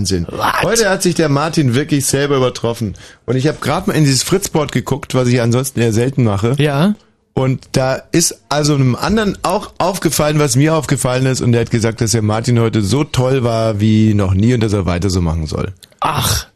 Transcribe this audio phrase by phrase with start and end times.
[0.00, 0.26] Wahnsinn.
[0.62, 2.94] Heute hat sich der Martin wirklich selber übertroffen.
[3.26, 6.54] Und ich habe gerade mal in dieses Fritzboard geguckt, was ich ansonsten eher selten mache.
[6.58, 6.94] Ja.
[7.34, 11.40] Und da ist also einem anderen auch aufgefallen, was mir aufgefallen ist.
[11.40, 14.62] Und der hat gesagt, dass der Martin heute so toll war wie noch nie und
[14.62, 15.72] dass er weiter so machen soll.
[16.00, 16.46] Ach.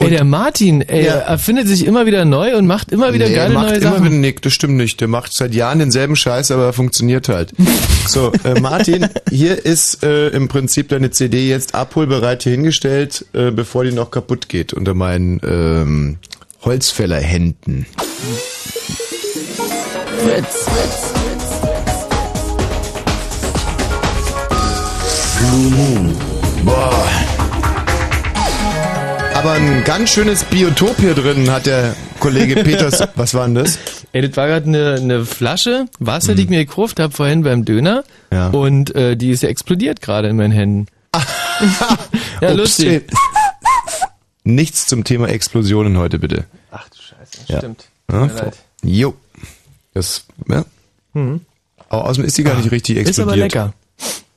[0.00, 1.14] Ey, der Martin, ey, Ja.
[1.14, 4.04] erfindet sich immer wieder neu und macht immer wieder Nee, geile macht neue immer Sachen.
[4.04, 5.00] wieder, nee, das stimmt nicht.
[5.00, 7.52] Der macht seit Jahren denselben Scheiß, aber er funktioniert halt.
[8.08, 13.50] So, äh, Martin, hier ist äh, im Prinzip deine CD jetzt abholbereit hier hingestellt, äh,
[13.50, 16.16] bevor die noch kaputt geht unter meinen ähm,
[16.64, 17.84] Holzfällerhänden.
[20.24, 20.66] Fritz.
[25.38, 26.16] Blue Moon.
[26.64, 27.06] Boah.
[29.38, 33.00] Aber ein ganz schönes Biotop hier drin hat der Kollege Peters.
[33.14, 33.78] Was war denn das?
[34.10, 37.64] Ey, das war gerade eine, eine Flasche Wasser, die ich mir gekauft habe vorhin beim
[37.64, 38.02] Döner.
[38.30, 38.36] Mhm.
[38.36, 38.48] Ja.
[38.48, 40.86] Und äh, die ist ja explodiert gerade in meinen Händen.
[42.40, 42.56] ja, Ups.
[42.56, 43.08] lustig.
[44.42, 46.44] Nichts zum Thema Explosionen heute bitte.
[46.72, 47.58] Ach du Scheiße, Ja.
[47.58, 47.84] stimmt.
[48.10, 48.28] Ja.
[48.82, 49.14] Jo.
[49.94, 50.64] Das, ja.
[51.88, 53.52] Aber außerdem ist die gar nicht richtig Ist aber explodiert.
[53.54, 53.72] lecker.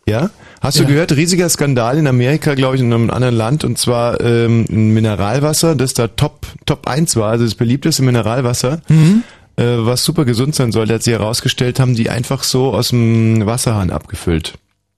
[0.06, 0.30] Ja?
[0.62, 0.90] Hast du Ja.
[0.90, 4.92] gehört, riesiger Skandal in Amerika, glaube ich, in einem anderen Land, und zwar ähm, ein
[4.94, 9.24] Mineralwasser, das da Top, Top 1 war, also das beliebteste Mineralwasser, Mhm.
[9.58, 13.44] äh, was super gesund sein sollte, hat sie herausgestellt, haben die einfach so aus dem
[13.46, 14.54] Wasserhahn abgefüllt.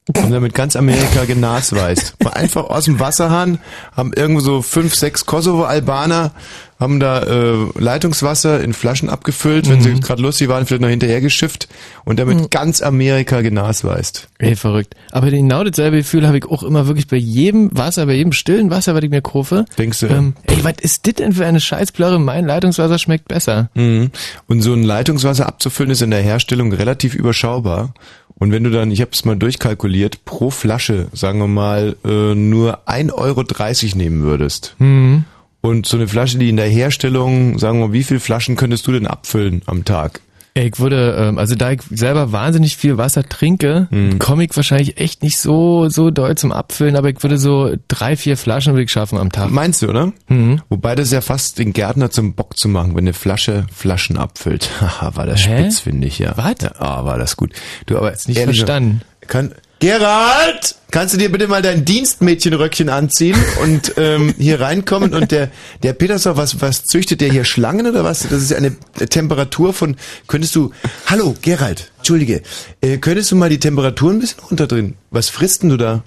[0.07, 2.15] Und damit ganz Amerika genasweist.
[2.19, 3.59] War einfach aus dem Wasserhahn,
[3.95, 6.33] haben irgendwo so fünf, sechs Kosovo-Albaner,
[6.77, 11.21] haben da äh, Leitungswasser in Flaschen abgefüllt, wenn sie gerade lustig waren, vielleicht noch hinterher
[11.21, 11.69] geschifft
[12.03, 14.27] und damit ganz Amerika genasweist.
[14.39, 14.95] Ey, verrückt.
[15.11, 18.69] Aber genau dasselbe Gefühl habe ich auch immer wirklich bei jedem Wasser, bei jedem stillen
[18.69, 19.63] Wasser, was ich mir kaufe.
[19.77, 20.07] Denkst du?
[20.07, 22.19] Ähm, ey, was ist das denn für eine Scheißplörre?
[22.19, 23.69] Mein Leitungswasser schmeckt besser.
[23.75, 24.11] Mhm.
[24.47, 27.93] Und so ein Leitungswasser abzufüllen ist in der Herstellung relativ überschaubar.
[28.43, 32.35] Und wenn du dann, ich habe es mal durchkalkuliert, pro Flasche, sagen wir mal, äh,
[32.35, 34.75] nur 1,30 Euro nehmen würdest.
[34.79, 35.23] Mhm.
[35.61, 38.85] Und so eine Flasche, die in der Herstellung, sagen wir mal, wie viele Flaschen könntest
[38.85, 40.19] du denn abfüllen am Tag?
[40.55, 44.19] Ich würde, ähm, also da ich selber wahnsinnig viel Wasser trinke, Hm.
[44.19, 48.15] komme ich wahrscheinlich echt nicht so, so doll zum Abfüllen, aber ich würde so drei,
[48.15, 49.49] vier Flaschen würde ich schaffen am Tag.
[49.49, 50.11] Meinst du, oder?
[50.27, 50.61] Mhm.
[50.69, 54.69] Wobei das ja fast den Gärtner zum Bock zu machen, wenn eine Flasche Flaschen abfüllt.
[54.81, 55.61] Haha, war das Hä?
[55.63, 56.33] spitz, finde ich, ja.
[56.37, 56.55] Was?
[56.61, 57.53] Ja, ah, war das gut.
[57.87, 59.01] Du, aber nicht ehrlich, verstanden.
[59.25, 59.53] Kann,
[59.83, 65.51] Gerald, kannst du dir bitte mal dein Dienstmädchenröckchen anziehen und ähm, hier reinkommen und der
[65.83, 68.21] der Petersau, was was züchtet der hier Schlangen oder was?
[68.21, 68.77] Das ist eine
[69.09, 70.71] Temperatur von könntest du
[71.07, 72.43] Hallo Gerald, entschuldige,
[72.79, 74.95] äh, könntest du mal die Temperatur ein bisschen runterdrehen?
[75.11, 76.01] Was frisst denn du da?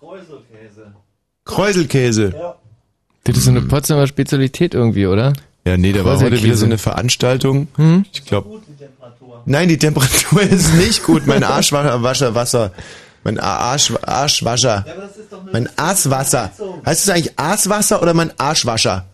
[0.00, 0.94] Kräuselkäse.
[1.44, 2.34] Kräuselkäse.
[3.22, 5.32] Das ist so eine Potsdamer Spezialität irgendwie, oder?
[5.64, 7.68] Ja, nee, da war heute wieder so eine Veranstaltung.
[7.76, 8.04] Hm?
[8.12, 8.60] Ich glaube
[9.46, 11.26] Nein, die Temperatur ist nicht gut.
[11.26, 12.72] Mein Arschwascher Wasser.
[13.24, 14.84] Mein Arsch, Arschwascher.
[15.52, 16.50] Mein Aaswasser.
[16.84, 19.06] Heißt es eigentlich Aaswasser oder mein Arschwascher?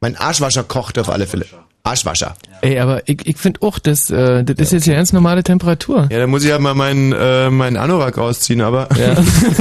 [0.00, 1.46] Mein Arschwascher kocht auf alle Fälle.
[1.82, 2.34] Arschwascher.
[2.62, 6.08] Ey, aber ich, ich finde auch, das, äh, das ist jetzt die ganz normale Temperatur.
[6.10, 9.14] Ja, da muss ich ja mal meinen, äh, meinen Anorak ausziehen, aber Ja.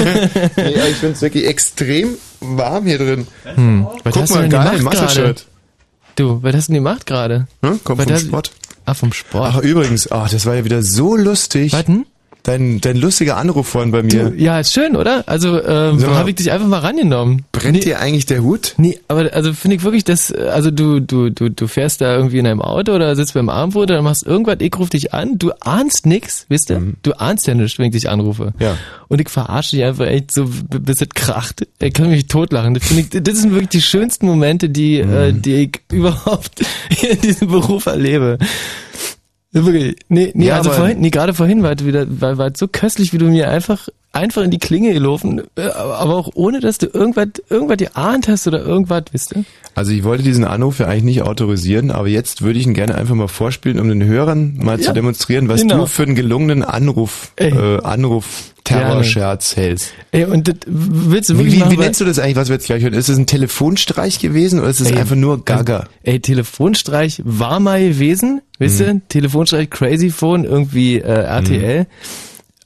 [0.58, 3.28] nee, aber ich finde es wirklich extrem warm hier drin.
[3.54, 3.88] Hm.
[4.04, 5.46] Was Guck mal, denn geil, gemacht Muscle-Shirt.
[6.16, 7.48] Du, was hast du denn gemacht gerade?
[7.62, 7.80] Hm?
[7.84, 8.52] Kommt Was vom hast- Sport.
[8.86, 9.52] Ah, vom Sport.
[9.54, 11.74] Ach, übrigens, ach, das war ja wieder so lustig.
[11.74, 12.06] Was denn?
[12.46, 14.30] Dein, dein lustiger Anruf vorhin bei mir.
[14.30, 15.24] Du, ja, ist schön, oder?
[15.26, 17.44] Also, ähm, habe ich dich einfach mal rangenommen.
[17.52, 18.76] Brennt dir eigentlich der Hut?
[18.78, 22.16] Nee, aber also finde ich wirklich, dass äh, also du du du du fährst da
[22.16, 25.40] irgendwie in einem Auto oder sitzt beim Abendbrot oder machst irgendwas, ich ruf dich an,
[25.40, 26.94] du ahnst nix, wisst ihr?
[27.02, 28.54] Du ahnst ja nichts, wenn ich dich anrufe.
[28.58, 28.64] Mhm.
[28.64, 28.78] Ja.
[29.08, 31.66] Und ich verarsche dich einfach echt so, bis es kracht.
[31.80, 32.76] Ich kann mich totlachen.
[32.76, 35.42] Das, ich, das sind wirklich die schönsten Momente, die, äh, Mhm.
[35.42, 36.62] die ich überhaupt
[37.02, 38.38] in diesem Beruf erlebe.
[39.64, 39.96] Wirklich.
[40.10, 43.14] Nee, nee, Ja, also vorhin, nee, gerade vorhin war es wieder, war, war so köstlich,
[43.14, 46.88] wie du mir einfach, einfach in die Klinge gelaufen, äh, aber auch ohne, dass du
[46.88, 49.44] irgendwas, irgendwas geahnt hast oder irgendwas, wisst ihr?
[49.76, 52.96] Also ich wollte diesen Anruf ja eigentlich nicht autorisieren, aber jetzt würde ich ihn gerne
[52.96, 55.80] einfach mal vorspielen, um den Hörern mal zu Ja, demonstrieren, was genau.
[55.82, 57.50] du für einen gelungenen Anruf, Ey.
[57.52, 59.94] äh, Anruf Terrorscherz hältst.
[60.12, 62.48] Ey, und das willst du Wie, wirklich wie, machen, wie nennst du das eigentlich, was
[62.50, 62.94] wir jetzt gleich hören?
[62.94, 65.76] Ist es ein Telefonstreich gewesen oder ist es einfach nur Gaga?
[65.82, 68.86] Also, ey, Telefonstreich war mal gewesen, wisst Mhm.
[68.88, 69.02] ihr?
[69.10, 71.86] Telefonstreich Crazy Phone, irgendwie äh, RTL.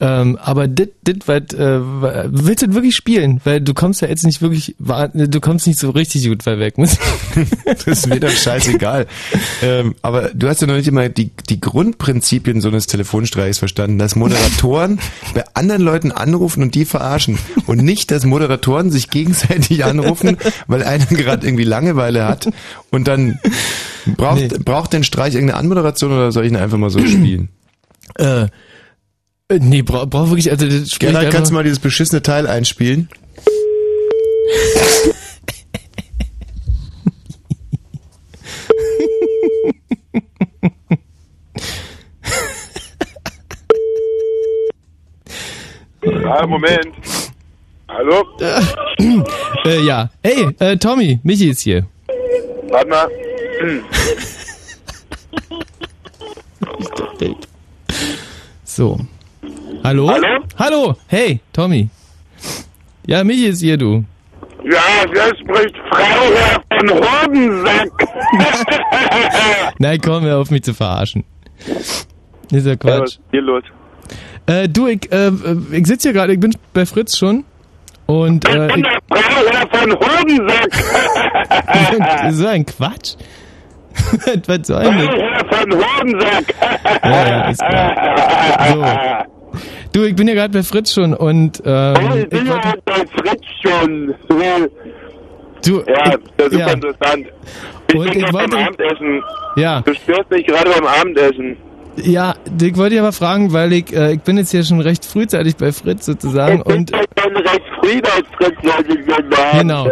[0.02, 3.40] Ähm, aber dit, dit, wat, äh, willst du wirklich spielen?
[3.44, 6.74] Weil du kommst ja jetzt nicht wirklich, du kommst nicht so richtig gut bei weg.
[7.64, 9.06] Das ist mir doch scheißegal.
[9.62, 13.98] ähm, aber du hast ja noch nicht immer die, die Grundprinzipien so eines Telefonstreichs verstanden,
[13.98, 14.98] dass Moderatoren
[15.34, 20.82] bei anderen Leuten anrufen und die verarschen und nicht, dass Moderatoren sich gegenseitig anrufen, weil
[20.82, 22.48] einer gerade irgendwie Langeweile hat
[22.90, 23.38] und dann
[24.16, 27.50] braucht, braucht den Streich irgendeine Anmoderation oder soll ich ihn einfach mal so spielen?
[28.16, 28.46] äh,
[29.58, 33.08] nee, brauch, brauch wirklich, also das Gerald, einfach- kannst du mal dieses beschissene Teil einspielen?
[46.26, 46.94] Ah, Moment.
[47.88, 48.24] Hallo?
[49.66, 50.08] Äh, ja.
[50.22, 51.86] Hey, äh, Tommy, Michi ist hier.
[52.70, 53.08] Warte mal.
[58.64, 58.98] So.
[59.90, 60.08] Hallo?
[60.08, 60.44] Hallo?
[60.56, 61.88] Hallo, hey, Tommy.
[63.08, 64.04] Ja, Michi ist hier, du.
[64.62, 64.78] Ja,
[65.10, 67.90] wer spricht Freiherr von Hodensack?
[69.80, 71.24] Nein, komm, hör auf mich zu verarschen.
[72.52, 73.16] Ist ja Quatsch.
[73.16, 73.64] ist hier los?
[74.46, 75.32] Äh, du, ich, äh,
[75.72, 77.42] ich sitze hier gerade, ich bin bei Fritz schon.
[78.06, 80.72] Und, Ich äh, bin ich, der Freiherr von Hodensack.
[82.32, 83.16] so ein Quatsch.
[84.46, 85.06] Was soll denn das?
[85.06, 86.54] Freiherr von Hodensack.
[87.02, 89.26] Ja, ja, ist klar.
[89.92, 92.82] Du, ich bin ja gerade bei Fritz schon und, ähm, Ich ich bin ja wollte,
[92.84, 94.14] bei Fritz schon.
[95.64, 97.26] du, Ja, das ist ja, interessant.
[97.88, 99.22] Ich Und bin ich gerade beim wollte- Abendessen.
[99.56, 101.56] ja, Du störst mich gerade beim Abendessen.
[101.96, 105.04] ja, ich wollte dich aber fragen, weil ich, äh, ich bin jetzt hier schon recht
[105.04, 108.08] frühzeitig bei Fritz sozusagen Ich bin und, schon recht früh bei
[108.38, 109.58] Fritz, Leute.
[109.58, 109.88] Genau.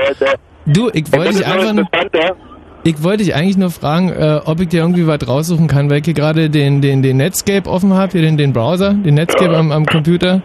[0.67, 2.37] du, ich wollte dich einfach nur, interessanter.
[2.85, 5.99] Ich wollte dich eigentlich nur fragen, äh, ob ich dir irgendwie was raussuchen kann, weil
[5.99, 9.55] ich hier gerade den, den, den Netscape offen habe, hier den, den Browser, den Netscape
[9.57, 10.43] am, am Computer.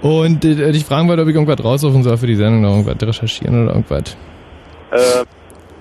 [0.00, 3.08] Und äh, dich fragen wollte, ob ich irgendwas raussuchen soll für die Sendung, noch irgendwas
[3.08, 4.16] recherchieren oder irgendwas.
[4.90, 5.24] Äh,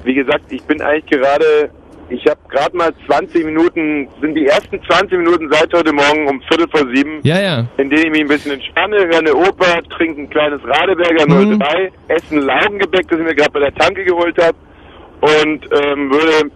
[0.04, 1.70] wie gesagt, ich bin eigentlich gerade,
[2.10, 6.42] ich habe gerade mal 20 Minuten, sind die ersten 20 Minuten seit heute Morgen um
[6.50, 7.66] Viertel vor sieben, Ja, ja.
[7.78, 11.60] in denen ich mich ein bisschen entspanne, höre eine Oper, trinke ein kleines Radeberger Mhm.
[11.60, 14.58] 03, esse ein Laugengebäck, das ich mir gerade bei der Tanke geholt habe
[15.22, 16.52] und ähm, würde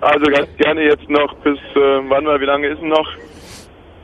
[0.00, 3.08] also ganz gerne jetzt noch bis, äh, wann mal, wie lange ist denn noch?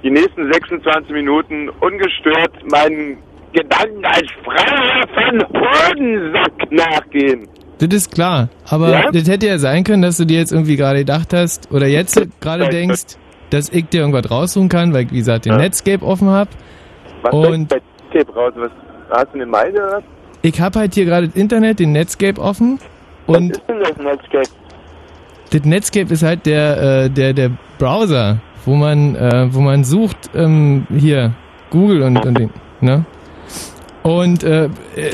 [0.02, 3.18] Die nächsten 26 Minuten ungestört meinen
[3.52, 7.48] Gedanken als Freier von Hodensack nachgehen.
[7.78, 8.48] Das ist klar.
[8.68, 9.10] Aber Ja?
[9.10, 12.20] das hätte ja sein können, dass du dir jetzt irgendwie gerade gedacht hast, oder jetzt
[12.40, 13.16] gerade denkst,
[13.50, 15.58] dass ich dir irgendwas raussuchen kann, weil ich, wie gesagt, den Ja.
[15.58, 16.50] Netscape offen habe.
[17.22, 17.80] Was Und- bei
[18.12, 18.52] Tape raus?
[18.56, 18.70] Was,
[19.10, 20.02] hast du eine Meile oder was?
[20.42, 22.78] Ich habe halt hier gerade das Internet, den Netscape offen.
[23.26, 24.48] Was Und ist denn das Netscape?
[25.50, 30.16] das Netscape ist halt der, äh, der, der Browser, wo man, äh, wo man sucht,
[30.34, 31.34] ähm, hier,
[31.70, 32.50] Google und, und den,
[32.80, 33.04] ne?
[34.02, 34.68] Und, äh,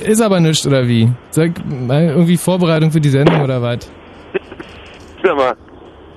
[0.04, 1.10] ist aber nichts, oder wie?
[1.30, 3.90] Sag, mal irgendwie Vorbereitung für die Sendung oder was?
[5.22, 5.54] Sag mal,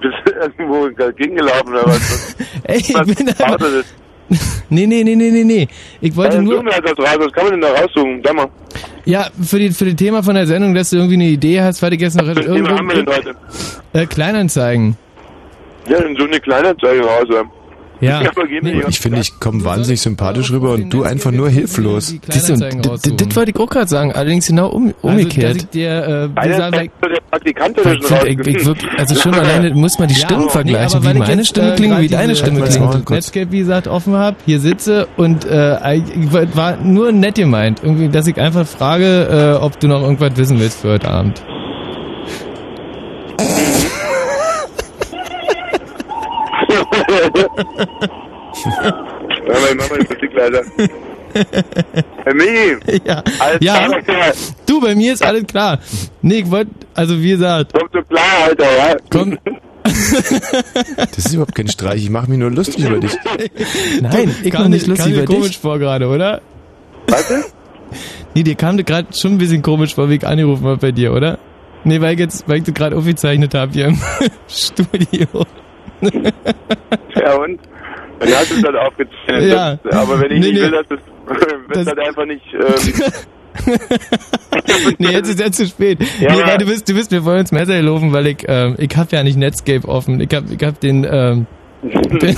[0.01, 2.35] bist du irgendwo gegengelaufen oder was?
[2.63, 3.95] Ey, ich Was bin das?
[4.69, 5.67] nee, nee, nee, nee, nee, nee.
[6.01, 7.17] Ich wollte nur, mir halt was raus.
[7.19, 8.21] Was kann man denn da raussuchen?
[8.23, 8.47] Sag mal.
[9.05, 11.81] ja, für die, für das Thema von der Sendung, dass du irgendwie eine Idee hast,
[11.81, 13.35] weil ich jetzt noch ein Thema haben wir denn irgendwo, heute?
[13.93, 14.97] äh, Kleinanzeigen.
[15.87, 17.27] Ja, dann so eine Kleinanzeige raus.
[18.01, 18.19] Ja.
[18.19, 18.87] Hier.
[18.89, 22.13] Ich finde, ich komme wahnsinnig sympathisch rüber und du einfach nur hilflos.
[22.29, 25.45] Siehst du, Das wollte ich auch gerade sagen, allerdings genau um, umgekehrt.
[25.45, 28.27] Also, dass ich dir, äh, wie Einer gesagt, zeigt so der Praktikant ich, oder schon
[28.27, 31.35] ich, ich, wirklich, also schon alleine muss man die Stimmen vergleichen, wie weil ich meine
[31.41, 33.05] jetzt, Stimme äh, klingt, wie deine Stimme klingt.
[33.05, 33.09] Kurz.
[33.09, 38.09] Netscape, wie gesagt, offen habe, hier sitze und äh, ich war nur nett gemeint, irgendwie,
[38.09, 41.41] dass ich einfach frage, äh, ob du noch irgendwas wissen willst für heute Abend.
[49.47, 50.61] Mach mal die Musik leiser.
[52.23, 53.89] Herr Michi, Ja, alles ja.
[54.01, 54.31] klar,
[54.65, 55.79] du, bei mir ist alles klar.
[56.21, 58.95] Nee, ich wollte, also wie gesagt, Komm so klar, Alter, ja?
[59.09, 59.37] komm,
[59.83, 63.11] Das ist überhaupt kein Streich, ich mache mich nur lustig über dich.
[64.01, 65.35] nein, ich kam mach nicht dir- lustig kam dir über dich.
[65.41, 66.41] komisch vor gerade, oder?
[67.07, 67.53] Ist?
[68.33, 71.11] Nee, dir kam gerade schon ein bisschen komisch vor, wie ich angerufen habe bei dir,
[71.13, 71.37] oder?
[71.83, 73.99] Nee, weil ich jetzt, weil ich das gerade aufgezeichnet habe hier im
[74.47, 75.45] Studio.
[77.15, 77.59] Ja, und?
[78.19, 79.51] Dann hast du es halt aufgezeichnet.
[79.51, 79.75] Ja.
[79.83, 80.61] Das, aber wenn ich Nee, nicht nee.
[80.61, 80.99] will, dass das,
[81.67, 83.03] wird Das- halt einfach nicht, ähm,
[84.99, 85.99] nee, jetzt ist ja zu spät.
[86.19, 88.75] Ja, nee, weil du bist, du bist mir vorhin ins Messer gelaufen, weil ich, ähm,
[88.77, 90.19] ich hab ja nicht Netscape offen.
[90.19, 91.47] Ich hab, ich hab den, ähm,
[91.83, 92.35] den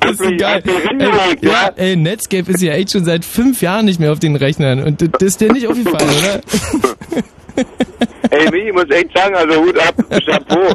[0.00, 0.62] das ist so geil.
[0.98, 1.06] Ey,
[1.42, 1.70] ja, ja?
[1.76, 4.82] ey, Netscape ist ja echt schon seit fünf Jahren nicht mehr auf den Rechnern.
[4.82, 6.40] Und das das ist dir nicht aufgefallen, oder?
[8.34, 9.94] Ey, ich muss echt sagen, also Hut ab,
[10.26, 10.72] Chapeau.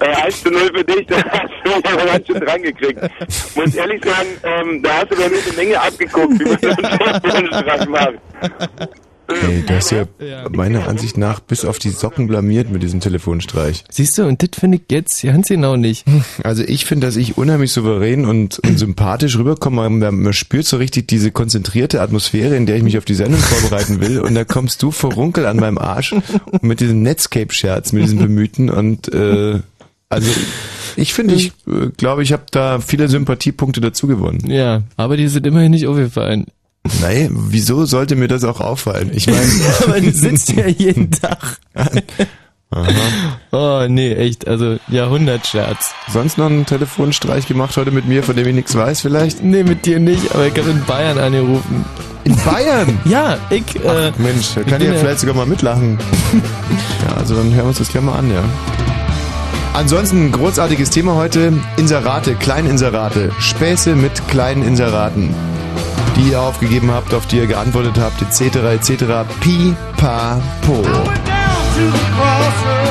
[0.00, 3.00] Äh, 1 zu 0 für dich, da hast du mich aber ganz schön dran gekriegt.
[3.54, 7.36] Muss ehrlich sagen, ähm, da hast du bei mir eine Menge abgeguckt, wie man so
[7.36, 8.14] einen Streich macht.
[9.40, 10.48] Ey, du hast ja Ja.
[10.50, 13.84] meiner Ansicht nach bis auf die Socken blamiert mit diesem Telefonstreich.
[13.90, 16.04] Siehst du, und das finde ich jetzt ganz genau nicht.
[16.42, 19.88] Also ich finde, dass ich unheimlich souverän und, und sympathisch rüberkomme.
[19.90, 23.40] Man, man spürt so richtig diese konzentrierte Atmosphäre, in der ich mich auf die Sendung
[23.40, 24.20] vorbereiten will.
[24.20, 26.14] Und da kommst du verrunkel an meinem Arsch
[26.60, 28.70] mit diesem Netscape-Scherz, mit diesem Bemühten.
[28.70, 29.60] Und äh,
[30.08, 30.30] also
[30.96, 34.50] ich finde, ich äh, glaube, ich habe da viele Sympathiepunkte dazu gewonnen.
[34.50, 36.46] Ja, aber die sind immerhin nicht aufgefallen.
[37.00, 39.10] Nein, wieso sollte mir das auch auffallen?
[39.14, 39.40] Ich meine,
[39.86, 41.58] Aber du sitzt ja jeden Tag.
[43.52, 45.92] Oh, nee, echt, also Jahrhundertscherz.
[46.10, 49.42] sonst noch einen Telefonstreich gemacht heute mit mir, von dem ich nichts weiß vielleicht?
[49.44, 51.84] Nee, mit dir nicht, aber ich habe in Bayern angerufen.
[52.24, 52.98] In Bayern?
[53.04, 55.98] Ja, ich, äh, Mensch, da kann ich ja ja- vielleicht sogar mal mitlachen.
[57.06, 58.42] ja, also dann hören wir uns das gleich mal an, ja.
[59.74, 65.34] Ansonsten ein großartiges Thema heute, Inserate, Kleininserate, Späße mit kleinen Inseraten,
[66.16, 69.04] die ihr aufgegeben habt, auf die ihr geantwortet habt, etc., etc.,
[69.40, 70.82] pipapo.
[70.82, 72.81] went down to the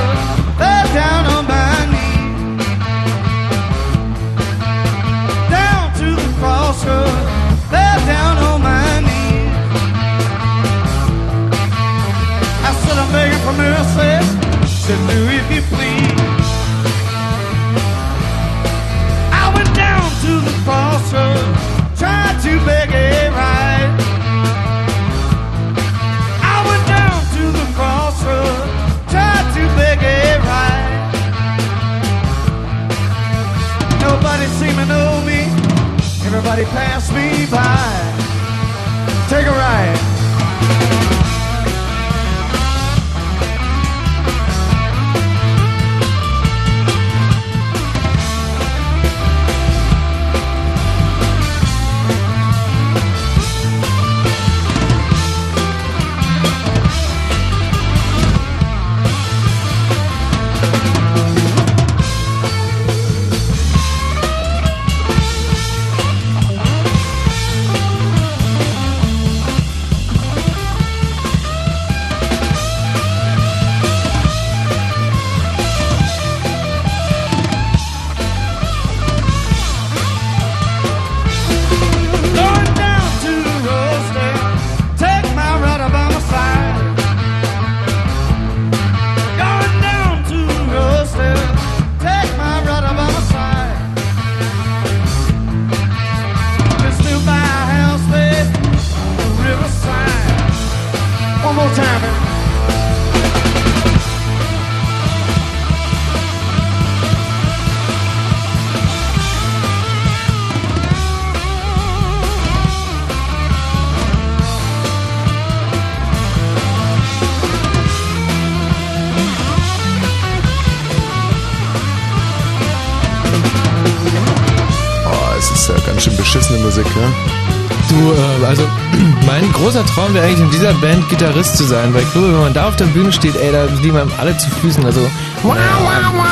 [130.11, 132.67] Traum wäre eigentlich in dieser Band Gitarrist zu sein, weil ich glaube, wenn man da
[132.67, 134.99] auf der Bühne steht, ey, da liegen einem alle zu Füßen, also,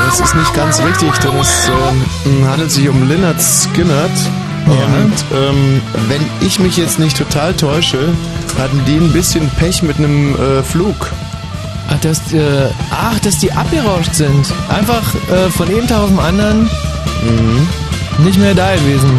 [0.08, 1.70] Das ist nicht ganz richtig, denn es
[2.26, 4.12] ähm, handelt sich um Lynyrd Skynyrd.
[4.66, 8.14] Und ähm, wenn ich mich jetzt nicht total täusche,
[8.58, 11.12] hatten die ein bisschen Pech mit einem äh, Flug.
[11.90, 14.46] ach, dass, äh, ach, dass die abgerauscht sind.
[14.68, 16.70] Einfach, äh, von einem Tag auf den anderen,
[18.24, 19.10] nicht mehr da gewesen.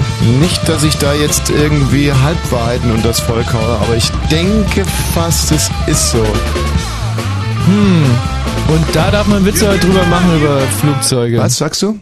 [0.40, 5.52] Nicht, dass ich da jetzt irgendwie Halbwahrheiten und das Volk haue, aber ich denke fast,
[5.52, 6.22] es ist so.
[8.68, 11.38] Und da darf man Witze heute drüber machen über Flugzeuge.
[11.38, 11.98] Was sagst du?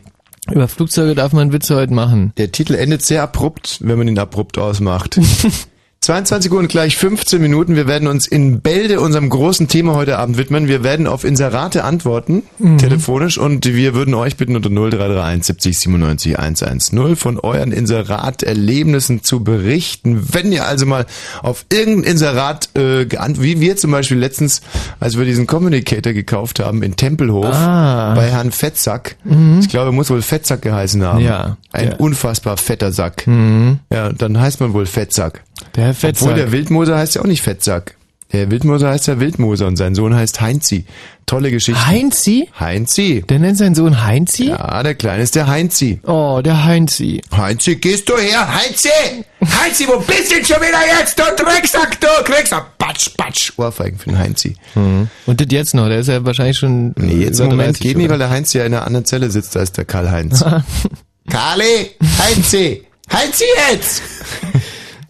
[0.50, 2.32] Über Flugzeuge darf man Witze heute machen.
[2.38, 5.20] Der Titel endet sehr abrupt, wenn man ihn abrupt ausmacht.
[6.12, 7.76] 22 Uhr und gleich 15 Minuten.
[7.76, 10.66] Wir werden uns in Bälde unserem großen Thema heute Abend widmen.
[10.66, 12.44] Wir werden auf Inserate antworten,
[12.78, 19.44] telefonisch, und wir würden euch bitten, unter 0331 70 97 110 von euren Inserat-Erlebnissen zu
[19.44, 20.22] berichten.
[20.32, 21.04] Wenn ihr also mal
[21.42, 23.04] auf irgendein Inserat äh,
[23.38, 24.62] wie wir zum Beispiel letztens,
[25.00, 28.14] als wir diesen Communicator gekauft haben in Tempelhof Ah.
[28.14, 29.16] bei Herrn Fettsack.
[29.60, 31.20] Ich glaube, er muss wohl Fettsack geheißen haben.
[31.20, 31.58] Ja.
[31.70, 31.96] Ein Ja.
[31.96, 33.26] unfassbar fetter Sack.
[33.92, 35.42] Ja, dann heißt man wohl Fettsack.
[35.76, 36.36] Der Herr Obwohl Fettsack.
[36.36, 37.94] der Wildmoser heißt ja auch nicht Fettsack.
[38.32, 40.84] Der Wildmoser heißt ja Wildmoser und sein Sohn heißt Heinzi.
[41.24, 41.86] Tolle Geschichte.
[41.86, 42.48] Heinzi?
[42.60, 43.24] Heinzi.
[43.26, 44.48] Der nennt seinen Sohn Heinzi?
[44.48, 46.00] Ja, der Kleine ist der Heinzi.
[46.06, 47.22] Oh, der Heinzi.
[47.34, 48.46] Heinzi, gehst du her?
[48.54, 48.90] Heinzi!
[49.40, 51.18] Heinzi, wo bist du denn schon wieder jetzt?
[51.18, 53.52] Du Drecksack, du kriegst du Patsch, Patsch.
[53.56, 54.56] Ohrfeigen für den Heinzi.
[54.74, 56.92] Und das jetzt noch, der ist ja wahrscheinlich schon.
[56.96, 58.12] Nee, jetzt im Moment 30, geht nicht, oder?
[58.12, 60.44] weil der Heinz ja in einer anderen Zelle sitzt als der Karl-Heinz.
[61.30, 64.02] Karli, Heinzi, Heinzi jetzt!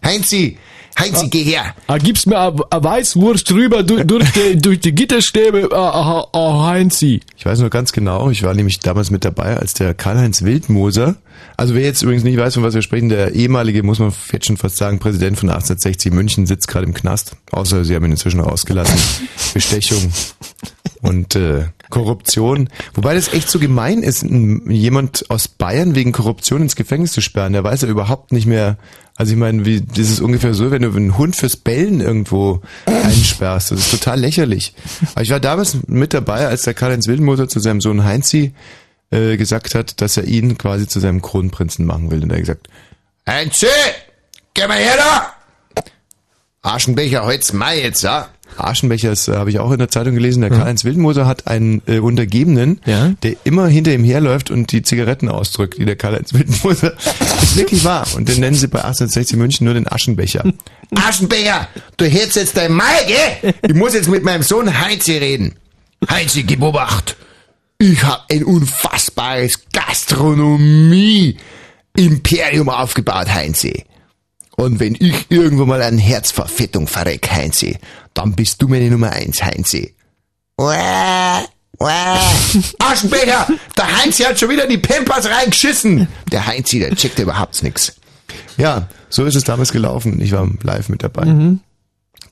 [0.05, 0.57] Heinzi,
[0.97, 1.75] Heinzi, geh her!
[1.87, 6.27] Ah, gibst mir a, a Weißwurst drüber durch, durch, die, durch die Gitterstäbe, ah, ah,
[6.33, 7.21] ah, Heinzi.
[7.37, 11.15] Ich weiß nur ganz genau, ich war nämlich damals mit dabei, als der Karl-Heinz Wildmoser,
[11.57, 14.47] also wer jetzt übrigens nicht weiß, von was wir sprechen, der ehemalige, muss man jetzt
[14.47, 18.11] schon fast sagen, Präsident von 1860 München sitzt gerade im Knast, außer sie haben ihn
[18.11, 18.99] inzwischen rausgelassen.
[19.53, 20.11] Bestechung
[21.01, 22.69] und äh, Korruption.
[22.93, 27.53] Wobei das echt so gemein ist, jemand aus Bayern wegen Korruption ins Gefängnis zu sperren.
[27.53, 28.77] Der weiß ja überhaupt nicht mehr.
[29.19, 32.61] Also ich meine, wie, das ist ungefähr so, wenn du einen Hund fürs Bellen irgendwo
[32.85, 33.71] einsperrst.
[33.71, 34.73] Das ist total lächerlich.
[35.11, 38.53] Aber ich war damals mit dabei, als der Karl-Heinz Wildenmoser zu seinem Sohn Heinzi
[39.11, 42.23] äh, gesagt hat, dass er ihn quasi zu seinem Kronprinzen machen will.
[42.23, 42.69] Und er hat gesagt,
[43.27, 43.67] Heinzi,
[44.53, 45.83] geh mal her da!
[46.61, 48.29] Aschenbecher, holt's mal jetzt, ja?
[48.57, 50.41] Aschenbecher, das äh, habe ich auch in der Zeitung gelesen.
[50.41, 53.11] Der Karl-Heinz Wildenmoser hat einen äh, Untergebenen, Ja.
[53.23, 56.93] der immer hinter ihm herläuft und die Zigaretten ausdrückt, die der Karl-Heinz Wildenmoser.
[57.19, 58.05] Das ist wirklich wahr.
[58.15, 60.43] Und den nennen sie bei 1860 München nur den Aschenbecher.
[60.95, 63.53] Aschenbecher, du hältst jetzt dein Mal, gell?
[63.67, 65.55] Ich muss jetzt mit meinem Sohn Heinzi reden.
[66.09, 67.15] Heinzi, gib Obacht.
[67.77, 73.85] Ich habe ein unfassbares Gastronomie-Imperium aufgebaut, Heinzi.
[74.59, 77.77] Und wenn ich irgendwann mal an Herzverfettung verreck, Heinzi,
[78.13, 79.95] dann bist du meine Nummer eins, Heinzi.
[82.79, 83.47] Aschenbecher,
[83.77, 86.09] der Heinzi hat schon wieder die Pampers reingeschissen.
[86.29, 87.93] Der Heinzi, der checkt überhaupt nix.
[88.57, 90.19] Ja, so ist es damals gelaufen.
[90.19, 91.23] Ich war live mit dabei.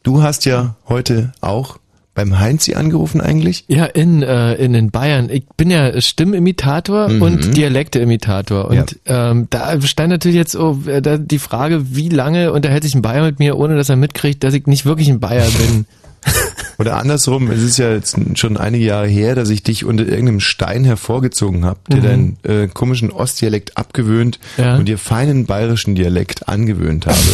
[0.04, 1.80] Du hast ja heute auch
[2.18, 3.64] beim Heinzi angerufen eigentlich.
[3.68, 5.30] Ja, in, äh, in, in Bayern.
[5.30, 8.72] Ich bin ja Stimmimitator und Dialekteimitator.
[8.72, 13.04] Und ähm, da stand natürlich jetzt oh, da die Frage, wie lange unterhält sich ein
[13.04, 15.86] Bayer mit mir, ohne dass er mitkriegt, dass ich nicht wirklich ein Bayer bin.
[16.80, 20.40] Oder andersrum, es ist ja jetzt schon einige Jahre her, dass ich dich unter irgendeinem
[20.40, 24.78] Stein hervorgezogen habe, dir deinen äh, komischen Ostdialekt abgewöhnt Ja.
[24.78, 27.18] und dir feinen bayerischen Dialekt angewöhnt habe.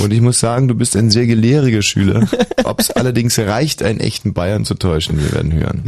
[0.00, 2.26] Und ich muss sagen, du bist ein sehr gelehriger Schüler.
[2.64, 5.84] Ob es allerdings reicht, einen echten Bayern zu täuschen, wir werden hören.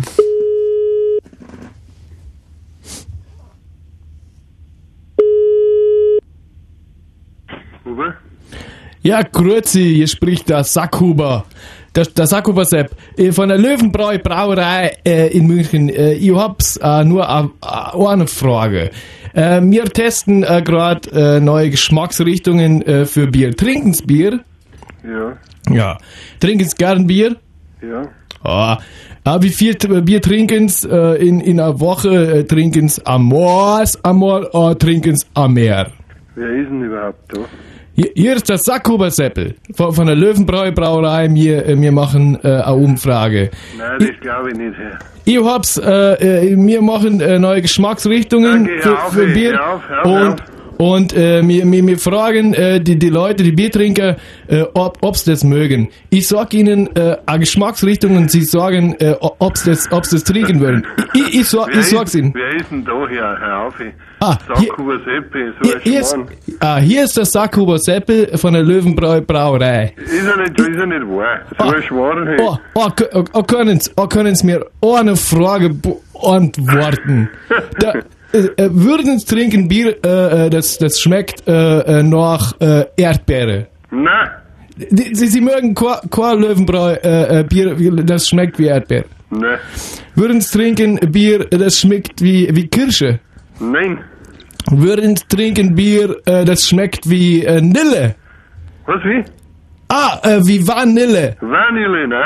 [7.84, 8.14] Uwe?
[9.02, 11.44] Ja, grüezi, hier spricht der Sackhuber.
[11.94, 15.88] Der, der Sackhuber Sepp äh, von der Löwenbräu Brauerei äh, in München.
[15.88, 18.90] Äh, ich hab's äh, nur eine Frage.
[19.32, 23.56] Äh, wir testen äh, gerade neue Geschmacksrichtungen für Bier.
[23.56, 24.40] Trinken's Bier?
[25.04, 25.36] Ja,
[25.72, 25.98] Ja.
[26.40, 27.36] Trinken's gern Bier?
[27.82, 28.08] ja.
[28.46, 28.78] Ah,
[29.24, 32.46] ah, wie viel Bier trinken's in, in einer Woche?
[32.46, 35.90] Trinken's am Moors, einmal, oder trinken's am Meer?
[36.34, 37.40] Wer ist denn überhaupt da?
[37.96, 41.28] Hier, hier ist der Sackhuber Seppel von, von der Löwenbräu Brauerei.
[41.32, 43.50] Wir, äh, wir machen äh, eine Umfrage.
[43.78, 44.76] Nein, das glaube ich nicht.
[44.76, 44.98] Herr.
[45.24, 49.60] Ich hab's, äh, äh, wir machen äh, neue Geschmacksrichtungen Danke, für, auf, für Bier.
[49.64, 50.42] auf, auf, und.
[50.78, 54.16] Und äh, wir, wir, wir fragen äh, die, die Leute, die Biertrinker,
[54.48, 55.88] äh, ob ob's das mögen.
[56.10, 60.60] Ich sag ihnen äh, eine Geschmacksrichtung und sie sagen, äh, ob's das, ob's das trinken
[60.60, 60.86] würden.
[61.14, 62.32] Ich, ich, sag, Wer ich sag's ihnen.
[62.34, 63.38] Wer ist denn da, Herr?
[63.40, 63.80] Hör auf.
[63.80, 63.92] ey.
[64.20, 64.70] Ah, hier-
[65.04, 66.16] Seppi, so Hier, hier, ist,
[66.60, 69.92] ah, hier ist der Sackhuber Seppel von der Löwenbräu Brauerei.
[69.96, 71.40] Ist er nicht, ist er nicht wahr?
[71.58, 72.26] So ein Schmarrn.
[72.28, 72.36] hey.
[72.40, 77.28] Oh, oh, k- oh, oh, können Sie oh, Sie mir eine Frage beantworten?
[77.78, 77.92] Da,
[78.34, 82.84] äh, äh, würden Sie trinken Bier, äh, äh, das, das schmeckt äh, äh, nach äh,
[82.96, 83.68] Erdbeere?
[83.90, 84.28] Nein,
[84.90, 89.04] Sie, Sie mögen kein Löwenbräu äh, Bier, das schmeckt wie Erdbeere.
[89.30, 89.58] nein,
[90.16, 93.20] Würden Sie trinken Bier, das schmeckt wie, wie Kirsche?
[93.60, 93.98] nein.
[94.70, 98.14] Würden Sie trinken Bier, das schmeckt wie äh, Nille?
[98.86, 99.22] Was wie?
[99.88, 101.36] Ah, wie Vanille.
[101.40, 102.22] Vanille, ne?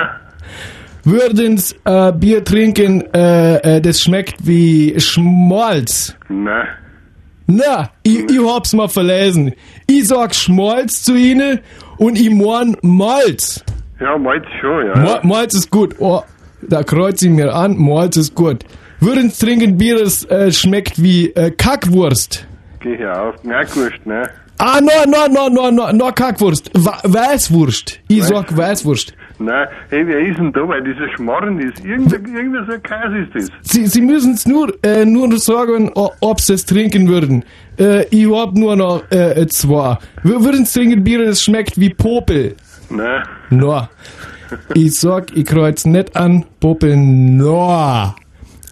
[1.08, 6.14] Würden Sie äh, Bier trinken, äh, äh, das schmeckt wie Schmalz?
[6.28, 6.66] Nein.
[7.46, 9.54] Na, ich, ich hab's mal verlesen.
[9.86, 11.60] Ich sag Schmalz zu Ihnen
[11.96, 13.64] und ich mein Malz.
[13.98, 14.98] Ja, meint schon, ja.
[14.98, 15.96] Ma Malz ist gut.
[15.98, 16.20] Oh,
[16.60, 18.66] da kreuze ich mir an, Malz ist gut.
[19.00, 22.46] Würden Sie trinken Bier, das äh, schmeckt wie äh, Kackwurst?
[22.80, 23.40] Geh hier auf.
[23.40, 24.28] Knackwurst, ne?
[24.58, 26.70] Ah, no, no, no, no, no, no, Kackwurst.
[26.74, 27.98] Wa Weißwurst.
[28.08, 29.14] Ich sag Weißwurst.
[29.40, 30.66] Nein, hey, wer ist denn da?
[30.68, 31.84] Weil dieser Schmarrn ist.
[31.84, 33.50] Irgendein, ein Käse ist das.
[33.62, 37.44] Sie, Sie müssen es nur, äh, nur sagen, ob Sie es trinken würden.
[37.78, 39.96] Äh, ich hab nur noch äh, zwei.
[40.24, 42.56] W würden trinken Bier, das schmeckt wie Popel?
[42.90, 43.22] Nein.
[43.50, 43.88] No.
[44.74, 48.14] Ich sag, ich kreuz nicht an, Popel, no.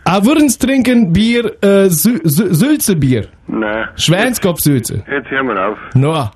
[0.04, 3.26] Aber würden Sie trinken Bier, äh, Sü Sü Sülzebier?
[3.46, 3.88] Nein.
[3.96, 5.04] Schweinskopfsülze?
[5.10, 5.78] Jetzt hör mal auf.
[5.94, 6.30] No.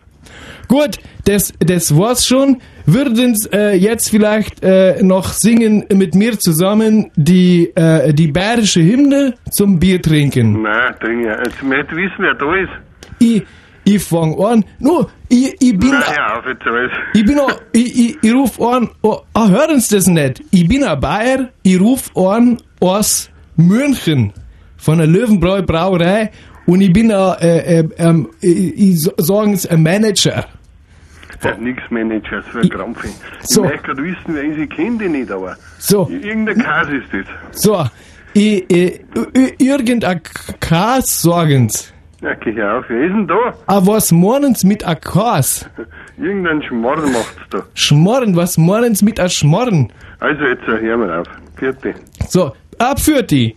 [0.70, 2.58] Gut, das, das war's schon.
[2.86, 8.80] Würden Sie äh, jetzt vielleicht äh, noch singen mit mir zusammen die, äh, die bayerische
[8.80, 10.62] Hymne zum Bier trinken?
[10.62, 11.42] Nein, ja.
[11.42, 12.70] Jetzt möchte ich wissen, wer da ist.
[13.18, 13.42] Ich,
[13.84, 14.64] ich fang an.
[14.78, 16.92] No, ich, ich bin, Nein, hör auf jetzt alles.
[17.14, 20.40] ich bin, auch- ich, ich, ich ruf an, oh, ah, hören Sie das nicht?
[20.52, 24.32] Ich bin ein Bayer, ich ruf an aus München
[24.76, 26.30] von der Löwenbräu Brauerei
[26.66, 30.44] und ich bin ein, äh, äh, ähm, ich, ich sagen Sie, ein Manager.
[31.42, 33.02] Ja, nix Manager, so ein Krampf.
[33.04, 33.62] Ich So.
[33.62, 34.58] möchte gerade wissen, wer ist.
[34.58, 35.56] Ich kenne die nicht, aber.
[35.78, 36.08] So.
[36.10, 37.06] Irgendein Käse ist
[37.52, 37.62] das.
[37.62, 37.84] So,
[38.36, 39.00] I, I,
[39.36, 40.20] I, irgendein
[40.60, 41.92] Kas sorgens.
[42.20, 42.84] Ja, geh auf.
[42.88, 43.54] Wer ist denn da?
[43.66, 45.68] A was morgens mit a Kas?
[46.18, 47.62] Irgendein Schmarrn macht's da.
[47.74, 49.90] Schmorren, was morgens mit a Schmorren?
[50.18, 51.26] Also jetzt hör mal auf.
[51.56, 51.94] Vierte.
[52.28, 53.56] So, abführt die.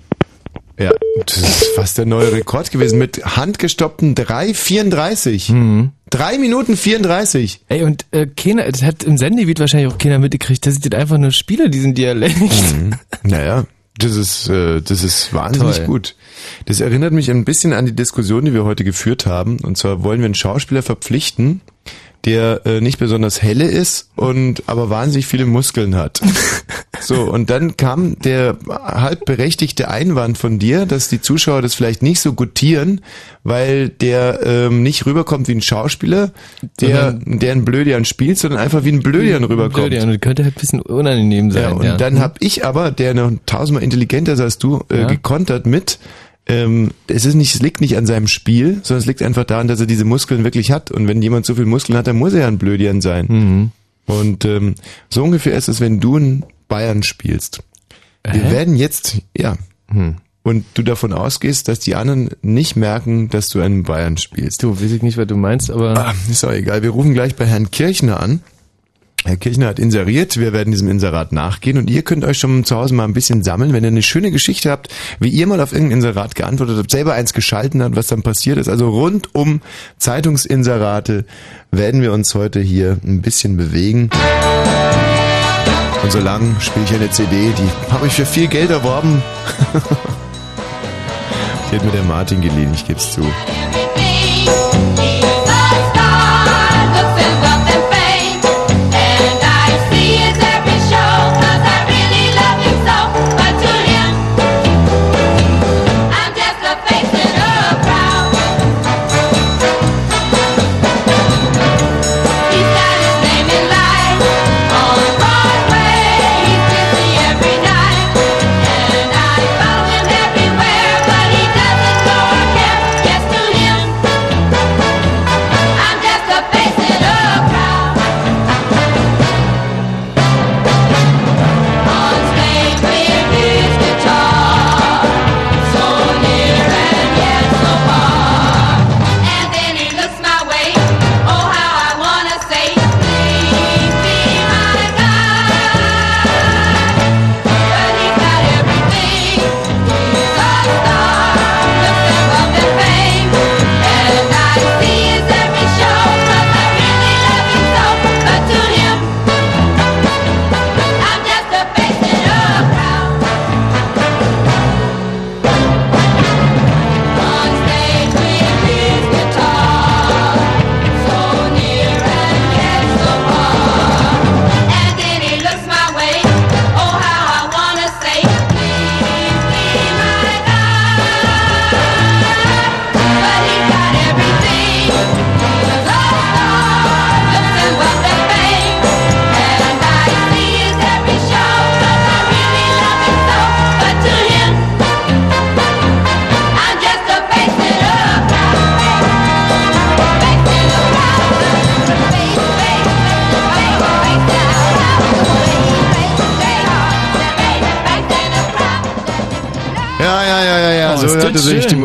[0.79, 0.91] Ja,
[1.25, 5.51] das ist fast der neue Rekord gewesen mit handgestoppten 3,34.
[5.51, 5.91] Mhm.
[6.09, 7.61] 3 Minuten 34.
[7.69, 11.17] Ey, und äh, keiner, das hat im Sendegebiet wahrscheinlich auch keiner mitgekriegt, das sind einfach
[11.17, 12.35] nur Spieler, diesen Dialekt.
[13.23, 13.65] Naja,
[13.97, 15.85] das ist, äh, das ist wahnsinnig Toll.
[15.85, 16.15] gut.
[16.65, 19.59] Das erinnert mich ein bisschen an die Diskussion, die wir heute geführt haben.
[19.59, 21.61] Und zwar wollen wir einen Schauspieler verpflichten,
[22.25, 26.21] der äh, nicht besonders helle ist und aber wahnsinnig viele Muskeln hat.
[27.01, 32.01] So, und dann kam der halb berechtigte Einwand von dir, dass die Zuschauer das vielleicht
[32.01, 33.01] nicht so gutieren,
[33.43, 36.31] weil der ähm, nicht rüberkommt wie ein Schauspieler,
[36.79, 39.73] der, der ein Blödian spielt, sondern einfach wie ein Blödian rüberkommt.
[39.89, 41.63] Blöd, ja, und das könnte halt ein bisschen unangenehm sein.
[41.63, 45.07] Ja, und dann hab ich aber, der noch tausendmal intelligenter ist als du, äh, Ja.
[45.07, 45.99] gekontert mit,
[46.47, 49.67] ähm, es ist nicht, es liegt nicht an seinem Spiel, sondern es liegt einfach daran,
[49.67, 50.91] dass er diese Muskeln wirklich hat.
[50.91, 53.25] Und wenn jemand so viel Muskeln hat, dann muss er ja ein Blödian sein.
[53.29, 53.71] Mhm.
[54.05, 54.75] Und ähm,
[55.09, 57.63] so ungefähr ist es, wenn du in Bayern spielst.
[58.25, 58.51] Wir Hä?
[58.51, 59.55] werden jetzt, ja,
[59.89, 60.15] Hm.
[60.43, 64.63] und du davon ausgehst, dass die anderen nicht merken, dass du einen Bayern spielst.
[64.63, 66.83] Du, weiß ich nicht, was du meinst, aber Ah, ist auch egal.
[66.83, 68.41] Wir rufen gleich bei Herrn Kirchner an.
[69.25, 72.75] Herr Kirchner hat inseriert, wir werden diesem Inserat nachgehen und ihr könnt euch schon zu
[72.75, 75.71] Hause mal ein bisschen sammeln, wenn ihr eine schöne Geschichte habt, wie ihr mal auf
[75.71, 78.67] irgendein Inserat geantwortet habt, selber eins geschalten habt, was dann passiert ist.
[78.67, 79.61] Also rund um
[79.97, 81.23] Zeitungsinserate
[81.71, 84.09] werden wir uns heute hier ein bisschen bewegen.
[86.03, 89.23] Und solange spiele ich eine CD, die habe ich für viel Geld erworben.
[91.71, 93.21] die hat mir der Martin geliehen, ich geb's zu.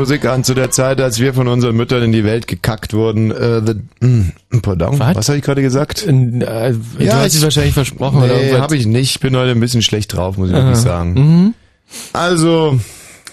[0.09, 3.31] Musik an zu der Zeit, als wir von unseren Müttern in die Welt gekackt wurden.
[3.31, 3.75] Äh, the,
[4.07, 5.29] mm, pardon, was, Was?
[5.29, 6.07] habe ich gerade gesagt?
[6.07, 6.47] äh, du
[6.99, 9.11] Ja, hast ich- es wahrscheinlich versprochen oder Nee, habe ich nicht.
[9.17, 11.13] Ich bin heute ein bisschen schlecht drauf, muss ich wirklich sagen.
[11.13, 11.55] Mhm.
[12.15, 12.81] Also,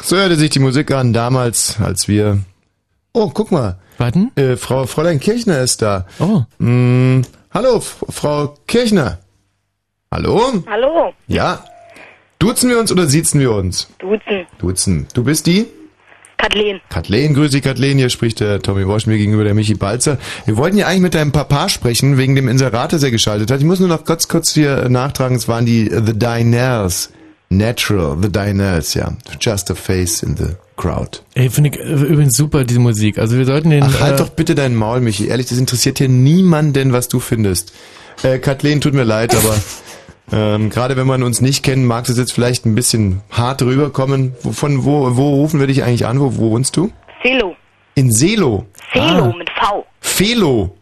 [0.04, 2.40] so hörte sich die Musik an damals, als wir...
[3.14, 4.32] Oh, guck mal, Warten?
[4.36, 6.06] äh, Frau Fräulein Kirchner ist da.
[6.20, 6.42] Oh.
[6.62, 7.22] Mm,
[7.54, 9.20] hallo, F Frau Kirchner.
[10.12, 10.42] Hallo?
[10.70, 11.64] Hallo, Ja.
[12.40, 13.88] Duzen wir uns oder siezen wir uns?
[14.00, 15.08] Duzen, Duzen.
[15.14, 15.68] Du bist die?
[16.46, 16.80] Kathleen.
[16.90, 20.20] Kathleen, grüß dich Kathleen, hier spricht der Tommy Walsh mir gegenüber der Michi Balzer.
[20.46, 23.60] Wir wollten ja eigentlich mit deinem Papa sprechen, wegen dem Inserat, das er geschaltet hat.
[23.60, 27.12] Ich muss nur noch kurz, kurz hier nachtragen, es waren die The Diners.
[27.50, 29.14] Natural, The Diners, ja.
[29.42, 31.24] Just a face in the crowd.
[31.34, 33.18] Ey, finde ich äh, übrigens super, diese Musik.
[33.18, 33.82] Also wir sollten den...
[33.84, 35.28] Ach, halt äh, doch bitte deinen Maul, Michi.
[35.28, 37.74] Ehrlich, das interessiert hier niemanden, was du findest.
[38.22, 39.56] Äh, Kathleen, tut mir leid, aber
[40.32, 44.34] ähm, gerade wenn man uns nicht kennt, mag das jetzt vielleicht ein bisschen hart rüberkommen.
[44.42, 46.20] Wovon, wo, wo rufen wir dich eigentlich an?
[46.20, 46.92] Wo, wo wohnst du?
[47.24, 47.56] Selo.
[47.96, 48.66] In Selo.
[48.94, 49.36] Selo Ah.
[49.38, 49.86] mit V.
[50.02, 50.76] Felo.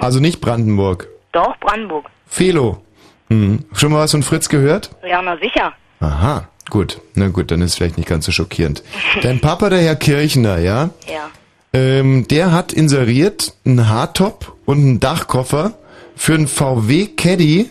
[0.00, 1.08] Also nicht Brandenburg.
[1.32, 2.06] Doch, Brandenburg.
[2.26, 2.82] Felo.
[3.30, 3.64] Hm.
[3.72, 4.90] Schon mal was von Fritz gehört?
[5.08, 5.72] Ja, na sicher.
[6.00, 6.48] Aha.
[6.68, 8.82] Gut, na gut, dann ist es vielleicht nicht ganz so schockierend.
[9.22, 10.90] Dein Papa, der Herr Kirchner, ja?
[11.06, 11.30] Ja.
[11.72, 15.74] Ähm, der hat inseriert einen Hardtop und einen Dachkoffer
[16.16, 17.70] für einen VW Caddy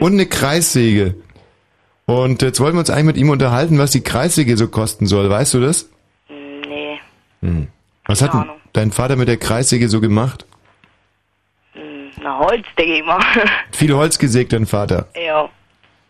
[0.00, 1.14] und eine Kreissäge.
[2.06, 5.30] Und jetzt wollen wir uns eigentlich mit ihm unterhalten, was die Kreissäge so kosten soll.
[5.30, 5.88] Weißt du das?
[6.28, 6.98] Nee.
[8.06, 8.56] Was hat denn Ahnung.
[8.72, 10.44] dein Vater mit der Kreissäge so gemacht?
[11.74, 13.20] Hm, Na, Holz, denke ich mal.
[13.70, 15.08] Viel Holz gesägt, dein Vater.
[15.14, 15.48] ja.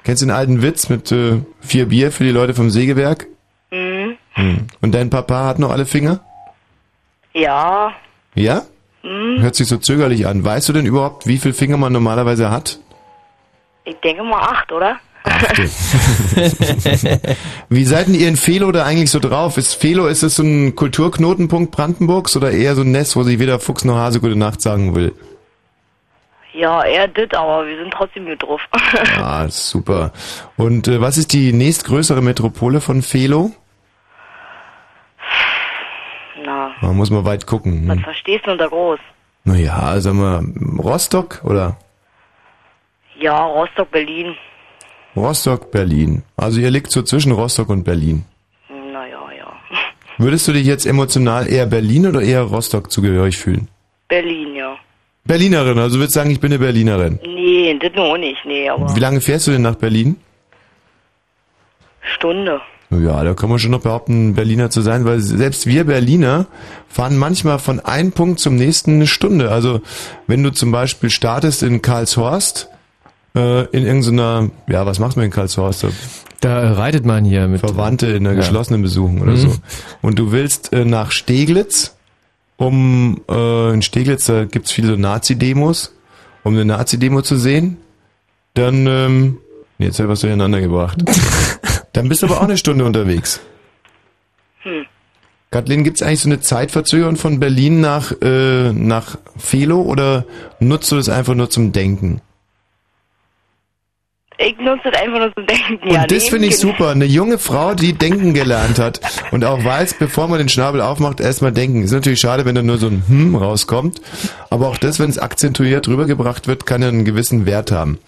[0.03, 3.26] Kennst du den alten Witz mit äh, vier Bier für die Leute vom Sägewerk?
[3.70, 4.16] Mhm.
[4.33, 4.66] Hm.
[4.81, 6.20] Und dein Papa hat noch alle Finger?
[7.35, 7.92] Ja.
[8.35, 8.62] Ja?
[9.03, 9.42] Mhm.
[9.42, 10.42] Hört sich so zögerlich an.
[10.42, 12.79] Weißt du denn überhaupt, wie viele Finger man normalerweise hat?
[13.85, 14.97] Ich denke mal acht, oder?
[17.69, 19.57] Wie seid denn ihr in Felo da eigentlich so drauf?
[19.59, 23.38] Ist Felo, ist es so ein Kulturknotenpunkt Brandenburgs oder eher so ein Nest, wo sich
[23.38, 25.14] weder Fuchs noch Hase gute Nacht sagen will?
[26.53, 28.61] Ja, er dit, aber wir sind trotzdem gut drauf.
[29.23, 30.12] Ah, super.
[30.57, 33.53] Und äh, was ist die nächstgrößere Metropole von Felo?
[36.45, 37.87] Na, Da muss man weit gucken.
[37.88, 38.05] was Hm.
[38.05, 38.99] verstehst du unter groß?
[39.45, 40.43] Naja, sagen wir
[40.83, 41.77] Rostock oder
[43.21, 44.35] Ja, Rostock, Berlin.
[45.15, 46.23] Rostock, Berlin.
[46.37, 48.25] Also ihr liegt so zwischen Rostock und Berlin.
[48.69, 49.53] Naja, ja.
[50.19, 53.69] Würdest du dich jetzt emotional eher Berlin oder eher Rostock zugehörig fühlen?
[54.09, 54.77] Berlin, ja.
[55.25, 57.21] Berlinerin, also würdest sagen, ich bin eine Berlinerin.
[57.23, 60.17] Nee, das nur nicht, nee, aber Wie lange fährst du denn nach Berlin?
[62.01, 62.61] Stunde.
[62.91, 66.47] Ja, da kann man schon noch behaupten, Berliner zu sein, weil selbst wir Berliner
[66.89, 69.53] fahren manchmal von einem Punkt zum nächsten eine Stunde.
[69.53, 69.83] Also
[70.27, 72.69] wenn du zum Beispiel startest in Karlshorst,
[73.37, 75.87] äh, in irgendeiner, ja, was machst du in Karlshorst?
[76.40, 77.61] Da reitet man hier mit.
[77.61, 78.40] Verwandte in der Ja.
[78.40, 79.37] geschlossenen besuchen oder Mhm.
[79.37, 79.55] so.
[80.03, 81.97] Und du willst äh, nach Steglitz,
[82.57, 85.95] um äh, in Steglitz, da gibt's viele so Nazi-Demos,
[86.45, 87.77] um eine Nazi-Demo zu sehen,
[88.55, 89.38] dann, ähm,
[89.79, 90.99] jetzt hab ich was durcheinander gebracht.
[91.93, 93.40] dann bist du aber auch eine Stunde unterwegs.
[94.62, 94.85] Hm.
[95.51, 100.25] Kathleen, gibt's eigentlich so eine Zeitverzögerung von Berlin nach, äh, nach Felo oder
[100.61, 102.21] nutzt du das einfach nur zum Denken?
[104.42, 105.79] Ich nutze das einfach nur zum Denken.
[105.83, 106.88] Und ja, das finde ich gen- super.
[106.90, 108.98] Eine junge Frau, die denken gelernt hat
[109.33, 111.83] und auch weiß, bevor man den Schnabel aufmacht, erstmal denken.
[111.83, 114.00] Ist natürlich schade, wenn da nur so ein Hm rauskommt.
[114.48, 117.98] Aber auch das, wenn es akzentuiert rübergebracht wird, kann ja einen gewissen Wert haben.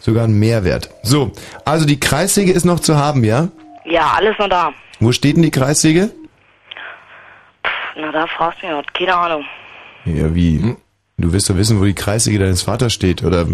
[0.00, 0.88] Sogar einen Mehrwert.
[1.02, 1.32] So,
[1.66, 3.48] also die Kreissäge ist noch zu haben, ja?
[3.84, 4.72] Ja, alles noch da.
[4.98, 6.10] Wo steht denn die Kreissäge?
[7.96, 8.84] Na, da fragst du mich was.
[8.94, 9.44] Keine Ahnung.
[10.06, 10.74] Ja, wie?
[11.18, 13.22] Du wirst doch wissen, wo die Kreissäge deines Vaters steht.
[13.22, 13.46] Oder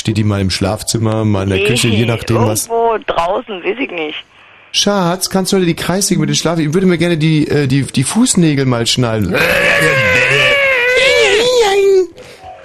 [0.00, 2.66] steht die mal im Schlafzimmer, mal in der Nee, Küche, je nachdem was.
[2.66, 4.24] Irgendwo draußen, weiß ich nicht.
[4.72, 6.58] Schatz, kannst du heute die Kreissäge mit den Schlaf...
[6.58, 9.34] Ich würde mir gerne die, äh, die, die Fußnägel mal schneiden.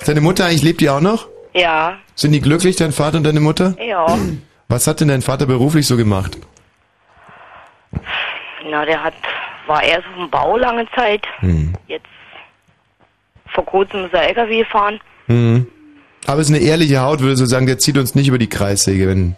[0.05, 1.27] Deine Mutter eigentlich, lebt die auch noch?
[1.53, 3.75] Ja, Sind die glücklich, dein Vater und deine Mutter?
[3.79, 4.05] ja.
[4.67, 6.39] Was hat denn dein Vater beruflich so gemacht?
[8.67, 9.13] Na, der hat,
[9.67, 11.21] war erst auf dem Bau lange Zeit.
[11.39, 11.73] Hm.
[11.87, 12.07] Jetzt,
[13.53, 14.99] vor kurzem ist er LKW gefahren.
[15.27, 15.67] Hm.
[16.27, 18.49] Aber es ist eine ehrliche Haut, würde so sagen, der zieht uns nicht über die
[18.49, 19.07] Kreissäge.
[19.07, 19.35] Wenn,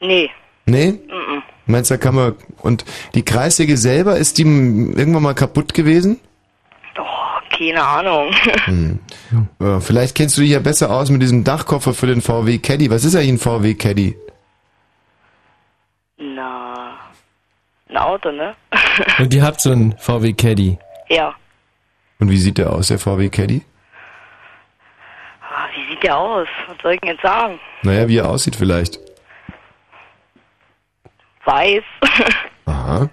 [0.00, 0.30] Nee,
[0.66, 0.92] nee?
[0.92, 1.42] mhm.
[1.66, 2.34] Meinst du, da kann man...
[2.58, 2.84] Und
[3.14, 6.20] die Kreissäge selber, ist die irgendwann mal kaputt gewesen?
[6.98, 8.30] oh, keine Ahnung.
[8.64, 8.98] Hm.
[9.60, 12.90] Ja, vielleicht kennst du dich ja besser aus mit diesem Dachkoffer für den VW Caddy.
[12.90, 14.16] Was ist eigentlich ein VW Caddy?
[16.18, 16.96] Na,
[17.88, 18.54] ein Auto, ne?
[19.18, 20.78] Und ihr habt so einen VW Caddy.
[21.08, 21.34] ja.
[22.20, 23.62] Und wie sieht der aus, der VW Caddy?
[26.04, 26.46] Sieht der aus?
[26.68, 27.58] Was soll ich denn jetzt sagen?
[27.82, 28.98] Naja, wie er aussieht vielleicht.
[31.46, 31.82] Weiß.
[32.66, 33.08] Aha.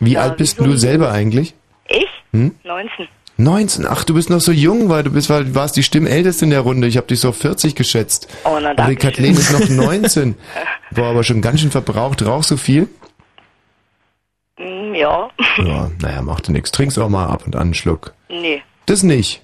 [0.00, 0.70] Wie Ja, alt bist wieso?
[0.70, 1.54] du selber eigentlich?
[1.88, 2.08] ich?
[2.32, 2.54] Hm?
[2.64, 3.08] 19.
[3.36, 3.86] 19.
[3.86, 6.50] Ach, du bist noch so jung, weil du bist, weil du warst die Stimmälteste in
[6.50, 6.86] der Runde.
[6.86, 8.26] Ich habe dich so auf 40 geschätzt.
[8.44, 8.96] Oh, na Aber die danke.
[8.96, 10.36] Kathleen ist noch 19.
[10.92, 12.24] Boah, aber schon ganz schön verbraucht.
[12.24, 12.88] Rauchst du viel?
[14.58, 15.28] Hm, ja.
[15.58, 16.70] Ja, naja, macht nix.
[16.72, 18.14] Trinkst auch mal ab und an einen Schluck.
[18.30, 19.42] nee, Das nicht.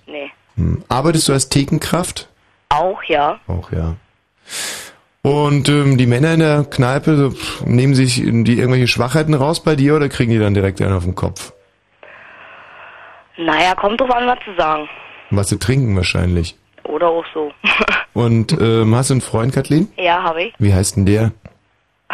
[0.61, 0.85] Hm.
[0.89, 2.29] Arbeitest du als Thekenkraft?
[2.69, 3.41] Auch, ja.
[3.47, 3.97] Auch, ja.
[5.23, 9.63] Und ähm, die Männer in der Kneipe, so, pff, nehmen sich die irgendwelche Schwachheiten raus
[9.63, 11.53] bei dir oder kriegen die dann direkt einen auf den Kopf?
[13.37, 14.89] Naja, kommt drauf an, was zu sagen.
[15.31, 16.57] Was sie trinken wahrscheinlich.
[16.85, 17.53] Oder auch so.
[18.13, 19.89] Und ähm, hast du einen Freund, Kathleen?
[19.97, 20.55] ja, habe ich.
[20.59, 21.33] Wie heißt denn der?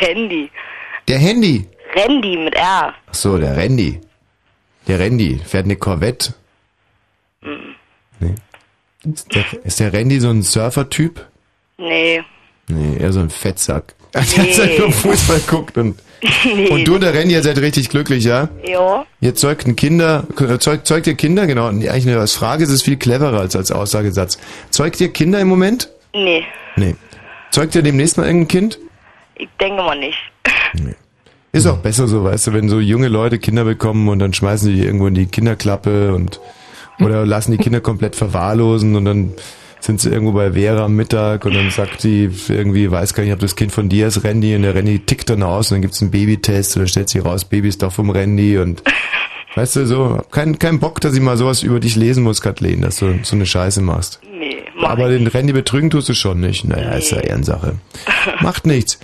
[0.00, 0.50] Randy.
[1.06, 1.68] Der Handy.
[1.94, 2.94] Randy mit R.
[3.06, 4.00] Ach so, der Randy.
[4.88, 6.34] Der Randy fährt eine Corvette.
[7.42, 7.74] Hm.
[8.24, 8.34] Nee.
[9.12, 11.26] Ist der, ist der Randy so ein Surfer-Typ?
[11.78, 12.22] Nee.
[12.68, 13.94] Nee, eher so ein Fettsack.
[14.14, 14.52] Der Nee.
[14.52, 15.98] hat halt nur Fußball guckt und,
[16.44, 16.68] nee.
[16.70, 18.48] und du und der Randy, ihr seid richtig glücklich, ja?
[18.66, 19.04] Ja.
[19.20, 21.66] Ihr zeugt ein Kinder, äh, zeugt, zeugt ihr Kinder, genau.
[21.66, 24.38] Eigentlich nur als Frage ist es viel cleverer als als Aussagesatz.
[24.70, 25.90] Zeugt ihr Kinder im Moment?
[26.14, 26.44] Nee.
[26.76, 26.94] Nee.
[27.50, 28.78] Zeugt ihr demnächst mal irgendein Kind?
[29.34, 30.18] Ich denke mal nicht.
[31.52, 34.68] Ist auch besser so, weißt du, wenn so junge Leute Kinder bekommen und dann schmeißen
[34.68, 36.40] sie die irgendwo in die Kinderklappe und
[37.00, 39.32] oder lassen die Kinder komplett verwahrlosen und dann
[39.80, 43.32] sind sie irgendwo bei Vera am Mittag und dann sagt sie irgendwie, weiß gar nicht,
[43.32, 45.82] ob das Kind von dir ist, Randy, und der Randy tickt dann aus und dann
[45.82, 48.82] gibt's einen Babytest und dann stellt sich raus, Baby ist doch vom Randy und
[49.54, 52.80] weißt du, so, kein, kein Bock, dass ich mal sowas über dich lesen muss, Kathleen,
[52.80, 54.20] dass du so eine Scheiße machst.
[54.32, 56.64] Nee, mach Aber den Randy betrügen tust du schon nicht.
[56.64, 57.74] Naja, ist ja Ehrensache.
[58.40, 58.98] Macht nichts.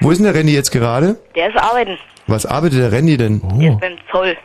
[0.00, 1.16] Wo ist denn der Randy jetzt gerade?
[1.36, 1.96] Der ist arbeiten.
[2.26, 3.40] Was arbeitet der Randy denn?
[3.60, 4.36] Der ist beim Zoll.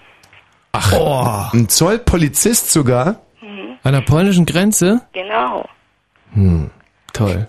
[0.72, 1.58] Ach, Oh.
[1.58, 3.22] ein Zollpolizist sogar?
[3.84, 5.02] An der polnischen Grenze?
[5.14, 5.68] Genau.
[6.34, 6.70] Hm,
[7.14, 7.48] toll.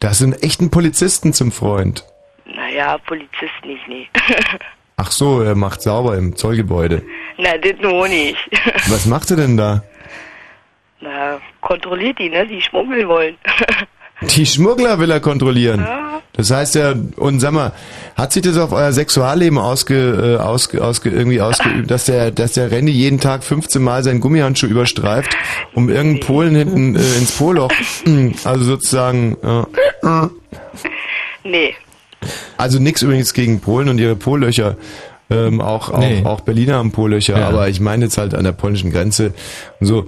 [0.00, 2.04] Das sind echten Polizisten zum Freund.
[2.44, 4.08] Naja, Polizist nicht, nee.
[4.96, 7.02] Ach so, er macht sauber im Zollgebäude.
[7.36, 8.36] Na, das nur nicht.
[8.88, 9.82] Was macht er denn da?
[11.00, 12.44] Na, kontrolliert die, ne?
[12.46, 13.36] Die schmuggeln wollen.
[14.22, 15.86] Die Schmuggler will er kontrollieren.
[16.32, 17.72] Das heißt ja, und sag mal,
[18.16, 22.52] hat sich das auf euer Sexualleben ausge, äh, ausge, ausge, irgendwie ausgeübt, dass der, dass
[22.52, 25.36] der Randy jeden Tag 15 Mal seinen Gummihandschuh überstreift,
[25.74, 27.72] um irgendeinen Polen hinten äh, ins Poloch,
[28.44, 30.26] also sozusagen, äh,
[31.44, 31.74] nee.
[32.56, 34.76] also nix übrigens gegen Polen und ihre Pollöcher.
[35.30, 36.22] Ähm, auch, auch, Nee.
[36.24, 37.48] auch Berliner haben Pollöcher, Ja.
[37.48, 39.34] aber ich meine jetzt halt an der polnischen Grenze
[39.80, 40.06] und so.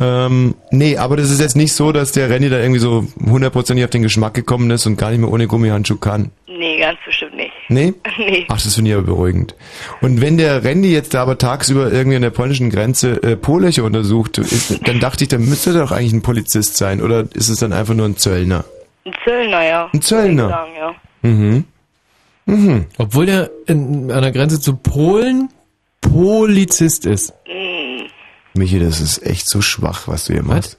[0.00, 3.84] Ähm, nee, aber das ist jetzt nicht so, dass der Randy da irgendwie so hundertprozentig
[3.84, 6.30] auf den Geschmack gekommen ist und gar nicht mehr ohne Gummihandschuh kann.
[6.46, 7.52] Nee, ganz bestimmt nicht.
[7.68, 7.94] Nee?
[8.18, 8.46] Nee.
[8.48, 9.54] Ach, das finde ich aber beruhigend.
[10.00, 13.84] Und wenn der Randy jetzt da aber tagsüber irgendwie an der polnischen Grenze äh, Polöcher
[13.84, 17.02] untersucht, ist, dann dachte ich, dann müsste er doch eigentlich ein Polizist sein.
[17.02, 18.64] Oder ist es dann einfach nur ein Zöllner?
[19.04, 19.90] Ein Zöllner, ja.
[19.92, 20.48] Ein Zöllner.
[20.48, 20.94] Sagen, ja.
[21.22, 21.64] Mhm.
[22.46, 22.86] Mhm.
[22.98, 25.48] Obwohl der in, an der Grenze zu Polen
[26.00, 27.32] Polizist ist.
[28.54, 30.76] Michi, das ist echt so schwach, was du hier machst.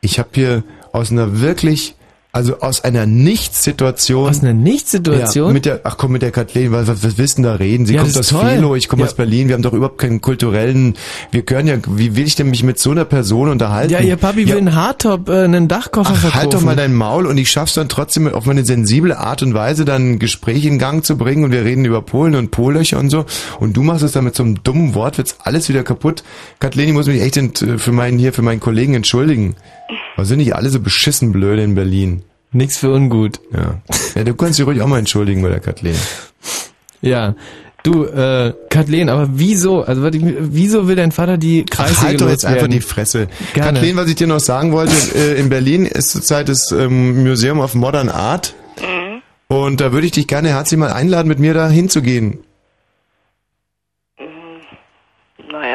[0.00, 1.94] Ich habe hier aus einer wirklich,
[2.36, 4.28] also aus einer Nichtssituation.
[4.28, 5.48] Aus einer Nichtssituation?
[5.48, 7.56] Ja, mit der, ach komm, mit der Kathleen, was, was, was willst du denn da
[7.56, 7.86] reden?
[7.86, 8.40] Sie Ja, kommt das aus.
[8.52, 9.08] Philo, ich komme Ja.
[9.08, 10.94] aus Berlin, wir haben doch überhaupt keinen kulturellen,
[11.30, 13.92] wir können ja, wie will ich denn mich mit so einer Person unterhalten?
[13.92, 16.40] Ja, ihr Papi will einen Hardtop, äh, einen Dachkoffer Ach, verkaufen.
[16.42, 19.54] halt doch mal dein Maul und ich schaff's dann trotzdem auf meine sensible Art und
[19.54, 22.98] Weise dann ein Gespräch in Gang zu bringen und wir reden über Polen und Pollöcher
[22.98, 23.24] und so
[23.60, 26.22] und du machst es dann mit so einem dummen Wortwitz alles wieder kaputt.
[26.60, 29.56] Kathleen, ich muss mich echt ent, für meinen hier, für meinen Kollegen entschuldigen.
[30.16, 32.22] Aber sind nicht alle so beschissen blöde in Berlin?
[32.56, 33.40] Nix für ungut.
[33.52, 33.80] Ja.
[34.14, 35.96] ja du kannst dich ruhig auch mal entschuldigen bei der Kathleen.
[37.00, 37.34] Ja.
[37.82, 42.20] Du, äh, Kathleen, aber wieso, also warte, wieso will dein Vater die Ach, Kreissäge halt
[42.20, 42.64] doch jetzt loswerden?
[42.64, 43.28] einfach die Fresse.
[43.54, 43.72] Gerne.
[43.74, 47.60] Kathleen, was ich dir noch sagen wollte, äh, in Berlin ist zurzeit das ähm, Museum
[47.60, 48.54] of Modern Art.
[49.48, 52.40] Und da würde ich dich gerne herzlich mal einladen, mit mir da hinzugehen.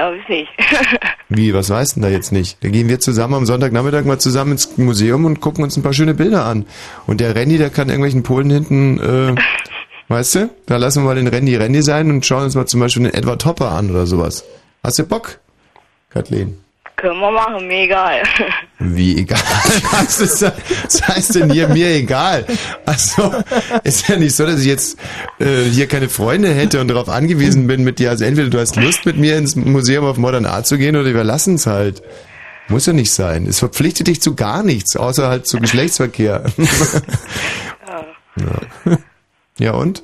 [0.01, 0.49] Naja, weiß nicht.
[1.29, 2.63] Wie, was weißt du denn da jetzt nicht?
[2.63, 5.93] Da gehen wir zusammen am Sonntagnachmittag mal zusammen ins Museum und gucken uns ein paar
[5.93, 6.65] schöne Bilder an.
[7.07, 9.35] Und der Randy, der kann irgendwelchen Polen hinten, äh,
[10.07, 10.49] weißt du?
[10.65, 13.13] Da lassen wir mal den Randy Randy sein und schauen uns mal zum Beispiel den
[13.13, 14.43] Edward Hopper an oder sowas.
[14.83, 15.39] Hast du Bock,
[16.09, 16.57] Kathleen?
[17.01, 18.21] Können wir machen, mir egal.
[18.77, 19.39] Wie egal?
[19.91, 20.53] Was, ist das,
[20.85, 22.45] was heißt denn hier mir egal?
[22.85, 23.33] Also
[23.83, 24.99] ist ja nicht so, dass ich jetzt
[25.39, 28.11] äh, hier keine Freunde hätte und darauf angewiesen bin mit dir.
[28.11, 31.11] Also entweder du hast Lust mit mir ins Museum of Modern Art zu gehen oder
[31.11, 32.03] wir lassen es halt.
[32.67, 33.47] Muss ja nicht sein.
[33.47, 36.43] Es verpflichtet dich zu gar nichts, außer halt zu Geschlechtsverkehr.
[38.37, 38.97] ja.
[39.57, 40.03] ja und?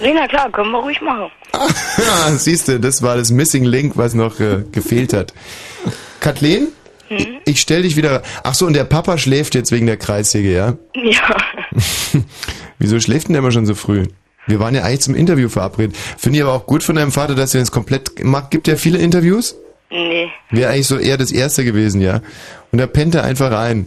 [0.00, 1.30] Na klar, können wir ruhig machen.
[1.98, 5.32] Ja, siehst du, das war das Missing Link, was noch äh, gefehlt hat.
[6.20, 6.68] Kathleen?
[7.08, 7.38] Hm?
[7.44, 8.22] Ich stell dich wieder.
[8.42, 10.74] Ach so, und der Papa schläft jetzt wegen der Kreissäge, ja?
[10.94, 11.36] Ja.
[12.78, 14.06] Wieso schläft denn der immer schon so früh?
[14.46, 15.96] Wir waren ja eigentlich zum Interview verabredet.
[15.96, 18.50] Finde ich aber auch gut von deinem Vater, dass er das komplett macht.
[18.50, 19.56] Gibt er viele Interviews?
[19.90, 20.28] Nee.
[20.50, 22.20] Wäre eigentlich so eher das erste gewesen, ja?
[22.72, 23.86] Und da pennt er einfach ein.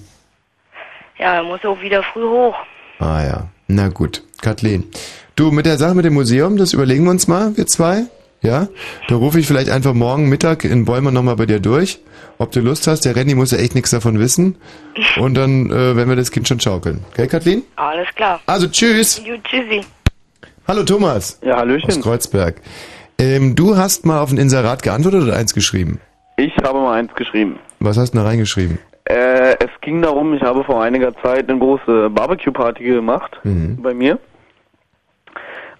[1.19, 2.55] Ja, er muss auch wieder früh hoch.
[2.99, 4.23] Ah ja, na gut.
[4.41, 4.85] Kathleen.
[5.37, 8.05] Du, mit der Sache mit dem Museum, das überlegen wir uns mal, wir zwei.
[8.41, 8.67] Ja?
[9.07, 11.99] Da rufe ich vielleicht einfach morgen Mittag in Bäumer nochmal bei dir durch,
[12.39, 13.01] ob du Lust hast.
[13.05, 14.55] Der Randy muss ja echt nichts davon wissen.
[15.19, 17.01] Und dann äh, werden wir das Kind schon schaukeln.
[17.11, 17.61] Okay, Kathleen?
[17.75, 18.39] Alles klar.
[18.47, 19.21] Also tschüss.
[19.23, 19.81] Gut, tschüssi.
[20.67, 21.39] Hallo Thomas.
[21.45, 21.87] Ja, Hallöchen.
[21.89, 22.55] Aus Kreuzberg.
[23.19, 25.99] Ähm, du hast mal auf ein Inserat geantwortet oder eins geschrieben?
[26.37, 27.59] Ich habe mal eins geschrieben.
[27.79, 28.79] Was hast du da reingeschrieben?
[29.05, 33.79] Äh, es ging darum, ich habe vor einiger Zeit eine große Barbecue-Party gemacht Mhm.
[33.83, 34.17] bei mir.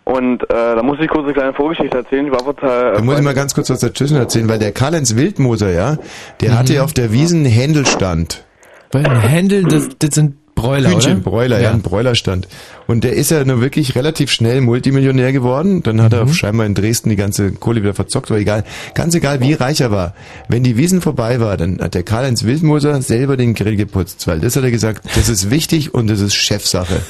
[0.07, 2.25] Und äh, da muss ich kurz eine kleine Vorgeschichte erzählen.
[2.27, 4.71] Ich war vor Da äh, muss ich mal ganz kurz was dazwischen erzählen, weil der
[4.71, 5.97] Karl-Heinz Wildmoser, ja,
[6.39, 8.45] der hatte ja auf der Wiesen Händelstand.
[8.93, 11.29] Weil ein Händel, das, das sind Broiler, Hühnchen, oder?
[11.29, 11.63] Broiler, ja.
[11.63, 11.71] Ja.
[11.71, 12.47] ein Broilerstand.
[12.87, 15.83] Und der ist ja nur wirklich relativ schnell Multimillionär geworden.
[15.83, 16.19] Dann hat Mhm.
[16.19, 18.63] er scheinbar in Dresden die ganze Kohle wieder verzockt, aber egal.
[18.95, 20.13] Ganz egal, wie reich er war.
[20.47, 24.39] Wenn die Wiesen vorbei war, dann hat der Karl-Heinz Wildmoser selber den Grill geputzt, weil
[24.39, 27.01] das hat er gesagt, das ist wichtig und das ist Chefsache.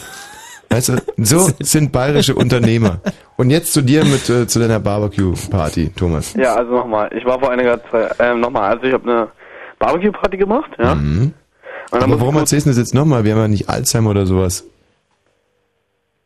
[0.69, 2.99] Weißt du, so sind bayerische Unternehmer.
[3.37, 6.33] Und jetzt zu dir mit äh, zu deiner Barbecue-Party, Thomas.
[6.33, 9.27] Ja, also nochmal, ich war vor einiger Zeit, ähm, nochmal, also ich habe eine
[9.79, 10.95] Barbecue-Party gemacht, ja.
[10.95, 11.33] Mhm.
[11.91, 13.23] Aber warum erzählst du das jetzt nochmal?
[13.23, 14.65] Wir haben ja nicht Alzheimer oder sowas.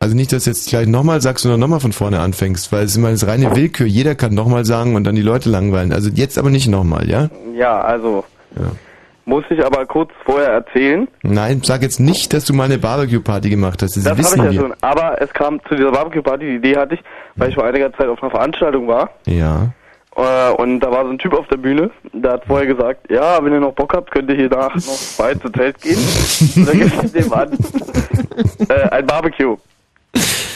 [0.00, 2.82] Also nicht, dass du jetzt gleich nochmal sagst und dann nochmal von vorne anfängst, weil
[2.84, 3.86] es ist immer das reine Willkür.
[3.86, 5.92] Jeder kann nochmal sagen und dann die Leute langweilen.
[5.92, 7.30] Also jetzt aber nicht nochmal, ja?
[7.54, 8.24] Ja, also
[8.56, 8.72] Ja.
[9.24, 11.08] Muss ich aber kurz vorher erzählen.
[11.22, 13.96] Nein, sag jetzt nicht, dass du mal eine Barbecue-Party gemacht hast.
[13.96, 14.60] Das, Das habe ich ja wir.
[14.60, 14.74] schon.
[14.80, 17.00] Aber es kam zu dieser Barbecue-Party, die Idee hatte ich,
[17.36, 19.10] weil ich vor einiger Zeit auf einer Veranstaltung war.
[19.26, 19.72] Ja.
[20.16, 23.42] Äh, und da war so ein Typ auf der Bühne, der hat vorher gesagt, ja,
[23.42, 25.96] wenn ihr noch Bock habt, könnt ihr hier nach noch bei zu Zelt gehen.
[26.56, 27.50] und dann gibt es dem an
[28.68, 29.56] äh, ein Barbecue.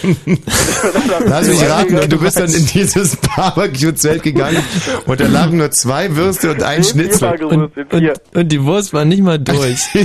[1.27, 4.63] Lass mich raten, und du bist dann in dieses Barbecue-Zelt gegangen
[5.07, 7.45] und da lagen nur zwei Würste und ein Schnitzel.
[7.45, 9.89] Und, und, und die Wurst war nicht mal durch.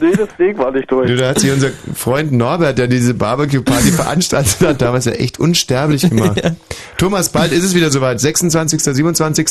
[0.00, 1.08] Nee, das Steak war nicht durch.
[1.08, 5.38] Du, da hat sich unser Freund Norbert, der diese Barbecue-Party veranstaltet hat, damals ja echt
[5.38, 6.42] unsterblich gemacht.
[6.96, 8.20] Thomas, bald ist es wieder soweit.
[8.20, 9.48] 26., 27.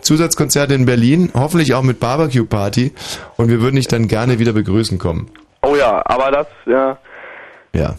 [0.00, 2.92] Zusatzkonzerte in Berlin, hoffentlich auch mit Barbecue-Party.
[3.36, 5.30] Und wir würden dich dann gerne wieder begrüßen kommen.
[5.62, 6.98] Oh ja, aber das, ja.
[7.72, 7.94] Ja.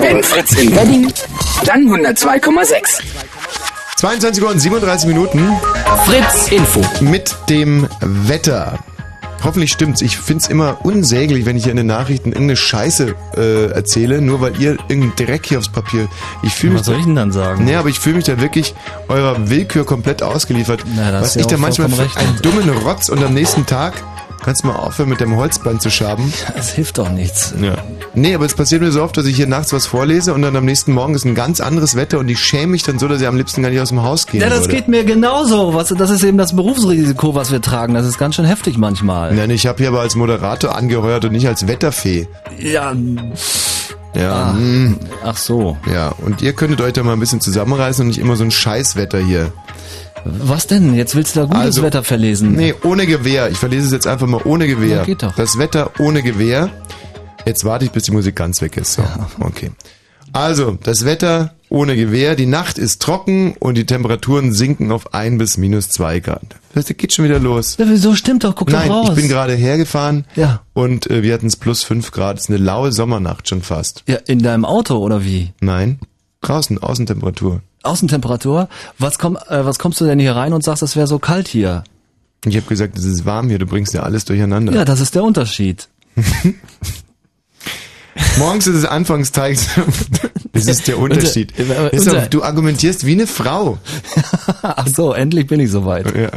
[0.00, 1.12] Wenn Fritz in Berlin,
[1.64, 3.00] dann 102,6.
[3.96, 5.56] 22 Uhr und 37 Minuten.
[6.06, 6.82] Fritz Info.
[7.00, 8.78] Mit dem Wetter.
[9.44, 10.02] Hoffentlich stimmt's.
[10.02, 14.40] Ich find's immer unsäglich, wenn ich hier in den Nachrichten irgendeine Scheiße äh, erzähle, nur
[14.40, 16.08] weil ihr irgendeinen Dreck hier aufs Papier.
[16.42, 17.64] Ich fühle mich Was soll da- ich denn dann sagen?
[17.64, 18.74] Nee, aber ich fühle mich da wirklich
[19.08, 20.82] eurer Willkür komplett ausgeliefert.
[20.96, 23.94] Na, Was du ich ja da manchmal für einen dummen Rotz und am nächsten Tag
[24.44, 26.32] kannst du mal aufhören mit dem Holzbein zu schaben.
[26.56, 27.54] Das hilft doch nichts.
[27.60, 27.74] Ja.
[28.14, 30.56] Nee, aber es passiert mir so oft, dass ich hier nachts was vorlese und dann
[30.56, 33.20] am nächsten Morgen ist ein ganz anderes Wetter und ich schäme mich dann so, dass
[33.20, 34.74] ich am liebsten gar nicht aus dem Haus gehen Ja, das würde.
[34.74, 35.74] geht mir genauso.
[35.74, 37.94] Was, das ist eben das Berufsrisiko, was wir tragen.
[37.94, 39.34] Das ist ganz schön heftig manchmal.
[39.34, 42.26] Nein, ich habe hier aber als Moderator angeheuert und nicht als Wetterfee.
[42.58, 42.92] Ja,
[44.14, 44.52] Ja, Ah.
[44.54, 45.76] mm, ach so.
[45.92, 46.08] ja.
[46.24, 49.18] Und ihr könntet euch da mal ein bisschen zusammenreißen und nicht immer so ein Scheißwetter
[49.18, 49.52] hier.
[50.24, 50.94] Was denn?
[50.94, 52.52] Jetzt willst du da gutes Also, Wetter verlesen.
[52.52, 53.50] Nee, ohne Gewehr.
[53.50, 54.98] Ich verlese es jetzt einfach mal ohne Gewehr.
[54.98, 55.34] Ja, geht doch.
[55.36, 56.70] Das Wetter ohne Gewehr.
[57.46, 58.94] Jetzt warte ich, bis die Musik ganz weg ist.
[58.94, 59.02] So,
[59.40, 59.70] okay.
[60.32, 62.34] Also, das Wetter ohne Gewehr.
[62.36, 66.42] Die Nacht ist trocken und die Temperaturen sinken auf ein bis minus zwei Grad.
[66.74, 67.76] Das geht schon wieder los.
[67.78, 68.54] Ja, wieso stimmt doch?
[68.54, 69.08] Guck Nein, doch raus.
[69.10, 70.60] ich bin gerade hergefahren Ja.
[70.74, 72.36] und äh, wir hatten es plus fünf Grad.
[72.36, 74.04] Es ist eine laue Sommernacht schon fast.
[74.06, 75.52] Ja, in deinem Auto oder wie?
[75.60, 75.98] Nein,
[76.40, 77.62] draußen, Außentemperatur.
[77.82, 78.68] Außentemperatur?
[78.98, 81.48] Was, komm, äh, was kommst du denn hier rein und sagst, es wäre so kalt
[81.48, 81.84] hier?
[82.44, 84.72] Ich habe gesagt, es ist warm hier, du bringst ja alles durcheinander.
[84.72, 85.88] Ja, das ist der Unterschied.
[88.38, 89.66] Morgens ist es Anfangsteils.
[90.50, 91.52] Das ist der Unterschied.
[91.52, 93.78] Ist doch, unser- du argumentierst wie eine Frau.
[94.62, 96.16] Ach so, endlich bin ich soweit.
[96.16, 96.30] Ja.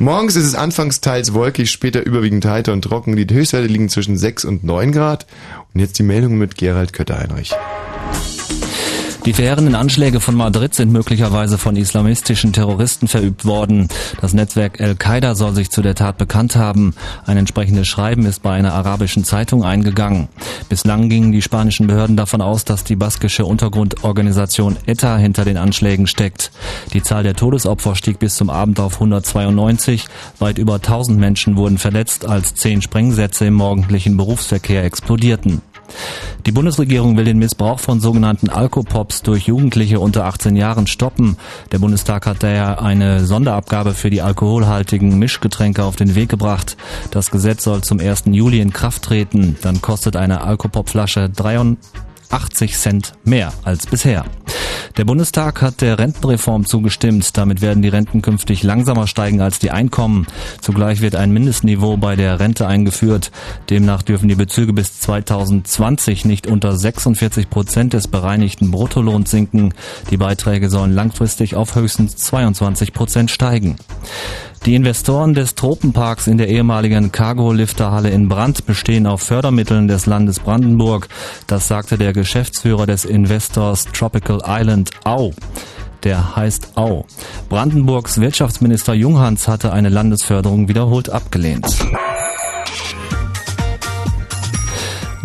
[0.00, 3.14] Morgens ist es anfangs teils wolkig, später überwiegend heiter und trocken.
[3.14, 5.26] Die Höchstwerte liegen zwischen 6 und 9 Grad.
[5.72, 7.52] Und jetzt die Meldung mit Gerald Kötter-Heinrich.
[9.26, 13.88] Die verheerenden Anschläge von Madrid sind möglicherweise von islamistischen Terroristen verübt worden.
[14.20, 16.94] Das Netzwerk Al-Qaida soll sich zu der Tat bekannt haben.
[17.24, 20.28] Ein entsprechendes Schreiben ist bei einer arabischen Zeitung eingegangen.
[20.68, 26.06] Bislang gingen die spanischen Behörden davon aus, dass die baskische Untergrundorganisation ETA hinter den Anschlägen
[26.06, 26.50] steckt.
[26.92, 30.04] Die Zahl der Todesopfer stieg bis zum Abend auf 192.
[30.38, 35.62] Weit über 1000 Menschen wurden verletzt, als zehn Sprengsätze im morgendlichen Berufsverkehr explodierten.
[36.46, 41.38] Die Bundesregierung will den Missbrauch von sogenannten Alkopops durch Jugendliche unter 18 Jahren stoppen.
[41.72, 46.76] Der Bundestag hat daher eine Sonderabgabe für die alkoholhaltigen Mischgetränke auf den Weg gebracht.
[47.10, 48.24] Das Gesetz soll zum 1.
[48.26, 49.56] Juli in Kraft treten.
[49.62, 54.24] Dann kostet eine Alkopop-Flasche 83 Cent mehr als bisher.
[54.96, 57.36] Der Bundestag hat der Rentenreform zugestimmt.
[57.36, 60.26] Damit werden die Renten künftig langsamer steigen als die Einkommen.
[60.60, 63.32] Zugleich wird ein Mindestniveau bei der Rente eingeführt.
[63.70, 69.74] Demnach dürfen die Bezüge bis 2020 nicht unter 46 Prozent des bereinigten Bruttolohns sinken.
[70.10, 73.76] Die Beiträge sollen langfristig auf höchstens 22 Prozent steigen.
[74.66, 80.40] Die Investoren des Tropenparks in der ehemaligen Cargo-Lifterhalle in Brand bestehen auf Fördermitteln des Landes
[80.40, 81.08] Brandenburg.
[81.46, 85.32] Das sagte der Geschäftsführer des Investors Tropical Island Au.
[86.02, 87.04] Der heißt Au.
[87.50, 91.66] Brandenburgs Wirtschaftsminister Junghans hatte eine Landesförderung wiederholt abgelehnt.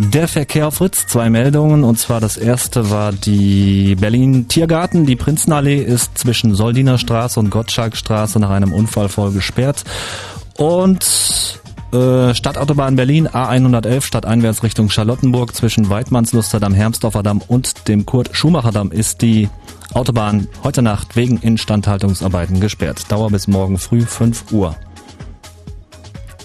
[0.01, 1.83] Der Verkehr Fritz, zwei Meldungen.
[1.83, 5.05] Und zwar das erste war die Berlin Tiergarten.
[5.05, 9.83] Die Prinzenallee ist zwischen Soldiner Straße und Gottschalkstraße nach einem Unfall voll gesperrt.
[10.57, 11.59] Und
[11.91, 16.75] Äh, Stadtautobahn Berlin, A111, stadteinwärts Richtung Charlottenburg zwischen Weidmannsluster Damm,
[17.23, 19.49] Damm und dem Kurt-Schumacher-Damm ist die
[19.95, 23.11] Autobahn heute Nacht wegen Instandhaltungsarbeiten gesperrt.
[23.11, 24.75] Dauer bis morgen früh 5 Uhr.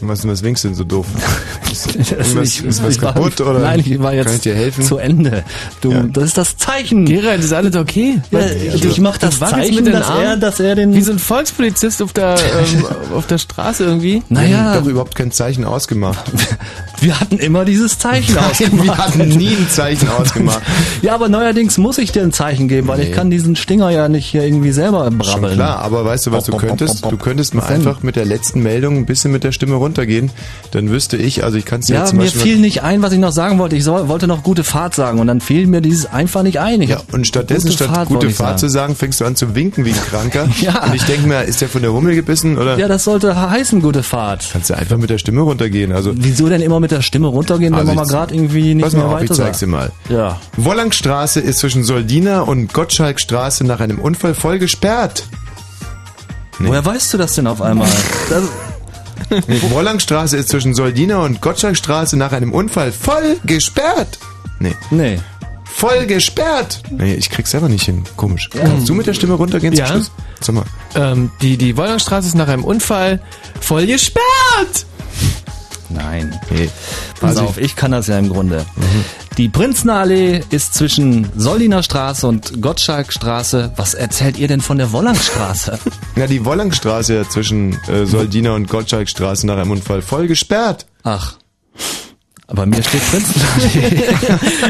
[0.00, 1.06] Was, was winkst du denn so doof?
[1.72, 1.86] Ist,
[2.18, 4.54] Das ich- ist was ich war- kaputt oder Nein, ich war jetzt kann ich dir
[4.54, 4.84] helfen?
[4.84, 5.42] zu Ende.
[5.80, 6.02] Du, Ja.
[6.02, 7.04] das ist das Zeichen.
[7.06, 8.20] Gerald, ist alles okay?
[8.30, 8.52] Ja, Was-
[8.84, 10.94] ich mach das wackelst Zeichen, mit den dass er, Armen dass er den.
[10.94, 12.36] Wie so ein Volkspolizist auf der,
[12.74, 12.84] ähm,
[13.16, 14.22] auf der Straße irgendwie.
[14.28, 16.24] Wir naja, haben doch überhaupt kein Zeichen ausgemacht.
[17.00, 18.98] wir hatten immer dieses Zeichen Wir ausgemacht.
[18.98, 20.60] hatten nie ein Zeichen ausgemacht.
[21.02, 23.14] Ja, aber neuerdings muss ich dir ein Zeichen geben, weil ich Nee.
[23.14, 25.54] kann diesen Stinger ja nicht hier irgendwie selber Schon brabbeln.
[25.54, 27.04] klar, aber weißt du, was du könntest?
[27.10, 30.30] Du könntest mal Was einfach mit der letzten Meldung ein bisschen mit der Stimme runtergehen.
[30.72, 32.40] Dann wüsste ich, also ich kann es Ja, jetzt zum mir Beispiel...
[32.42, 33.76] fiel nicht ein, was ich noch sagen wollte.
[33.76, 36.80] Ich soll, wollte noch gute Fahrt sagen und dann fiel mir dieses einfach nicht ein.
[36.82, 39.36] Ich ja, und stattdessen, gute statt Fahrt gute ich Fahrt zu sagen, fängst du an
[39.36, 40.48] zu winken wie ein Kranker.
[40.60, 40.84] Ja.
[40.84, 43.80] Und ich denke mir, ist der von der Hummel gebissen oder Ja, das sollte heißen
[43.82, 44.48] gute Fahrt.
[44.52, 45.92] kannst du einfach mit der Stimme runtergehen?
[45.92, 48.74] Also, Wieso denn immer mit der Stimme runtergehen, wenn Also man mal ich- gerade irgendwie
[48.74, 49.92] nicht pass mehr mal auf, ich weiter zeig's dir mal.
[50.08, 50.40] Ja.
[50.56, 55.24] Wollangstraße ist zwischen Soldina und Gottschalkstraße nach einem Unfall voll gesperrt.
[56.60, 57.88] Woher weißt du das denn auf einmal?
[59.70, 64.18] Wollangstraße ist zwischen Soldina und Gottschalkstraße nach einem Unfall voll gesperrt.
[64.60, 65.18] Nee, nee.
[65.64, 66.82] voll gesperrt.
[66.90, 68.04] Nee, ich krieg's selber nicht hin.
[68.16, 68.48] Komisch.
[68.50, 69.86] Kannst du mit der Stimme runtergehen Ja.
[69.86, 70.10] zum Schluss?
[70.40, 70.64] Sag mal.
[70.94, 73.20] Ähm, die, die Wollangstraße ist nach einem Unfall
[73.60, 74.86] voll gesperrt.
[75.88, 76.38] Nein.
[76.50, 76.68] Nee.
[77.20, 78.64] Pass auf, ich kann das ja im Grunde.
[79.36, 83.72] Die Prinzenallee ist zwischen Solliner Straße und Gottschalkstraße.
[83.76, 85.78] Was erzählt ihr denn von der Wollangstraße?
[86.16, 90.86] Ja, die Wollangstraße ja zwischen äh, Soldina und Gottschalkstraße nach einem Unfall voll gesperrt.
[91.02, 91.36] Ach.
[92.46, 94.04] Aber mir steht Prinzenallee.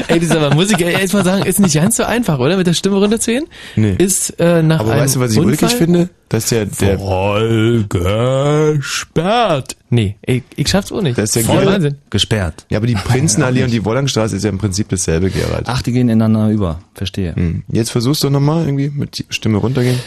[0.08, 2.56] Ey, das ist aber Muss ich jetzt mal sagen, ist nicht ganz so einfach, oder?
[2.56, 3.46] Mit der Stimme runterzugehen?
[3.74, 3.96] Nee.
[3.98, 6.08] Ist äh, nach Aber einem weißt du, was ich Unfall ulkig finde?
[6.28, 9.76] Dass der, der, Voll gesperrt.
[9.90, 11.18] Nee, ich, ich schaff's auch nicht.
[11.18, 11.66] Das ist ja Voll.
[11.66, 11.96] Wahnsinn.
[12.10, 12.64] Gesperrt.
[12.70, 15.64] ja, aber die Prinzenallee und die Wollangstraße ist ja im Prinzip dasselbe, Gerald.
[15.66, 16.78] Ach, die gehen ineinander über.
[16.94, 17.34] Verstehe.
[17.34, 17.64] Hm.
[17.68, 19.98] Jetzt versuchst du nochmal irgendwie mit Stimme runtergehen.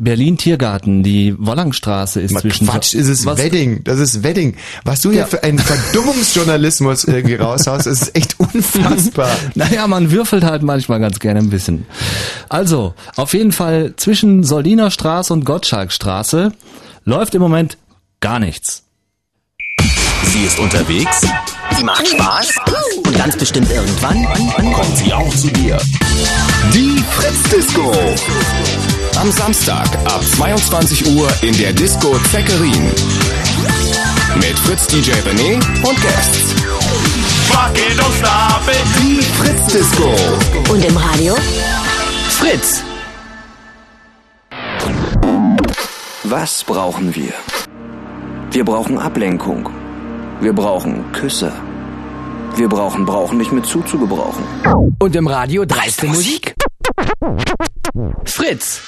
[0.00, 3.38] Berlin Tiergarten, die Wollangstraße ist Mal zwischen Quatsch, ist es Was?
[3.38, 3.82] Wedding.
[3.82, 4.54] Das ist Wedding.
[4.84, 5.26] Was du hier Ja.
[5.26, 9.30] für einen Verdummungsjournalismus irgendwie raushaust, ist echt unfassbar.
[9.56, 11.84] Naja, man würfelt halt manchmal ganz gerne ein bisschen.
[12.48, 16.52] Also, auf jeden Fall zwischen Soldiner Straße und Gottschalkstraße
[17.04, 17.76] läuft im Moment
[18.20, 18.84] gar nichts.
[20.32, 21.22] Sie ist unterwegs.
[21.76, 22.54] Sie macht Spaß.
[23.04, 24.24] Und ganz bestimmt irgendwann
[24.72, 25.78] Kommt sie auch zu dir.
[26.72, 27.92] Die Fritz Disco.
[29.20, 32.84] Am Samstag ab 22 Uhr in der Disco Zeckerin.
[34.36, 35.54] Mit Fritz DJ René
[35.84, 36.54] und Guests.
[37.50, 38.84] Rock it, don't stop it.
[39.02, 40.72] Die Fritz Disco.
[40.72, 41.36] Und im Radio?
[42.28, 42.84] Fritz.
[46.22, 47.32] Was brauchen wir?
[48.52, 49.68] Wir brauchen Ablenkung.
[50.40, 51.52] Wir brauchen Küsse.
[52.54, 54.44] Wir brauchen brauchen nicht mit zuzugebrauchen.
[55.00, 56.54] Und im Radio dreiste Musik?
[58.24, 58.80] Fritz.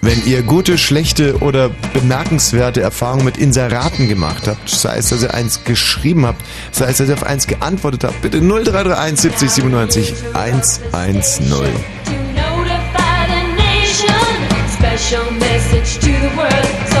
[0.00, 5.34] Wenn ihr gute, schlechte oder bemerkenswerte Erfahrungen mit Inseraten gemacht habt, sei es, dass ihr
[5.34, 6.40] eins geschrieben habt,
[6.70, 11.18] sei es, dass ihr auf eins geantwortet habt, bitte 0331 70 97 110.
[12.34, 14.14] Notify the nation.
[14.78, 16.97] Special message to the world.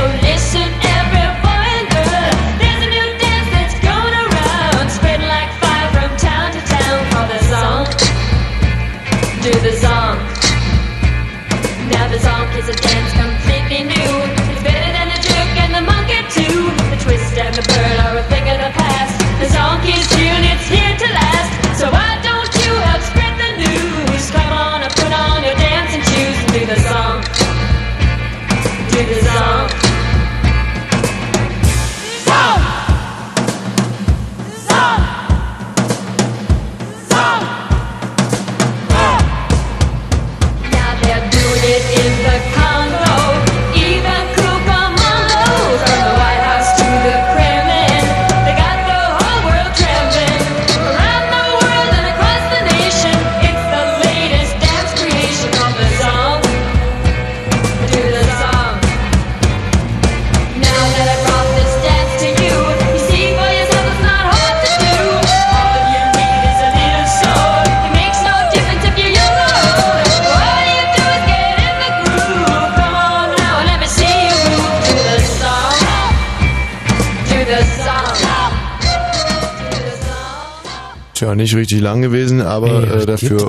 [9.48, 10.18] Do the song.
[11.88, 14.12] Now the song is a dance completely new.
[14.52, 16.68] It's better than the jerk and the monkey too.
[16.92, 17.97] The twist and the bird
[81.38, 83.48] nicht richtig lang gewesen, aber Ey, äh, dafür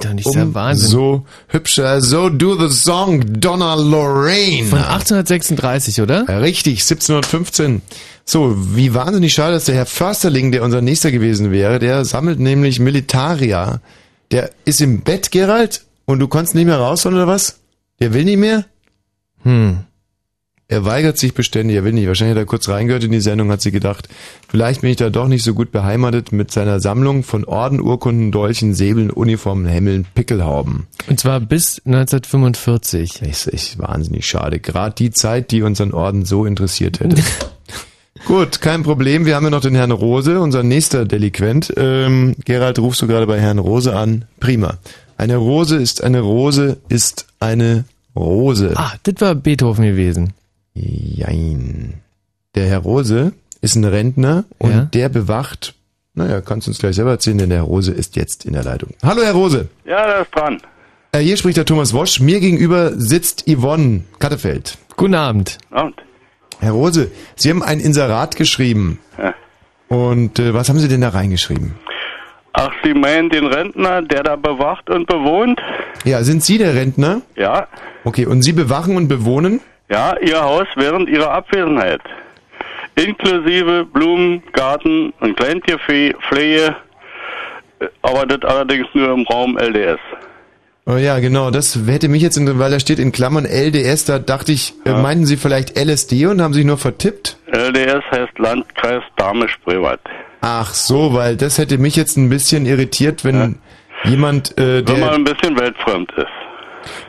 [0.53, 0.87] Wahnsinn.
[0.87, 2.01] so hübscher.
[2.01, 4.65] So do the song, Donna Lorraine.
[4.65, 6.25] Von 1836, oder?
[6.27, 7.81] Ja, Richtig, 1715.
[8.23, 12.39] So, wie wahnsinnig schade, dass der Herr Försterling, der unser nächster gewesen wäre, der sammelt
[12.39, 13.81] nämlich Militaria.
[14.31, 17.57] Der ist im Bett, Gerald, und du konntest nicht mehr raus, oder was?
[17.99, 18.65] Der will nicht mehr?
[19.43, 19.79] Hm.
[20.71, 22.07] Er weigert sich beständig, er will nicht.
[22.07, 24.07] Wahrscheinlich hat er kurz reingehört in die Sendung, hat sie gedacht,
[24.47, 28.31] vielleicht bin ich da doch nicht so gut beheimatet mit seiner Sammlung von Orden, Urkunden,
[28.31, 30.85] Dolchen, Säbeln, Uniformen, Hemmeln, Pickelhauben.
[31.07, 33.13] Und zwar bis 1945.
[33.19, 34.59] Das ist echt wahnsinnig schade.
[34.59, 37.19] Gerade die Zeit, die unseren Orden so interessiert hätte.
[38.25, 39.25] Gut, kein Problem.
[39.25, 41.73] Wir haben ja noch den Herrn Rose, unser nächster Delinquent.
[41.77, 44.25] Ähm, Gerald, rufst du gerade bei Herrn Rose an?
[44.39, 44.77] Prima.
[45.17, 48.73] Eine Rose ist eine Rose ist eine Rose.
[48.75, 50.33] Ah, das war Beethoven gewesen.
[50.83, 51.95] Jein.
[52.55, 54.81] Der Herr Rose ist ein Rentner und Ja.
[54.85, 55.75] der bewacht,
[56.13, 58.63] naja, kannst du uns gleich selber erzählen, denn der Herr Rose ist jetzt in der
[58.63, 58.91] Leitung.
[59.03, 59.67] Hallo Herr Rose.
[59.85, 60.61] Ja, der ist dran.
[61.11, 62.19] Äh, hier spricht der Thomas Wosch.
[62.19, 64.77] Mir gegenüber sitzt Yvonne Kattefeld.
[64.95, 65.57] Guten Abend.
[65.71, 65.95] Und?
[66.59, 68.99] Herr Rose, Sie haben ein Inserat geschrieben.
[69.17, 69.33] Ja.
[69.87, 71.75] Und äh, was haben Sie denn da reingeschrieben?
[72.53, 75.59] Ach, Sie meinen den Rentner, der da bewacht und bewohnt?
[76.03, 77.21] Ja, sind Sie der Rentner?
[77.35, 77.67] Ja.
[78.03, 79.61] Okay, und Sie bewachen und bewohnen?
[79.89, 82.01] Ja, Ihr Haus während Ihrer Abwesenheit.
[82.95, 86.75] Inklusive Blumen, Garten und Kleintierpflege,
[87.79, 89.99] äh, aber das allerdings nur im Raum LDS.
[90.85, 94.19] Oh ja, genau, das hätte mich jetzt, in, weil da steht in Klammern LDS, da
[94.19, 97.37] dachte ich, äh, meinten Sie vielleicht LSD und haben sich nur vertippt?
[97.51, 100.01] LDS heißt Landkreis Dahme-Spreewald.
[100.41, 103.59] Ach so, weil das hätte mich jetzt ein bisschen irritiert, wenn
[104.03, 105.11] jemand, äh, Wenn man der...
[105.13, 106.27] ein bisschen weltfremd ist.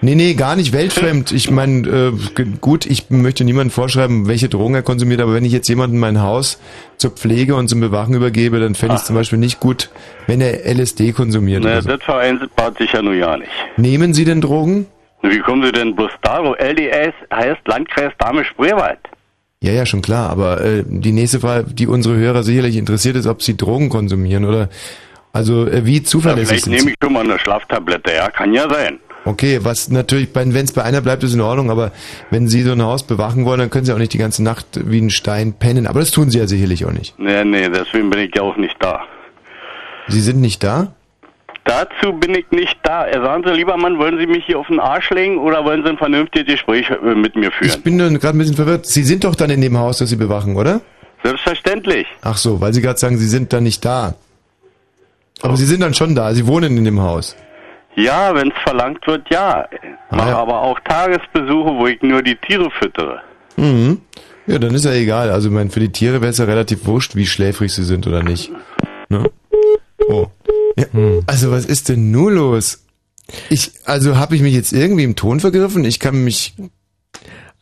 [0.01, 1.33] Nee, nee, gar nicht weltfremd.
[1.33, 5.53] Ich meine, äh, gut, ich möchte niemandem vorschreiben, welche Drogen er konsumiert, aber wenn ich
[5.53, 6.61] jetzt jemanden mein Haus
[6.97, 9.91] zur Pflege und zum Bewachen übergebe, dann fände ich es zum Beispiel nicht gut,
[10.27, 11.63] wenn er LSD konsumiert.
[11.65, 11.89] Na, oder so.
[11.91, 13.51] das vereinbart sich ja nun ja nicht.
[13.77, 14.87] Nehmen Sie denn Drogen?
[15.23, 16.57] Wie kommen Sie denn bloß darauf?
[16.59, 18.99] LDS heißt Landkreis Dahme-Spreewald.
[19.63, 23.27] Ja, ja, schon klar, aber äh, die nächste Frage, die unsere Hörer sicherlich interessiert, ist,
[23.27, 24.71] ob sie Drogen konsumieren oder
[25.35, 26.91] also äh, wie Ja, zuverlässig vielleicht sind nehme sie?
[26.93, 28.99] ich schon mal eine Schlaftablette, ja, kann ja sein.
[29.25, 31.93] Okay, was natürlich, wenn es bei einer bleibt, ist in Ordnung, aber
[32.31, 34.67] wenn Sie so ein Haus bewachen wollen, dann können Sie auch nicht die ganze Nacht
[34.85, 35.87] wie ein Stein pennen.
[35.87, 37.19] Aber das tun Sie ja sicherlich auch nicht.
[37.19, 39.03] Nee, nee, deswegen bin ich ja auch nicht da.
[40.09, 40.93] Sie sind nicht da?
[41.65, 43.07] Dazu bin ich nicht da.
[43.07, 45.83] Äh, Sagen Sie, lieber Mann, wollen Sie mich hier auf den Arsch legen oder wollen
[45.85, 47.69] Sie ein vernünftiges Gespräch äh, mit mir führen?
[47.69, 48.87] Ich bin gerade ein bisschen verwirrt.
[48.87, 50.81] Sie sind doch dann in dem Haus, das Sie bewachen, oder?
[51.23, 52.07] Selbstverständlich.
[52.23, 54.15] Ach so, weil Sie gerade sagen, Sie sind dann nicht da.
[55.43, 57.37] Aber Sie sind dann schon da, Sie wohnen in dem Haus.
[57.97, 59.67] Ja, wenn es verlangt wird, ja.
[60.11, 63.21] Mache aber auch Tagesbesuche, wo ich nur die Tiere füttere.
[63.57, 64.01] Mhm.
[64.47, 65.31] Ja, dann ist ja egal.
[65.31, 68.07] Also, ich meine, für die Tiere wäre es ja relativ wurscht, wie schläfrig sie sind
[68.07, 68.51] oder nicht.
[69.09, 69.31] Ne?
[70.09, 70.27] Oh.
[70.77, 70.87] Ja,
[71.27, 72.85] Also, was ist denn nur los?
[73.49, 75.85] Ich, also, habe ich mich jetzt irgendwie im Ton vergriffen?
[75.85, 76.55] Ich kann mich.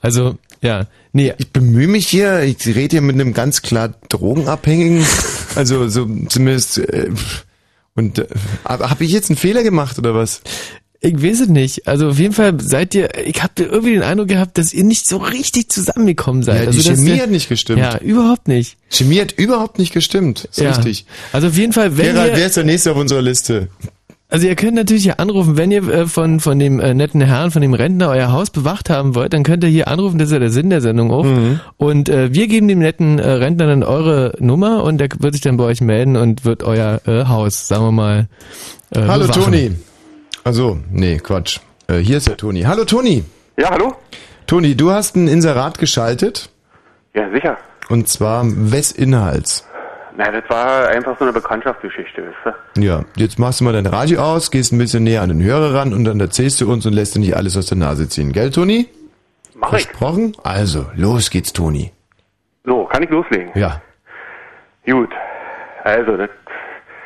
[0.01, 1.35] Also, ja, nee.
[1.39, 5.05] Ich bemühe mich hier, ich rede hier mit einem ganz klar Drogenabhängigen.
[5.57, 6.79] Also, so zumindest.
[6.79, 7.11] Äh,
[7.99, 8.27] und äh,
[8.65, 10.41] habe ich jetzt einen Fehler gemacht oder was?
[11.01, 11.87] Ich weiß es nicht.
[11.87, 15.07] Also auf jeden Fall seid ihr, ich habe irgendwie den Eindruck gehabt, dass ihr nicht
[15.07, 16.57] so richtig zusammengekommen seid.
[16.57, 17.79] Ja, die also, dass Chemie ihr- hat nicht gestimmt.
[17.79, 18.77] Ja, überhaupt nicht.
[18.91, 20.49] Chemie hat überhaupt nicht gestimmt.
[20.51, 20.71] Ist Ja.
[20.71, 21.07] richtig.
[21.33, 23.69] Also auf jeden Fall, wenn Gerald, ihr, wer ist der nächste auf unserer Liste?
[24.29, 27.51] Also ihr könnt natürlich hier anrufen, wenn ihr äh, von von dem äh, netten Herrn,
[27.51, 30.33] von dem Rentner euer Haus bewacht haben wollt, dann könnt ihr hier anrufen, das ist
[30.33, 31.25] ja der Sinn der Sendung auch.
[31.25, 31.61] Mhm.
[31.77, 35.43] Und äh, wir geben dem netten äh, Rentner dann eure Nummer und der wird sich
[35.43, 38.29] dann bei euch melden und wird euer äh, Haus, sagen wir mal,
[38.91, 39.45] äh, Hallo bewachen.
[39.45, 39.73] Toni.
[40.45, 41.61] Also, nee, Quatsch.
[41.87, 42.63] Äh, hier ist der Toni.
[42.63, 43.25] Hallo Toni.
[43.57, 43.95] Ja, hallo?
[44.47, 46.51] Toni, du hast ein Inserat geschaltet.
[47.15, 47.59] Ja, sicher.
[47.89, 49.68] Und zwar wes Inhalts.
[50.21, 52.81] Na, das war einfach so eine Bekanntschaftsgeschichte, weißt du?
[52.83, 55.75] Ja, jetzt machst du mal dein Radio aus, gehst ein bisschen näher an den Hörer
[55.75, 58.33] ran und dann erzählst du uns und lässt dir nicht alles aus der Nase ziehen.
[58.33, 58.89] Gell, Toni?
[59.55, 59.85] Mach ich.
[59.85, 60.33] Versprochen?
[60.43, 61.93] Also, los geht's, Toni.
[62.65, 63.51] So, kann ich loslegen?
[63.55, 63.81] Ja.
[64.87, 65.11] Gut.
[65.85, 66.31] Also, das...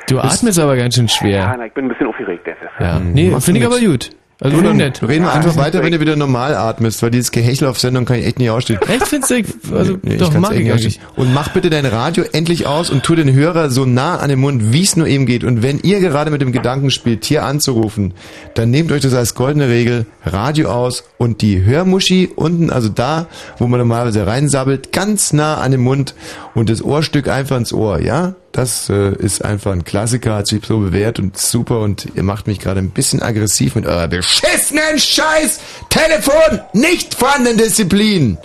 [0.08, 1.54] Du atmest aber ganz schön Ja, schwer.
[1.58, 2.62] na, ich bin ein bisschen aufgeregt jetzt.
[2.80, 2.96] Ja.
[2.96, 4.08] Hm, Nee, finde ich aber gut.
[4.42, 5.02] Also Du, dann ich nett.
[5.02, 8.04] reden wir Ja, einfach weiter, wenn du wieder normal atmest, weil dieses Gehechel auf Sendung
[8.04, 8.80] kann ich echt nicht ausstehen.
[8.88, 11.00] Echt findest du, also Nee, doch, mag echt ich nicht.
[11.14, 14.40] Und mach bitte dein Radio endlich aus und tu den Hörer so nah an den
[14.40, 15.44] Mund, wie es nur eben geht.
[15.44, 18.14] Und wenn ihr gerade mit dem Gedanken spielt, hier anzurufen,
[18.54, 23.26] dann nehmt euch das als goldene Regel, Radio aus und die Hörmuschi unten, also da,
[23.58, 26.14] wo man normalerweise reinsabbelt, ganz nah an den Mund
[26.54, 28.34] und das Ohrstück einfach ins Ohr, ja?
[28.52, 32.46] Das äh, ist einfach ein Klassiker, hat sich so bewährt und super und ihr macht
[32.46, 38.36] mich gerade ein bisschen aggressiv mit eurer beschissenen Scheiß Telefon nicht vorhandenen Disziplin.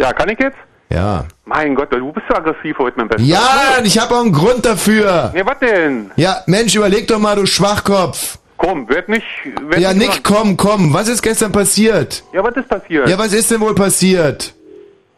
[0.00, 0.56] Ja, kann ich jetzt?
[0.90, 1.24] Ja.
[1.44, 3.24] Mein Gott, du bist so aggressiv heute, mein Bester.
[3.24, 5.32] Ja, und ich habe auch einen Grund dafür.
[5.34, 6.10] Ja, was denn?
[6.16, 8.38] Ja, Mensch, überleg doch mal, du Schwachkopf.
[8.58, 9.26] Komm, werd nicht...
[9.68, 10.92] Werd Ja, nicht Nick, komm, komm.
[10.92, 12.22] Was ist gestern passiert?
[12.32, 13.08] Ja, was ist passiert?
[13.08, 14.54] Ja, was ist denn wohl passiert?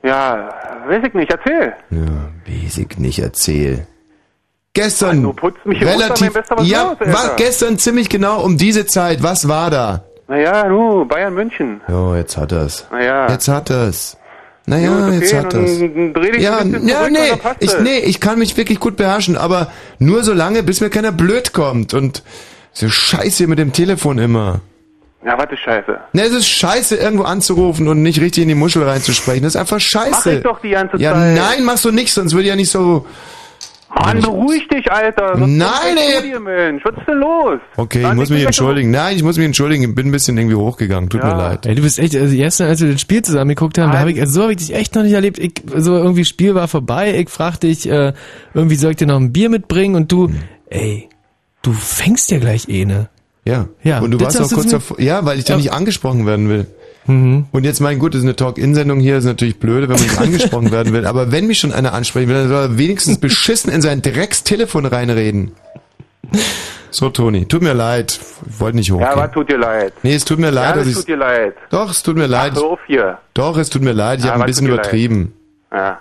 [0.03, 0.55] Ja,
[0.89, 1.75] weiß ich nicht, erzähl.
[1.91, 3.87] Weiß ich nicht, erzähl.
[4.75, 5.23] Gestern.
[5.23, 6.21] du putzt mich relativ.
[6.21, 7.13] mein Bester, was ja, Alter?
[7.13, 9.23] war gestern ziemlich genau um diese Zeit.
[9.23, 10.03] Was war da?
[10.27, 11.81] Naja, du, Bayern München.
[11.89, 12.87] Jo, jetzt hat er's.
[12.91, 13.29] Naja.
[13.31, 14.17] Jetzt hat er's.
[14.67, 17.19] Naja, Gut, okay, jetzt hat dich ja, ja, nee,
[17.61, 21.13] ich, nee, ich kann mich wirklich gut beherrschen, aber nur so lange, bis mir keiner
[21.13, 22.23] blöd kommt und
[22.73, 24.61] so scheiße mit dem Telefon immer.
[25.25, 26.01] Ja, ist scheiße?
[26.15, 29.43] Ne, es ist scheiße, irgendwo anzurufen und nicht richtig in die Muschel reinzusprechen.
[29.43, 30.11] Das ist einfach scheiße.
[30.11, 31.37] Mach ich doch die ganze ja, Zeit.
[31.37, 33.07] nein, machst du nicht, sonst würde ich ja nicht so...
[33.95, 35.37] Mann, beruhig dich, Alter.
[35.39, 36.23] Sonst Nein, ey.
[36.23, 36.83] dir, Mensch.
[36.85, 37.61] Was ist denn los?
[37.77, 38.91] Okay, ich Dann muss leg mich entschuldigen.
[38.91, 39.85] Nein, ich muss mich entschuldigen.
[39.85, 41.09] Ich bin ein bisschen irgendwie hochgegangen.
[41.09, 41.67] Tut mir leid.
[41.67, 44.13] Ey, du bist echt, also gestern, als wir das Spiel zusammen geguckt haben, da habe
[44.13, 45.39] ich, also so habe ich dich echt noch nicht erlebt.
[45.39, 48.13] Ich, so irgendwie Spiel war vorbei, ich fragte dich, äh,
[48.53, 50.31] irgendwie soll ich dir noch ein Bier mitbringen und du,
[50.71, 51.09] ey,
[51.63, 53.09] du fängst ja gleich eh, ne?
[53.45, 53.69] Ja.
[53.83, 54.01] Ja.
[54.01, 55.01] Und du das warst auch kurz davor.
[55.01, 55.59] Ja, weil ich da Ja.
[55.59, 56.67] nicht angesprochen werden will.
[57.07, 57.47] Mhm.
[57.53, 60.19] Und jetzt mein gut, das ist eine Talk-In-Sendung hier, ist natürlich blöde, wenn man nicht
[60.19, 61.07] angesprochen werden will.
[61.07, 64.87] Aber wenn mich schon einer ansprechen will, dann soll er wenigstens beschissen in sein Dreckstelefon
[64.87, 65.53] reinreden.
[66.91, 68.19] So, Toni, tut mir leid.
[68.49, 69.09] Ich wollte nicht hochgehen.
[69.11, 69.93] Ja, was tut dir leid?
[70.03, 70.95] Nee, es tut mir leid, ja, ich.
[70.95, 71.55] tut dir leid.
[71.71, 72.53] Doch, es tut mir leid.
[72.57, 73.19] Ach, auf hier.
[73.35, 74.21] Doch, es tut mir leid.
[74.21, 74.75] Ich Ja, habe ein bisschen leid?
[74.79, 75.33] übertrieben.
[75.73, 76.01] Ja.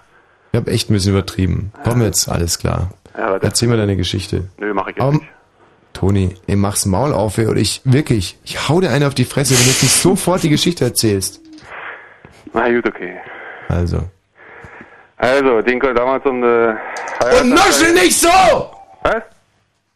[0.51, 1.71] Ich habe echt ein bisschen übertrieben.
[1.83, 2.91] Komm jetzt, alles klar.
[3.17, 3.37] Ja.
[3.37, 4.49] Erzähl mir deine Geschichte.
[4.59, 5.25] Nö, mach ich jetzt Aber, nicht.
[5.93, 9.25] Toni, ey, mach's Maul auf, ey, oder ich, wirklich, ich hau dir eine auf die
[9.25, 11.39] Fresse, wenn du jetzt nicht sofort die Geschichte erzählst.
[12.53, 13.17] Na gut, okay.
[13.69, 13.99] Also.
[15.17, 16.77] Also, Dinkel damals um eine
[17.41, 18.27] Und nuschel nicht so!
[19.03, 19.23] Was?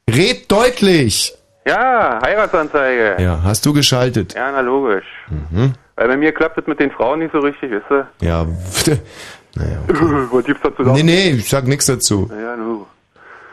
[0.09, 1.33] Red deutlich!
[1.65, 3.17] Ja, Heiratsanzeige.
[3.19, 4.33] Ja, hast du geschaltet?
[4.35, 5.05] Ja, na logisch.
[5.29, 5.73] Mhm.
[5.97, 8.07] Weil bei mir klappt es mit den Frauen nicht so richtig, wisst ihr?
[8.21, 8.45] Ja,
[9.55, 9.79] naja.
[10.31, 10.83] Was gibt's dazu?
[10.83, 12.29] Nee, nee, ich sag nichts dazu.
[12.31, 12.85] Ja, nu.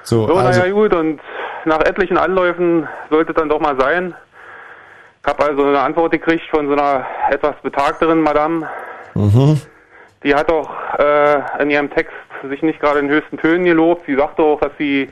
[0.05, 1.19] So, So, also, naja, gut, und
[1.67, 4.15] nach etlichen Anläufen sollte es dann doch mal sein.
[5.23, 8.69] Ich habe also eine Antwort gekriegt von so einer etwas betagteren Madame.
[9.15, 9.61] mhm.
[10.23, 12.13] Die hat auch äh, in ihrem Text
[12.49, 14.05] sich nicht gerade in höchsten Tönen gelobt.
[14.07, 15.09] Sie sagte auch, dass sie,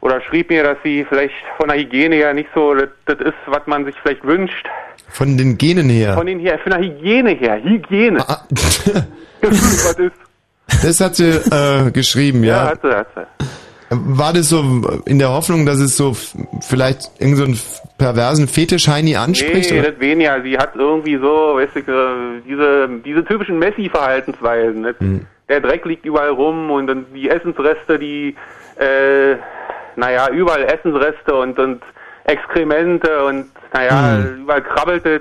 [0.00, 3.34] oder schrieb mir, dass sie vielleicht von der Hygiene her nicht so das, das ist,
[3.46, 4.66] was man sich vielleicht wünscht.
[5.08, 6.14] von den Genen her.
[6.14, 8.20] Von den hier, von der Hygiene her, Hygiene.
[8.28, 8.38] Ah.
[9.40, 10.12] was ist?
[10.82, 12.70] Das hat sie äh, geschrieben, Ja, ja.
[12.70, 13.46] hat sie, hat sie.
[13.92, 14.62] War das so
[15.04, 16.14] in der Hoffnung, dass es so
[16.60, 19.72] vielleicht irgendeinen so perversen Fetisch-Heini anspricht?
[19.72, 19.90] Nee, oder?
[19.90, 20.40] das weniger.
[20.42, 24.80] Sie hat irgendwie so, weißt du, äh, diese, diese typischen Messi-Verhaltensweisen.
[24.82, 24.94] ne?
[24.98, 25.26] Hm.
[25.48, 28.36] Der Dreck liegt überall rum und dann die Essensreste, die,
[28.78, 29.34] äh,
[29.96, 31.82] naja, überall Essensreste und, und
[32.24, 34.42] Exkremente und, naja, Hm.
[34.42, 35.20] überall krabbelt es,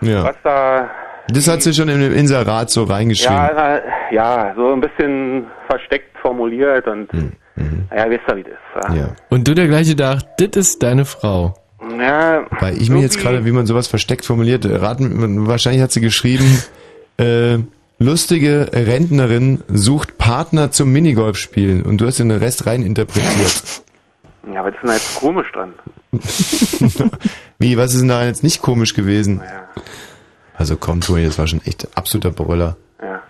[0.00, 0.22] Ja.
[0.22, 0.88] was da,
[1.28, 3.34] Das hat sie schon in dem Inserat so reingeschrieben.
[3.36, 3.80] ja,
[4.12, 7.08] ja, so ein bisschen versteckt formuliert und,
[7.56, 8.94] naja, wisst ihr, wie das ist.
[8.96, 9.08] Ja.
[9.30, 11.54] Und du der gleiche dacht, das ist deine Frau.
[11.98, 15.92] Ja, Weil ich mir jetzt gerade, wie man sowas versteckt formuliert, äh, raten, wahrscheinlich hat
[15.92, 16.62] sie geschrieben,
[17.18, 17.58] äh,
[17.98, 23.62] lustige Rentnerin sucht Partner zum Minigolf spielen und du hast den Rest rein interpretiert.
[24.52, 25.74] ja, was ist denn da jetzt komisch dran?
[27.58, 29.42] Wie, was ist denn da jetzt nicht komisch gewesen?
[30.54, 32.76] Also komm, Toni, das war schon echt absoluter Brüller.
[33.00, 33.22] Ja.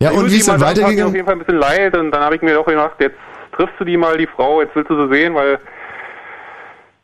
[0.00, 1.14] Ja, und wie ist dann Madame tat mir auf weitergegangen?
[1.14, 3.16] jeden Fall ein bisschen leid und dann habe ich mir doch gedacht, jetzt
[3.56, 5.58] triffst du die mal, die Frau, jetzt willst du sie sehen, weil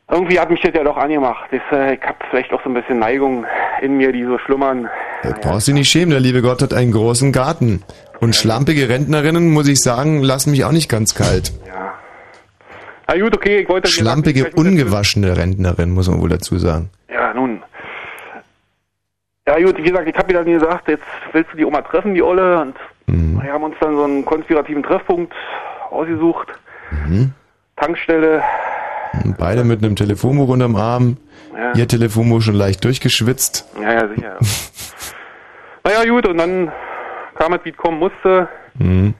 [0.09, 1.49] irgendwie hat mich das ja doch angemacht.
[1.51, 3.45] Das, äh, ich habe vielleicht auch so ein bisschen Neigung
[3.81, 4.87] in mir, die so schlummern.
[5.23, 7.83] Du brauchst dich nicht schämen, der liebe Gott hat einen großen Garten.
[8.19, 11.51] Und schlampige Rentnerinnen, muss ich sagen, lassen mich auch nicht ganz kalt.
[13.07, 13.89] Na gut, okay, ich wollte...
[13.89, 16.89] Schlampige, ungewaschene Rentnerin, muss man wohl dazu sagen.
[17.11, 17.61] Ja, nun.
[19.45, 22.13] Ja gut, wie gesagt, ich habe mir dann gesagt, jetzt willst du die Oma treffen,
[22.13, 22.75] die Olle, und
[23.05, 23.41] Mhm.
[23.43, 25.33] wir haben uns dann so einen konspirativen Treffpunkt
[25.93, 26.47] ausgesucht.
[27.07, 27.33] Mhm.
[27.75, 28.43] Tankstelle.
[29.37, 31.17] Beide mit einem Telefonbuch unterm Arm.
[31.55, 31.73] Ja.
[31.75, 33.67] Ihr Telefonbuch schon leicht durchgeschwitzt.
[33.81, 34.37] Ja, ja, sicher.
[35.83, 36.71] naja, gut, und dann
[37.35, 38.47] kam es, wie es kommen musste.
[38.75, 39.13] Mhm.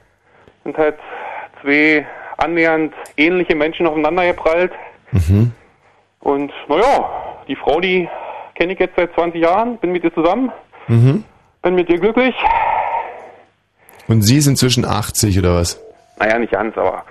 [0.64, 0.96] Sind halt
[1.62, 2.06] zwei
[2.38, 4.72] annähernd ähnliche Menschen aufeinander geprallt.
[5.12, 5.52] Mhm.
[6.20, 7.10] Und naja,
[7.46, 8.08] die Frau, die
[8.56, 10.50] kenne ich jetzt seit 20 Jahren, bin mit ihr zusammen,
[10.88, 11.22] Mhm.
[11.62, 12.34] bin mit ihr glücklich.
[14.08, 15.80] Und sie ist inzwischen 80 oder was?
[16.18, 17.04] Naja, nicht ganz, aber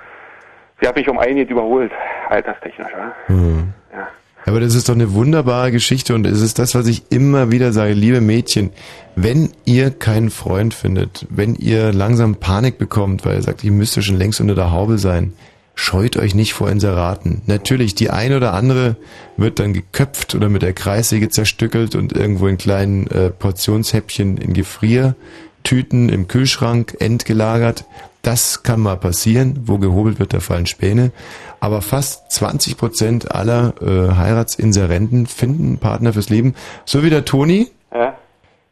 [0.80, 1.92] sie hat mich um einiges überholt,
[2.30, 2.88] alterstechnisch.
[3.28, 3.74] Mhm.
[3.92, 4.08] Ja.
[4.46, 7.72] Aber das ist doch eine wunderbare Geschichte und es ist das, was ich immer wieder
[7.72, 8.72] sage, liebe Mädchen,
[9.16, 14.02] wenn ihr keinen Freund findet, wenn ihr langsam Panik bekommt, weil ihr sagt, ihr müsste
[14.02, 15.34] schon längst unter der Haube sein,
[15.76, 17.42] scheut euch nicht vor Inseraten.
[17.48, 18.96] Natürlich, die eine oder andere
[19.38, 24.54] wird dann geköpft oder mit der Kreissäge zerstückelt und irgendwo in kleinen äh, Portionshäppchen in
[24.54, 25.16] Gefrier
[25.64, 27.86] Tüten im Kühlschrank endgelagert.
[28.24, 29.60] Das kann mal passieren.
[29.66, 31.12] Wo gehobelt wird, da fallen Späne.
[31.60, 36.56] Aber fast 20 Prozent aller äh, Heiratsinserenten finden einen Partner fürs Leben.
[36.86, 38.16] So wie der Toni, Ja?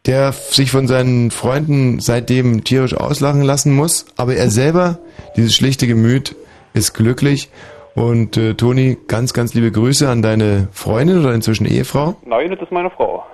[0.07, 4.05] der sich von seinen Freunden seitdem tierisch auslachen lassen muss.
[4.17, 4.97] Aber er selber,
[5.35, 6.35] dieses schlichte Gemüt,
[6.73, 7.49] ist glücklich.
[7.93, 12.15] Und äh, Toni, ganz, ganz liebe Grüße an deine Freundin oder inzwischen Ehefrau.
[12.25, 13.25] Nein, das ist meine Frau.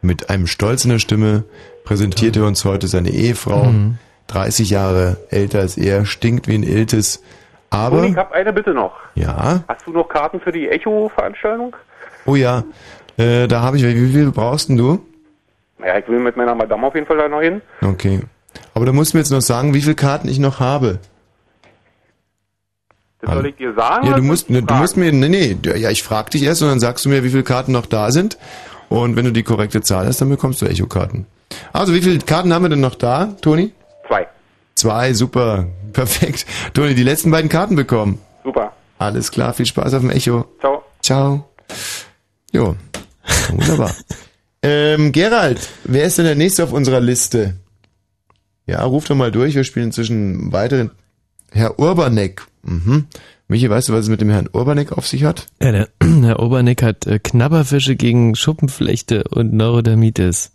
[0.00, 1.44] Mit einem Stolz in der Stimme
[1.84, 3.64] präsentiert er uns heute seine Ehefrau.
[3.64, 3.98] Mhm.
[4.30, 7.22] 30 Jahre älter als er, stinkt wie ein Iltis.
[7.70, 8.92] Aber, Toni, ich habe eine Bitte noch.
[9.14, 11.74] ja, Hast du noch Karten für die Echo-Veranstaltung?
[12.26, 12.64] oh ja,
[13.16, 15.04] äh, da habe ich, wie viel brauchst denn du?
[15.78, 17.60] Naja, ich will mit meiner Madame auf jeden Fall da noch hin.
[17.82, 18.20] Okay.
[18.74, 20.98] Aber da musst du mir jetzt noch sagen, wie viele Karten ich noch habe.
[23.20, 24.06] Das soll ich dir sagen?
[24.06, 26.62] Ja, du musst, ich ne, du musst mir, nee, nee, ja, ich frag dich erst
[26.62, 28.38] und dann sagst du mir, wie viele Karten noch da sind.
[28.88, 31.26] Und wenn du die korrekte Zahl hast, dann bekommst du Echo-Karten.
[31.72, 33.72] Also, wie viele Karten haben wir denn noch da, Toni?
[34.80, 35.12] Zwei.
[35.12, 36.46] Super, perfekt.
[36.72, 38.18] Toni, die letzten beiden Karten bekommen.
[38.42, 38.72] Super.
[38.98, 40.46] Alles klar, viel Spaß auf dem Echo.
[40.58, 40.82] Ciao.
[41.02, 41.50] Ciao.
[42.50, 42.76] Jo,
[43.50, 43.94] wunderbar.
[44.62, 47.56] ähm, Gerald, wer ist denn der Nächste auf unserer Liste?
[48.66, 50.90] Ja, ruf doch mal durch, wir spielen inzwischen weiteren.
[51.52, 52.46] Herr Urbanek.
[52.62, 53.06] Mhm.
[53.48, 55.46] Michi, weißt du, was es mit dem Herrn Urbanek auf sich hat?
[55.60, 55.88] Ja, der
[56.22, 60.52] Herr Obernick hat äh, Knabberfische gegen Schuppenflechte und Neurodermitis.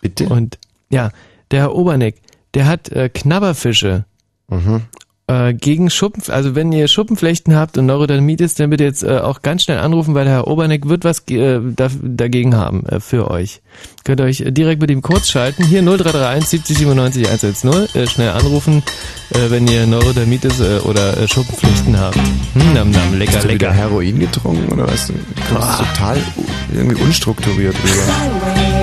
[0.00, 0.28] Bitte?
[0.28, 0.58] Und
[0.90, 1.10] ja,
[1.50, 2.16] der Herr Obernick,
[2.54, 4.04] der hat äh, Knabberfische
[4.48, 4.82] Mhm.
[5.26, 9.40] äh, gegen Schuppen, also wenn ihr Schuppenflechten habt und Neurodermitis, dann bitte jetzt äh, auch
[9.40, 13.30] ganz schnell anrufen, weil der Herr Obernick wird was äh, da, dagegen haben äh, für
[13.30, 13.62] euch.
[14.04, 15.64] Könnt ihr euch äh, direkt mit ihm kurz schalten.
[15.64, 17.70] Hier 0331 70 97 110,
[18.02, 18.82] äh, schnell anrufen,
[19.30, 22.16] äh, wenn ihr Neurodermitis äh, oder äh, Schuppenflechten habt.
[22.16, 23.72] Hm, nam, nam, lecker, Hast du lecker.
[23.72, 25.06] Heroin getrunken oder was?
[25.06, 25.14] Du
[25.50, 26.18] kommst total
[26.74, 28.73] irgendwie unstrukturiert rüber.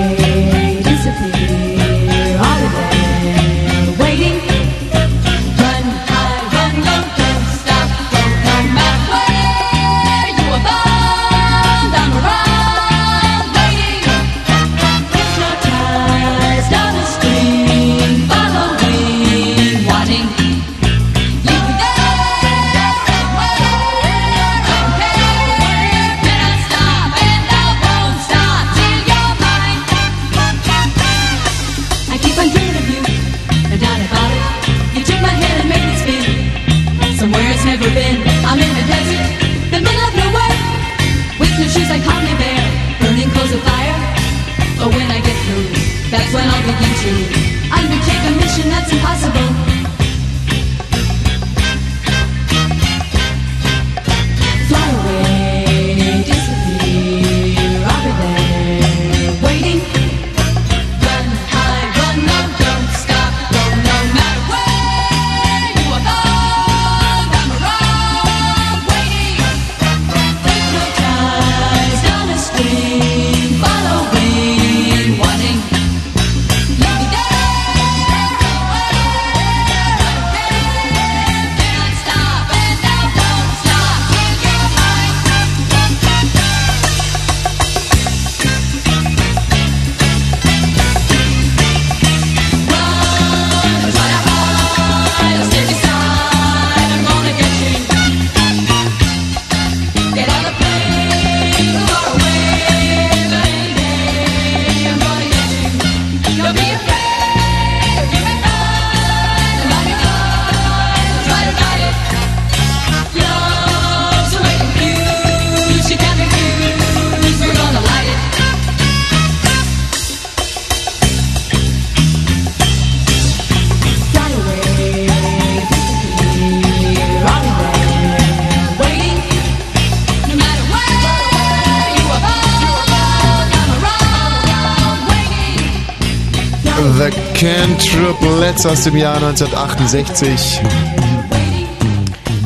[137.42, 137.78] Waiting.
[137.78, 140.60] The Cantriplets aus dem Jahr 1968.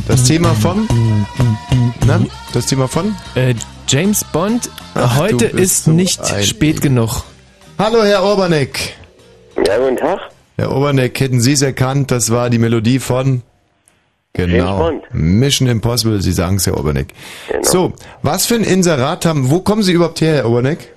[0.09, 0.89] Das Thema von?
[2.07, 2.21] Na,
[2.53, 3.15] das Thema von?
[3.35, 3.55] Äh,
[3.89, 7.25] James Bond, Ach, heute ist so nicht spät genug.
[7.79, 8.95] Hallo, Herr Oberneck.
[9.67, 10.19] Ja, guten Tag.
[10.57, 13.43] Herr Oberneck, hätten Sie es erkannt, das war die Melodie von?
[14.33, 14.93] Genau.
[15.13, 17.09] Mission Impossible, Sie sagen es, Herr Oberneck.
[17.49, 17.63] Genau.
[17.63, 17.93] So,
[18.23, 20.96] was für ein Inserat haben, wo kommen Sie überhaupt her, Herr Oberneck?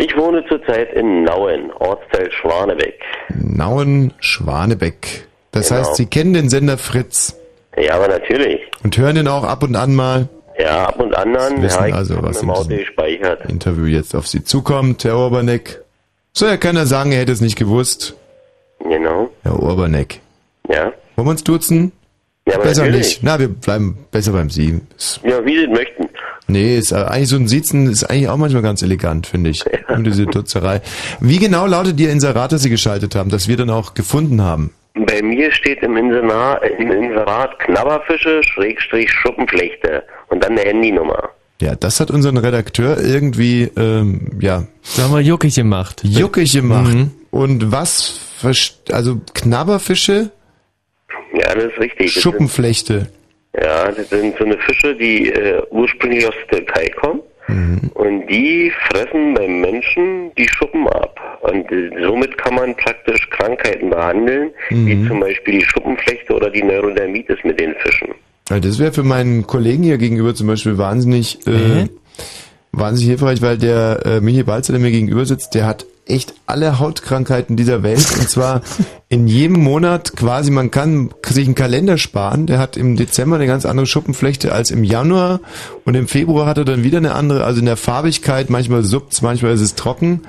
[0.00, 2.98] Ich wohne zurzeit in Nauen, Ortsteil Schwanebeck.
[3.34, 5.26] Nauen, Schwanebeck.
[5.52, 5.80] Das Genau.
[5.80, 7.36] heißt, Sie kennen den Sender Fritz
[7.76, 8.60] Ja, aber natürlich.
[8.82, 10.28] und hören den auch ab und an mal.
[10.58, 11.34] Ja, ab und an.
[11.56, 12.80] Sie wissen Ja, also, was im Auto diesem
[18.80, 19.28] Genau.
[19.42, 20.20] Herr Urbanek.
[20.68, 20.92] Ja.
[21.16, 21.92] Wollen wir uns duzen?
[22.46, 23.06] Ja, aber besser natürlich.
[23.08, 23.22] nicht.
[23.22, 24.80] Na, wir bleiben besser beim Sie.
[25.24, 26.08] Ja, wie Sie möchten.
[26.50, 29.64] Nee, ist eigentlich so ein Siezen ist eigentlich auch manchmal ganz elegant, finde ich.
[29.88, 30.80] Und diese Dutzerei.
[31.20, 34.72] Wie genau lautet Ihr Inserat, das Sie geschaltet haben, das wir dann auch gefunden haben?
[34.94, 41.30] Bei mir steht im Inserat, im Inserat Knabberfische, Schrägstrich Schuppenflechte und dann eine Handynummer.
[41.60, 44.64] Ja, das hat unseren Redakteur irgendwie, ähm, ja.
[44.82, 46.00] Sagen wir juckig gemacht.
[46.02, 46.94] Juckig gemacht.
[46.94, 47.10] Mhm.
[47.30, 48.20] Und was,
[48.90, 50.30] also Knabberfische,
[51.34, 52.14] Ja, das ist richtig.
[52.14, 53.08] Das Schuppenflechte.
[53.54, 57.20] Ja, das sind so eine Fische, die äh, ursprünglich aus der Türkei kommen.
[57.48, 57.90] Mhm.
[57.94, 61.18] Und die fressen beim Menschen die Schuppen ab.
[61.42, 65.08] Und äh, somit kann man praktisch Krankheiten behandeln, wie Mhm.
[65.08, 68.08] zum Beispiel die Schuppenflechte oder die Neurodermitis mit den Fischen.
[68.50, 71.86] Ja, das wäre für meinen Kollegen hier gegenüber zum Beispiel wahnsinnig, äh,
[72.72, 76.78] wahnsinnig hilfreich, weil der äh, Michi Balzer, der mir gegenüber sitzt, der hat echt alle
[76.78, 78.62] Hautkrankheiten dieser Welt und zwar
[79.12, 83.48] in jedem Monat quasi, man kann sich einen Kalender sparen, der hat im Dezember eine
[83.48, 85.40] ganz andere Schuppenflechte als im Januar
[85.84, 89.20] und im Februar hat er dann wieder eine andere, also in der Farbigkeit, manchmal suppt's,
[89.20, 90.22] manchmal ist es trocken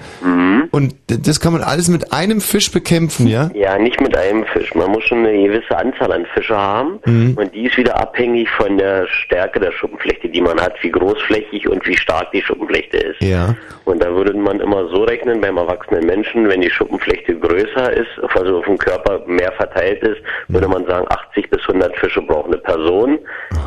[0.71, 3.51] und d- das kann man alles mit einem Fisch bekämpfen, ja?
[3.53, 4.73] Ja, nicht mit einem Fisch.
[4.73, 7.33] Man muss schon eine gewisse Anzahl an Fische haben Mhm.
[7.37, 11.67] und die ist wieder abhängig von der Stärke der Schuppenflechte, die man hat, wie großflächig
[11.69, 13.21] und wie stark die Schuppenflechte ist.
[13.21, 13.55] Ja.
[13.85, 18.07] Und da würde man immer so rechnen beim erwachsenen Menschen, wenn die Schuppenflechte größer ist,
[18.35, 22.47] also auf dem Körper mehr verteilt ist, würde man sagen, 80 bis 100 Fische braucht
[22.47, 23.19] eine Person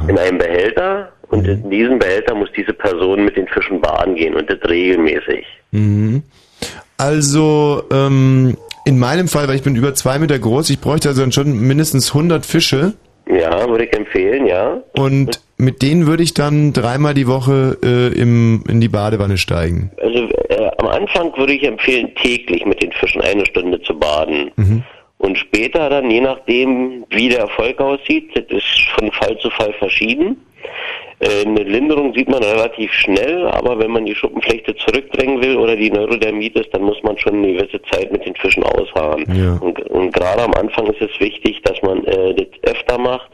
[0.08, 4.34] in einem Behälter und in diesem Behälter muss diese Person mit den Fischen baden gehen
[4.34, 5.44] und das regelmäßig.
[5.72, 6.22] Mhm.
[6.96, 11.22] Also, ähm, in meinem Fall, weil ich bin über zwei Meter groß, ich bräuchte also
[11.22, 12.92] dann schon mindestens 100 Fische
[13.26, 14.80] Ja, würde ich empfehlen, ja.
[14.96, 19.90] und mit denen würde ich dann dreimal die Woche äh, im, in die Badewanne steigen.
[20.00, 24.50] Also äh, am Anfang würde ich empfehlen, täglich mit den Fischen eine Stunde zu baden.
[24.56, 24.82] Mhm.
[25.24, 29.72] Und später dann, je nachdem, wie der Erfolg aussieht, das ist von Fall zu Fall
[29.72, 30.36] verschieden.
[31.24, 35.74] Äh, Eine Linderung sieht man relativ schnell, aber wenn man die Schuppenflechte zurückdrängen will oder
[35.76, 39.24] die Neurodermitis, dann muss man schon eine gewisse Zeit mit den Fischen ausharren.
[39.34, 39.54] Ja.
[39.60, 43.30] Und, und gerade am Anfang ist es wichtig, dass man äh, das öfter macht,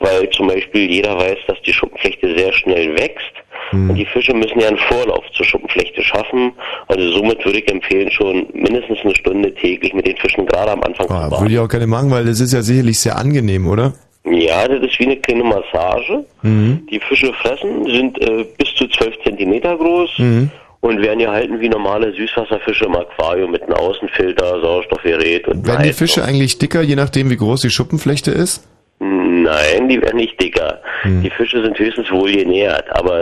[0.00, 3.32] weil zum Beispiel jeder weiß, dass die Schuppenflechte sehr schnell wächst.
[3.72, 6.52] Und die Fische müssen ja einen Vorlauf zur Schuppenflechte schaffen.
[6.86, 10.82] Also somit würde ich empfehlen, schon mindestens eine Stunde täglich mit den Fischen gerade am
[10.82, 11.42] Anfang zu Ah, baden.
[11.44, 13.94] würde ich auch gerne machen, weil das ist ja sicherlich sehr angenehm, oder?
[14.24, 16.24] Ja, das ist wie eine kleine Massage.
[16.42, 16.86] Mhm.
[16.90, 20.50] Die Fische fressen, sind äh, bis zu 12 Zentimeter groß Mhm.
[20.80, 25.92] und werden gehalten wie normale Süßwasserfische im Aquarium mit einem Außenfilter, Sauerstoffgerät und Werden die.
[25.92, 28.66] Fische eigentlich dicker, je nachdem wie groß die Schuppenflechte ist?
[29.00, 30.80] Nein, die werden nicht dicker.
[31.04, 33.18] Die Fische sind höchstens wohl genährt, aber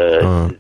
[0.50, 0.53] das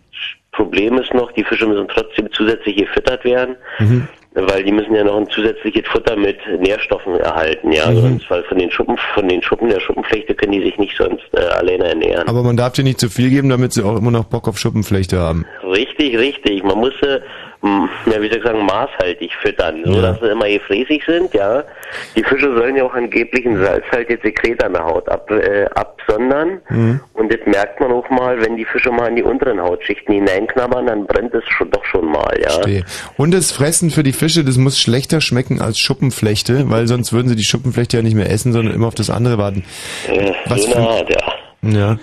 [0.50, 4.08] Problem ist noch, die Fische müssen trotzdem zusätzlich gefüttert werden, Mhm.
[4.34, 8.00] Weil die müssen ja noch ein zusätzliches Futter mit Nährstoffen erhalten, ja, Mhm.
[8.00, 11.24] sonst, weil von den Schuppen, von den Schuppen der Schuppenflechte können die sich nicht sonst
[11.32, 12.26] äh, alleine ernähren.
[12.28, 14.58] Aber man darf dir nicht zu viel geben, damit sie auch immer noch Bock auf
[14.58, 15.44] Schuppenflechte haben.
[15.64, 16.62] Richtig, richtig.
[16.64, 17.20] Man muss m,
[17.62, 21.62] ja, wie soll ich sagen, maßhaltig füttern, so dass sie immer gefräßig sind, ja.
[22.16, 26.60] Die Fische sollen ja auch angeblich ein salzhaltiges Sekret an der Haut ab, äh, absondern.
[26.70, 27.00] Mhm.
[27.14, 30.86] Und das merkt man auch mal, wenn die Fische mal in die unteren Hautschichten hineinknabbern,
[30.86, 32.50] dann brennt es schon, doch schon mal, ja.
[32.50, 32.84] Verstehe.
[33.16, 37.28] Und das Fressen für die Fische, das muss schlechter schmecken als Schuppenflechte, weil sonst würden
[37.28, 39.64] sie die Schuppenflechte ja nicht mehr essen, sondern immer auf das andere warten.
[40.08, 41.32] Äh, Was eine für- ja.
[41.64, 41.96] Ja.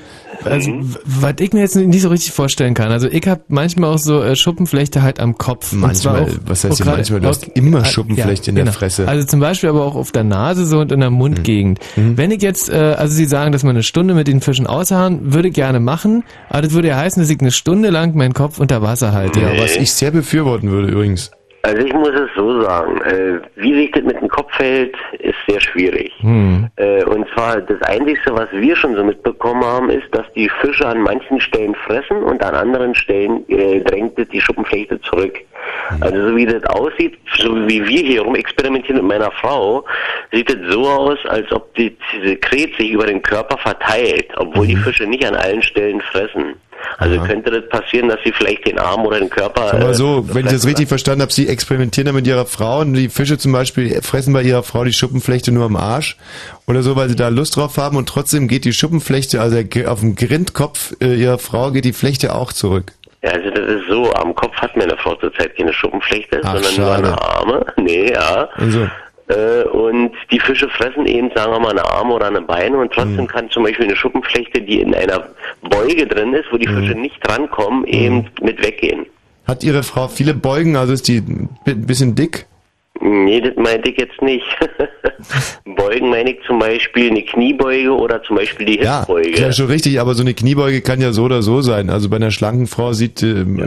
[0.45, 2.91] Also, w- was ich mir jetzt nicht so richtig vorstellen kann.
[2.91, 5.73] Also, ich habe manchmal auch so äh, Schuppenflechte halt am Kopf.
[5.73, 7.19] Manchmal, auch, was heißt gerade manchmal?
[7.21, 9.07] Du hast immer Ah, Schuppenflechte in der Fresse.
[9.07, 11.79] Also zum Beispiel aber auch auf der Nase so und in der Mundgegend.
[11.95, 12.17] Mhm.
[12.17, 15.33] Wenn ich jetzt, äh, also Sie sagen, dass man eine Stunde mit den Fischen ausharren,
[15.33, 18.33] würde ich gerne machen, aber das würde ja heißen, dass ich eine Stunde lang meinen
[18.33, 19.39] Kopf unter Wasser halte.
[19.41, 21.31] Ja, was ich sehr befürworten würde übrigens.
[21.61, 25.35] Also ich muss es so sagen, äh, wie sich das mit dem Kopf hält, ist
[25.47, 26.13] sehr schwierig.
[26.21, 26.69] Hm.
[26.77, 30.87] Äh, und zwar das Einzige, was wir schon so mitbekommen haben, ist, dass die Fische
[30.87, 35.37] an manchen Stellen fressen und an anderen Stellen äh, drängt es die Schuppenflechte zurück.
[35.99, 39.83] Also so wie das aussieht, so wie wir hier rum experimentieren mit meiner Frau,
[40.31, 44.75] sieht es so aus, als ob die Sekret sich über den Körper verteilt, obwohl die
[44.77, 46.55] Fische nicht an allen Stellen fressen.
[46.97, 49.73] Also könnte das passieren, dass sie vielleicht den Arm oder den Körper...
[49.73, 52.81] Aber äh, so, wenn ich das richtig verstanden habe, Sie experimentieren da mit Ihrer Frau
[52.81, 56.17] und die Fische zum Beispiel fressen bei Ihrer Frau die Schuppenflechte nur am Arsch
[56.67, 59.57] oder so, weil sie da Lust drauf haben und trotzdem geht die Schuppenflechte, also
[59.87, 62.93] auf dem Grindkopf äh, Ihrer Frau geht die Flechte auch zurück.
[63.21, 66.71] Ja, also das ist so, am Kopf hat meine Frau zurzeit keine Schuppenflechte, Ach, sondern
[66.71, 66.81] schade.
[66.81, 67.65] nur an der Arme.
[67.77, 68.49] Nee, ja.
[68.53, 68.87] Also,
[69.29, 72.89] Äh, und die Fische fressen eben, sagen wir mal, eine Arme oder eine Beine und
[72.89, 72.93] Mhm.
[72.93, 75.27] trotzdem kann zum Beispiel eine Schuppenflechte, die in einer
[75.61, 76.79] Beuge drin ist, wo die Mhm.
[76.81, 79.05] Fische nicht drankommen, eben mit weggehen.
[79.47, 82.45] hat Ihre Frau viele Beugen, also ist die ein bi- bisschen dick?
[83.01, 84.43] Nee, das meinte ich jetzt nicht.
[85.65, 89.39] Beugen meine ich zum Beispiel eine Kniebeuge oder zum Beispiel die Ja, Hüftbeuge.
[89.39, 91.89] ja, schon richtig, aber so eine Kniebeuge kann ja so oder so sein.
[91.89, 93.57] Also bei einer schlanken Frau sieht, ähm,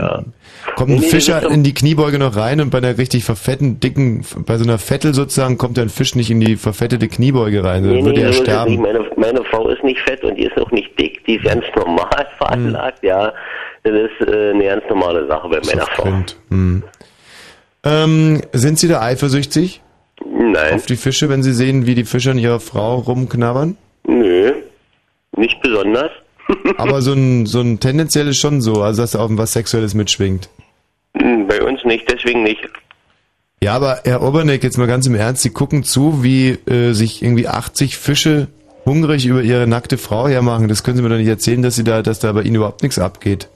[0.75, 4.23] kommt ein Nee, Fischer in die Kniebeuge noch rein und bei einer richtig verfetten, dicken,
[4.45, 7.93] bei so einer Vettel sozusagen kommt der Fisch nicht in die verfettete Kniebeuge rein, dann
[7.93, 8.81] Nee, würde nee, er so sterben.
[8.81, 11.65] Meine, meine Frau ist nicht fett und die ist auch nicht dick, die ist ganz
[11.75, 13.33] normal veranlagt, ja.
[13.83, 16.05] Das ist äh, eine ganz normale Sache bei meiner Frau.
[16.49, 16.83] Hm.
[17.83, 19.81] Ähm, sind Sie da eifersüchtig?
[20.25, 20.75] Nein.
[20.75, 23.77] Auf die Fische, wenn Sie sehen, wie die Fische an ihrer Frau rumknabbern?
[24.07, 24.53] Nö,
[25.35, 26.11] nicht besonders.
[26.77, 29.93] Aber so ein, so ein tendenziell ist schon so, also dass da auch was Sexuelles
[29.93, 30.49] mitschwingt.
[31.17, 32.61] Hm, Bei uns nicht, deswegen nicht.
[33.61, 37.23] Ja, aber Herr Oberneck, jetzt mal ganz im Ernst, Sie gucken zu, wie äh, sich
[37.23, 38.49] irgendwie 80 Fische
[38.85, 40.67] hungrig über ihre nackte Frau hermachen.
[40.67, 42.83] Das können Sie mir doch nicht erzählen, dass Sie da, dass da bei Ihnen überhaupt
[42.83, 43.47] nichts abgeht.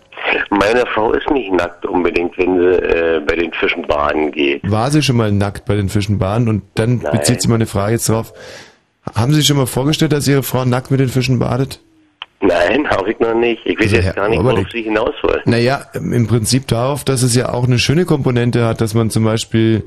[0.49, 4.61] Meine Frau ist nicht nackt unbedingt, wenn sie äh, bei den Fischen baden geht.
[4.69, 6.47] War sie schon mal nackt bei den Fischen baden?
[6.49, 7.11] Und dann Nein.
[7.11, 8.34] bezieht sich meine Frage jetzt drauf.
[9.15, 11.80] Haben Sie sich schon mal vorgestellt, dass Ihre Frau nackt mit den Fischen badet?
[12.41, 13.61] Nein, habe ich noch nicht.
[13.65, 15.41] Ich weiß Also, jetzt gar nicht, worauf Sie hinaus wollen.
[15.45, 19.23] Naja, im Prinzip darauf, dass es ja auch eine schöne Komponente hat, dass man zum
[19.23, 19.84] Beispiel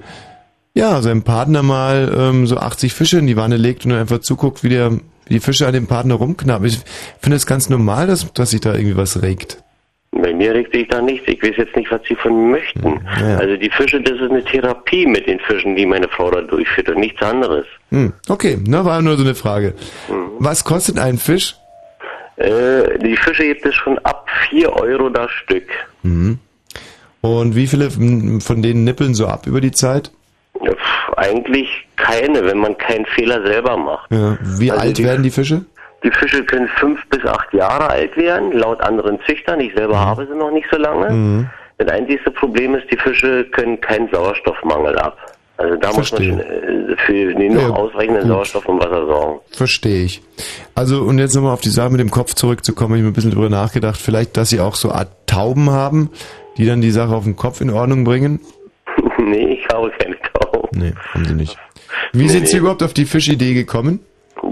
[0.74, 4.64] ja seinem Partner mal ähm, so 80 Fische in die Wanne legt und einfach zuguckt,
[4.64, 4.93] wie der
[5.26, 6.66] wie die Fische an dem Partner rumknabbern.
[6.66, 6.80] Ich
[7.20, 9.62] finde es ganz normal, dass, dass sich da irgendwie was regt.
[10.13, 11.29] Bei mir regt sich da nichts.
[11.29, 13.01] Ich weiß jetzt nicht, was Sie von mir möchten.
[13.21, 13.37] ja.
[13.39, 16.89] Also die Fische, das ist eine Therapie mit den Fischen, die meine Frau da durchführt
[16.89, 17.65] und nichts anderes.
[17.91, 19.75] Hm, okay, na, war nur so eine Frage.
[20.39, 21.55] Was kostet ein Fisch?
[22.37, 25.69] Äh, die Fische gibt es schon ab 4 Euro das Stück.
[26.03, 26.39] Mhm.
[27.21, 30.11] Und wie viele von denen nippeln so ab über die Zeit?
[30.63, 34.11] Ja, pf, eigentlich keine, wenn man keinen Fehler selber macht.
[34.11, 34.39] Ja.
[34.43, 35.65] Wie Also alt die- werden die Fische?
[36.03, 39.61] Die Fische können fünf bis acht Jahre alt werden, laut anderen Züchtern.
[39.61, 41.11] Ich selber habe sie noch nicht so lange.
[41.11, 41.46] Mhm.
[41.78, 45.16] Das einzige Problem ist, die Fische können keinen Sauerstoffmangel ab.
[45.59, 46.92] Also da muss man Verstehe.
[46.92, 48.30] äh, für den noch Ja, ausreichenden gut.
[48.30, 49.40] Sauerstoff und Wasser sorgen.
[49.51, 50.22] Verstehe ich.
[50.74, 53.14] Also, und jetzt nochmal auf die Sache mit dem Kopf zurückzukommen, ich habe mir ein
[53.14, 56.11] bisschen drüber nachgedacht, vielleicht, dass sie auch so Art Tauben haben,
[56.57, 58.40] die dann die Sache auf den Kopf in Ordnung bringen?
[59.18, 60.68] nee, ich habe keine Tauben.
[60.72, 61.59] Nee, haben sie nicht.
[62.12, 62.61] Wie Nee, sind Sie nee.
[62.61, 64.01] überhaupt auf die Fischidee gekommen?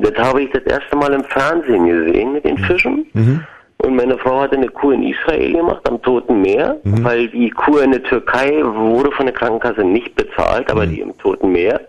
[0.03, 3.07] Das habe ich das erste Mal im Fernsehen gesehen mit den Fischen.
[3.12, 3.44] Mhm.
[3.80, 7.05] Und meine Frau hatte eine Kur in Israel gemacht, am Toten Meer, Mhm.
[7.05, 10.72] weil die Kur in der Türkei wurde von der Krankenkasse nicht bezahlt, Mhm.
[10.72, 11.80] aber die im Toten Meer.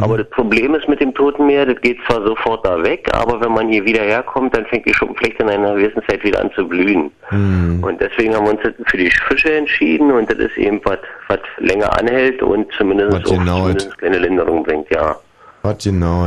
[0.00, 3.40] Aber das Problem ist mit dem Toten Meer, das geht zwar sofort da weg, aber
[3.40, 6.50] wenn man hier wieder herkommt, dann fängt die Schuppenflechte in einer gewissen Zeit wieder an
[6.52, 7.12] zu blühen.
[7.30, 7.82] Mhm.
[7.84, 10.98] Und deswegen haben wir uns für die Fische entschieden und das ist eben was,
[11.28, 15.16] was länger anhält und zumindest Was auch zumindest eine kleine Linderung bringt, ja.
[15.62, 16.26] Hat genau.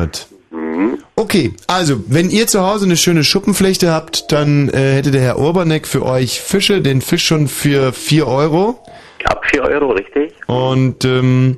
[1.16, 5.40] Okay, also, wenn ihr zu Hause eine schöne Schuppenflechte habt, dann äh, hätte der Herr
[5.40, 8.80] Urbanek für euch Fische, den Fisch schon für 4 Euro.
[9.26, 10.34] Ab 4 Euro, richtig?
[10.48, 11.58] Und ähm,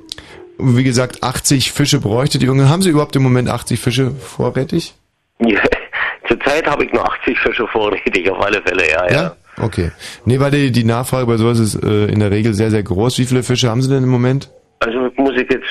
[0.60, 2.70] wie gesagt, 80 Fische bräuchtet ihr.
[2.70, 4.94] Haben Sie überhaupt im Moment 80 Fische vorrätig?
[5.39, 5.60] Ja,
[6.28, 9.36] Zurzeit habe ich nur 80 Fische vorrätig, auf alle Fälle, ja, ja.
[9.62, 9.91] Okay.
[10.26, 13.18] Nee, weil die, die Nachfrage bei sowas ist äh, in der Regel sehr, sehr groß.
[13.20, 14.50] Wie viele Fische haben Sie denn im Moment?
[14.80, 15.66] Also muss ich jetzt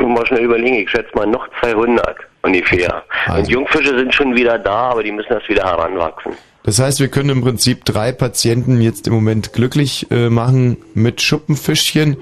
[0.00, 3.02] mal schnell überlegen, ich schätze mal noch 200 ungefähr.
[3.26, 3.40] Also.
[3.40, 6.32] Und Jungfische sind schon wieder da, aber die müssen erst wieder heranwachsen.
[6.64, 11.20] Das heißt, wir können im Prinzip drei Patienten jetzt im Moment glücklich äh, machen mit
[11.20, 12.18] Schuppenfischchen.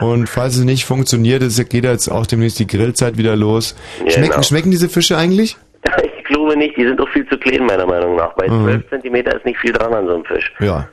[0.00, 3.74] Und falls es nicht funktioniert, es geht jetzt auch demnächst die Grillzeit wieder los.
[4.04, 4.42] Ja, Schmecken, genau.
[4.42, 5.56] schmecken diese Fische eigentlich?
[6.30, 8.32] Ich glaube nicht, die sind doch viel zu klein, meiner Meinung nach.
[8.34, 8.62] Bei Mhm.
[8.62, 10.52] 12 Zentimeter ist nicht viel dran an so einem Fisch.
[10.60, 10.88] Ja.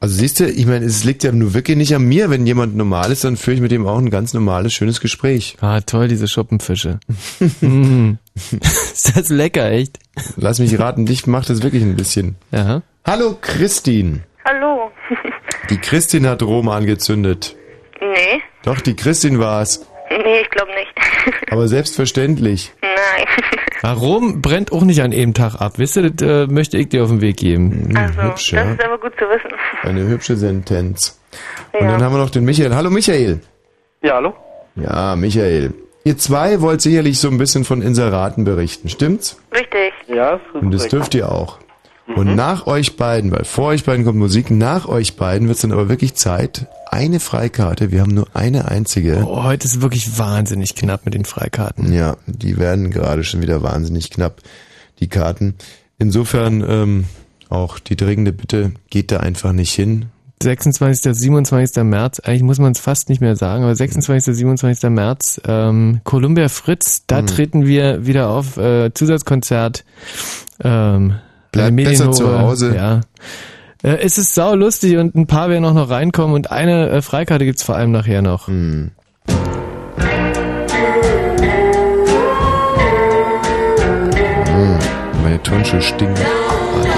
[0.00, 2.30] Also siehst du, ich meine, es liegt ja nur wirklich nicht an mir.
[2.30, 5.56] Wenn jemand normal ist, dann führe ich mit dem auch ein ganz normales, schönes Gespräch.
[5.60, 7.00] Ah, toll, diese Schuppenfische.
[7.60, 8.12] mm.
[8.60, 9.98] Ist das lecker, echt?
[10.36, 12.36] Lass mich raten, dich macht das wirklich ein bisschen.
[12.52, 12.82] Ja.
[13.04, 14.20] Hallo, Christine.
[14.44, 14.92] Hallo.
[15.70, 17.56] Die Christine hat Rom angezündet.
[18.00, 19.84] nee, Doch, die Christine war's.
[20.10, 20.94] nee, ich glaube nicht.
[21.50, 22.72] Aber selbstverständlich.
[22.82, 23.26] Nein.
[23.82, 25.74] Ah, Rom brennt auch nicht an einem Tag ab.
[25.78, 27.94] Wisst ihr, das äh, möchte ich dir auf den Weg geben.
[27.96, 28.72] Also, hübsch, das ja.
[28.72, 29.50] ist aber gut zu wissen.
[29.82, 31.18] Eine hübsche Sentenz.
[31.72, 31.92] Und Ja.
[31.92, 32.74] dann haben wir noch den Michael.
[32.74, 33.40] Hallo Michael.
[34.02, 34.34] Ja, hallo?
[34.76, 35.74] Ja, Michael.
[36.04, 39.36] Ihr zwei wollt sicherlich so ein bisschen von Inseraten berichten, stimmt's?
[39.52, 39.92] Richtig.
[40.08, 41.58] Ja, ist Und das dürft ihr auch.
[42.16, 45.72] Und nach euch beiden, weil vor euch beiden kommt Musik, nach euch beiden wird's dann
[45.72, 46.66] aber wirklich Zeit.
[46.90, 49.22] Eine Freikarte, wir haben nur eine einzige.
[49.26, 51.92] Oh, heute ist wirklich wahnsinnig knapp mit den Freikarten.
[51.92, 54.40] Ja, die werden gerade schon wieder wahnsinnig knapp,
[55.00, 55.56] die Karten.
[55.98, 57.04] Insofern ähm,
[57.50, 60.06] auch die dringende Bitte, geht da einfach nicht hin.
[60.40, 61.14] 26.
[61.14, 61.82] 27.
[61.82, 64.36] März, eigentlich muss man es fast nicht mehr sagen, aber 26.
[64.36, 64.88] 27.
[64.90, 67.26] März, ähm, Columbia Fritz, da Mhm.
[67.26, 69.84] treten wir wieder auf, äh, Zusatzkonzert.
[70.62, 71.14] Ähm,
[71.50, 72.74] Bleibt besser zu Hause.
[72.76, 73.00] Ja.
[73.82, 77.02] Äh, es ist sau lustig und ein paar werden auch noch reinkommen und eine äh,
[77.02, 78.46] Freikarte gibt's vor allem nachher noch.
[78.46, 78.92] Mhm.
[84.46, 84.78] Hm,
[85.22, 85.80] meine Turnschuhe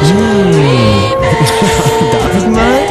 [0.04, 0.52] stinken.
[2.12, 2.89] Darf ich mal?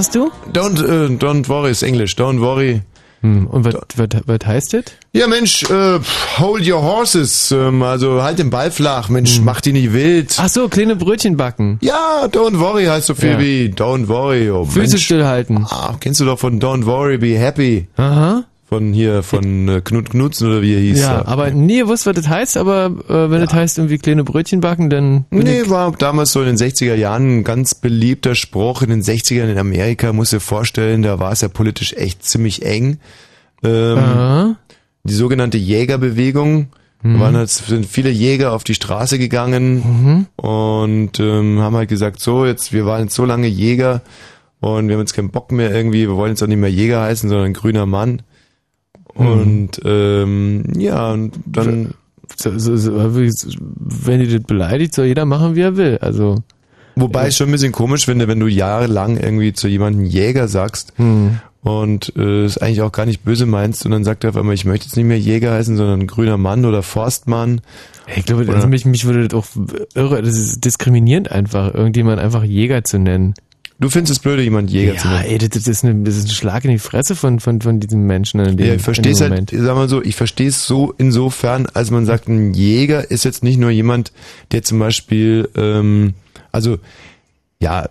[0.00, 0.30] Hast du?
[0.54, 2.14] Don't, äh, don't worry ist Englisch.
[2.14, 2.80] Don't worry.
[3.20, 4.84] Hm, und was, was, was heißt das?
[5.12, 5.98] Ja, Mensch, äh,
[6.38, 7.52] hold your horses.
[7.52, 9.10] Ähm, also halt den Ball flach.
[9.10, 10.34] Mensch, mach die nicht wild.
[10.38, 11.76] Ach so, kleine Brötchen backen.
[11.82, 13.38] Ja, don't worry heißt so viel Ja.
[13.40, 14.50] wie don't worry.
[14.50, 15.66] Oh, Füße stillhalten.
[15.68, 17.88] Ah, kennst du doch von Don't worry, be happy.
[17.98, 18.44] Aha.
[18.70, 21.00] Von hier, von äh, Knut Knutzen oder wie er hieß.
[21.00, 21.28] Ja, er.
[21.28, 24.88] aber nie gewusst, was das heißt, aber äh, wenn das heißt irgendwie kleine Brötchen backen,
[24.90, 28.82] dann Nee, war damals so in den 60er Jahren ein ganz beliebter Spruch.
[28.82, 32.64] In den 60ern in Amerika, muss dir vorstellen, da war es ja politisch echt ziemlich
[32.64, 32.98] eng.
[33.64, 34.56] Ähm, Aha.
[35.02, 36.68] die sogenannte Jägerbewegung.
[37.02, 37.18] Da Mhm.
[37.20, 42.44] waren halt, sind viele Jäger auf die Straße gegangen und ähm, haben halt gesagt, so,
[42.46, 44.02] jetzt, wir waren jetzt so lange Jäger
[44.60, 47.00] und wir haben jetzt keinen Bock mehr irgendwie, wir wollen jetzt auch nicht mehr Jäger
[47.00, 48.20] heißen, sondern grüner Mann.
[49.20, 49.26] Mhm.
[49.26, 51.94] Und ähm, ja, und dann
[54.06, 55.98] wenn die das beleidigt, soll jeder machen, wie er will.
[56.00, 56.36] Also
[56.96, 60.92] Wobei ich schon ein bisschen komisch finde, wenn du jahrelang irgendwie zu jemandem Jäger sagst
[60.96, 61.40] Hm.
[61.62, 64.54] und äh, es eigentlich auch gar nicht böse meinst und dann sagt er auf einmal,
[64.54, 67.60] ich möchte jetzt nicht mehr Jäger heißen, sondern grüner Mann oder Forstmann.
[68.16, 69.46] Ich glaube, also mich, mich würde das auch
[69.94, 73.34] irre, das ist diskriminierend einfach, irgendjemand einfach Jäger zu nennen.
[73.80, 75.30] Du findest es blöde, jemand Jäger zu Ja, nennen?
[75.30, 78.56] ey, das, das, ist ein Schlag in die Fresse von, von, von diesem Menschen in
[78.58, 79.52] dem, Ja, ich verstehe es halt, Moment.
[79.56, 83.42] sag mal so, ich verstehe es so insofern, als man sagt, ein Jäger ist jetzt
[83.42, 84.12] nicht nur jemand,
[84.52, 86.12] der zum Beispiel, ähm,
[86.52, 86.78] also
[87.58, 87.88] ja,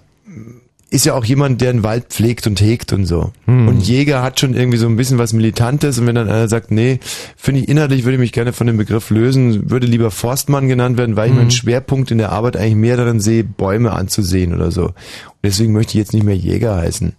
[0.91, 3.32] ist ja auch jemand, der einen Wald pflegt und hegt und so.
[3.45, 3.68] Hm.
[3.68, 6.72] Und Jäger hat schon irgendwie so ein bisschen was Militantes und wenn dann einer sagt,
[6.72, 6.99] nee,
[7.38, 10.98] finde ich inhaltlich würde ich mich gerne von dem Begriff lösen, würde lieber Forstmann genannt
[10.98, 11.38] werden, weil ich Hm.
[11.38, 14.91] meinen Schwerpunkt in der Arbeit eigentlich mehr darin sehe, Bäume anzusehen oder so.
[15.44, 17.14] Deswegen möchte ich jetzt nicht mehr Jäger heißen.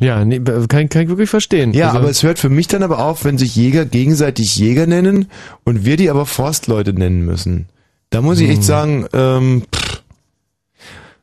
[0.00, 1.72] Ja, nee, kann, kann ich wirklich verstehen.
[1.74, 4.86] Ja, Also- aber es hört für mich dann aber auf, wenn sich Jäger gegenseitig Jäger
[4.88, 5.26] nennen
[5.64, 7.66] und wir die aber Forstleute nennen müssen.
[8.10, 8.52] Da muss ich Hm.
[8.52, 10.02] echt sagen, ähm, pff.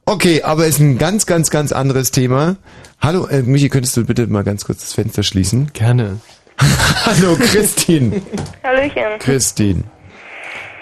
[0.06, 2.56] okay, aber ist ein ganz, ganz, ganz anderes Thema.
[3.02, 5.72] Hallo, äh, Michi, könntest du bitte mal ganz kurz das Fenster schließen?
[5.74, 6.20] Gerne.
[7.06, 8.22] Hallo, Christine.
[8.64, 9.20] Hallöchen.
[9.20, 9.84] Christine.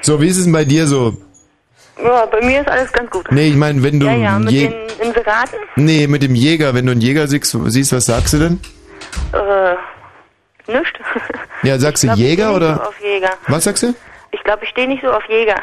[0.02, 1.18] So, wie ist es denn bei dir so?
[2.04, 3.32] Ja, bei mir ist alles ganz gut.
[3.32, 5.58] Nee, ich meine, wenn du ja, ja, mit Je- den Inseraten.
[5.76, 8.60] Nee, mit dem Jäger, wenn du einen Jäger siehst, siehst, was sagst du denn?
[9.34, 11.00] Äh, nischt.
[11.64, 12.76] Ja, sagst du Ich glaub, ich Jäger steh nicht oder?
[12.76, 13.30] So auf Jäger.
[13.48, 13.94] Was sagst du?
[14.32, 15.56] Ich glaube, ich stehe nicht so auf Jäger.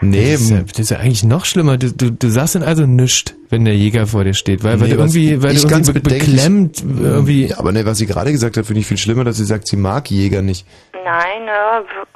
[0.00, 1.78] Nee, das ist, ja, das ist ja eigentlich noch schlimmer.
[1.78, 4.88] Du, du, du sagst dann also nischt, wenn der Jäger vor dir steht, weil, weil
[4.88, 7.46] Nee, du irgendwie, weil ich du ganz irgendwie be beklemmt irgendwie.
[7.48, 9.66] Ja, aber ne, was sie gerade gesagt hat, finde ich viel schlimmer, dass sie sagt,
[9.66, 10.66] sie mag Jäger nicht.
[11.04, 12.06] Nein, ja, w-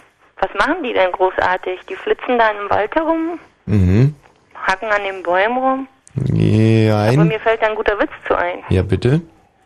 [0.40, 1.80] was machen die denn großartig?
[1.88, 4.14] Die flitzen da im Wald herum, Mhm.
[4.54, 5.88] hacken an den Bäumen rum.
[6.18, 7.28] Aber Jein.
[7.28, 8.64] mir fällt da ein guter Witz zu ein.
[8.70, 9.20] Ja, bitte.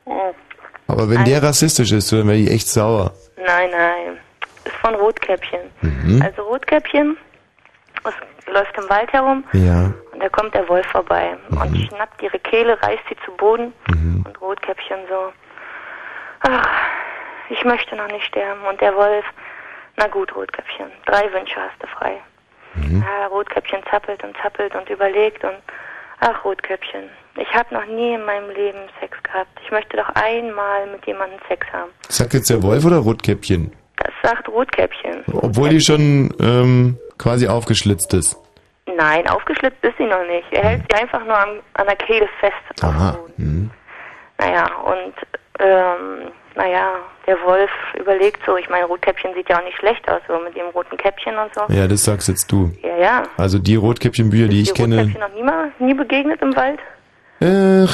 [0.04, 0.34] Oh.
[0.88, 3.12] Aber wenn der rassistisch ist, dann wäre ich echt sauer.
[3.36, 4.18] Nein, nein.
[4.64, 5.60] Ist von Rotkäppchen.
[5.82, 6.20] Mhm.
[6.22, 7.16] Also Rotkäppchen
[8.04, 9.92] es läuft im Wald herum Ja.
[10.12, 14.24] und da kommt der Wolf vorbei und schnappt ihre Kehle, reißt sie zu Boden Mhm.
[14.26, 15.32] und Rotkäppchen so,
[16.40, 16.66] ach,
[17.50, 18.60] ich möchte noch nicht sterben.
[18.68, 19.24] Und der Wolf,
[19.96, 22.16] na gut, Rotkäppchen, drei Wünsche hast du frei.
[22.74, 23.02] Mhm.
[23.02, 25.56] Ja, Rotkäppchen zappelt und zappelt und überlegt und,
[26.20, 29.50] ach Rotkäppchen, ich habe noch nie in meinem Leben Sex gehabt.
[29.64, 31.90] Ich möchte doch einmal mit jemandem Sex haben.
[32.08, 33.72] Sagt jetzt der Wolf oder Rotkäppchen?
[33.96, 35.24] Das sagt Rotkäppchen.
[35.32, 38.36] Obwohl die schon ähm, quasi aufgeschlitzt ist.
[38.96, 40.46] Nein, aufgeschlitzt ist sie noch nicht.
[40.52, 42.82] Er hält sie einfach nur an, an der Kehle fest.
[42.84, 43.18] Aha.
[43.36, 43.70] Mhm.
[44.38, 45.14] Naja, und
[45.58, 46.90] ähm, naja,
[47.26, 50.54] der Wolf überlegt so, ich meine, Rotkäppchen sieht ja auch nicht schlecht aus, so mit
[50.54, 51.72] dem roten Käppchen und so.
[51.72, 52.70] Ja, das sagst jetzt du.
[52.82, 53.22] Ja, ja.
[53.38, 54.98] Also die Rotkäppchenbücher, die ich die kenne.
[54.98, 56.78] Rotkäppchen noch nie, mal, nie begegnet im Wald?
[57.40, 57.86] Äh,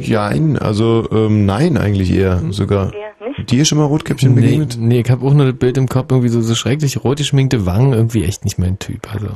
[0.00, 2.90] jein, also ähm, nein eigentlich eher sogar.
[3.38, 4.76] Dir schon mal Rotkäppchen Nee, begegnet?
[4.80, 7.64] nee, ich habe auch nur das Bild im Kopf, irgendwie so, so schrecklich rot geschminkte
[7.66, 9.06] Wangen, irgendwie echt nicht mein Typ.
[9.12, 9.28] Also.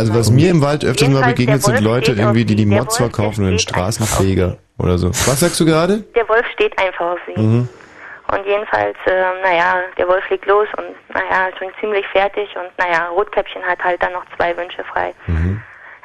[0.00, 3.12] Also was mir im Wald öfters mal begegnet sind Leute irgendwie, die die Mods Wolf,
[3.12, 5.08] verkaufen oder den Straßenfeger oder so.
[5.10, 5.98] Was sagst du gerade?
[6.16, 7.38] Der Wolf steht einfach auf sie.
[7.40, 7.68] Mhm.
[8.32, 12.70] Und jedenfalls, ähm, naja, der Wolf legt los und naja, ist schon ziemlich fertig und
[12.78, 15.12] naja, Rotkäppchen hat halt dann noch zwei Wünsche frei.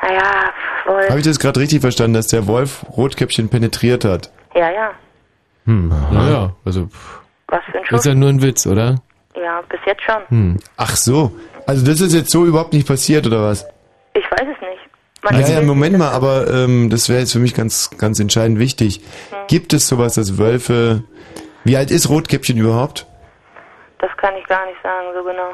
[0.02, 0.52] Naja,
[0.86, 1.08] Wolf.
[1.10, 4.32] Habe ich das gerade richtig verstanden, dass der Wolf Rotkäppchen penetriert hat?
[4.56, 4.92] Ja, ja.
[5.66, 8.00] Hm, naja, also pff, Was für ein Schuss.
[8.00, 8.96] ist ja nur ein Witz, oder?
[9.36, 10.22] Ja, bis jetzt schon.
[10.30, 10.58] Hm.
[10.78, 11.32] Ach so.
[11.68, 13.66] Also das ist jetzt so überhaupt nicht passiert oder was?
[14.16, 14.82] Ich weiß es nicht.
[15.22, 18.60] Man Ja, ja, Moment mal, aber ähm, das wäre jetzt für mich ganz, ganz entscheidend
[18.60, 19.02] wichtig.
[19.48, 21.04] Gibt es sowas, dass Wölfe...
[21.64, 23.08] Wie alt ist Rotkäppchen überhaupt?
[23.98, 25.50] Das kann ich gar nicht sagen, so genau.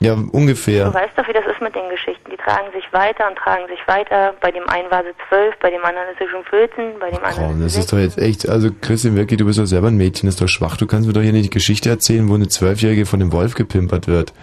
[0.00, 0.86] Ja, ungefähr.
[0.86, 2.30] Du weißt doch, wie das ist mit den Geschichten.
[2.30, 4.34] Die tragen sich weiter und tragen sich weiter.
[4.40, 7.24] Bei dem einen war sie zwölf, bei dem anderen ist sie schon 14, bei dem
[7.24, 9.96] anderen Komm, das ist doch jetzt echt, also Christian Wirki, du bist doch selber ein
[9.96, 10.76] Mädchen, das ist doch schwach.
[10.76, 13.54] Du kannst mir doch hier nicht die Geschichte erzählen, wo eine Zwölfjährige von dem Wolf
[13.54, 14.34] gepimpert wird.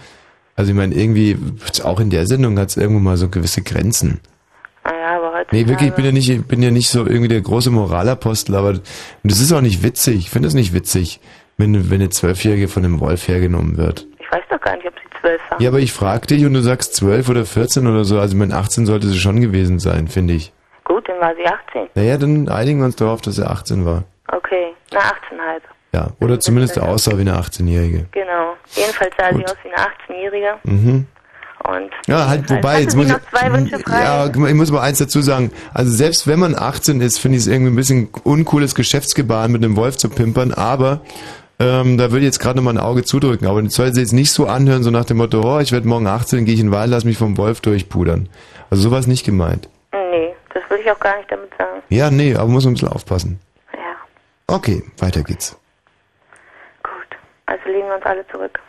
[0.55, 1.37] Also ich meine, irgendwie,
[1.83, 4.19] auch in der Sendung hat es irgendwo mal so gewisse Grenzen.
[4.83, 5.55] Naja, aber heute.
[5.55, 8.55] Nee, wirklich, ich bin ja nicht, ich bin ja nicht so irgendwie der große Moralapostel,
[8.55, 8.73] aber
[9.23, 10.17] das ist auch nicht witzig.
[10.17, 11.19] Ich finde es nicht witzig,
[11.57, 14.05] wenn, wenn eine Zwölfjährige von einem Wolf hergenommen wird.
[14.19, 15.61] Ich weiß doch gar nicht, ob sie zwölf war.
[15.61, 18.19] Ja, aber ich frag dich und du sagst zwölf oder 14 oder so.
[18.19, 20.51] Also mit 18 sollte sie schon gewesen sein, finde ich.
[20.83, 21.89] Gut, dann war sie 18.
[21.95, 24.03] Naja, dann einigen wir uns darauf, dass er 18 war.
[24.27, 25.61] Okay, na 18,5.
[25.93, 28.05] Ja, oder zumindest aussah wie eine 18-Jährige.
[28.11, 28.53] Genau.
[28.75, 29.45] Jedenfalls sah sie Gut.
[29.51, 29.87] aus wie eine
[30.17, 30.53] 18-Jährige.
[30.63, 31.07] Mhm.
[31.65, 34.03] Und Ja, halt, wobei, hatte jetzt sie muss noch zwei Wünsche frei.
[34.03, 35.51] ja, ich muss mal eins dazu sagen.
[35.73, 39.63] Also selbst wenn man 18 ist, finde ich es irgendwie ein bisschen uncooles Geschäftsgebaren mit
[39.63, 41.01] einem Wolf zu pimpern, aber
[41.59, 43.47] ähm, da würde ich jetzt gerade noch mal ein Auge zudrücken.
[43.47, 45.87] Aber das soll sie jetzt nicht so anhören, so nach dem Motto, oh, ich werde
[45.87, 48.27] morgen 18, gehe ich in den Wald, lass mich vom Wolf durchpudern.
[48.69, 49.69] Also sowas nicht gemeint.
[49.93, 51.81] Nee, das will ich auch gar nicht damit sagen.
[51.89, 53.39] Ja, nee, aber muss man ein bisschen aufpassen.
[53.73, 53.79] Ja,
[54.55, 55.57] Okay, weiter geht's.
[57.45, 58.59] Also legen wir uns alle zurück.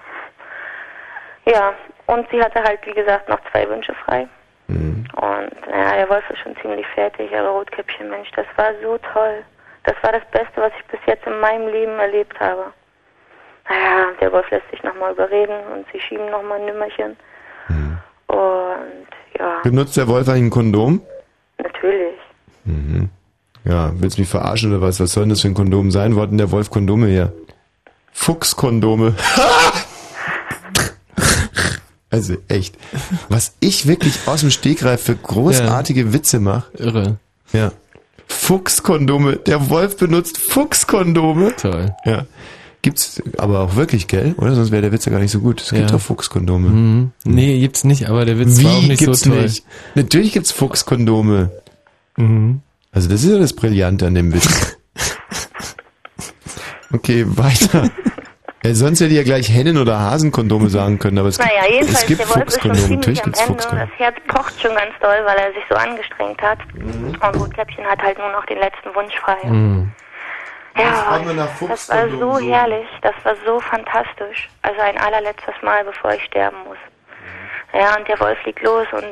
[1.46, 1.74] Ja,
[2.06, 4.26] und sie hatte halt, wie gesagt, noch zwei Wünsche frei.
[4.68, 5.05] Mhm.
[5.16, 9.42] Und naja, der Wolf ist schon ziemlich fertig, aber Rotkäppchen, Mensch, das war so toll.
[9.84, 12.72] Das war das Beste, was ich bis jetzt in meinem Leben erlebt habe.
[13.68, 17.16] Naja, der Wolf lässt sich nochmal überreden und sie schieben nochmal ein Nümmerchen.
[17.68, 17.98] Mhm.
[18.28, 19.06] Und
[19.38, 21.02] ja, Benutzt der Wolf eigentlich ein Kondom?
[21.59, 22.16] natürlich.
[22.64, 23.10] Mhm.
[23.64, 25.01] Ja, willst du mich verarschen oder was?
[25.01, 26.16] Was soll denn das für ein Kondom sein?
[26.16, 27.32] Wo hat denn der Wolf Kondome her?
[28.14, 29.14] Fuchskondome.
[32.10, 32.76] also echt.
[33.28, 36.64] Was ich wirklich aus dem Stegreif für großartige Witze mache.
[36.78, 37.18] Irre.
[37.52, 37.72] Ja.
[38.26, 39.36] Fuchskondome.
[39.36, 41.54] Der Wolf benutzt Fuchskondome.
[41.56, 41.94] Toll.
[42.04, 42.24] Ja.
[42.82, 44.34] Gibt's aber auch wirklich, gell?
[44.38, 44.54] Oder?
[44.54, 45.60] Sonst wäre der Witz ja gar nicht so gut.
[45.62, 45.96] Es gibt Ja.
[45.96, 46.68] auch Fuchskondome.
[46.68, 47.10] Mhm.
[47.24, 49.42] Nee, gibt's nicht, aber der Witz Wie war auch nicht gibt's so toll.
[49.42, 49.64] nicht?
[49.94, 51.50] Natürlich gibt's Fuchskondome.
[52.16, 52.60] Mhm.
[52.92, 54.73] Also das ist ja das Brillante an dem Witz.
[56.94, 57.90] Okay, weiter.
[58.64, 61.72] Ja, sonst hätte ich ja gleich Hennen- oder Hasenkondome sagen können, aber es, Naja, gibt,
[61.74, 63.00] jedenfalls, es gibt der Wolf ist schon Fuchskondome.
[63.02, 63.86] ziemlich am Ende.
[63.90, 66.58] Das Herz pocht schon ganz doll, weil er sich so angestrengt hat.
[66.74, 67.14] Mhm.
[67.20, 69.36] Und Rotkäppchen hat halt nur noch den letzten Wunsch frei.
[69.44, 69.92] Mhm.
[70.76, 71.20] Ja,
[71.68, 72.38] das war so so.
[72.40, 74.48] herrlich, das war so fantastisch.
[74.62, 76.78] Also ein allerletztes Mal, bevor ich sterben muss.
[77.72, 79.04] Ja, und der Wolf fliegt los und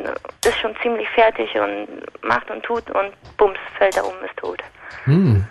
[0.46, 1.88] ist schon ziemlich fertig und
[2.22, 4.62] macht und tut und bums, fällt er um, ist tot.
[5.04, 5.44] Hm.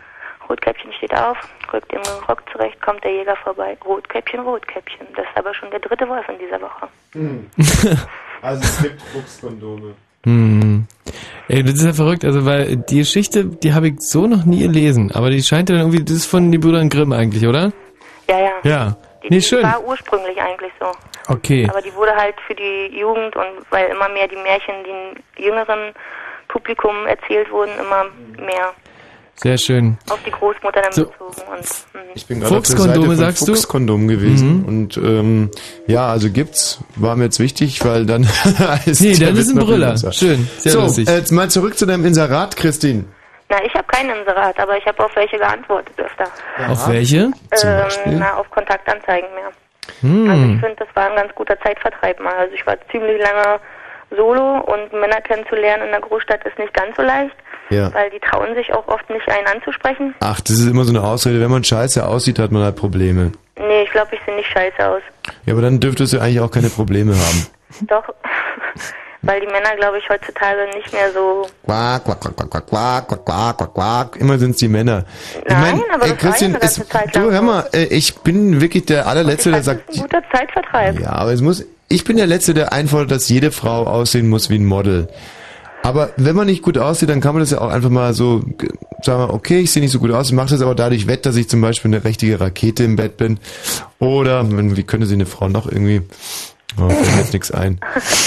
[0.52, 1.38] Rotkäppchen steht auf,
[1.72, 3.78] rückt den Rock zurecht, kommt der Jäger vorbei.
[3.86, 5.08] Rotkäppchen, Rotkäppchen.
[5.16, 6.88] Das ist aber schon der dritte Wolf in dieser Woche.
[8.44, 9.94] Also es gibt Fuchskondome.
[10.26, 10.88] Hm.
[11.48, 14.64] Ey, das ist ja verrückt, also weil die Geschichte, die habe ich so noch nie
[14.64, 17.72] gelesen, aber die scheint ja irgendwie, das ist von den Brüdern Grimm eigentlich, oder?
[18.28, 18.52] Ja, ja.
[18.64, 18.98] Ja.
[19.22, 19.62] Die, Nee, die schön.
[19.62, 20.92] war ursprünglich eigentlich so.
[21.28, 21.68] Okay.
[21.70, 25.94] Aber die wurde halt für die Jugend und weil immer mehr die Märchen den jüngeren
[26.48, 28.06] Publikum erzählt wurden, immer
[28.44, 28.74] mehr
[29.42, 29.98] Sehr schön.
[30.10, 31.06] auf die Großmutter dann So.
[31.06, 31.42] bezogen.
[31.52, 32.00] Und, mhm.
[32.14, 33.54] Ich bin gerade auf der Fuchskondome, sagst du?
[33.56, 34.66] Fuchskondom gewesen Mhm.
[34.66, 35.52] und ähm,
[35.88, 38.24] ja, also gibt's, war mir jetzt wichtig, weil dann
[38.86, 39.92] ist Nee, dann ist ein Brüller.
[39.92, 40.12] besser.
[40.12, 41.08] Schön, sehr so, lustig.
[41.10, 43.06] äh, jetzt mal zurück zu deinem Inserat, Christine.
[43.50, 46.26] Na, ich habe kein Inserat, aber ich habe auf welche geantwortet öfter.
[46.70, 47.32] Auf welche?
[47.64, 49.52] Ähm, na, auf Kontaktanzeigen mehr.
[50.02, 50.30] Hm.
[50.30, 52.34] Also ich finde, das war ein ganz guter Zeitvertreib mal.
[52.36, 53.60] Also ich war ziemlich lange
[54.16, 57.36] solo und Männer kennenzulernen in der Großstadt ist nicht ganz so leicht,
[57.72, 57.94] Ja.
[57.94, 60.14] weil die trauen sich auch oft nicht einen anzusprechen.
[60.20, 61.40] Ach, das ist immer so eine Ausrede.
[61.42, 63.32] Wenn man scheiße aussieht, hat man halt Probleme.
[63.58, 65.02] Nee, ich glaube, ich sehe nicht scheiße aus.
[65.46, 67.48] Ja, aber dann dürftest du eigentlich auch keine Probleme haben.
[67.88, 68.04] Doch,
[69.24, 71.48] weil die Männer, glaube ich, heutzutage nicht mehr so...
[71.66, 74.16] Quack, quack, quack, quack, quack, quack, quack, quack, quack, quack.
[74.18, 75.06] Immer sind's die Männer.
[75.38, 78.16] Ich Nein, mein, aber das ja Christian, ganze es, Zeit du hör mal, äh, ich
[78.20, 81.00] bin wirklich der allerletzte, der sagt, Ein guter Zeitvertreib.
[81.00, 84.50] ja, aber es muss, ich bin der Letzte, der einfordert, dass jede Frau aussehen muss
[84.50, 85.08] wie ein Model.
[85.84, 88.42] Aber wenn man nicht gut aussieht, dann kann man das ja auch einfach mal so,
[88.58, 88.68] g-
[89.02, 91.26] sagen wir, okay, ich sehe nicht so gut aus, ich mache das aber dadurch wett,
[91.26, 93.40] dass ich zum Beispiel eine richtige Rakete im Bett bin.
[94.00, 96.02] Oder, wenn- wie könnte sie eine Frau noch irgendwie,
[96.80, 97.80] oh, fällt mir jetzt nichts ein.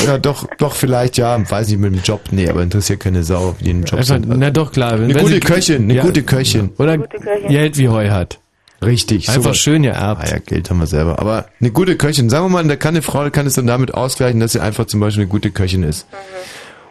[0.05, 3.55] Ja, doch, doch, vielleicht, ja, weiß nicht, mit dem Job, nee, aber interessiert keine Sau,
[3.61, 4.29] wie einen Job Einfach, sind.
[4.29, 4.95] na doch, klar.
[4.95, 6.03] Eine wenn gute sie- Köchin, eine Ja.
[6.03, 6.71] gute Köchin.
[6.79, 7.49] Oder Köchin.
[7.49, 8.41] Geld wie Heu hat.
[8.85, 9.29] Richtig.
[9.29, 9.57] Einfach sowas.
[9.59, 10.25] schön geerbt.
[10.25, 11.19] Ah ja, Geld haben wir selber.
[11.21, 13.95] Aber eine gute Köchin, sagen wir mal, da kann eine Frau kann es dann damit
[13.95, 16.07] ausgleichen, dass sie einfach zum Beispiel eine gute Köchin ist.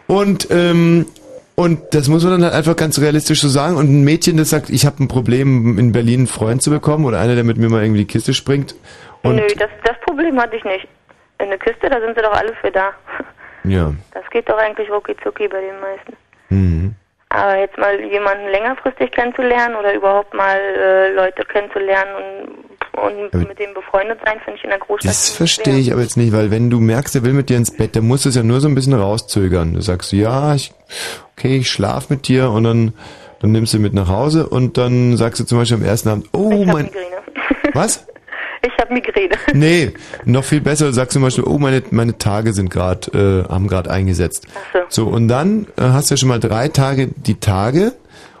[0.06, 1.06] Und ähm,
[1.56, 3.76] und das muss man dann halt einfach ganz realistisch so sagen.
[3.76, 7.04] Und ein Mädchen, das sagt, ich habe ein Problem, in Berlin einen Freund zu bekommen
[7.04, 8.74] oder einer, der mit mir mal irgendwie die Kiste springt.
[9.22, 10.88] Und Nö, das, das Problem hatte ich nicht.
[11.40, 12.92] In der Küste, da sind sie doch alle für da.
[13.64, 13.92] ja.
[14.12, 16.16] Das geht doch eigentlich rucki zucki bei den meisten.
[16.48, 16.94] Mhm.
[17.28, 22.48] Aber jetzt mal jemanden längerfristig kennenzulernen oder überhaupt mal äh, Leute kennenzulernen
[22.96, 26.02] und, Aber- mit dem befreundet sein, finde ich in der Großstadt Das verstehe ich aber
[26.02, 28.28] jetzt nicht, weil wenn du merkst, er will mit dir ins Bett, dann musst du
[28.30, 29.74] es ja nur so ein bisschen rauszögern.
[29.74, 30.72] Du sagst, ja, ich,
[31.36, 32.92] okay, ich schlaf mit dir und dann,
[33.40, 36.08] dann nimmst du ihn mit nach Hause und dann sagst du zum Beispiel am ersten
[36.08, 37.16] Abend, oh Ich mein, Migräne.
[37.74, 38.06] was?
[38.66, 39.34] Ich habe Migräne.
[39.52, 39.92] Nee,
[40.24, 43.68] noch viel besser, du sagst zum Beispiel, oh, meine, meine Tage sind gerade, äh, haben
[43.68, 44.46] gerade eingesetzt.
[44.54, 45.04] Ach so.
[45.04, 47.92] So, und dann äh, hast du ja schon mal drei Tage die Tage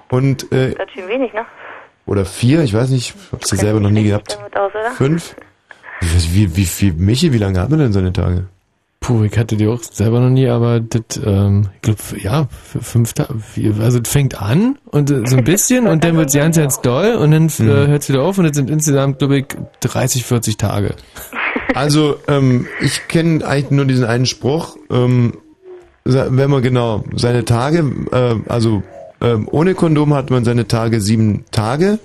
[0.08, 1.44] und, äh, Ganz schön wenig, ne?
[2.06, 4.36] Oder vier, ich weiß nicht, hab's du selber noch nie gehabt.
[4.38, 4.90] Damit aus, oder?
[4.92, 5.36] Fünf?
[6.00, 8.46] Wie, wie, wie, Michi, wie lange hat man denn seine Tage?
[9.00, 12.48] Puh, ich hatte die auch selber noch nie, aber das, ähm, ich glaube, ja,
[12.80, 13.34] fünf Tage,
[13.80, 17.14] also das fängt an und äh, so ein bisschen und dann wird's ganz, ganz doll
[17.14, 17.68] und dann Mhm.
[17.68, 19.46] äh, hört's wieder auf und das sind insgesamt, glaube ich,
[19.80, 20.94] 30, 40 Tage.
[21.74, 25.38] Also, ähm, ich kenne eigentlich nur diesen einen Spruch, ähm,
[26.04, 28.84] wenn man genau seine Tage, äh, also
[29.24, 31.98] ähm, ohne Kondom hat man seine Tage sieben Tage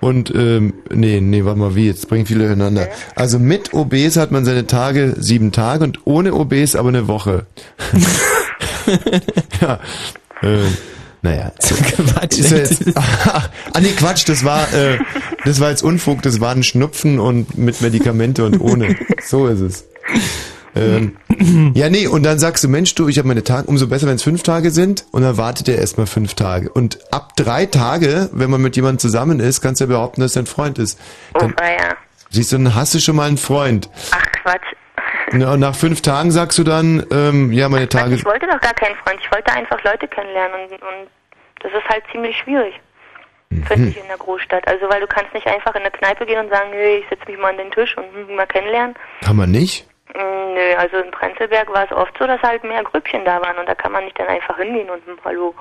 [0.00, 2.88] und ähm, nee, nee, warte mal, wie, jetzt bringen viele durcheinander.
[3.14, 7.46] Also mit OBs hat man seine Tage sieben Tage und ohne OBs aber eine Woche.
[9.60, 9.78] ja,
[10.42, 10.64] äh,
[11.22, 11.52] naja.
[11.58, 11.74] So.
[11.96, 12.38] Quatsch.
[12.38, 14.98] Ist ja jetzt, ah, nee, Quatsch, das war, äh,
[15.44, 18.96] das war jetzt Unfug, das war ein Schnupfen und mit Medikamente und ohne.
[19.22, 19.84] So ist es.
[20.76, 21.16] Ähm,
[21.74, 24.16] ja, nee, und dann sagst du, Mensch, du, ich habe meine Tage, umso besser, wenn
[24.16, 26.70] es fünf Tage sind, und dann wartet er erstmal fünf Tage.
[26.70, 30.36] Und ab drei Tage, wenn man mit jemandem zusammen ist, kannst du ja behaupten, dass
[30.36, 30.98] er ein Freund ist.
[31.34, 31.96] Dann, Ah ja.
[32.30, 33.88] siehst du, dann hast du schon mal einen Freund.
[34.12, 34.74] Ach Quatsch.
[35.32, 38.14] Na, Und nach fünf Tagen sagst du dann, ähm, ja, meine Tage.
[38.14, 39.18] Ich wollte doch gar keinen Freund.
[39.22, 41.08] Ich wollte einfach Leute kennenlernen und, und
[41.62, 42.74] das ist halt ziemlich schwierig.
[43.66, 44.66] Finde ich in der Großstadt.
[44.68, 47.28] Also weil du kannst nicht einfach in eine Kneipe gehen und sagen, nö, ich setze
[47.28, 48.94] mich mal an den Tisch und hm, mal kennenlernen.
[49.24, 49.86] Kann man nicht?
[50.14, 53.58] Mm, Nö, also in Prenzlberg war es oft so, dass halt mehr Grüppchen da waren
[53.58, 55.54] und da kann man nicht dann einfach hingehen und hm, hallo.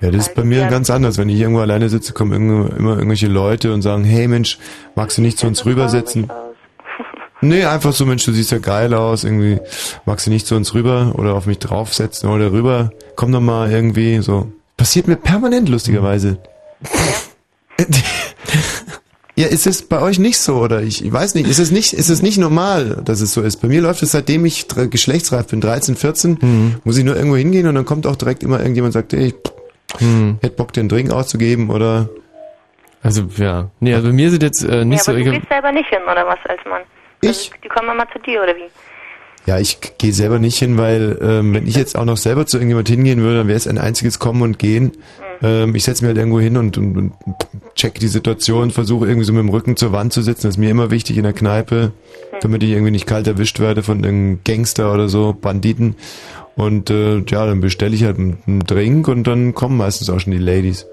[0.00, 1.16] Ja, das ist bei mir ganz anders.
[1.16, 4.58] Wenn ich irgendwo alleine sitze, kommen irgendwo, immer irgendwelche Leute und sagen, hey Mensch,
[4.96, 6.28] magst du nicht zu uns rübersetzen?
[7.40, 9.58] Nee, einfach so, Mensch, du siehst ja geil aus, irgendwie,
[10.04, 13.70] magst du nicht zu uns rüber oder auf mich draufsetzen oder rüber, komm doch mal
[13.70, 14.50] irgendwie, so.
[14.76, 16.38] Passiert mir permanent, lustigerweise.
[17.78, 17.84] Ja,
[19.36, 22.10] ist es bei euch nicht so oder ich, ich weiß nicht, ist es nicht, ist
[22.10, 23.56] es nicht normal, dass es so ist?
[23.62, 26.74] Bei mir läuft es seitdem ich dr- geschlechtsreif bin, 13, 14, Mhm.
[26.84, 29.34] muss ich nur irgendwo hingehen und dann kommt auch direkt immer irgendjemand und sagt, ey,
[29.98, 30.06] ich
[30.42, 32.08] hätte Bock, dir einen Drink auszugeben oder
[33.02, 35.10] Also ja, nee, also bei mir sind jetzt äh, nicht ja, so.
[35.12, 36.82] aber Ich du gehst selber nicht hin, oder was, als Mann?
[37.20, 37.28] Ich?
[37.28, 38.68] Also, die kommen immer zu dir, oder wie?
[39.46, 42.58] Ja, ich gehe selber nicht hin, weil ähm, wenn ich jetzt auch noch selber zu
[42.58, 44.92] irgendjemand hingehen würde, dann wäre es ein einziges Kommen und Gehen.
[45.42, 47.12] Ähm, ich setze mich halt irgendwo hin und, und, und
[47.74, 50.42] check die Situation, versuche irgendwie so mit dem Rücken zur Wand zu sitzen.
[50.46, 51.90] Das ist mir immer wichtig in der Kneipe,
[52.40, 55.96] damit ich irgendwie nicht kalt erwischt werde von irgendeinem Gangster oder so, Banditen.
[56.54, 60.32] Und äh, ja, dann bestelle ich halt einen Drink und dann kommen meistens auch schon
[60.32, 60.86] die Ladies.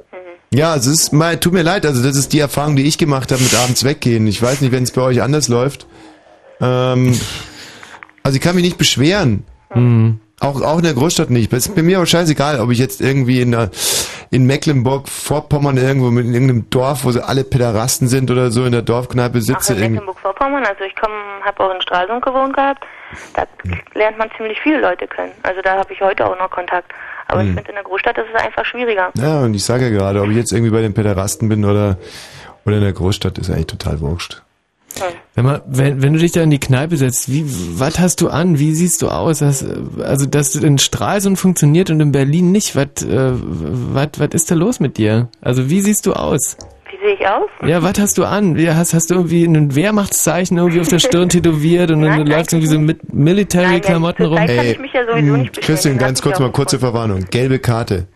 [0.51, 3.31] Ja, es ist mal, tut mir leid, also das ist die Erfahrung, die ich gemacht
[3.31, 4.25] habe mit abends weggehen.
[4.25, 5.85] Ich weiß nicht, wenn es bei euch anders läuft.
[6.59, 7.13] Ähm,
[8.29, 9.43] also ich kann mich nicht beschweren.
[9.73, 10.19] Mhm.
[10.39, 11.51] Auch, auch in der Großstadt nicht.
[11.51, 13.71] Es ist bei mir auch scheißegal, ob ich jetzt irgendwie in, der,
[14.31, 18.71] in Mecklenburg-Vorpommern irgendwo mit in irgendeinem Dorf, wo sie alle Pederasten sind oder so, in
[18.71, 19.73] der Dorfkneipe Ach, sitze.
[19.73, 19.91] in irgendwie.
[19.95, 22.83] Mecklenburg-Vorpommern, also ich komme, habe auch in Stralsund gewohnt gehabt.
[23.33, 23.43] Da
[23.95, 25.31] lernt man ziemlich viele Leute kennen.
[25.43, 26.91] Also da habe ich heute auch noch Kontakt.
[27.27, 27.55] Aber ich Mhm.
[27.55, 29.11] finde, in der Großstadt ist es einfach schwieriger.
[29.17, 31.97] Ja, und ich sage ja gerade, ob ich jetzt irgendwie bei den Pederasten bin oder,
[32.65, 34.41] oder in der Großstadt, ist eigentlich total wurscht.
[35.35, 38.29] Wenn, man, wenn, wenn du dich da in die Kneipe setzt, wie, was hast du
[38.29, 38.59] an?
[38.59, 39.39] Wie siehst du aus?
[39.39, 39.65] Das,
[39.99, 44.51] also, dass du in Stralsund funktioniert und in Berlin nicht, was, äh, was, was ist
[44.51, 45.29] da los mit dir?
[45.41, 46.57] Also, wie siehst du aus?
[46.91, 47.49] Wie sehe ich aus?
[47.65, 48.57] Ja, was hast du an?
[48.57, 52.29] Wie, hast, hast du irgendwie ein Wehrmachtszeichen irgendwie auf der Stirn tätowiert und dann du
[52.29, 54.37] läufst irgendwie so mit Military-Klamotten rum?
[54.37, 54.77] Ey,
[55.09, 57.25] sowieso nicht Christian, ganz kurz mal kurze Verwarnung.
[57.29, 58.07] Gelbe Karte.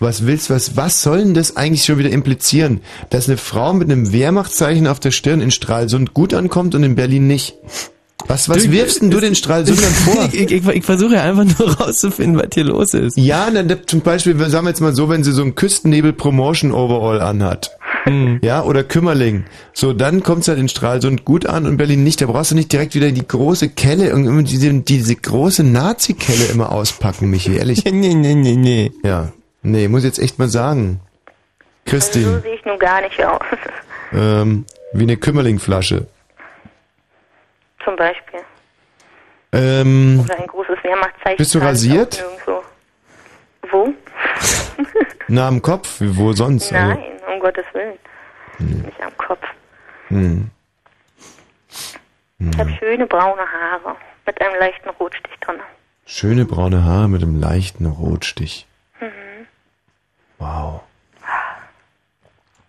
[0.00, 2.80] Was willst was was soll denn das eigentlich schon wieder implizieren,
[3.10, 6.96] dass eine Frau mit einem Wehrmachtzeichen auf der Stirn in Stralsund gut ankommt und in
[6.96, 7.54] Berlin nicht?
[8.26, 10.28] Was was Du, wirfst denn du den Stralsundern vor?
[10.32, 13.16] ich, ich, ich versuche ja einfach nur rauszufinden, was hier los ist.
[13.16, 16.12] Ja, dann dann zum Beispiel, wir sagen jetzt mal so, wenn sie so ein Küstennebel
[16.12, 17.70] Promotion Overall anhat.
[18.04, 18.38] Hm.
[18.42, 19.44] Ja, oder Kümmerling.
[19.72, 22.20] So, dann kommt's halt in Stralsund gut an und Berlin nicht.
[22.20, 26.70] Da brauchst du nicht direkt wieder die große Kelle und diese, diese große Nazi-Kelle immer
[26.72, 27.84] auspacken, Michi, ehrlich.
[27.90, 28.92] nee, nee, nee, nee.
[29.02, 29.32] Ja.
[29.64, 31.00] Nee, muss jetzt echt mal sagen.
[31.86, 33.40] So Christine, sehe ich nun gar nicht aus.
[34.12, 36.06] ähm, wie eine Kümmerlingflasche.
[37.82, 38.40] Zum Beispiel.
[39.52, 41.36] Ähm, Oder ein großes Wehrmachtzeichen.
[41.38, 42.24] Bist du ich rasiert?
[43.70, 43.92] Wo?
[45.28, 46.72] na am Kopf, wo sonst?
[46.72, 47.98] Also, Nein, um Gottes Willen.
[48.58, 49.44] Nicht am Kopf.
[50.08, 50.50] hm.
[52.38, 53.96] Ich habe schöne braune Haare
[54.26, 55.56] mit einem leichten Rotstich drin.
[56.04, 58.66] Schöne braune Haare mit einem leichten Rotstich.
[60.44, 60.82] Wow.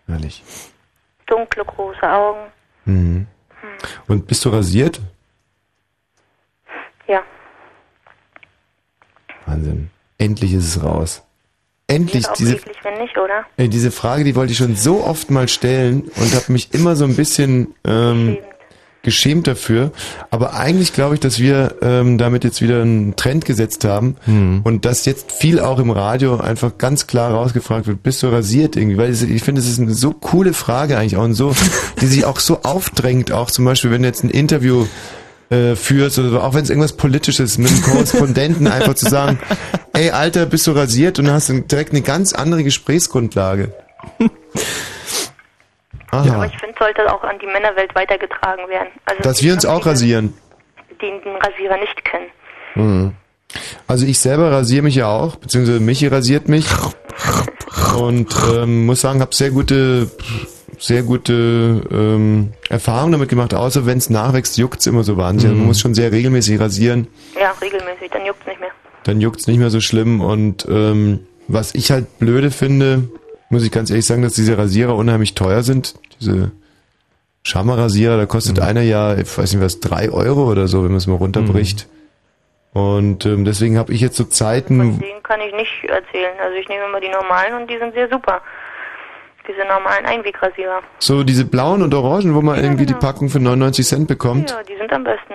[0.06, 0.42] Herrlich.
[1.26, 2.40] Dunkle, große Augen.
[2.86, 3.26] Mhm.
[4.08, 4.98] Und bist du rasiert?
[7.06, 7.22] Ja.
[9.44, 9.90] Wahnsinn.
[10.16, 11.22] Endlich ist es raus.
[11.86, 13.44] Endlich diese, eklig, wenn nicht, oder?
[13.58, 16.96] ey, diese Frage, die wollte ich schon so oft mal stellen und habe mich immer
[16.96, 18.38] so ein bisschen ähm,
[19.06, 19.92] geschämt dafür.
[20.30, 24.16] Aber eigentlich glaube ich, dass wir ähm, damit jetzt wieder einen Trend gesetzt haben
[24.64, 28.76] und dass jetzt viel auch im Radio einfach ganz klar rausgefragt wird, bist du rasiert
[28.76, 28.98] irgendwie?
[28.98, 31.54] Weil ich finde, es ist eine so coole Frage eigentlich auch und so,
[32.00, 34.86] die sich auch so aufdrängt, auch zum Beispiel, wenn du jetzt ein Interview
[35.50, 39.38] äh, führst oder so, auch wenn es irgendwas Politisches mit einem Korrespondenten einfach zu sagen,
[39.92, 43.72] ey Alter, bist du rasiert und hast direkt eine ganz andere Gesprächsgrundlage.
[46.10, 46.46] Aber Aha.
[46.46, 48.88] ich finde, sollte auch an die Männerwelt weitergetragen werden.
[49.04, 50.32] Also Dass wir uns auch rasieren.
[50.90, 52.26] die den Rasierer nicht kennen.
[52.74, 53.12] Mhm.
[53.86, 56.66] Also ich selber rasiere mich ja auch, beziehungsweise Michi rasiert mich
[57.98, 60.10] und ähm, muss sagen, habe sehr gute,
[60.78, 63.54] sehr gute ähm, Erfahrungen damit gemacht.
[63.54, 65.46] Außer wenn es nachwächst, juckt's immer so wahnsinnig.
[65.50, 65.60] Also Mhm.
[65.60, 67.06] Man muss schon sehr regelmäßig rasieren,
[67.40, 68.70] Ja, regelmäßig, dann juckt's nicht mehr.
[69.04, 70.20] dann juckt's nicht mehr so schlimm.
[70.20, 73.08] Und ähm, was ich halt blöde finde,
[73.50, 75.94] muss ich ganz ehrlich sagen, dass diese Rasierer unheimlich teuer sind.
[76.20, 76.50] Diese
[77.44, 80.96] Schammer-Rasierer, da kostet einer ja, ich weiß nicht was, drei Euro oder so, wenn man
[80.98, 81.88] es mal runterbricht.
[82.72, 86.34] Und ähm, deswegen habe ich jetzt so Zeiten, Den kann ich nicht erzählen.
[86.42, 88.42] Also ich nehme immer die normalen und die sind sehr super.
[89.48, 90.82] Diese normalen Einwegrasierer.
[90.98, 94.50] so diese blauen und orangen, wo man irgendwie die Packung für 99 Cent bekommt.
[94.50, 95.34] Ja, die sind am besten.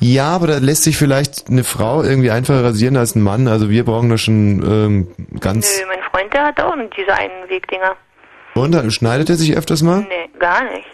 [0.00, 3.48] Ja, aber da lässt sich vielleicht eine Frau irgendwie einfacher rasieren als ein Mann.
[3.48, 5.08] Also wir brauchen da schon ähm,
[5.40, 5.80] ganz...
[5.80, 7.96] Nö, mein Freund, der hat auch diese Einwegdinger.
[8.54, 10.00] Und dann schneidet er sich öfters mal?
[10.00, 10.86] Nee, gar nicht.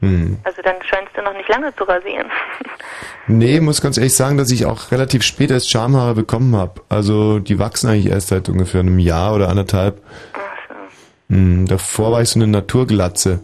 [0.00, 0.38] Hm.
[0.44, 2.26] Also dann scheinst du noch nicht lange zu rasieren.
[3.28, 6.80] Nee, muss ganz ehrlich sagen, dass ich auch relativ spät erst Schamhaare bekommen habe.
[6.88, 10.00] Also die wachsen eigentlich erst seit ungefähr einem Jahr oder anderthalb.
[11.28, 13.40] Hm, davor war ich so eine Naturglatze.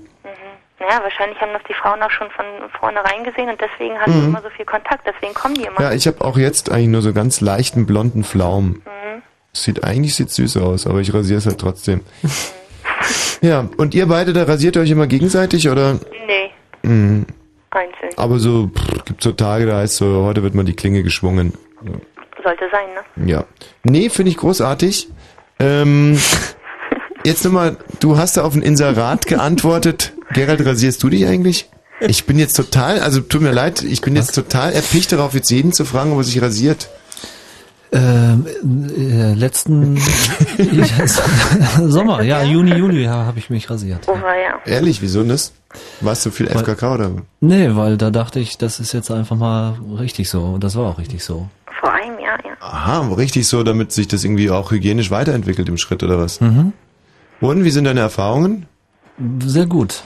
[0.83, 2.45] Naja, wahrscheinlich haben das die Frauen auch schon von
[2.79, 4.27] vornherein gesehen und deswegen hast du Mhm.
[4.29, 5.81] immer so viel Kontakt, deswegen kommen die immer.
[5.81, 8.83] Ja, ich habe auch jetzt eigentlich nur so ganz leichten blonden Pflaumen.
[8.85, 9.23] Mhm.
[9.53, 12.01] Sieht eigentlich sieht süß aus, aber ich rasiere es halt trotzdem.
[13.43, 16.01] ja, und ihr beide, da rasiert ihr euch immer gegenseitig oder?
[16.27, 16.51] Nee,
[16.83, 17.27] Mhm.
[17.71, 18.11] einzeln.
[18.17, 21.53] Aber so pff, gibt so Tage, da heißt so, heute wird mal die Klinge geschwungen.
[22.43, 22.87] Sollte sein,
[23.25, 23.31] ne?
[23.31, 23.45] Ja.
[23.85, 25.09] Nee, finde ich großartig.
[25.61, 26.19] Ähm,
[27.25, 30.13] jetzt nochmal, du hast da auf ein Inserat geantwortet.
[30.33, 31.69] Gerald, rasierst du dich eigentlich?
[32.01, 35.51] Ich bin jetzt total, also tut mir leid, ich bin jetzt total erpicht darauf, jetzt
[35.51, 36.89] jeden zu fragen, ob er sich rasiert.
[37.95, 38.47] Ähm,
[38.97, 39.99] äh, letzten
[41.87, 44.09] Sommer, ja, Juni, Juli ja, habe ich mich rasiert.
[44.09, 44.59] Oh, ja.
[44.65, 45.53] Ehrlich, wieso das?
[46.01, 47.11] Warst du viel FKK oder?
[47.41, 50.41] Nee, weil da dachte ich, das ist jetzt einfach mal richtig so.
[50.43, 51.49] Und das war auch richtig so.
[51.81, 52.53] Vor einem Jahr, ja.
[52.61, 56.41] Aha, richtig so, damit sich das irgendwie auch hygienisch weiterentwickelt im Schritt oder was?
[56.41, 56.73] Mhm.
[57.43, 58.67] Und wie sind deine Erfahrungen?
[59.45, 60.05] Sehr gut.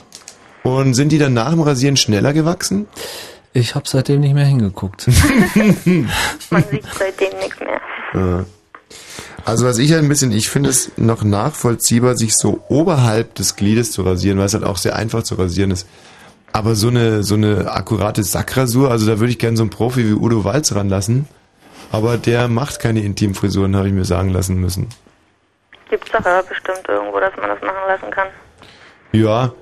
[0.67, 2.87] Und sind die dann nach dem Rasieren schneller gewachsen?
[3.53, 5.07] Ich habe seitdem nicht mehr hingeguckt.
[6.49, 8.45] Man sieht seitdem nichts mehr.
[9.45, 13.55] Also was ich halt ein bisschen, ich finde es noch nachvollziehbar, sich so oberhalb des
[13.55, 15.87] Gliedes zu rasieren, weil es halt auch sehr einfach zu rasieren ist.
[16.51, 20.05] Aber so eine, so eine akkurate Sackrasur, also da würde ich gerne so einen Profi
[20.05, 21.27] wie Udo Walz ranlassen.
[21.93, 24.89] Aber der macht keine Intimfrisuren, habe ich mir sagen lassen müssen.
[25.89, 28.27] Gibt's doch aber bestimmt irgendwo, dass man das machen lassen kann.
[29.13, 29.53] Ja,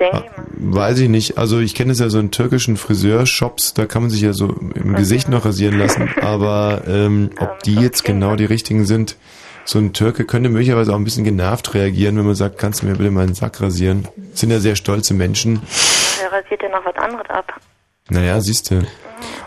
[0.00, 0.24] Denke
[0.60, 1.38] weiß ich nicht.
[1.38, 4.48] Also ich kenne es ja so in türkischen Friseurshops, da kann man sich ja so
[4.74, 6.10] im Gesicht noch rasieren lassen.
[6.20, 9.16] Aber ähm, ob die jetzt genau die richtigen sind,
[9.64, 12.86] so ein Türke könnte möglicherweise auch ein bisschen genervt reagieren, wenn man sagt, kannst du
[12.86, 14.08] mir bitte meinen Sack rasieren?
[14.30, 15.62] Das sind ja sehr stolze Menschen.
[16.20, 17.60] Der rasiert ja noch was anderes ab.
[18.08, 18.82] Naja, siehst du.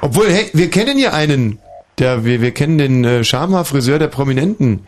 [0.02, 1.60] Obwohl, hey, wir kennen ja einen.
[2.00, 4.88] Der, wir, wir kennen den äh, Schamhaar-Friseur der Prominenten.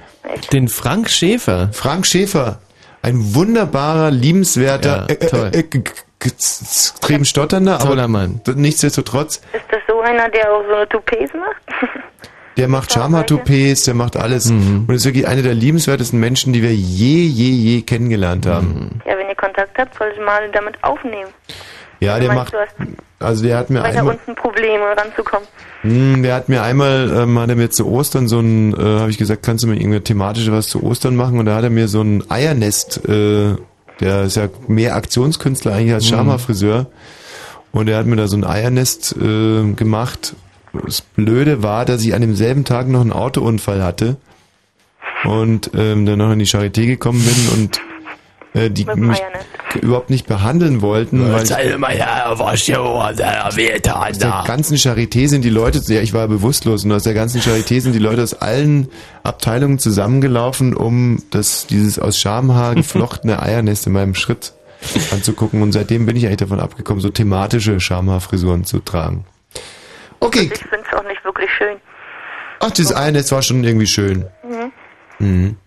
[0.52, 1.70] Den Frank Schäfer.
[1.72, 2.60] Frank Schäfer.
[3.06, 5.52] Ein wunderbarer, liebenswerter, Ja, äh, toll.
[5.54, 5.82] äh, äh, g-
[6.20, 8.42] extrem stotternder, Toller aber Mann.
[8.56, 11.92] nichtsdestotrotz, Ist das so einer, der auch so eine Toupets macht?
[12.58, 14.86] der macht Schamhaar-Toupets, der macht alles Mhm.
[14.88, 19.02] und ist wirklich einer der liebenswertesten Menschen, die wir je, je, je kennengelernt haben.
[19.06, 21.30] ja, wenn ihr Kontakt habt, solltet ihr mal damit aufnehmen.
[22.00, 25.48] Ja, der Meinst macht, du, hast also der hat mir weiter einmal, unten Probleme ranzukommen.
[25.82, 29.12] Hm, der hat mir einmal, ähm, hat er mir zu Ostern so ein, äh, habe
[29.12, 31.40] ich gesagt, kannst du mir irgendeine thematische was zu Ostern machen?
[31.40, 33.56] Und da hat er mir so ein Eiernest, äh,
[34.00, 36.10] der ist ja mehr Aktionskünstler eigentlich als Mhm.
[36.16, 36.88] Schamhaar-Friseur.
[37.72, 40.36] Und er hat mir da so ein Eiernest äh, gemacht.
[40.86, 44.18] Das Blöde war, dass ich an demselben Tag noch einen Autounfall hatte
[45.24, 47.82] und ähm, dann noch in die Charité gekommen bin und
[48.56, 49.22] äh, die mich
[49.82, 53.16] überhaupt nicht behandeln wollten, weil ich, mal ja, was aus
[54.18, 57.82] der ganzen Charité sind die Leute, ja, ich war bewusstlos und aus der ganzen Charité
[57.82, 58.90] sind die Leute aus allen
[59.24, 64.54] Abteilungen zusammengelaufen, um das, dieses aus Schamhaar geflochtene Eiernest in meinem Schritt
[65.12, 69.26] anzugucken und seitdem bin ich eigentlich davon abgekommen, so thematische Schamhaarfrisuren zu tragen.
[70.22, 71.78] Okay, Ich finde es auch nicht wirklich schön.
[72.60, 74.26] ach, dieses Eiernest war schon irgendwie schön.
[74.44, 74.72] Mhm.
[75.20, 75.58] Mhm.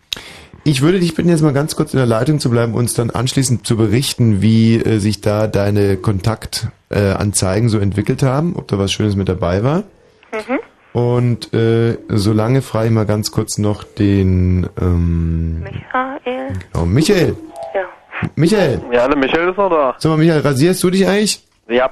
[0.69, 3.09] Ich würde dich bitten, jetzt mal ganz kurz in der Leitung zu bleiben, uns dann
[3.09, 8.79] anschließend zu berichten, wie äh, sich da deine Kontaktanzeigen äh, so entwickelt haben, ob da
[8.79, 9.85] was Schönes mit dabei war.
[10.31, 10.59] Mhm.
[10.93, 16.53] Und äh, solange frage ich mal ganz kurz noch den ähm, Michael?
[16.75, 17.35] oh, Michael.
[17.75, 18.29] Ja.
[18.35, 18.83] Michael.
[18.93, 19.95] Ja, der Michael ist noch da.
[19.97, 21.47] Sag mal, Michael, rasierst du dich eigentlich?
[21.71, 21.89] Ja.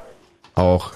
[0.54, 0.92] Auch.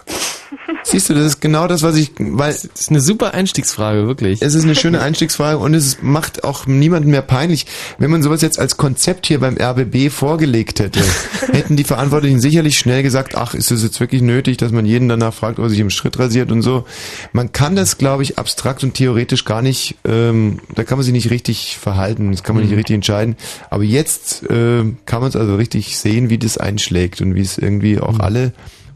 [0.82, 4.43] Siehst du, das ist genau das, was ich, weil Das ist eine super Einstiegsfrage, wirklich.
[4.43, 7.66] es ist eine schöne Einstiegsfrage und es macht auch niemanden mehr peinlich.
[7.98, 11.01] Wenn man sowas jetzt als Konzept hier beim RBB vorgelegt hätte,
[11.52, 15.09] hätten die Verantwortlichen sicherlich schnell gesagt, ach, ist es jetzt wirklich nötig, dass man jeden
[15.09, 16.85] danach fragt, ob er sich im Schritt rasiert und so.
[17.32, 21.12] Man kann das, glaube ich, abstrakt und theoretisch gar nicht, ähm, da kann man sich
[21.12, 22.78] nicht richtig verhalten, das kann man nicht Mhm.
[22.78, 23.36] richtig entscheiden.
[23.70, 27.59] Aber jetzt äh, kann man es also richtig sehen, wie das einschlägt und wie es
[27.59, 28.52] irgendwie auch alle,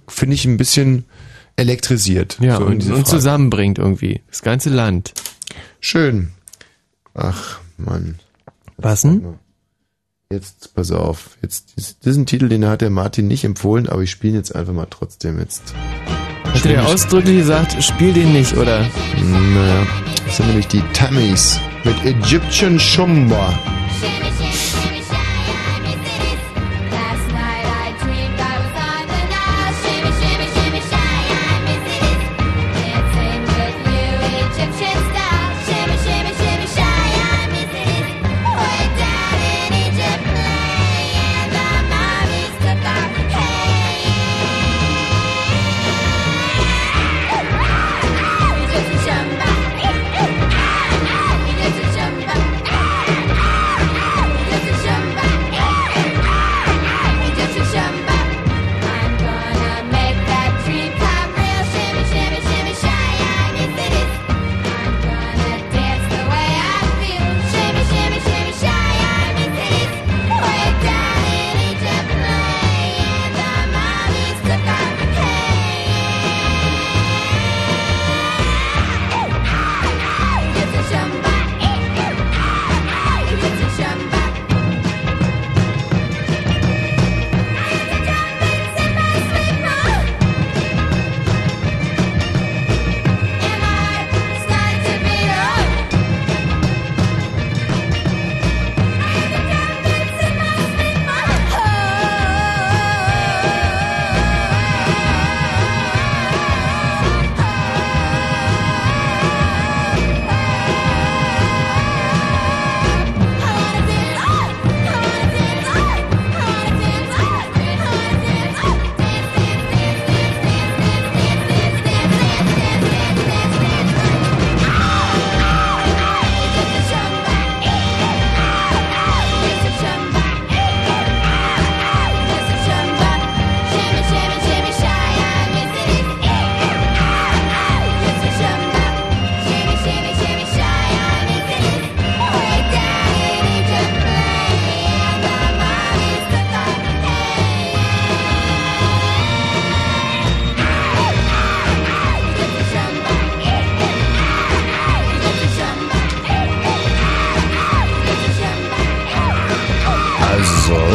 [0.08, 1.04] finde ich, ein bisschen
[1.56, 2.38] elektrisiert.
[2.40, 4.22] Ja, so und, und zusammenbringt irgendwie.
[4.28, 5.14] Das ganze Land.
[5.80, 6.32] Schön.
[7.14, 8.18] Ach, Mann.
[8.76, 9.38] Was denn?
[10.30, 11.36] Jetzt, pass auf.
[11.42, 11.76] Jetzt,
[12.06, 14.88] ein Titel, den hat der Martin nicht empfohlen, aber ich spiele ihn jetzt einfach mal
[14.90, 15.74] trotzdem jetzt.
[16.44, 18.80] Hat der ausdrücklich gesagt, spiel den nicht, oder?
[18.80, 19.86] Naja,
[20.26, 23.56] das sind nämlich die Tammys mit Egyptian Shumba.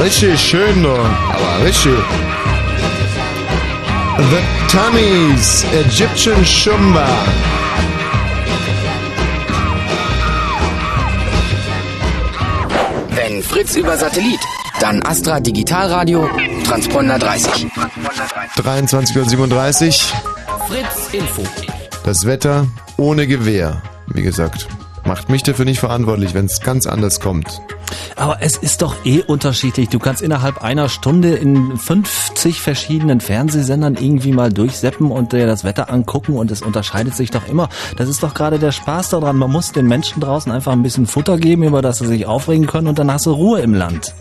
[0.10, 0.90] Richtig schön, du.
[0.90, 1.94] aber richtig.
[4.18, 7.07] The Tummies, Egyptian Shumba.
[13.10, 14.40] Wenn Fritz über Satellit,
[14.80, 16.27] dann Astra Digitalradio,
[16.65, 17.68] Transponder 30.
[18.57, 20.68] 23.37 Uhr.
[20.68, 21.44] Fritz Info.
[22.03, 22.65] Das Wetter
[22.98, 24.68] ohne Gewehr, wie gesagt.
[25.06, 27.61] Macht mich dafür nicht verantwortlich, wenn es ganz anders kommt.
[28.16, 29.90] Aber es ist doch eh unterschiedlich.
[29.90, 35.64] Du kannst innerhalb einer Stunde in 50 verschiedenen Fernsehsendern irgendwie mal durchseppen und dir das
[35.64, 37.70] Wetter angucken und es unterscheidet sich doch immer.
[37.98, 39.38] Das ist doch gerade der Spaß daran.
[39.38, 42.68] Man muss den Menschen draußen einfach ein bisschen Futter geben, über das sie sich aufregen
[42.68, 44.14] können und dann hast du Ruhe im Land.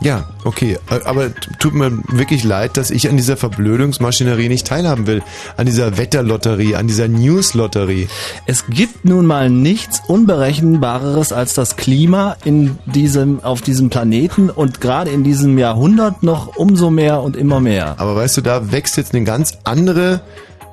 [0.00, 5.06] Ja, okay, äh, aber tut mir wirklich leid, dass ich an dieser Verblödungsmaschinerie nicht teilhaben
[5.06, 5.22] will.
[5.56, 8.08] An dieser Wetterlotterie, an dieser Newslotterie.
[8.46, 14.80] Es gibt nun mal nichts Unberechenbareres als das Klima in diesem, auf diesem Planeten und
[14.80, 17.94] gerade in diesem Jahrhundert noch umso mehr und immer mehr.
[17.98, 20.22] Aber weißt du, da wächst jetzt eine ganz andere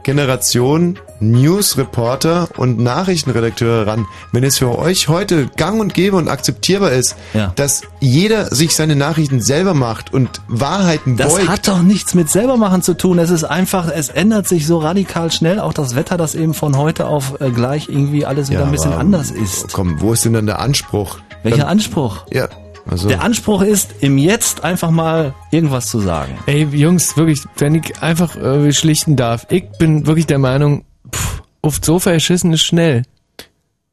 [0.04, 4.06] Generation Newsreporter und Nachrichtenredakteure ran.
[4.32, 7.52] Wenn es für euch heute gang und gäbe und akzeptierbar ist, Ja.
[7.56, 11.48] dass jeder sich seine Nachrichten selber macht und Wahrheiten Das beugt.
[11.50, 13.20] hat doch nichts mit selbermachen zu tun.
[13.20, 15.60] Es ist einfach, es ändert sich so radikal schnell.
[15.60, 18.72] Auch das Wetter, das eben von heute auf äh, gleich irgendwie alles wieder Ja, ein
[18.72, 19.74] bisschen aber, anders ist.
[19.74, 21.18] Komm, wo ist denn dann der Anspruch?
[21.44, 22.26] Welcher Dann- Anspruch?
[22.32, 22.48] Ja,
[22.90, 23.08] also.
[23.08, 26.38] Der Anspruch ist, im Jetzt einfach mal irgendwas zu sagen.
[26.48, 31.44] Ey, Jungs, wirklich, wenn ich einfach äh, schlichten darf, ich bin wirklich der Meinung, pff,
[31.62, 33.04] auf Sofa erschissen ist schnell.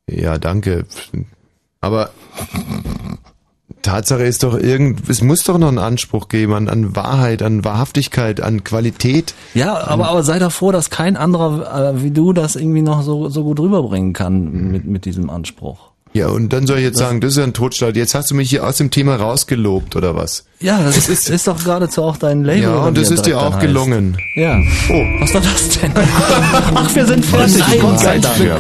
[0.08, 0.86] Ja, danke.
[1.80, 2.10] Aber
[3.82, 7.64] Tatsache ist doch irgend, es muss doch noch einen Anspruch geben an, an Wahrheit, an
[7.64, 9.34] Wahrhaftigkeit, an Qualität.
[9.54, 13.02] Ja, aber, aber sei doch froh, dass kein anderer äh, wie du das irgendwie noch
[13.02, 15.92] so, so gut rüberbringen kann mit, mit diesem Anspruch.
[16.16, 17.94] Ja, und dann soll ich jetzt Das- sagen, das ist ja ein Totstart.
[17.94, 20.44] Jetzt hast du mich hier aus dem Thema rausgelobt, oder was?
[20.60, 22.62] Ja, das ist, ist, doch geradezu auch dein Label.
[22.62, 23.60] Ja, und das ist dir auch heißt.
[23.66, 24.16] gelungen.
[24.34, 24.56] Ja.
[24.88, 24.94] Oh.
[25.20, 25.92] Was war das denn?
[26.74, 27.62] Ach, wir sind fertig.
[27.82, 28.38] Gott sei Dank.
[28.42, 28.58] Ja,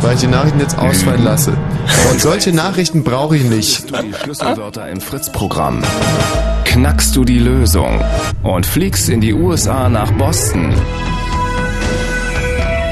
[0.00, 1.52] weil ich die Nachrichten jetzt ausfallen lasse.
[2.12, 3.90] Und solche Nachrichten brauche ich nicht.
[3.90, 5.82] Die Schlüsselwörter im Fritz-Programm.
[6.64, 8.00] Knackst du die Lösung
[8.44, 10.72] und fliegst in die USA nach Boston.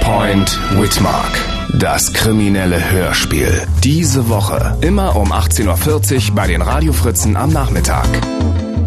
[0.03, 1.48] Point Whitmark.
[1.75, 3.67] Das kriminelle Hörspiel.
[3.85, 4.77] Diese Woche.
[4.81, 8.09] Immer um 18.40 Uhr bei den Radiofritzen am Nachmittag.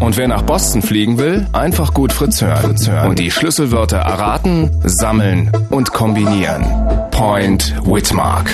[0.00, 2.76] Und wer nach Boston fliegen will, einfach gut Fritz hören.
[3.08, 6.64] Und die Schlüsselwörter erraten, sammeln und kombinieren.
[7.12, 8.50] Point Whitmark.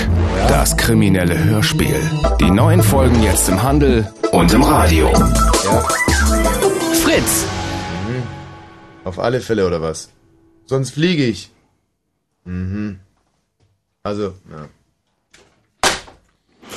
[0.47, 1.99] Das kriminelle Hörspiel.
[2.39, 5.11] Die neuen Folgen jetzt im Handel und im Radio.
[7.03, 7.45] Fritz.
[9.03, 10.09] Auf alle Fälle, oder was?
[10.67, 11.51] Sonst fliege ich.
[12.45, 12.99] Mhm.
[14.09, 14.67] Also, ja.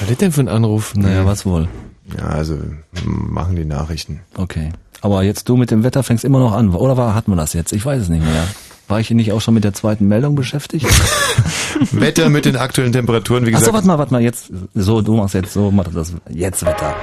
[0.00, 0.94] Was ist denn für ein Anruf?
[0.94, 1.66] Naja, was wohl?
[2.14, 2.58] Ja, also
[3.06, 4.20] machen die Nachrichten.
[4.36, 4.70] Okay.
[5.00, 6.74] Aber jetzt du mit dem Wetter fängst immer noch an.
[6.74, 7.72] Oder war, hatten wir das jetzt?
[7.72, 8.46] Ich weiß es nicht mehr.
[8.86, 10.86] War ich nicht auch schon mit der zweiten Meldung beschäftigt?
[11.92, 13.62] Wetter mit den aktuellen Temperaturen, wie gesagt.
[13.62, 16.94] Achso, warte mal, warte mal, jetzt, so, du machst jetzt, so, mach das, jetzt Wetter.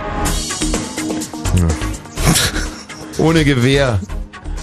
[3.18, 3.99] Ohne Gewehr.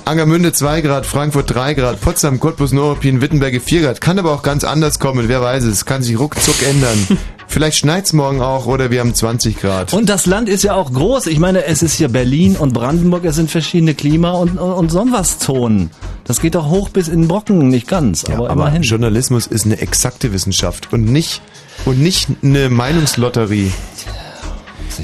[0.06, 4.00] Angermünde 2 Grad, Frankfurt 3 Grad, Potsdam, Cottbus, Neuruppin, Wittenberge 4 Grad.
[4.00, 5.84] Kann aber auch ganz anders kommen, wer weiß es.
[5.84, 7.18] Kann sich ruckzuck ändern.
[7.48, 9.92] Vielleicht schneit's morgen auch oder wir haben 20 Grad.
[9.92, 11.26] Und das Land ist ja auch groß.
[11.26, 14.90] Ich meine, es ist hier Berlin und Brandenburg, es sind verschiedene Klima- und, und, und
[14.92, 15.90] Sonnenwaszonen.
[16.22, 18.82] Das geht doch hoch bis in Brocken, nicht ganz, aber, aber immerhin.
[18.82, 21.42] Journalismus ist eine exakte Wissenschaft und nicht,
[21.84, 23.72] und nicht eine Meinungslotterie.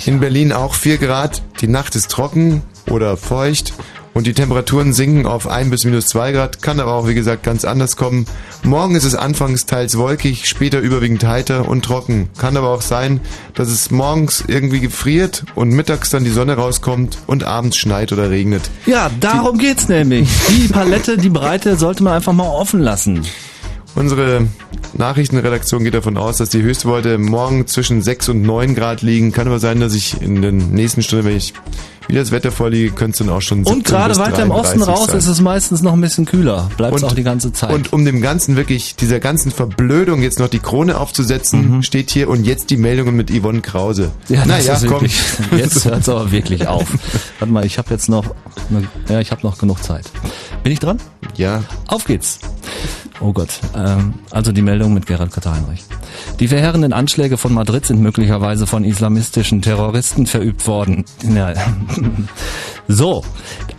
[0.07, 3.73] In Berlin auch 4 Grad, die Nacht ist trocken oder feucht
[4.15, 7.43] und die Temperaturen sinken auf 1 bis minus 2 Grad, kann aber auch wie gesagt
[7.43, 8.27] ganz anders kommen.
[8.63, 12.29] Morgen ist es anfangs teils wolkig, später überwiegend heiter und trocken.
[12.39, 13.21] Kann aber auch sein,
[13.55, 18.31] dass es morgens irgendwie gefriert und mittags dann die Sonne rauskommt und abends schneit oder
[18.31, 18.71] regnet.
[18.87, 20.29] Ja, darum geht's nämlich.
[20.49, 23.25] Die Palette, die Breite sollte man einfach mal offen lassen.
[23.95, 24.47] Unsere
[24.95, 29.33] Nachrichtenredaktion geht davon aus, dass die Höchstwerte morgen zwischen 6 und 9 Grad liegen.
[29.33, 31.53] Kann aber sein, dass ich in den nächsten Stunden, wenn ich
[32.09, 34.81] wieder das Wetter vorliege, könnte es dann auch schon 17 Und gerade weiter im Osten
[34.81, 35.19] 33 raus sein.
[35.19, 36.71] ist es meistens noch ein bisschen kühler.
[36.77, 37.73] Bleibt es auch die ganze Zeit.
[37.73, 42.29] Und um dem Ganzen wirklich, dieser ganzen Verblödung jetzt noch die Krone aufzusetzen, steht hier
[42.29, 44.11] und jetzt die Meldungen mit Yvonne Krause.
[44.29, 44.35] Mhm.
[44.35, 44.91] Ja, naja, komm.
[44.91, 45.21] wirklich,
[45.57, 46.87] jetzt hört's aber wirklich auf.
[47.39, 48.35] Warte mal, ich habe jetzt noch,
[49.09, 50.05] ja, ich habe noch genug Zeit.
[50.63, 50.99] Bin ich dran?
[51.37, 51.63] Ja.
[51.89, 52.39] Auf geht's.
[53.21, 55.85] Oh Gott, ähm, also die Meldung mit Gerhard Katter-Heinrich.
[56.41, 61.05] Die verheerenden Anschläge von Madrid sind möglicherweise von islamistischen Terroristen verübt worden.
[61.33, 61.53] Ja.
[62.89, 63.23] So,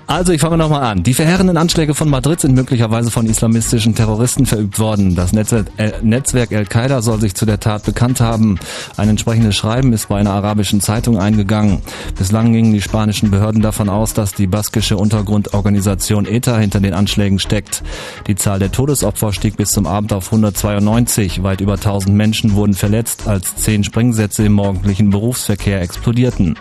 [0.05, 1.03] Also ich fange nochmal an.
[1.03, 5.15] Die verheerenden Anschläge von Madrid sind möglicherweise von islamistischen Terroristen verübt worden.
[5.15, 8.59] Das Netzwerk, äh, Netzwerk Al-Qaida soll sich zu der Tat bekannt haben.
[8.97, 11.81] Ein entsprechendes Schreiben ist bei einer arabischen Zeitung eingegangen.
[12.17, 17.39] Bislang gingen die spanischen Behörden davon aus, dass die baskische Untergrundorganisation ETA hinter den Anschlägen
[17.39, 17.81] steckt.
[18.27, 21.43] Die Zahl der Todesopfer stieg bis zum Abend auf 192.
[21.43, 26.57] Weit über 1000 Menschen wurden verletzt, als zehn Sprengsätze im morgendlichen Berufsverkehr explodierten.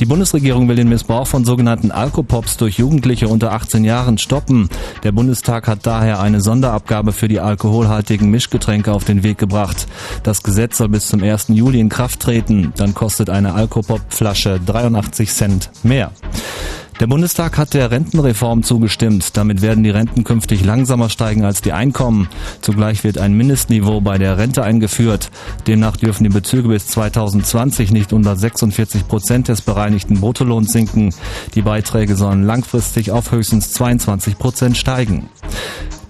[0.00, 4.68] Die Bundesregierung will den Missbrauch von sogenannten Alkopops durch Jugendliche unter 18 Jahren stoppen.
[5.02, 9.86] Der Bundestag hat daher eine Sonderabgabe für die alkoholhaltigen Mischgetränke auf den Weg gebracht.
[10.22, 11.46] Das Gesetz soll bis zum 1.
[11.48, 12.72] Juli in Kraft treten.
[12.76, 16.12] Dann kostet eine Alkopop-Flasche 83 Cent mehr.
[16.98, 19.36] Der Bundestag hat der Rentenreform zugestimmt.
[19.36, 22.28] Damit werden die Renten künftig langsamer steigen als die Einkommen.
[22.62, 25.30] Zugleich wird ein Mindestniveau bei der Rente eingeführt.
[25.66, 31.14] Demnach dürfen die Bezüge bis 2020 nicht unter 46 Prozent des bereinigten Bruttolohns sinken.
[31.54, 35.28] Die Beiträge sollen langfristig auf höchstens 22 Prozent steigen.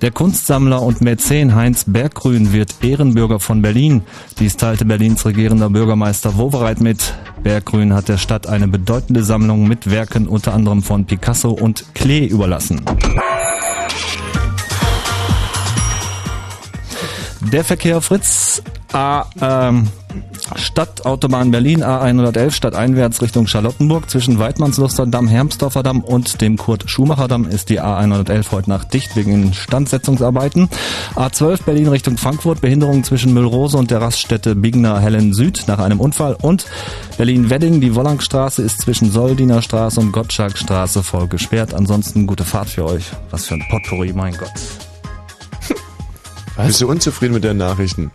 [0.03, 4.03] Der Kunstsammler und Mäzen Heinz Berggrün wird Ehrenbürger von Berlin.
[4.39, 7.15] Dies teilte Berlins regierender Bürgermeister Wowereit mit.
[7.43, 12.27] Berggrün hat der Stadt eine bedeutende Sammlung mit Werken unter anderem von Picasso und Klee
[12.27, 12.83] überlassen.
[17.53, 18.63] Der Verkehr Fritz
[18.93, 19.89] A, ähm,
[20.57, 27.69] Stadtautobahn Berlin A111 stadteinwärts Richtung Charlottenburg zwischen Weidmannsluster Damm, Hermsdorfer Damm und dem Kurt-Schumacher-Damm ist
[27.69, 30.69] die A111 heute Nacht dicht wegen Instandsetzungsarbeiten.
[31.15, 36.01] A12 Berlin Richtung Frankfurt Behinderung zwischen Müllrose und der Raststätte Bigner Hellen Süd nach einem
[36.01, 36.67] Unfall und
[37.17, 41.75] Berlin-Wedding die Wollangstraße ist zwischen Soldiner Straße und Gottschalkstraße voll gesperrt.
[41.75, 43.05] Ansonsten gute Fahrt für euch.
[43.31, 44.53] Was für ein Potpourri, mein Gott.
[46.65, 48.11] Bist du unzufrieden mit deinen Nachrichten?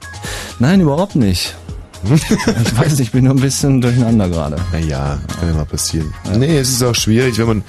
[0.59, 1.55] Nein, überhaupt nicht.
[2.03, 4.55] ich weiß nicht, ich bin nur ein bisschen durcheinander gerade.
[4.71, 6.11] Naja, kann ja mal passieren.
[6.35, 7.63] Nee, es ist auch schwierig, wenn man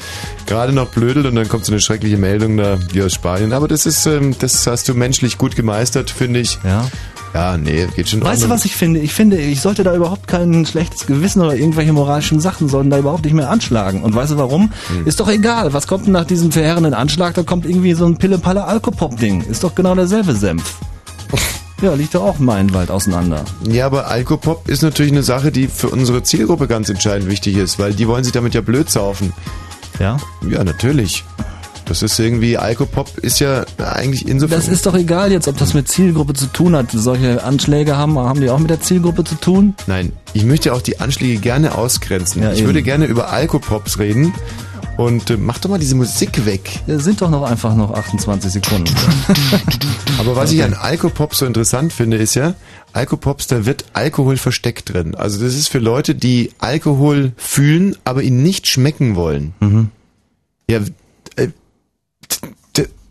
[0.46, 3.52] gerade noch blödelt und dann kommt so eine schreckliche Meldung da, wie aus Spanien.
[3.52, 6.58] Aber das ist, ähm, das hast du menschlich gut gemeistert, finde ich.
[6.64, 6.88] Ja.
[7.34, 8.22] Ja, nee, geht schon.
[8.22, 9.00] Weißt du, was ich finde?
[9.00, 12.98] Ich finde, ich sollte da überhaupt kein schlechtes Gewissen oder irgendwelche moralischen Sachen sollten da
[12.98, 14.02] überhaupt nicht mehr anschlagen.
[14.02, 14.70] Und weißt du warum?
[14.88, 15.06] Hm.
[15.06, 15.72] Ist doch egal.
[15.72, 17.34] Was kommt denn nach diesem verheerenden Anschlag?
[17.34, 19.42] Da kommt irgendwie so ein Pille-Palle Alkopop-Ding.
[19.42, 20.76] Ist doch genau derselbe Senf.
[21.82, 23.44] Ja, liegt doch auch meilenweit auseinander.
[23.68, 27.80] Ja, aber Alkopop ist natürlich eine Sache, die für unsere Zielgruppe ganz entscheidend wichtig ist,
[27.80, 29.32] weil die wollen sich damit ja blöd saufen.
[29.98, 30.16] Ja?
[30.48, 31.24] Ja, natürlich.
[31.86, 34.58] Das ist irgendwie, Alkopop ist ja eigentlich insofern...
[34.58, 36.86] Das ist doch egal jetzt, ob das mit Zielgruppe zu tun hat.
[36.92, 39.74] Solche Anschläge haben, haben die auch mit der Zielgruppe zu tun?
[39.86, 42.42] Nein, ich möchte auch die Anschläge gerne ausgrenzen.
[42.42, 42.68] Ja, ich eben.
[42.68, 44.32] würde gerne über Alkopops reden.
[44.96, 46.80] Und äh, mach doch mal diese Musik weg.
[46.86, 48.94] Ja, sind doch noch einfach noch 28 Sekunden.
[50.18, 52.54] Aber was ich an Alkopops so interessant finde, ist ja,
[52.92, 55.14] Alkopops, da wird Alkohol versteckt drin.
[55.14, 59.54] Also das ist für Leute, die Alkohol fühlen, aber ihn nicht schmecken wollen.
[59.60, 59.88] Mhm.
[60.68, 60.80] Ja,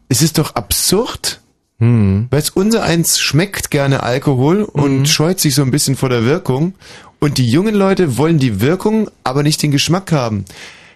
[0.10, 1.42] es ist doch absurd.
[1.80, 2.28] Hm.
[2.30, 6.76] Weil unser eins schmeckt gerne Alkohol und scheut sich so ein bisschen vor der Wirkung.
[7.20, 10.46] Und die jungen Leute wollen die Wirkung, aber nicht den Geschmack haben.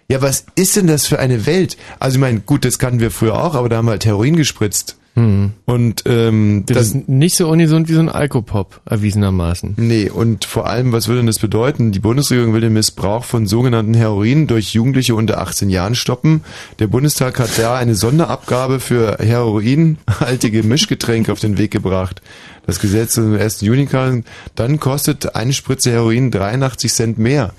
[0.08, 1.78] Ja, was ist denn das für eine Welt?
[2.00, 4.36] Also ich meine, gut, das kannten wir früher auch, aber da haben wir halt Heroin
[4.36, 4.98] gespritzt.
[5.16, 5.54] Hm.
[5.64, 9.76] Und ähm, Das ist nicht so ungesund wie so ein Alkopop, erwiesenermaßen.
[9.78, 11.94] Nee, und vor allem, was würde denn das bedeuten?
[11.94, 16.44] Die Bundesregierung will den Missbrauch von sogenannten Heroin durch Jugendliche unter 18 Jahren stoppen.
[16.80, 22.22] Der Bundestag hat da eine Sonderabgabe für heroinhaltige Mischgetränke auf den Weg gebracht.
[22.66, 23.62] Das Gesetz zum 1.
[23.62, 24.26] Juni kam,
[24.56, 27.54] dann kostet eine Spritze Heroin 83 Cent mehr.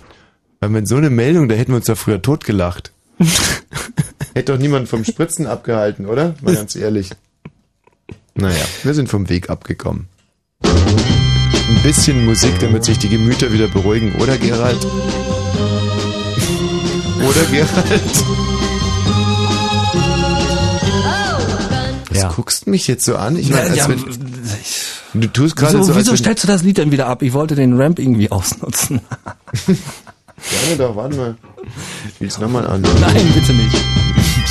[0.61, 2.93] Weil mit so eine Meldung, da hätten wir uns ja früher totgelacht.
[4.35, 6.35] Hätte doch niemand vom Spritzen abgehalten, oder?
[6.43, 7.11] Mal ganz ehrlich.
[8.37, 10.09] Naja, wir sind vom Weg abgekommen.
[10.63, 14.85] Ein bisschen Musik, damit sich die Gemüter wieder beruhigen, oder Gerald?
[17.19, 18.03] Oder Gerald?
[22.11, 22.29] Was Ja.
[22.33, 23.37] guckst du mich jetzt so an?
[23.37, 26.79] Ich Ja, meine, ja, wenn, du tust gerade Wieso, so, wieso stellst du das Lied
[26.79, 27.23] denn wieder ab?
[27.23, 29.01] Ich wollte den Ramp irgendwie ausnutzen.
[29.67, 31.37] Gerne doch, warte mal.
[32.15, 32.83] Spiel's nochmal an.
[33.01, 33.77] Nein, bitte nicht.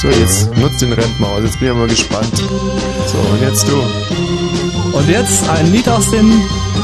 [0.05, 1.41] So, jetzt nutzt den Ramp mal aus.
[1.43, 2.37] Jetzt bin ich aber gespannt.
[2.37, 3.81] So, und jetzt du.
[4.95, 6.31] Und jetzt ein Lied aus den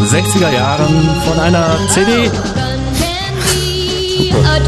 [0.04, 2.32] 60er Jahren von einer CD.
[4.44, 4.60] A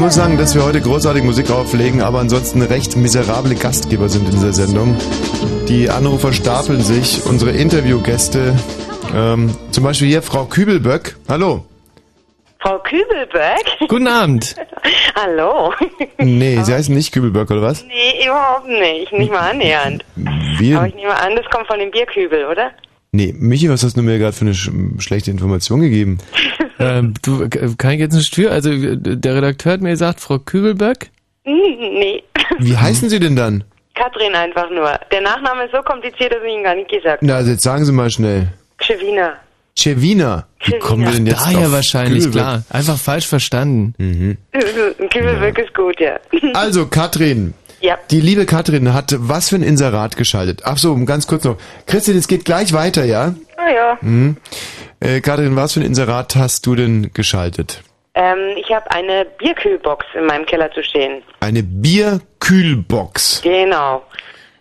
[0.00, 4.24] Ich muss sagen, dass wir heute großartige Musik auflegen, aber ansonsten recht miserable Gastgeber sind
[4.24, 4.96] in dieser Sendung.
[5.68, 8.54] Die Anrufer stapeln sich, unsere Interviewgäste,
[9.14, 11.18] ähm, zum Beispiel hier Frau Kübelböck.
[11.28, 11.66] Hallo.
[12.60, 13.60] Frau Kübelberg?
[13.88, 14.56] Guten Abend.
[15.14, 15.74] Hallo.
[16.16, 17.84] Nee, Sie heißen nicht Kübelböck, oder was?
[17.84, 19.12] Nee, überhaupt nicht.
[19.12, 20.02] Nicht mal annähernd.
[20.56, 20.74] Wie?
[20.74, 22.70] Aber ich nehme an, das kommt von dem Bierkübel, oder?
[23.12, 26.18] Nee, Michi, was hast du mir gerade für eine sch schlechte Information gegeben?
[26.78, 28.50] ähm, du, kann ich jetzt nicht für?
[28.52, 31.10] Also äh, der Redakteur hat mir gesagt, Frau Kübelböck.
[31.44, 32.22] Hm, Nee.
[32.58, 33.64] Wie heißen Sie denn dann?
[33.94, 34.98] Katrin einfach nur.
[35.12, 37.84] Der Nachname ist so kompliziert, dass ich ihn gar nicht gesagt Na, also jetzt sagen
[37.84, 38.48] Sie mal schnell.
[38.80, 39.34] Schewina.
[39.76, 40.46] Chevina.
[40.64, 42.42] Wie kommen wir denn jetzt Daher auf wahrscheinlich, Kübelböck?
[42.42, 42.62] klar.
[42.70, 43.94] Einfach falsch verstanden.
[43.98, 44.36] Mhm.
[45.10, 46.18] Kübelberg ist gut, ja.
[46.54, 47.54] Also, Katrin.
[47.80, 47.98] Ja.
[48.10, 50.62] Die liebe Katrin hat was für ein Inserat geschaltet.
[50.64, 51.56] Ach so, ganz kurz noch.
[51.86, 53.34] Christian, es geht gleich weiter, ja?
[53.56, 53.98] Ah ja.
[54.00, 54.36] Mhm.
[55.00, 57.82] Äh, Katrin, was für ein Inserat hast du denn geschaltet?
[58.14, 61.22] Ähm, ich habe eine Bierkühlbox in meinem Keller zu stehen.
[61.40, 63.40] Eine Bierkühlbox.
[63.42, 64.02] Genau.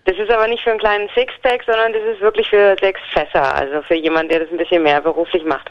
[0.05, 3.53] Das ist aber nicht für einen kleinen Sixpack, sondern das ist wirklich für sechs Fässer.
[3.53, 5.69] Also für jemanden, der das ein bisschen mehr beruflich macht.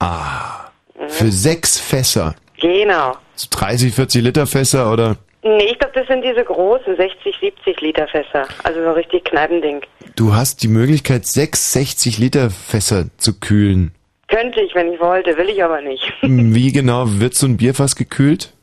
[0.00, 0.70] Ah.
[1.08, 2.34] Für sechs Fässer.
[2.60, 3.16] Genau.
[3.36, 5.16] So 30, 40 Liter Fässer oder?
[5.44, 8.48] Nee, ich glaube, das sind diese großen 60, 70 Liter Fässer.
[8.62, 9.82] Also so richtig Kneipending.
[10.16, 13.92] Du hast die Möglichkeit, sechs 60 Liter Fässer zu kühlen.
[14.28, 16.10] Könnte ich, wenn ich wollte, will ich aber nicht.
[16.22, 18.53] Wie genau wird so ein Bierfass gekühlt?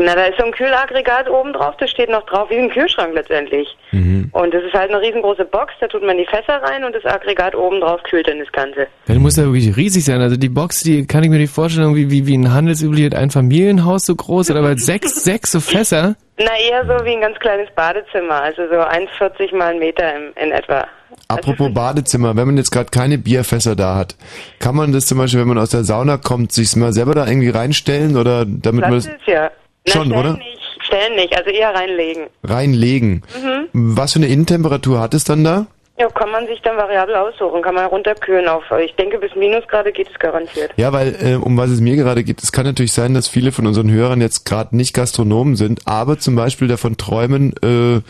[0.00, 3.14] Na, da ist so ein Kühlaggregat oben drauf, das steht noch drauf, wie ein Kühlschrank
[3.14, 3.68] letztendlich.
[3.92, 4.28] Mhm.
[4.32, 7.04] Und das ist halt eine riesengroße Box, da tut man die Fässer rein und das
[7.04, 8.86] Aggregat oben drauf kühlt dann das Ganze.
[9.06, 10.20] Dann muss ja wirklich riesig sein.
[10.20, 14.06] Also die Box, die kann ich mir die vorstellen, wie, wie, wie ein handelsübliches Einfamilienhaus
[14.06, 16.16] so groß, oder aber sechs, sechs so Fässer.
[16.38, 20.32] Na, eher so wie ein ganz kleines Badezimmer, also so 1,40 mal ein Meter im,
[20.36, 20.86] in etwa.
[21.28, 24.16] Apropos Badezimmer, wenn man jetzt gerade keine Bierfässer da hat,
[24.58, 27.26] kann man das zum Beispiel, wenn man aus der Sauna kommt, sich mal selber da
[27.26, 29.50] irgendwie reinstellen oder damit man Platz das ist ja.
[29.86, 30.32] Na, Schon, stellen oder?
[30.34, 32.26] Nicht, stellen nicht, also eher reinlegen.
[32.44, 33.22] reinlegen?
[33.42, 33.68] Mhm.
[33.72, 35.66] Was für eine Innentemperatur hat es dann da?
[35.98, 39.92] Ja, kann man sich dann variabel aussuchen, kann man runterkühlen auf, ich denke bis Minusgrade
[39.92, 40.70] geht es garantiert.
[40.76, 43.50] Ja, weil äh, um was es mir gerade geht, es kann natürlich sein, dass viele
[43.50, 48.02] von unseren Hörern jetzt gerade nicht Gastronomen sind, aber zum Beispiel davon träumen, äh,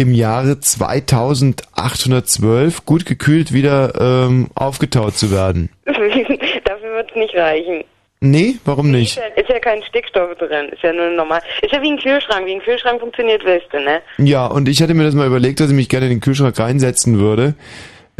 [0.00, 5.68] im Jahre 2812 gut gekühlt wieder ähm, aufgetaut zu werden.
[5.84, 7.84] Dafür wird es nicht reichen.
[8.22, 9.18] Nee, warum nicht?
[9.18, 11.42] Ist ja, ist ja kein Stickstoff drin, ist ja nur normal.
[11.60, 14.00] Ist ja wie ein Kühlschrank, wie ein Kühlschrank funktioniert, du, ne?
[14.16, 16.58] Ja, und ich hatte mir das mal überlegt, dass ich mich gerne in den Kühlschrank
[16.58, 17.54] reinsetzen würde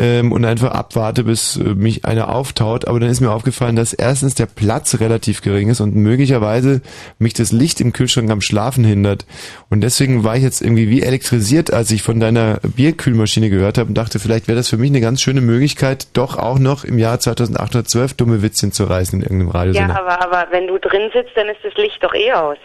[0.01, 2.86] ähm, und einfach abwarte, bis äh, mich einer auftaut.
[2.86, 6.81] Aber dann ist mir aufgefallen, dass erstens der Platz relativ gering ist und möglicherweise
[7.18, 9.27] mich das Licht im Kühlschrank am Schlafen hindert.
[9.68, 13.89] Und deswegen war ich jetzt irgendwie wie elektrisiert, als ich von deiner Bierkühlmaschine gehört habe
[13.89, 16.98] und dachte, vielleicht wäre das für mich eine ganz schöne Möglichkeit, doch auch noch im
[16.98, 20.01] Jahr 2812 dumme Witzchen zu reißen in irgendeinem Ja, Radiosender.
[20.01, 22.56] aber, aber wenn du drin sitzt, dann ist das Licht doch eh aus.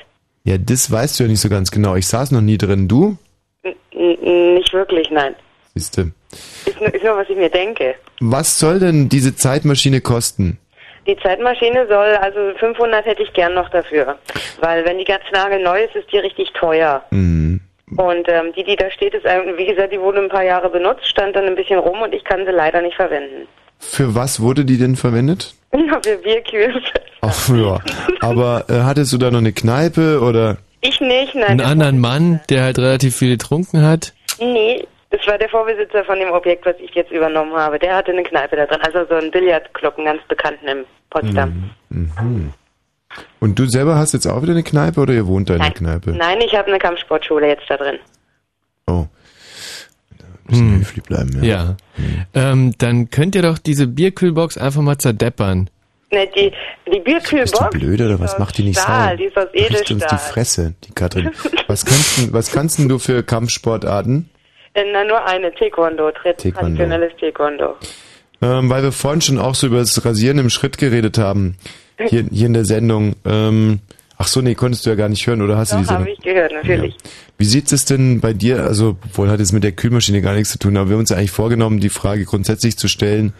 [0.46, 1.96] Ja, das weißt du ja nicht so ganz genau.
[1.96, 2.88] Ich saß noch nie drin.
[2.88, 3.18] Du?
[3.64, 5.36] N nicht wirklich, nein.
[5.74, 6.12] Siehste.
[6.66, 7.96] Ist nur, ist nur, was ich mir denke.
[8.20, 10.60] Was soll denn diese Zeitmaschine kosten?
[11.08, 14.18] Die Zeitmaschine soll, also 500 hätte ich gern noch dafür.
[14.60, 17.04] Weil wenn die ganz nagelneu ist, ist die richtig teuer.
[17.12, 17.62] Mhm.
[17.98, 21.06] Und ähm, die, die da steht, ist, wie gesagt, die wurde ein paar Jahre benutzt,
[21.08, 23.48] stand dann ein bisschen rum und ich kann sie leider nicht verwenden.
[23.80, 25.54] Für was wurde die denn verwendet?
[25.76, 26.82] Ja, für Bierkühl.
[27.20, 27.80] Ach ja.
[28.22, 30.58] Aber äh, hattest du da noch eine Kneipe oder?
[30.80, 31.60] Ich nicht, nein.
[31.60, 34.14] Einen anderen Mann, der halt relativ viel getrunken hat.
[34.40, 34.86] Nee,
[35.18, 37.80] das war der Vorbesitzer von dem Objekt, was ich jetzt übernommen habe.
[37.80, 41.72] Der hatte eine Kneipe da drin, also so einen Billardclub, einen ganz bekannten in Potsdam.
[41.90, 42.54] Mhm.
[43.40, 45.72] Und du selber hast jetzt auch wieder eine Kneipe oder ihr wohnt da in der
[45.72, 46.12] Kneipe?
[46.12, 47.98] Nein, ich habe eine Kampfsportschule jetzt da drin.
[48.88, 49.06] Oh.
[50.18, 51.44] Da müssen wir höflich bleiben, ja.
[51.44, 51.76] Ja.
[52.34, 55.70] Ähm, dann könnt ihr doch diese Bierkühlbox einfach mal zerdeppern.
[56.12, 56.52] Ne, die,
[56.92, 57.52] die Bierkühlbox.
[57.52, 59.18] Bist du blöd oder was macht die nicht Stahl, sauer?
[59.18, 60.20] die ist aus Riecht uns die Edelstahl.
[60.20, 61.32] Fresse, die Katrin.
[61.68, 64.30] Was kannst, was kannst denn du für Kampfsportarten?
[64.76, 66.52] Na, nur eine, Taekwondo, Taekwondo.
[66.60, 67.76] traditionelles Taekwondo.
[68.42, 71.56] Ähm, weil wir vorhin schon auch so über das Rasieren im Schritt geredet haben.
[72.10, 73.16] Hier, hier in der Sendung.
[73.24, 73.80] Ähm,
[74.18, 76.04] ach so, nee, konntest du ja gar nicht hören, oder hast du Doch, Sendung?
[76.08, 76.94] habe ich gehört, natürlich.
[77.38, 80.52] Wie sieht es denn bei dir, also wohl hat es mit der Kühlmaschine gar nichts
[80.52, 83.32] zu tun, aber wir haben uns ja eigentlich vorgenommen, die Frage grundsätzlich zu stellen.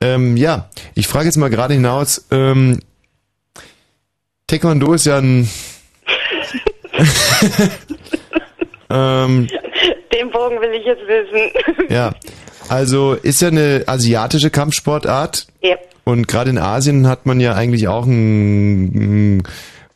[0.00, 2.78] Ähm, ja, ich frage jetzt mal gerade hinaus, ähm,
[4.46, 5.48] Taekwondo ist ja ein...
[8.90, 9.48] ähm,
[10.16, 11.86] Den Bogen will ich jetzt wissen.
[11.94, 12.12] ja,
[12.68, 15.46] also ist ja eine asiatische Kampfsportart.
[15.62, 15.76] Ja.
[16.04, 19.42] Und gerade in Asien hat man ja eigentlich auch einen,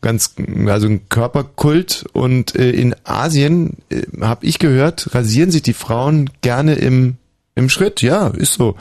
[0.00, 0.34] ganz,
[0.66, 2.04] also einen Körperkult.
[2.12, 7.16] Und äh, in Asien, äh, habe ich gehört, rasieren sich die Frauen gerne im,
[7.54, 8.02] im Schritt.
[8.02, 8.76] Ja, ist so.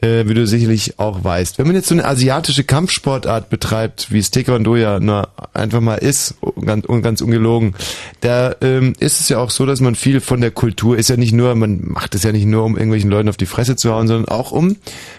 [0.00, 1.58] Äh, wie du sicherlich auch weißt.
[1.58, 5.96] Wenn man jetzt so eine asiatische Kampfsportart betreibt, wie es Taekwondo ja nur einfach mal
[5.96, 7.74] ist, ganz, ganz ungelogen,
[8.20, 11.16] da ähm, ist es ja auch so, dass man viel von der Kultur, ist ja
[11.16, 13.92] nicht nur, man macht es ja nicht nur, um irgendwelchen Leuten auf die Fresse zu
[13.92, 14.76] hauen, sondern auch um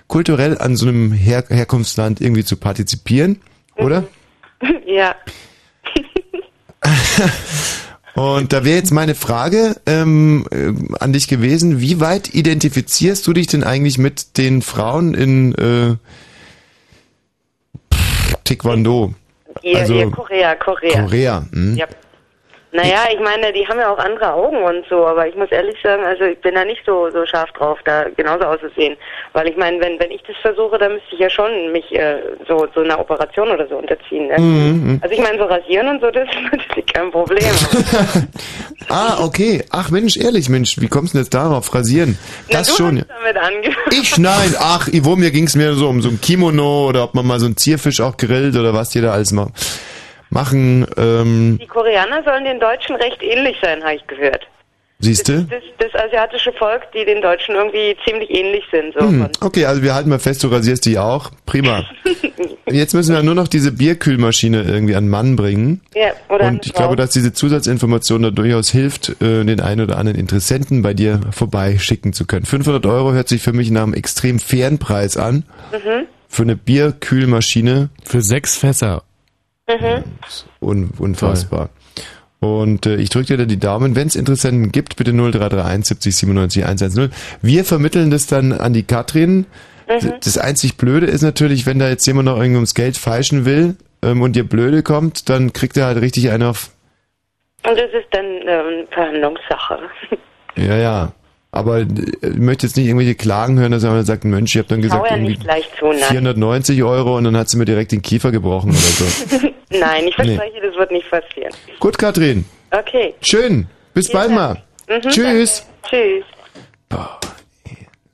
[0.07, 3.41] kulturell an so einem Her Herkunftsland irgendwie zu partizipieren,
[3.75, 4.05] oder?
[4.85, 5.15] ja.
[8.19, 13.31] Und da wäre jetzt meine Frage ähm, äh, an dich gewesen, wie weit identifizierst du
[13.31, 15.95] dich denn eigentlich mit den Frauen in äh,
[18.43, 19.13] Taekwondo?
[19.61, 21.01] Ihr, Also- ihr Korea, Korea.
[21.01, 21.45] Korea.
[21.53, 21.75] Hm?
[21.77, 21.85] Ja.
[22.71, 25.75] Naja, ich meine, die haben ja auch andere Augen und so, aber ich muss ehrlich
[25.81, 28.95] sagen, also ich bin da nicht so so scharf drauf, da genauso auszusehen.
[29.33, 32.17] Weil ich meine, wenn wenn ich das versuche, dann müsste ich ja schon mich äh,
[32.47, 34.27] so so einer Operation oder so unterziehen.
[34.27, 34.39] Ne?
[34.39, 34.99] Mhm.
[35.01, 37.39] Also ich meine, so rasieren und so, das ist natürlich kein Problem.
[38.91, 39.63] Ah, okay.
[39.69, 41.73] Ach Mensch, ehrlich, Mensch, wie kommst du denn jetzt darauf?
[41.75, 42.17] Rasieren?
[42.49, 43.05] Das du schon.
[43.91, 47.27] Ich nein, ach, Ivo, mir ging's mir so um so ein Kimono oder ob man
[47.27, 49.51] mal so einen Zierfisch auch grillt oder was die da alles ma
[50.29, 50.85] machen.
[50.97, 54.47] Ähm, Die Koreaner sollen den Deutschen recht ähnlich sein, habe ich gehört.
[54.99, 55.47] siehste?
[55.49, 58.93] Das, das asiatische Volk, die den Deutschen irgendwie ziemlich ähnlich sind.
[58.93, 61.31] So Hm, okay, also wir halten mal fest, du rasierst die auch.
[61.45, 61.85] Prima.
[62.69, 65.81] Jetzt müssen wir nur noch diese Bierkühlmaschine irgendwie an den Mann bringen.
[65.95, 69.97] ja, oder Und ich glaube, dass diese Zusatzinformation da durchaus hilft, äh, den einen oder
[69.97, 72.45] anderen Interessenten bei dir vorbeischicken zu können.
[72.45, 75.45] 500 Euro hört sich für mich nach einem extrem fairen Preis an.
[75.71, 76.05] Mhm.
[76.27, 77.89] Für eine Bierkühlmaschine.
[78.03, 79.01] Für sechs Fässer.
[79.69, 80.03] Mhm.
[80.59, 81.69] Un unfassbar.
[82.39, 83.95] Und äh, ich drücke dir da die Daumen.
[83.95, 87.11] Wenn es Interessenten gibt, bitte 0331 70 97 110.
[87.41, 89.45] Wir vermitteln das dann an die Katrin.
[89.87, 90.13] Mhm.
[90.23, 93.75] Das einzig Blöde ist natürlich, wenn da jetzt jemand noch irgendwie ums Geld feilschen will
[94.01, 96.69] ähm, und dir blöde kommt, dann kriegt er halt richtig einen auf,
[97.67, 99.79] Und das ist dann ähm, Verhandlungssache.
[100.55, 101.11] ja, ja.
[101.51, 101.85] Aber äh,
[102.21, 105.05] ich möchte jetzt nicht irgendwelche Klagen hören, dass jemand sagt, Mensch, ich habe dann gesagt,
[105.09, 105.99] irgendwie nicht gleich zu, nein.
[106.09, 109.49] 490 Euro und dann hat sie mir direkt den Kiefer gebrochen oder so.
[109.69, 111.53] nein, ich verspreche, das wird nicht passieren.
[111.79, 112.45] Gut, Katrin.
[112.71, 113.13] Okay.
[113.21, 113.67] Schön.
[113.93, 114.61] Bis bald mal.
[114.87, 115.65] Mhm, Tschüss.
[115.89, 116.23] Tschüss.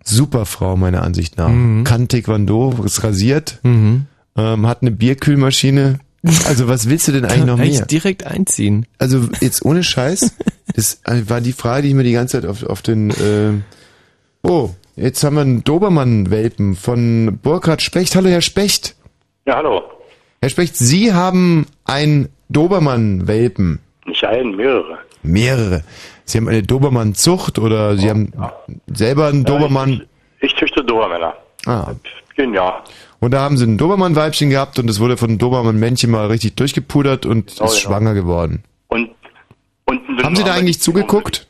[0.03, 1.49] Super Frau, meiner Ansicht nach.
[1.49, 1.83] Mhm.
[1.83, 4.07] Kann Taekwondo, ist rasiert, ähm,
[4.37, 5.99] hat eine Bierkühlmaschine.
[6.47, 7.85] Also was willst du denn eigentlich Kann noch eigentlich mehr?
[7.85, 8.85] direkt einziehen.
[8.97, 10.35] Also jetzt ohne Scheiß,
[10.75, 13.11] das war die Frage, die ich mir die ganze Zeit auf, auf den...
[13.11, 13.61] Äh
[14.47, 18.15] oh, jetzt haben wir einen Dobermann-Welpen von Burkhard Specht.
[18.15, 18.95] Hallo, Herr Specht.
[19.45, 19.83] Ja, hallo.
[20.45, 23.79] Herr Specht, Sie haben einen Dobermann-Welpen.
[24.05, 24.99] Nicht einen, mehrere.
[25.23, 25.83] Mehrere.
[26.23, 28.31] Sie haben eine Dobermann-Zucht oder Sie haben
[28.85, 30.03] selber einen Dobermann...
[30.41, 31.33] Ich züchte Dobermänner.
[31.65, 31.93] Ah.
[32.35, 32.73] Genial.
[33.19, 36.53] Und da haben sie ein Dobermann-Weibchen gehabt und es wurde von einem Dobermann-Männchen mal richtig
[36.57, 37.89] durchgepudert und Oh, ist ja.
[37.89, 38.63] schwanger geworden.
[38.89, 39.09] Und,
[39.85, 41.47] und Haben Sie da eigentlich zugeguckt?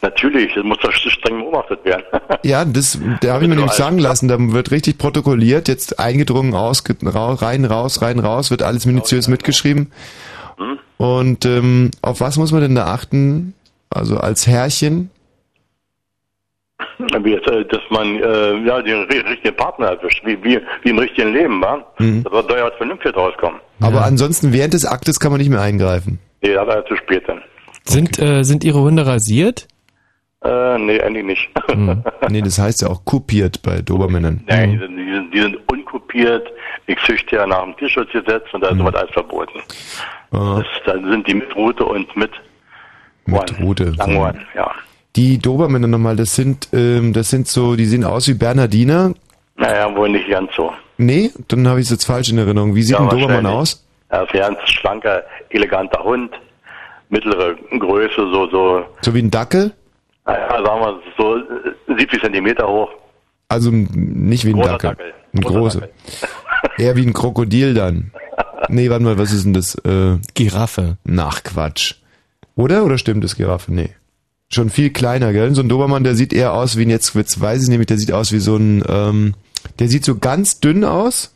[0.00, 2.04] Natürlich, das muss doch streng beobachtet werden.
[2.44, 6.54] Ja, das, da habe ich mir nämlich sagen lassen, da wird richtig protokolliert, jetzt eingedrungen,
[6.54, 9.90] aus, ra- rein, raus, rein, raus, wird alles minutiös mitgeschrieben.
[10.56, 10.78] Hm?
[10.98, 13.54] Und ähm, auf was muss man denn da achten?
[13.90, 15.10] Also als Herrchen?
[17.00, 21.32] Äh, dass man äh, ja, den ri- richtigen Partner erwischt, wie, wie, wie im richtigen
[21.32, 21.84] Leben, wa?
[21.98, 22.22] Mhm.
[22.24, 23.60] Da wird da ja was Vernünftiges rauskommen.
[23.80, 26.18] Aber ansonsten während des Aktes kann man nicht mehr eingreifen.
[26.42, 27.42] Nee, da war ja zu spät dann.
[27.84, 29.66] Sind, äh, sind Ihre Hunde rasiert?
[30.44, 31.48] Äh, nee, eigentlich nicht.
[31.70, 32.02] Hm.
[32.30, 34.42] Nee, das heißt ja auch kupiert bei Dobermännern.
[34.46, 36.46] Nein, die, sind, die, sind, die sind unkopiert.
[36.86, 39.58] Ich züchte ja nach dem Tierschutzgesetz und da ist sowas alles verboten.
[40.30, 42.30] Ah, Das, dann sind die mit Rute und mit
[43.26, 43.92] mit Rute.
[43.96, 44.70] Langohren, ja.
[45.16, 49.12] Die Dobermänner nochmal, das sind, ähm, das sind so, die sehen aus wie Bernhardiner.
[49.56, 50.72] Naja, wohl nicht ganz so.
[50.98, 52.74] Nee, dann habe ich es jetzt falsch in Erinnerung.
[52.74, 53.84] Wie sieht Ja, ein Dobermann aus?
[54.10, 56.30] Er ist ein ganz schlanker, eleganter Hund,
[57.10, 59.72] mittlere Größe, so, so, So wie ein Dackel?
[60.28, 62.90] Naja, sagen wir so äh, 70 Zentimeter hoch.
[63.48, 64.90] Also nicht wie ein Großer Dackel.
[64.90, 65.14] Dackel.
[65.34, 65.88] Ein großer.
[66.76, 68.12] Eher wie ein Krokodil dann.
[68.70, 69.76] Nee, warte mal, was ist denn das?
[69.76, 70.98] Äh, Giraffe.
[71.04, 71.94] Nach Quatsch.
[72.54, 72.84] Oder?
[72.84, 73.72] Oder stimmt das Giraffe?
[73.72, 73.90] Nee.
[74.50, 75.54] Schon viel kleiner, gell?
[75.54, 77.96] So ein Dobermann, der sieht eher aus wie ein, jetzt, jetzt weiß ich nämlich, der
[77.96, 79.34] sieht aus wie so ein, ähm,
[79.78, 81.34] der sieht so ganz dünn aus.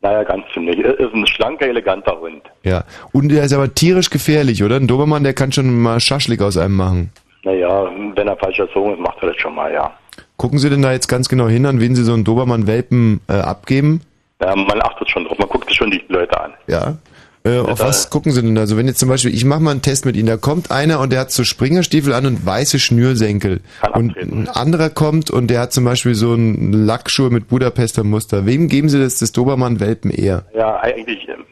[0.00, 0.78] Naja, ganz ziemlich.
[0.78, 2.42] Er Ist ein schlanker, eleganter Hund.
[2.62, 2.84] Ja.
[3.12, 4.76] Und der ist aber tierisch gefährlich, oder?
[4.76, 7.10] Ein Dobermann, der kann schon mal Schaschlik aus einem machen.
[7.44, 9.92] Naja, wenn er falsch erzogen ist, macht er das schon mal, ja.
[10.36, 13.34] Gucken Sie denn da jetzt ganz genau hin, an wen Sie so einen Dobermann-Welpen äh,
[13.34, 14.00] abgeben?
[14.40, 14.54] ja.
[14.56, 16.52] Man achtet schon drauf, man guckt sich schon die Leute an.
[16.66, 16.98] Ja.
[17.46, 18.56] Äh, auf was gucken Sie denn?
[18.56, 21.00] Also wenn jetzt zum Beispiel, ich mache mal einen Test mit Ihnen, da kommt einer
[21.00, 23.60] und der hat so Springerstiefel an und weiße Schnürsenkel.
[23.92, 28.46] Und ein anderer kommt und der hat zum Beispiel so einen Lackschuhe mit Budapester Muster.
[28.46, 30.46] Wem geben Sie das, das Dobermann-Welpen eher?
[30.54, 31.44] Ja, eigentlich ähm,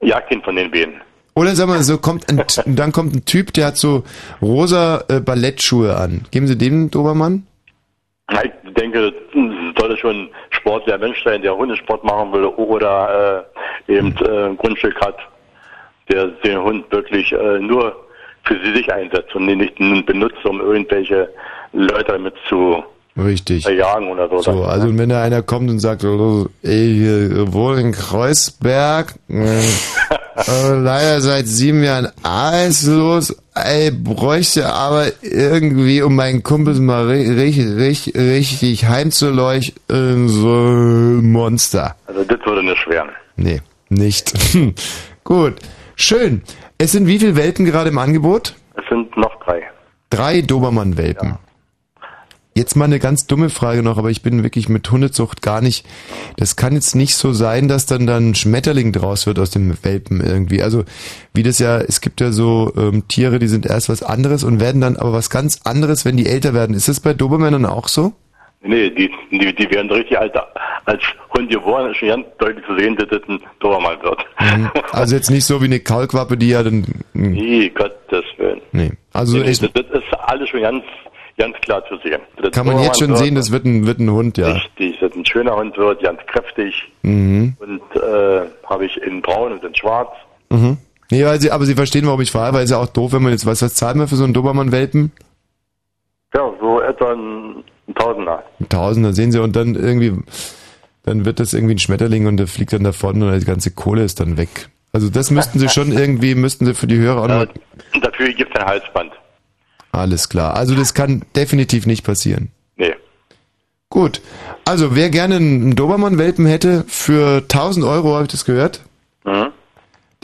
[0.00, 1.00] jagt ihn von den Beinen.
[1.34, 4.04] Oder sagen wir so, kommt ein, dann kommt ein Typ, der hat so
[4.42, 6.26] rosa äh, Ballettschuhe an.
[6.30, 7.46] Geben Sie dem Dobermann?
[8.30, 9.12] Ich denke,
[9.78, 13.46] sollte schon sportlicher Mensch sein, der Hundesport machen will oder
[13.88, 15.16] äh, eben äh, ein Grundstück hat,
[16.10, 17.96] der den Hund wirklich äh, nur
[18.44, 21.28] für sich einsetzt und ihn nicht benutzt, um irgendwelche
[21.72, 22.82] Leute damit zu
[23.16, 23.64] Richtig.
[23.64, 24.38] verjagen oder so.
[24.40, 29.58] So, also wenn da einer kommt und sagt, oh, ey, hier wohne in Kreuzberg, äh,
[30.36, 37.28] äh, leider seit sieben Jahren arbeitslos, ey, bräuchte aber irgendwie, um meinen Kumpels mal ri-
[37.28, 41.96] ri- ri- richtig heimzuleuchten, so ein Monster.
[42.06, 43.10] Also das würde nicht schweren.
[43.36, 43.60] Nee,
[43.90, 44.32] nicht.
[45.24, 45.56] Gut,
[45.96, 46.42] schön.
[46.78, 48.54] Es sind wie viele Welpen gerade im Angebot?
[48.74, 49.62] Es sind noch drei.
[50.10, 51.36] Drei Dobermann-Welpen.
[52.54, 55.86] Jetzt mal eine ganz dumme Frage noch, aber ich bin wirklich mit Hundezucht gar nicht.
[56.36, 59.74] Das kann jetzt nicht so sein, dass dann dann ein Schmetterling draus wird aus dem
[59.82, 60.62] Welpen irgendwie.
[60.62, 60.84] Also
[61.32, 64.60] wie das ja, es gibt ja so ähm, Tiere, die sind erst was anderes und
[64.60, 66.76] werden dann aber was ganz anderes, wenn die älter werden.
[66.76, 68.12] Ist das bei Dobermännern auch so?
[68.64, 70.34] Nee, die, die, die werden richtig alt
[70.84, 71.02] als
[71.34, 74.24] Hund geboren, ist schon ganz deutlich zu sehen, dass das ein Dobermann wird.
[74.40, 74.70] Mhm.
[74.92, 76.84] Also jetzt nicht so wie eine Kalkwappe, die ja dann.
[77.14, 78.60] hm, Nee, Gottes Willen.
[78.72, 78.92] Nee.
[79.12, 80.84] Also nee, das, das ist alles schon ganz,
[81.38, 82.20] ganz klar zu sehen.
[82.40, 84.52] Das kann man jetzt schon Dobermann sehen, das wird ein, wird ein Hund, ja.
[84.52, 87.56] Richtig, das ein schöner Hund wird, ganz kräftig Mhm.
[87.58, 90.10] und äh, habe ich in braun und in schwarz.
[90.50, 90.78] Mhm.
[91.10, 93.22] Nee, weil sie, aber Sie verstehen, warum ich frage, weil es ja auch doof, wenn
[93.22, 95.12] man jetzt, was, was zahlt man für so einen Dobermann-Welpen?
[96.34, 97.56] Ja, so etwa ein,
[97.88, 98.42] ein Tausender.
[98.60, 100.14] Ein Tausender, sehen Sie, und dann irgendwie,
[101.02, 104.04] dann wird das irgendwie ein Schmetterling und der fliegt dann davon und die ganze Kohle
[104.04, 104.70] ist dann weg.
[104.94, 107.46] Also das müssten Sie schon irgendwie, müssten Sie für die Hörer auch
[107.94, 109.12] Und dafür gibt es ein Halsband.
[109.92, 110.54] Alles klar.
[110.56, 112.50] Also das kann definitiv nicht passieren.
[112.76, 112.94] Nee.
[113.90, 114.20] Gut.
[114.64, 118.80] Also wer gerne einen Dobermann-Welpen hätte, für 1000 Euro, habe ich das gehört,
[119.24, 119.48] Mhm.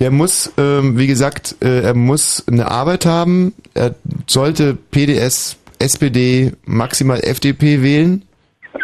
[0.01, 3.95] der muss, ähm, wie gesagt, äh, er muss eine Arbeit haben, er
[4.27, 8.24] sollte PDS, SPD, maximal FDP wählen,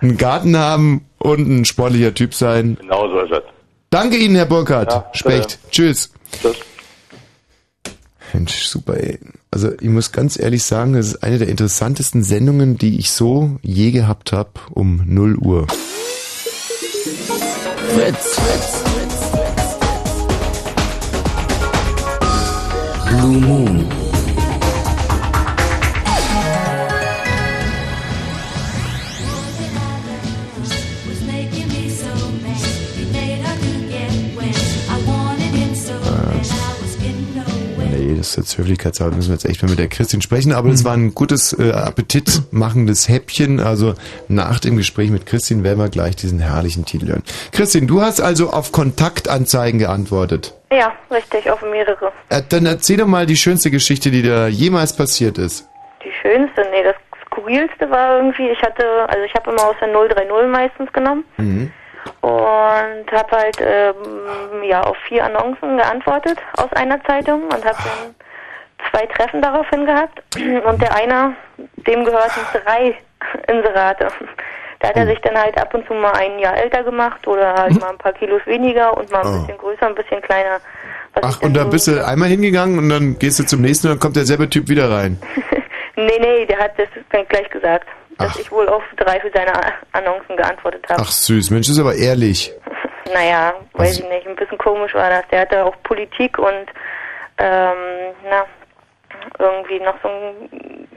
[0.00, 2.76] einen Garten haben und ein sportlicher Typ sein.
[2.80, 3.42] Genau so ist es.
[3.90, 4.92] Danke Ihnen, Herr Burkhardt.
[4.92, 5.58] Ja, Specht.
[5.70, 6.12] Tschüss.
[6.40, 6.56] Tschüss.
[8.34, 9.18] Mensch, super, ey.
[9.50, 13.58] Also ich muss ganz ehrlich sagen, das ist eine der interessantesten Sendungen, die ich so
[13.62, 15.66] je gehabt habe, um 0 Uhr.
[17.94, 18.36] Fritz.
[18.36, 18.82] Fritz.
[23.10, 24.01] Blue Moon.
[38.30, 40.94] Ist jetzt höflichkeitshalber, müssen wir jetzt echt mal mit der Christin sprechen, aber das war
[40.94, 43.94] ein gutes, äh, appetitmachendes Häppchen, also
[44.28, 47.22] nach dem Gespräch mit Christin werden wir gleich diesen herrlichen Titel hören.
[47.52, 50.54] Christin, du hast also auf Kontaktanzeigen geantwortet.
[50.72, 52.12] Ja, richtig, auf mehrere.
[52.28, 55.68] Äh, dann erzähl doch mal die schönste Geschichte, die da jemals passiert ist.
[56.04, 56.96] Die schönste, nee, das
[57.26, 61.70] skurrilste war irgendwie, ich hatte, also ich habe immer aus der 030 meistens genommen Mhm.
[62.20, 68.14] Und habe halt ähm, ja auf vier Annoncen geantwortet aus einer Zeitung und habe dann
[68.90, 71.34] zwei Treffen daraufhin gehabt und der eine,
[71.86, 72.96] dem gehörten drei
[73.48, 74.08] Inserate.
[74.80, 77.54] Da hat er sich dann halt ab und zu mal ein Jahr älter gemacht oder
[77.54, 79.40] halt mal ein paar Kilos weniger und mal ein Oh.
[79.42, 80.58] bisschen größer, ein bisschen kleiner.
[81.20, 84.00] Ach, und da bist du einmal hingegangen und dann gehst du zum nächsten und dann
[84.00, 85.20] kommt derselbe Typ wieder rein.
[85.94, 86.88] Nee, nee, der hat das
[87.28, 87.86] gleich gesagt,
[88.18, 89.52] dass ich wohl auf drei für seine
[89.92, 91.02] Annoncen geantwortet habe.
[91.02, 92.52] Ach süß, Mensch, ist aber ehrlich.
[93.12, 95.24] Naja, weiß ich nicht, ein bisschen komisch war das.
[95.30, 96.66] Der hatte auch Politik und
[97.36, 98.46] ähm, na,
[99.38, 100.88] irgendwie noch so ein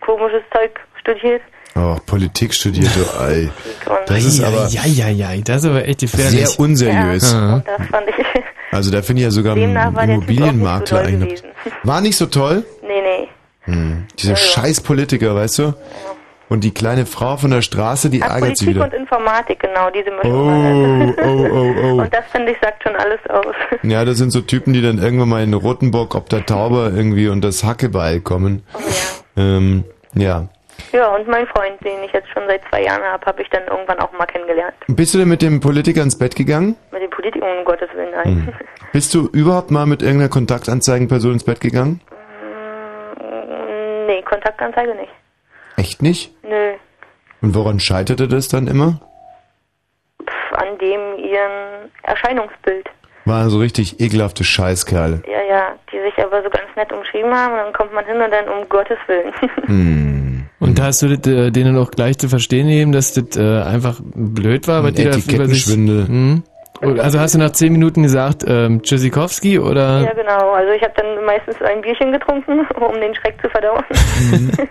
[0.00, 1.40] komisches Zeug studiert.
[1.74, 3.48] Oh, Politik studiert, du Ei.
[4.06, 6.46] Das ist aber ja, ja, ja, das ist aber echt gefährlich.
[6.46, 7.32] sehr unseriös.
[7.32, 7.62] Ja.
[7.64, 8.16] Das fand ich,
[8.72, 11.42] Also da finde ich ja sogar Typ Immobilienmakler so eigentlich.
[11.84, 12.64] War nicht so toll?
[12.82, 13.28] nee, nee.
[13.64, 14.06] Hm.
[14.18, 15.74] Dieser scheiß Politiker, weißt du?
[16.48, 18.84] Und die kleine Frau von der Straße, die Ach, ärgert sie Politik wieder.
[18.84, 20.32] und Informatik, genau, diese Mischung.
[20.32, 21.26] Oh, war das.
[21.26, 21.92] oh, oh, oh.
[22.02, 23.54] Und das, finde ich, sagt schon alles aus.
[23.82, 27.28] Ja, das sind so Typen, die dann irgendwann mal in Rotenburg ob der Tauber irgendwie
[27.28, 28.62] und das Hackebeil kommen.
[29.36, 30.48] Ähm, ja.
[30.92, 33.62] Ja, und mein Freund, den ich jetzt schon seit zwei Jahren habe, habe ich dann
[33.66, 34.74] irgendwann auch mal kennengelernt.
[34.88, 36.76] Bist du denn mit dem Politiker ins Bett gegangen?
[36.90, 38.46] Mit den Politikern, um Gottes Willen, nein.
[38.46, 38.52] Hm.
[38.92, 42.00] Bist du überhaupt mal mit irgendeiner Kontaktanzeigenperson ins Bett gegangen?
[44.06, 45.12] nee, Kontaktanzeige nicht.
[45.76, 46.34] Echt nicht?
[46.42, 46.74] Nö.
[47.40, 49.00] Und woran scheiterte das dann immer?
[50.22, 52.88] Pff, an dem ihren Erscheinungsbild.
[53.24, 55.22] Waren so richtig ekelhafte Scheißkerle.
[55.26, 58.20] Ja, ja, die sich aber so ganz nett umschrieben haben und dann kommt man hin
[58.20, 59.32] und dann um Gottes Willen.
[59.66, 60.46] Hm.
[60.58, 63.62] Und da hast du das, äh, denen auch gleich zu verstehen gegeben, dass das äh,
[63.62, 65.66] einfach blöd war, weil die da über sich...
[65.66, 66.44] Hm?
[66.80, 70.00] Also hast du nach zehn Minuten gesagt, ähm, Tschüssikowski oder?
[70.00, 70.50] Ja, genau.
[70.52, 73.84] Also ich habe dann meistens ein Bierchen getrunken, um den Schreck zu verdauen.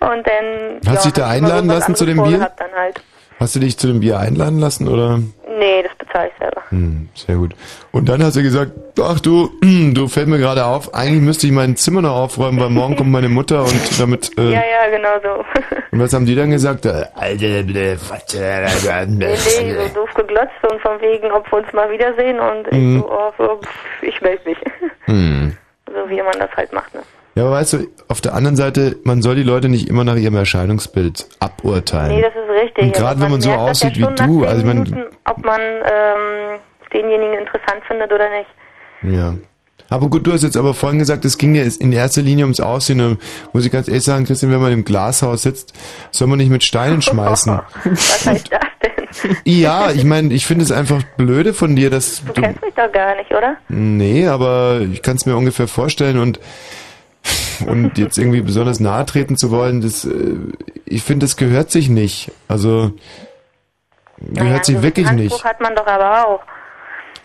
[0.00, 0.80] Und dann.
[0.86, 2.40] Hast du dich da einladen lassen zu dem Bier?
[2.74, 3.00] halt.
[3.38, 5.18] Hast du dich zu dem Bier einladen lassen oder?
[5.58, 6.62] Nee, das bezahle ich selber.
[6.68, 7.54] Hm, sehr gut.
[7.90, 8.72] Und dann hast du gesagt,
[9.02, 12.68] ach du, du fällt mir gerade auf, eigentlich müsste ich mein Zimmer noch aufräumen, weil
[12.68, 14.30] morgen kommt meine Mutter und damit.
[14.38, 15.44] Äh, Ja, ja, genau so.
[15.90, 16.84] Und was haben die dann gesagt?
[16.84, 21.50] Äh, Alter, äh, was, äh, äh, nee, nee, so doof geglotzt und von wegen, ob
[21.50, 23.00] wir uns mal wiedersehen und ich Mhm.
[23.00, 23.60] so, oh,
[24.02, 24.58] ich melde mich.
[25.06, 25.56] Hm.
[25.86, 27.00] so wie man das halt macht, ne?
[27.40, 30.16] Ja, aber weißt du, auf der anderen Seite, man soll die Leute nicht immer nach
[30.16, 32.16] ihrem Erscheinungsbild aburteilen.
[32.16, 32.84] Nee, das ist richtig.
[32.84, 36.58] Und gerade Also wenn man so aussieht wie du, also ich meine- ob man ähm,
[36.92, 39.16] denjenigen interessant findet oder nicht.
[39.16, 39.34] Ja.
[39.88, 42.60] Aber gut, du hast jetzt aber vorhin gesagt, es ging ja in erster Linie ums
[42.60, 43.00] Aussehen.
[43.00, 43.18] Und
[43.52, 45.72] muss ich ganz ehrlich sagen, Christian, wenn man im Glashaus sitzt,
[46.12, 47.58] soll man nicht mit Steinen schmeißen.
[47.84, 48.60] Was heißt das
[49.24, 49.36] denn?
[49.44, 52.42] ja, ich meine, ich finde es einfach blöde von dir, dass Du du...
[52.42, 53.56] kennst mich doch gar nicht, oder?
[53.68, 56.38] Nee, aber ich kann es mir ungefähr vorstellen und
[57.66, 60.36] und jetzt irgendwie besonders nahe treten zu wollen, das äh,
[60.84, 62.32] ich finde, das gehört sich nicht.
[62.48, 62.92] Also
[64.20, 65.32] gehört sich so wirklich einen nicht.
[65.32, 66.40] Anspruch hat man doch aber auch.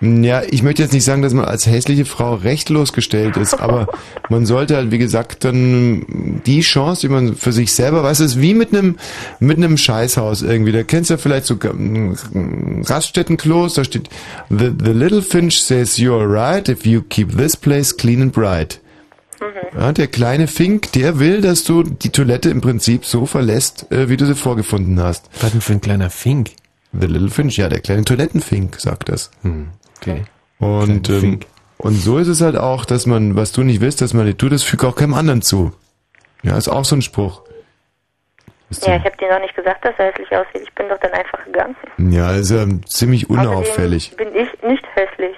[0.02, 3.88] Ja, ich möchte jetzt nicht sagen, dass man als hässliche Frau rechtlos gestellt ist, aber
[4.30, 8.26] man sollte halt, wie gesagt, dann die Chance, die man für sich selber, weißt du,
[8.26, 8.98] ist wie mit einem
[9.40, 10.74] mit einem Scheißhaus irgendwie.
[10.74, 14.10] Da kennst du ja vielleicht so mm, Raststättenklos, da steht
[14.50, 18.82] the, the little finch says you're right if you keep this place clean and bright.
[19.78, 24.10] Ja, der kleine Fink, der will, dass du die Toilette im Prinzip so verlässt, äh,
[24.10, 25.30] wie du sie vorgefunden hast.
[25.42, 26.52] Was denn für ein kleiner Fink?
[26.94, 29.32] The Little Finch, ja, der kleine Toilettenfink, sagt das.
[29.42, 30.24] Hm, okay.
[30.60, 31.40] Und, ähm,
[31.78, 34.38] und so ist es halt auch, dass man, was du nicht willst, dass man dir
[34.38, 35.74] tut, das fügt auch keinem anderen zu.
[36.44, 37.42] Ja, ist auch so ein Spruch.
[38.82, 40.62] Ja, ich habe dir noch nicht gesagt, dass er hässlich aussieht.
[40.64, 41.76] Ich bin doch dann einfach gegangen.
[41.98, 44.14] Ja, ist ja ziemlich unauffällig.
[44.14, 45.36] Außerdem bin ich nicht hässlich.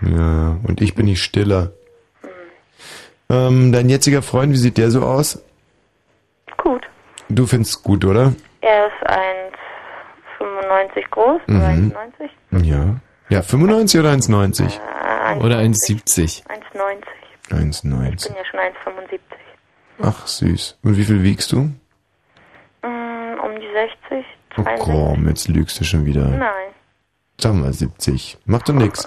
[0.00, 1.72] Ja, und ich bin nicht stiller.
[3.30, 5.42] Ähm, dein jetziger Freund, wie sieht der so aus?
[6.56, 6.82] Gut.
[7.28, 8.32] Du findest gut, oder?
[8.62, 9.06] Er ist
[10.40, 11.92] 1,95 groß, Mhm.
[11.92, 12.30] 1,90.
[12.64, 12.96] Ja.
[13.30, 14.80] Ja, 95 oder 1,90?
[14.80, 16.42] Äh, Oder 1,70.
[16.46, 17.04] 1,90.
[17.50, 18.14] 1,90.
[18.22, 19.20] Ich bin ja schon 1,75.
[20.02, 20.78] Ach, süß.
[20.82, 21.58] Und wie viel wiegst du?
[22.82, 23.68] Mm, um die
[24.10, 24.24] 60,
[24.56, 24.78] Oh 62.
[24.86, 26.26] komm, jetzt lügst du schon wieder.
[26.28, 26.68] Nein.
[27.38, 28.38] Sag mal 70.
[28.46, 29.06] Macht doch nix.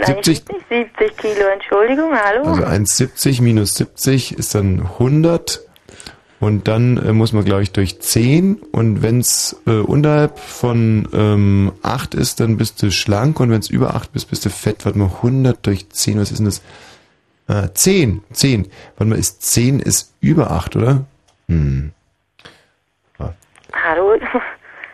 [0.00, 2.44] Nein, 70 ich wieg nicht 70 Kilo, Entschuldigung, hallo.
[2.44, 5.60] Also 1,70 minus 70 ist dann 100
[6.40, 11.08] und dann äh, muss man, glaube ich, durch 10 und wenn es äh, unterhalb von
[11.12, 14.50] ähm, 8 ist, dann bist du schlank und wenn es über 8 bist, bist du
[14.50, 14.84] fett.
[14.84, 16.62] Warte mal, 100 durch 10, was ist denn das?
[17.48, 18.68] Äh, 10, 10.
[18.96, 21.04] Warte mal, ist 10 ist über 8, oder?
[21.48, 21.92] Hm.
[23.72, 24.14] Hallo.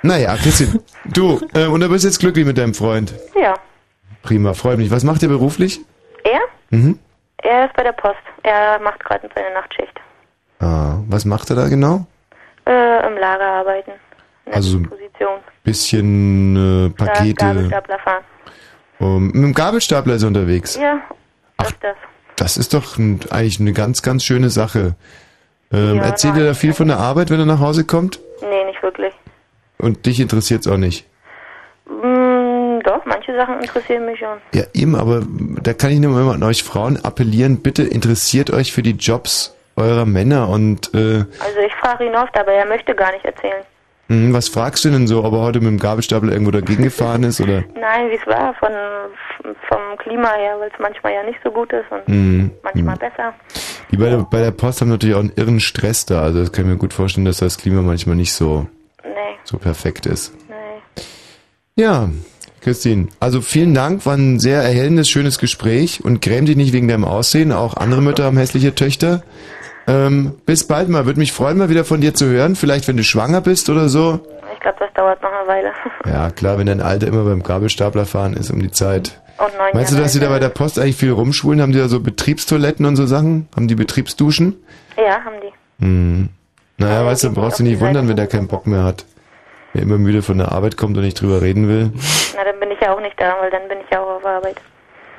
[0.02, 3.14] Naja, Christian, du, äh, und da bist du jetzt glücklich mit deinem Freund.
[3.35, 3.55] Ja.
[4.24, 4.90] Prima, freut mich.
[4.90, 5.80] Was macht ihr beruflich?
[6.24, 6.40] Er?
[6.70, 6.98] Mhm.
[7.42, 8.16] Er ist bei der Post.
[8.42, 10.01] Er macht gerade seine Nachtschicht.
[10.60, 12.06] Ah, was macht er da genau?
[12.66, 13.92] Äh, Im Lager arbeiten.
[14.51, 15.40] Also ein Position.
[15.62, 17.34] bisschen äh, Pakete.
[17.34, 18.24] Gabelstapler fahren.
[18.98, 20.76] Um, mit dem Gabelstapler ist er unterwegs.
[20.76, 21.01] Ja,
[21.60, 21.96] öfters.
[22.36, 24.94] Das ist doch ein, eigentlich eine ganz, ganz schöne Sache.
[25.72, 28.20] Ähm, Ja, erzählt er da viel von der Arbeit, wenn er nach Hause kommt?
[28.40, 29.12] Nee, nicht wirklich.
[29.78, 31.06] Und dich interessiert's auch nicht?
[31.86, 32.34] Mm,
[33.36, 34.39] Sachen interessieren mich schon.
[34.55, 35.23] Ja, eben, aber
[35.62, 39.55] da kann ich nur mal an euch Frauen appellieren, bitte interessiert euch für die Jobs
[39.77, 43.65] eurer Männer und äh, Also ich frage ihn oft, aber er möchte gar nicht erzählen.
[44.09, 47.24] hm, was fragst du denn so, ob er heute mit dem Gabelstapler irgendwo dagegen gefahren
[47.24, 47.65] ist oder?
[47.81, 48.70] Nein, wie es war, von,
[49.69, 53.01] vom Klima her, weil es manchmal ja nicht so gut ist und Hm, manchmal hm.
[53.01, 53.35] besser.
[53.90, 56.52] Die bei der, bei der Post haben natürlich auch einen irren Stress da, also das
[56.52, 58.66] kann ich mir gut vorstellen, dass das Klima manchmal nicht so,
[59.05, 59.11] Nee,
[59.44, 60.32] so perfekt ist.
[60.48, 61.02] nee.
[61.82, 62.09] Ja,
[62.65, 66.89] Christine, also vielen Dank, war ein sehr erhellendes, schönes Gespräch und gräm dich nicht wegen
[66.89, 69.23] deinem Aussehen, auch andere Mütter haben hässliche Töchter.
[69.86, 72.97] Ähm, bis bald mal, würde mich freuen, mal wieder von dir zu hören, vielleicht wenn
[72.97, 74.20] du schwanger bist oder so.
[74.55, 75.73] Ich glaube, das dauert noch eine Weile.
[76.07, 79.20] Ja, klar, wenn dein Alter immer beim Gabelstapler fahren ist um die Zeit.
[79.36, 81.61] Und neun Meinst du, Jahre dass sie da bei der Post eigentlich viel rumschwulen?
[81.61, 83.49] Haben die da so Betriebstoiletten und so Sachen?
[83.55, 84.55] Haben die Betriebsduschen?
[84.97, 85.85] Ja, haben die.
[85.85, 86.28] Hm.
[86.78, 89.05] Naja, weißt du, brauchst du nicht wundern, wenn der keinen Bock mehr hat.
[89.74, 91.92] Wer immer müde von der Arbeit kommt und nicht drüber reden will.
[92.36, 94.24] Na, dann bin ich ja auch nicht da, weil dann bin ich ja auch auf
[94.24, 94.56] Arbeit.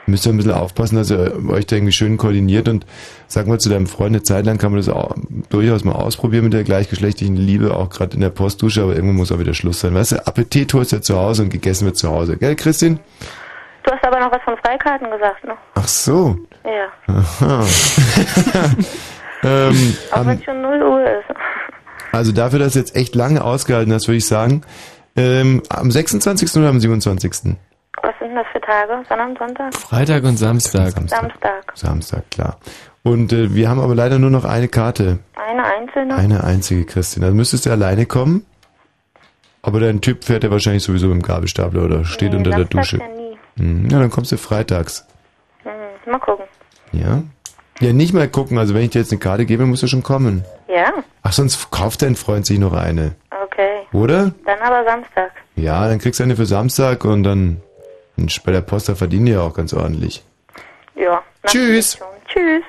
[0.08, 2.86] Müsst ihr ein bisschen aufpassen, dass ihr euch da irgendwie schön koordiniert und
[3.28, 5.16] sag mal zu deinem Freund, eine Zeit lang kann man das auch
[5.50, 9.32] durchaus mal ausprobieren mit der gleichgeschlechtlichen Liebe, auch gerade in der Postdusche, aber irgendwann muss
[9.32, 9.96] auch wieder Schluss sein.
[9.96, 12.38] Weißt du, Appetit holst du ja zu Hause und gegessen wird zu Hause.
[12.38, 13.00] Gell, Christine?
[13.84, 15.56] Du hast aber noch was von Freikarten gesagt, ne?
[15.74, 16.38] Ach so.
[16.64, 16.88] Ja.
[17.08, 17.66] Aha.
[19.44, 21.36] ähm, Auch wenn es schon 0 Uhr ist.
[22.16, 24.62] Also dafür, dass du jetzt echt lange ausgehalten hast, würde ich sagen,
[25.16, 26.56] ähm, am 26.
[26.58, 27.56] oder am 27.?
[28.02, 28.94] Was denn das für Tage?
[29.10, 29.74] Am Sonntag?
[29.74, 30.94] Freitag und Samstag.
[31.08, 31.72] Samstag.
[31.74, 32.58] Samstag, klar.
[33.04, 35.20] Und äh, wir haben aber leider nur noch eine Karte.
[35.36, 36.16] Eine einzelne?
[36.16, 37.24] Eine einzige, Christian.
[37.24, 38.46] Also müsstest du alleine kommen.
[39.62, 42.82] Aber dein Typ fährt ja wahrscheinlich sowieso im Gabelstapler oder steht Nee, unter der Samstag
[42.82, 42.98] Dusche.
[42.98, 43.38] ja nie.
[43.58, 45.06] Hm, Ja, dann kommst du freitags.
[45.64, 46.46] Hm, mal gucken.
[46.92, 47.24] Ja?
[47.80, 48.58] Ja, nicht mal gucken.
[48.58, 50.46] Also wenn ich dir jetzt eine Karte gebe, musst du schon kommen.
[50.68, 50.94] Ja?
[51.24, 53.16] Ach, sonst kauft dein Freund sich noch eine.
[53.44, 53.80] Okay.
[53.92, 54.34] Oder?
[54.46, 55.32] Dann aber Samstag.
[55.56, 57.62] Ja, dann kriegst du eine für Samstag und dann
[58.18, 60.24] und bei der Post, da verdienen die ja auch ganz ordentlich.
[60.96, 61.22] Ja.
[61.46, 61.98] Tschüss.
[62.28, 62.64] Tschüss.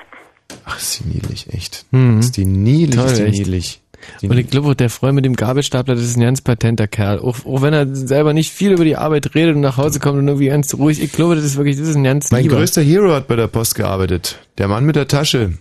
[0.65, 1.87] Ach, ist die niedlich, echt.
[1.91, 2.19] Mhm.
[2.21, 3.39] Ist die niedlich, Toll, ist die echt.
[3.39, 3.83] niedlich.
[4.23, 7.19] Und ich glaube, auch der Freund mit dem Gabelstapler, das ist ein ganz patenter Kerl.
[7.19, 10.19] Auch, auch wenn er selber nicht viel über die Arbeit redet und nach Hause kommt
[10.19, 11.03] und irgendwie ganz ruhig.
[11.03, 12.57] Ich glaube, das ist wirklich, das ist ein ganz Mein lieber.
[12.57, 14.39] größter Hero hat bei der Post gearbeitet.
[14.59, 15.53] Der Mann mit der Tasche.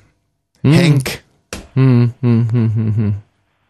[0.64, 0.74] Hm.
[0.74, 1.20] Henk.
[1.74, 2.96] Hm, hm, hm, hm, hm.
[2.96, 3.16] Hm.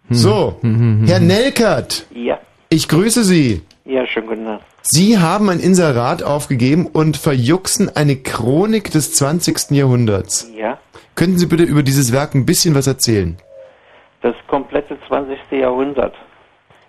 [0.10, 1.20] So, Hm, hm, hm, Herr.
[1.20, 2.06] Nelkert.
[2.14, 2.40] Ja.
[2.70, 3.62] Ich grüße Sie.
[3.86, 4.62] Ja, schönen guten Tag.
[4.84, 9.72] Sie haben ein Inserat aufgegeben und verjuxen eine Chronik des 20.
[9.72, 10.48] Jahrhunderts.
[10.56, 10.78] Ja.
[11.16, 13.38] Könnten Sie bitte über dieses Werk ein bisschen was erzählen?
[14.22, 15.38] Das komplette 20.
[15.52, 16.16] Jahrhundert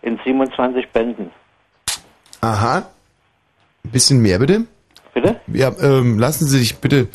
[0.02, 1.30] in 27 Bänden.
[2.40, 2.88] Aha.
[3.84, 4.64] Ein bisschen mehr bitte?
[5.14, 5.40] Bitte?
[5.48, 7.08] Ja, ähm, lassen Sie sich bitte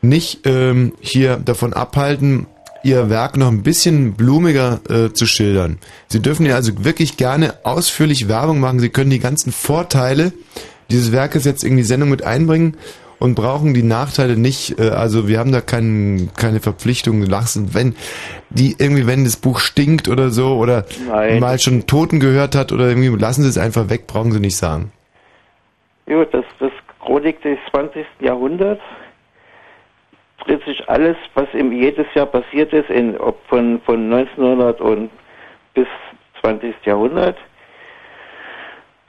[0.00, 2.46] nicht ähm, hier davon abhalten,
[2.84, 5.78] Ihr Werk noch ein bisschen blumiger äh, zu schildern.
[6.08, 8.80] Sie dürfen ja also wirklich gerne ausführlich Werbung machen.
[8.80, 10.32] Sie können die ganzen Vorteile
[10.90, 12.76] dieses Werkes jetzt in die Sendung mit einbringen
[13.22, 14.80] und brauchen die Nachteile nicht.
[14.80, 17.94] Äh, also wir haben da kein, keine Verpflichtung lassen, wenn
[18.50, 21.38] die irgendwie, wenn das Buch stinkt oder so oder Nein.
[21.38, 24.56] mal schon Toten gehört hat oder irgendwie, lassen Sie es einfach weg, brauchen Sie nicht
[24.56, 24.90] sagen.
[26.06, 28.04] Gut, das, das Chronik des 20.
[28.20, 28.82] Jahrhunderts
[30.44, 35.10] dreht sich alles, was im jedes Jahr passiert ist, in, ob von, von 1900 und
[35.74, 35.86] bis
[36.40, 36.74] 20.
[36.84, 37.36] Jahrhundert.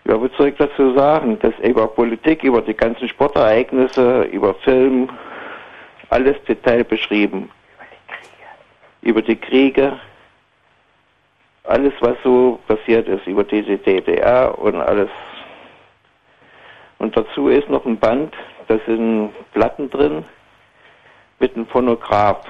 [0.06, 1.40] Ja, was soll ich dazu sagen?
[1.40, 5.10] Das über Politik, über die ganzen Sportereignisse, über Film,
[6.10, 7.50] alles Detail beschrieben.
[9.02, 10.00] Über die Kriege,
[11.64, 15.10] alles was so passiert ist, über die DDR und alles.
[17.00, 18.34] Und dazu ist noch ein Band,
[18.68, 20.26] da sind Platten drin
[21.40, 22.46] mit einem Phonograph.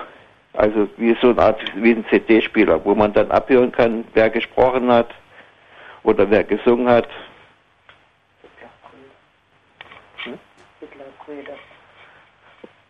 [0.53, 4.91] Also wie so eine Art, wie ein CD-Spieler, wo man dann abhören kann, wer gesprochen
[4.91, 5.09] hat
[6.03, 7.07] oder wer gesungen hat.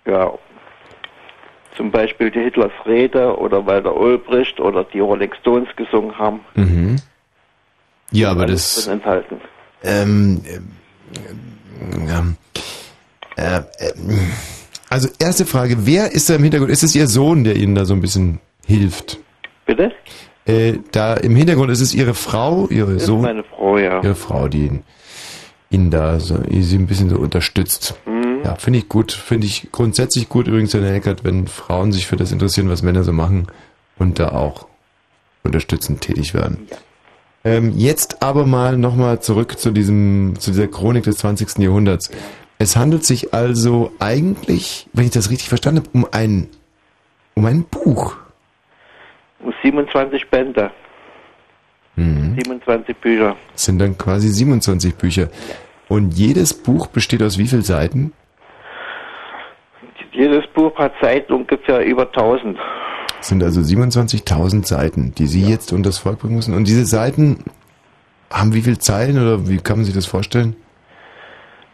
[0.05, 0.33] Ja,
[1.75, 6.41] zum Beispiel die Hitlers Rede oder Walter Ulbricht oder die Rolling Stones gesungen haben.
[6.55, 6.97] Mhm.
[8.11, 8.87] Ja, aber das.
[8.87, 9.41] enthalten.
[9.83, 10.41] Ähm,
[11.81, 12.35] ähm,
[13.35, 13.61] äh, äh,
[14.89, 16.71] also erste Frage, wer ist da im Hintergrund?
[16.71, 19.19] Ist es Ihr Sohn, der Ihnen da so ein bisschen hilft?
[19.65, 19.91] Bitte?
[20.45, 23.21] Äh, da im Hintergrund ist es Ihre Frau, Ihre ist Sohn?
[23.21, 24.03] meine Frau, ja.
[24.03, 24.83] Ihre Frau, die ihn,
[25.71, 27.99] ihn da so, sie ein bisschen so unterstützt.
[28.05, 28.22] Mhm.
[28.43, 29.11] Ja, finde ich gut.
[29.11, 33.03] Finde ich grundsätzlich gut übrigens, Herr Eckert, wenn Frauen sich für das interessieren, was Männer
[33.03, 33.47] so machen
[33.97, 34.67] und da auch
[35.43, 36.67] unterstützend tätig werden.
[37.45, 41.59] Ähm, jetzt aber mal nochmal zurück zu diesem, zu dieser Chronik des 20.
[41.59, 42.09] Jahrhunderts.
[42.57, 46.47] Es handelt sich also eigentlich, wenn ich das richtig verstanden habe, um ein,
[47.33, 48.15] um ein Buch.
[49.39, 50.71] Und 27 Bände,
[51.95, 52.35] Mhm.
[52.35, 53.35] 27 Bücher.
[53.55, 55.29] Es sind dann quasi 27 Bücher.
[55.89, 58.13] Und jedes Buch besteht aus wie vielen Seiten?
[60.13, 62.57] Jedes Buch hat Seiten ungefähr über 1000.
[63.19, 66.53] Es sind also 27.000 Seiten, die Sie jetzt unter das Volk bringen müssen.
[66.53, 67.43] Und diese Seiten
[68.31, 70.55] haben wie viele Zeilen oder wie kann man sich das vorstellen?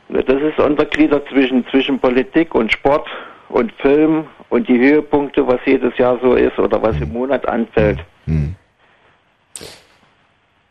[0.09, 3.07] Das ist untergliedert zwischen, zwischen Politik und Sport
[3.49, 7.99] und Film und die Höhepunkte, was jedes Jahr so ist oder was im Monat anfällt.
[8.25, 8.55] Hm.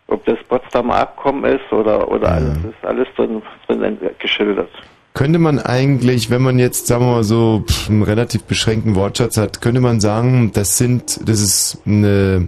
[0.08, 4.70] Ob das Potsdamer Abkommen ist oder, oder alles, ist alles drin, drin geschildert.
[5.18, 9.60] Könnte man eigentlich, wenn man jetzt, sagen wir mal so, einen relativ beschränkten Wortschatz hat,
[9.60, 12.46] könnte man sagen, das sind, das ist eine,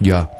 [0.00, 0.30] ja,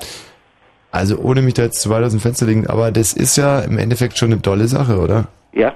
[0.90, 3.60] also ohne mich da jetzt zu weit aus dem Fenster legen, aber das ist ja
[3.60, 5.28] im Endeffekt schon eine tolle Sache, oder?
[5.52, 5.74] Ja.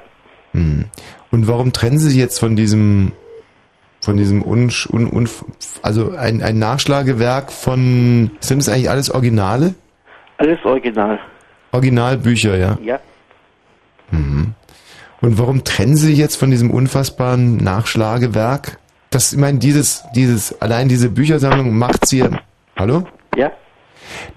[0.53, 0.87] Hm.
[1.31, 3.13] Und warum trennen Sie sich jetzt von diesem,
[4.01, 5.29] von diesem Unsch, un, un,
[5.83, 9.75] also ein, ein Nachschlagewerk von, sind es eigentlich alles Originale?
[10.39, 11.19] Alles original.
[11.73, 12.79] Originalbücher, ja?
[12.83, 12.99] Ja.
[14.11, 14.55] Mhm.
[15.21, 18.79] Und warum trennen Sie jetzt von diesem unfassbaren Nachschlagewerk?
[19.11, 22.25] Das, ich meine, dieses, dieses, allein diese Büchersammlung macht Sie,
[22.79, 23.05] hallo?
[23.37, 23.51] Ja.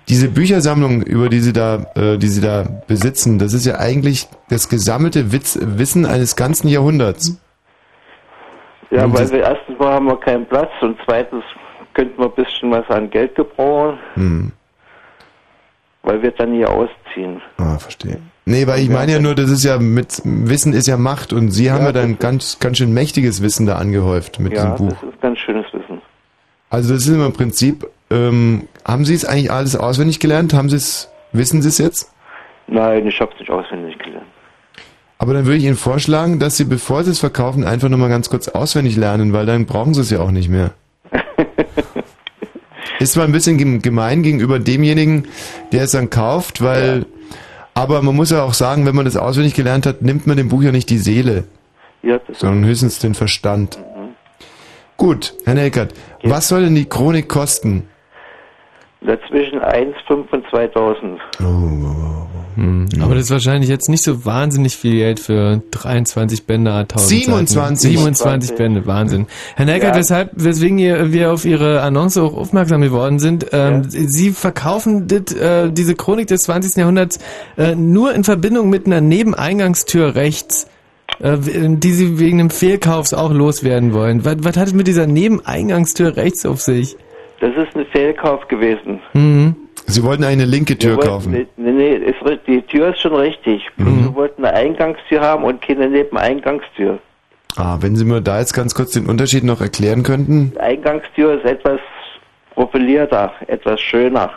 [0.09, 4.27] Diese Büchersammlung, über die Sie da, äh, die Sie da besitzen, das ist ja eigentlich
[4.49, 7.39] das gesammelte Witz, Wissen eines ganzen Jahrhunderts.
[8.91, 11.43] Ja, Und weil wir erstens mal haben wir keinen Platz und zweitens
[11.93, 14.51] könnten wir ein bisschen was an Geld gebrauchen, Hm.
[16.03, 17.41] weil wir dann hier ausziehen.
[17.57, 18.19] Ah, verstehe.
[18.45, 21.51] Nee, weil ich meine ja nur, das ist ja mit Wissen ist ja Macht und
[21.51, 24.95] Sie haben ja dann ganz, ganz schön mächtiges Wissen da angehäuft mit ja, diesem Buch.
[24.99, 26.01] das ist ganz schönes Wissen.
[26.69, 30.53] Also das ist immer im Prinzip, ähm, haben Sie es eigentlich alles auswendig gelernt?
[30.53, 32.11] Haben Sie es, wissen Sie es jetzt?
[32.67, 34.25] Nein, ich habe es nicht auswendig gelernt.
[35.19, 38.29] Aber dann würde ich Ihnen vorschlagen, dass Sie, bevor Sie es verkaufen, einfach nochmal ganz
[38.29, 40.71] kurz auswendig lernen, weil dann brauchen Sie es ja auch nicht mehr.
[42.99, 45.27] Ist zwar ein bisschen gem- gemein gegenüber demjenigen,
[45.71, 47.05] der es dann kauft, weil,
[47.73, 50.49] aber man muss ja auch sagen, wenn man das auswendig gelernt hat, nimmt man dem
[50.49, 51.45] Buch ja nicht die Seele,
[52.01, 53.77] Ja, das sondern höchstens den Verstand.
[53.77, 54.15] Mhm.
[54.97, 55.93] Gut, Herr Nelkert,
[56.23, 57.87] was soll denn die Chronik kosten?
[59.01, 61.19] Dazwischen 1, 5 und 2000.
[62.55, 62.87] Hm.
[63.01, 67.81] Aber das ist wahrscheinlich jetzt nicht so wahnsinnig viel Geld für 23 Bänder, 1000 27.
[67.81, 67.97] Seiten.
[67.97, 69.27] 27 Bände, Wahnsinn.
[69.55, 69.99] Herr Neckert, Ja.
[69.99, 75.35] weshalb, weswegen ihr, wir auf Ihre Annonce auch aufmerksam geworden sind, ähm, Sie verkaufen dit,
[75.35, 76.75] äh, diese Chronik des 20.
[76.81, 77.19] Jahrhunderts
[77.57, 80.67] äh, nur in Verbindung mit einer Nebeneingangstür rechts,
[81.19, 84.25] äh, die Sie wegen dem Fehlkaufs auch loswerden wollen.
[84.25, 86.95] Was, was hat es mit dieser Nebeneingangstür rechts auf sich?
[87.39, 88.99] Das ist ein Fehlkauf gewesen.
[89.13, 89.55] Mhm.
[89.85, 91.31] Sie wollten eine linke Tür wollten- kaufen.
[91.57, 93.63] Nee, nee, ist, die Tür ist schon richtig.
[93.77, 94.03] Mhm.
[94.05, 96.99] Wir wollten eine Eingangstür haben und keine Nebeneingangstür.
[97.55, 100.51] Ah, wenn Sie mir da jetzt ganz kurz den Unterschied noch erklären könnten.
[100.55, 101.79] Die Eingangstür ist etwas
[102.55, 104.31] profilierter, etwas schöner.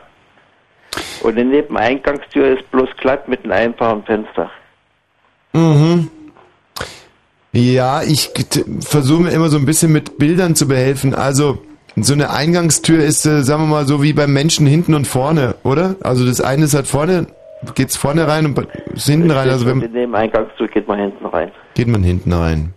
[1.23, 4.51] Und die Nebeneingangstür ist bloß glatt mit einem einfachen Fenster.
[5.53, 6.11] Mhm.
[7.53, 8.31] Ja, ich
[8.81, 11.15] versuche mir immer so ein bisschen mit Bildern zu behelfen.
[11.15, 11.59] Also,
[12.05, 15.55] so eine Eingangstür ist, äh, sagen wir mal, so wie beim Menschen hinten und vorne,
[15.63, 15.97] oder?
[16.03, 17.27] Also das eine ist halt vorne,
[17.75, 18.59] geht's vorne rein und
[18.95, 19.49] ist hinten rein.
[19.49, 21.51] Also wenn, die Nebeneingangstür geht man hinten rein.
[21.75, 22.75] geht man hinten rein.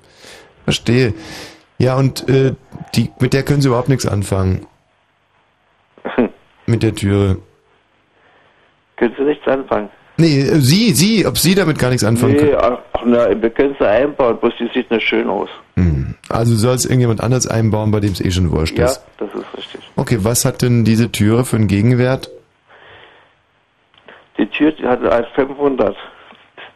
[0.63, 1.13] Verstehe.
[1.77, 2.53] Ja, und äh,
[2.95, 4.65] die, mit der können Sie überhaupt nichts anfangen.
[6.65, 7.37] mit der Türe.
[8.97, 9.89] Können Sie nichts anfangen?
[10.19, 12.57] Nee, äh, Sie, Sie, ob Sie damit gar nichts anfangen nee, können.
[12.61, 15.49] ach, na, wir können sie einbauen, bloß die sieht nicht schön aus.
[15.75, 16.15] Hm.
[16.29, 19.01] Also soll es irgendjemand anders einbauen, bei dem es eh schon wurscht Ja, ist.
[19.17, 19.81] das ist richtig.
[19.95, 22.29] Okay, was hat denn diese Türe für einen Gegenwert?
[24.37, 25.95] Die Tür die hat als 500.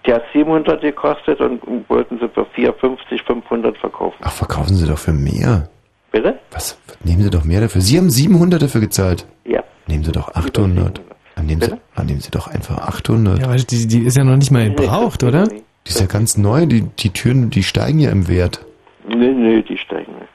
[0.05, 4.17] Die hat 700 gekostet und wollten sie für 450, 500 verkaufen.
[4.21, 5.69] Ach, verkaufen Sie doch für mehr.
[6.11, 6.39] Bitte?
[6.51, 6.77] Was?
[7.03, 7.81] Nehmen Sie doch mehr dafür.
[7.81, 9.25] Sie haben 700 dafür gezahlt.
[9.45, 9.63] Ja.
[9.87, 10.99] Nehmen Sie doch 800.
[11.35, 13.39] Dann nehmen Sie, dann nehmen Sie doch einfach 800.
[13.39, 15.47] Ja, weil die, die ist ja noch nicht mal gebraucht, oder?
[15.47, 16.65] Die ist ja ganz neu.
[16.65, 18.65] Die, die Türen, die steigen ja im Wert.
[19.07, 20.29] Nee, nee, die steigen nicht.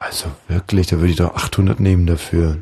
[0.00, 2.58] Also wirklich, da würde ich doch 800 nehmen dafür.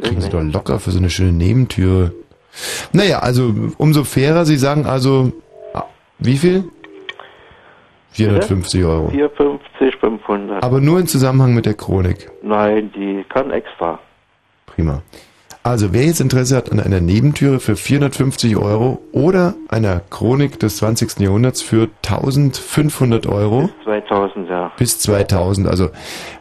[0.00, 2.12] Kriegen Sie doch locker für so eine schöne Nebentüre.
[2.92, 4.44] Naja, also umso fairer.
[4.44, 5.32] Sie sagen also,
[5.74, 5.84] ah,
[6.18, 6.64] wie viel?
[8.12, 9.08] 450 Euro.
[9.08, 10.62] 450, 500.
[10.62, 12.30] Aber nur im Zusammenhang mit der Chronik.
[12.42, 13.98] Nein, die kann extra.
[14.66, 15.02] Prima.
[15.64, 20.78] Also, wer jetzt Interesse hat an einer Nebentüre für 450 Euro oder einer Chronik des
[20.78, 21.20] 20.
[21.20, 24.72] Jahrhunderts für 1500 Euro 2000, ja.
[24.76, 25.90] bis 2000, also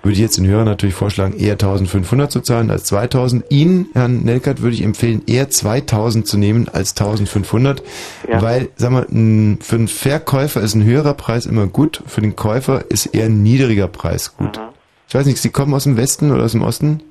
[0.02, 3.46] würde ich jetzt den Hörern natürlich vorschlagen, eher 1500 zu zahlen als 2000.
[3.50, 7.84] Ihnen, Herrn Nelkert, würde ich empfehlen, eher 2000 zu nehmen als 1500,
[8.28, 8.42] Ja.
[8.42, 12.36] weil, sag mal, n- für einen Verkäufer ist ein höherer Preis immer gut, für den
[12.36, 14.60] Käufer ist eher ein niedriger Preis gut.
[15.08, 17.04] Ich weiß nicht, Sie kommen aus dem Westen oder aus dem Osten?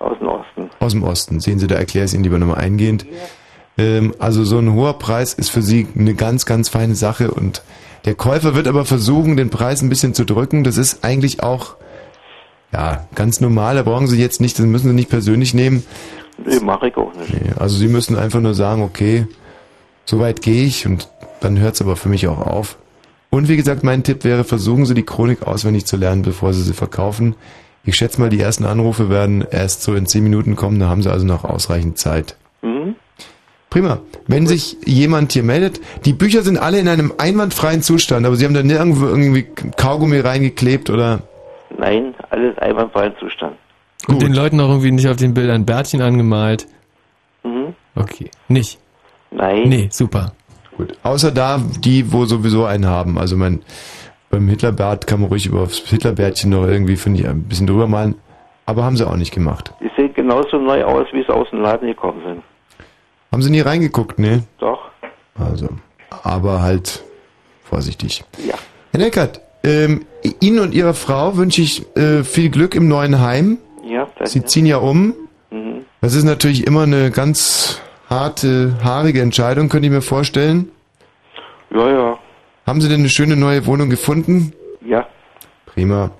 [0.00, 0.35] Aus dem Osten.
[0.86, 1.40] Aus dem Osten.
[1.40, 3.06] Sehen Sie, da erkläre ich es Ihnen lieber nochmal eingehend.
[3.76, 7.62] Ähm, also so ein hoher Preis ist für Sie eine ganz, ganz feine Sache und
[8.04, 10.62] der Käufer wird aber versuchen, den Preis ein bisschen zu drücken.
[10.62, 11.74] Das ist eigentlich auch,
[12.72, 13.74] ja, ganz normal.
[13.74, 15.82] Da brauchen Sie jetzt nicht, das müssen Sie nicht persönlich nehmen.
[16.38, 17.34] Nee, mache ich auch nicht.
[17.34, 19.26] Nee, also Sie müssen einfach nur sagen, okay,
[20.04, 21.08] so weit gehe ich und
[21.40, 22.78] dann hört es aber für mich auch auf.
[23.30, 26.62] Und wie gesagt, mein Tipp wäre, versuchen Sie die Chronik auswendig zu lernen, bevor Sie
[26.62, 27.34] sie verkaufen.
[27.86, 31.02] Ich schätze mal, die ersten Anrufe werden erst so in 10 Minuten kommen, da haben
[31.02, 32.36] Sie also noch ausreichend Zeit.
[32.62, 32.96] Mhm.
[33.70, 34.00] Prima.
[34.26, 38.44] Wenn sich jemand hier meldet, die Bücher sind alle in einem einwandfreien Zustand, aber Sie
[38.44, 39.46] haben da nirgendwo irgendwie
[39.76, 41.22] Kaugummi reingeklebt oder...
[41.78, 43.56] Nein, alles einwandfrei im Zustand.
[44.08, 46.66] Und den Leuten auch irgendwie nicht auf den Bildern Bärtchen angemalt.
[47.44, 47.74] Mhm.
[47.94, 48.30] Okay.
[48.48, 48.78] Nicht?
[49.30, 49.68] Nein.
[49.68, 50.32] Nee, super.
[50.76, 50.96] Gut.
[51.02, 53.16] Außer da, die, wo sowieso einen haben.
[53.18, 53.62] Also mein,
[54.36, 57.86] beim Hitlerbart kann man ruhig über das Hitlerbärtchen noch irgendwie, finde ich, ein bisschen drüber
[57.86, 58.16] malen.
[58.66, 59.72] Aber haben sie auch nicht gemacht.
[59.80, 62.42] Die sehen genauso neu aus, wie sie aus dem Laden gekommen sind.
[63.32, 64.42] Haben sie nie reingeguckt, ne?
[64.58, 64.90] Doch.
[65.38, 65.68] Also,
[66.22, 67.02] aber halt
[67.64, 68.24] vorsichtig.
[68.46, 68.56] Ja.
[68.92, 70.04] Herr Neckert, ähm,
[70.40, 73.58] Ihnen und Ihrer Frau wünsche ich äh, viel Glück im neuen Heim.
[73.84, 74.26] Ja, danke.
[74.26, 75.14] Sie ziehen ja um.
[75.50, 75.84] Mhm.
[76.02, 77.80] Das ist natürlich immer eine ganz
[78.10, 80.70] harte, haarige Entscheidung, könnte ich mir vorstellen.
[81.70, 82.18] Ja, ja.
[82.66, 84.52] Haben Sie denn eine schöne neue Wohnung gefunden?
[84.84, 85.06] Ja.
[85.66, 86.10] Prima.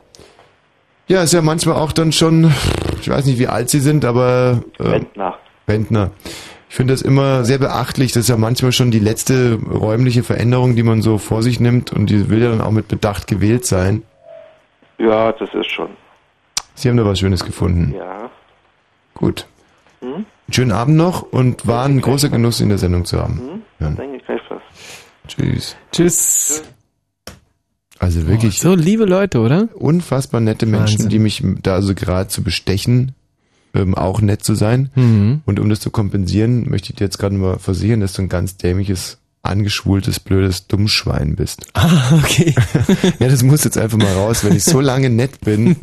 [1.09, 2.53] Ja, ist ja manchmal auch dann schon,
[3.01, 4.63] ich weiß nicht, wie alt Sie sind, aber...
[4.79, 5.39] Äh, Rentner.
[5.69, 6.11] Rentner.
[6.25, 8.13] Ich Ich finde das immer sehr beachtlich.
[8.13, 11.91] Das ist ja manchmal schon die letzte räumliche Veränderung, die man so vor sich nimmt
[11.91, 14.03] und die will ja dann auch mit Bedacht gewählt sein.
[14.99, 15.89] Ja, das ist schon.
[16.75, 17.95] Sie haben da was Schönes gefunden.
[17.97, 18.29] Ja.
[19.15, 19.47] Gut.
[20.03, 20.27] Hm?
[20.51, 23.39] Schönen Abend noch und war ein großer Genuss, in der Sendung zu haben.
[23.39, 23.63] Hm?
[23.81, 23.91] Ja.
[23.93, 24.61] Denke ich gleich was.
[25.27, 25.77] Tschüss.
[25.93, 26.63] Tschüss.
[27.99, 28.59] Also wirklich.
[28.59, 29.69] So liebe Leute, oder?
[29.75, 31.09] Unfassbar nette Menschen, Wahnsinn.
[31.09, 33.13] die mich da also gerade zu bestechen,
[33.75, 34.91] ähm, auch nett zu sein.
[34.95, 35.41] Mhm.
[35.47, 38.29] Und um das zu kompensieren, möchte ich dir jetzt gerade mal versichern, dass du ein
[38.29, 41.67] ganz dämliches, angeschwultes, blödes Dummschwein bist.
[41.75, 42.55] Ah, okay.
[43.19, 44.45] ja, das muss jetzt einfach mal raus.
[44.45, 45.77] Wenn ich so lange nett bin,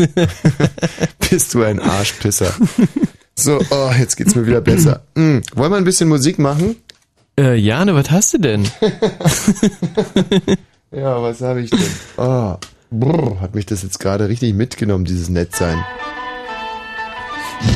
[1.30, 2.54] bist du ein Arschpisser.
[3.36, 5.02] So, oh, jetzt geht's mir wieder besser.
[5.16, 6.76] Mm, wollen wir ein bisschen Musik machen?
[7.40, 8.68] Äh, Jane, was hast du denn?
[10.96, 11.80] Ja, was habe ich denn?
[12.18, 12.56] Oh,
[12.92, 15.84] brr, hat mich das jetzt gerade richtig mitgenommen, dieses Nettsein.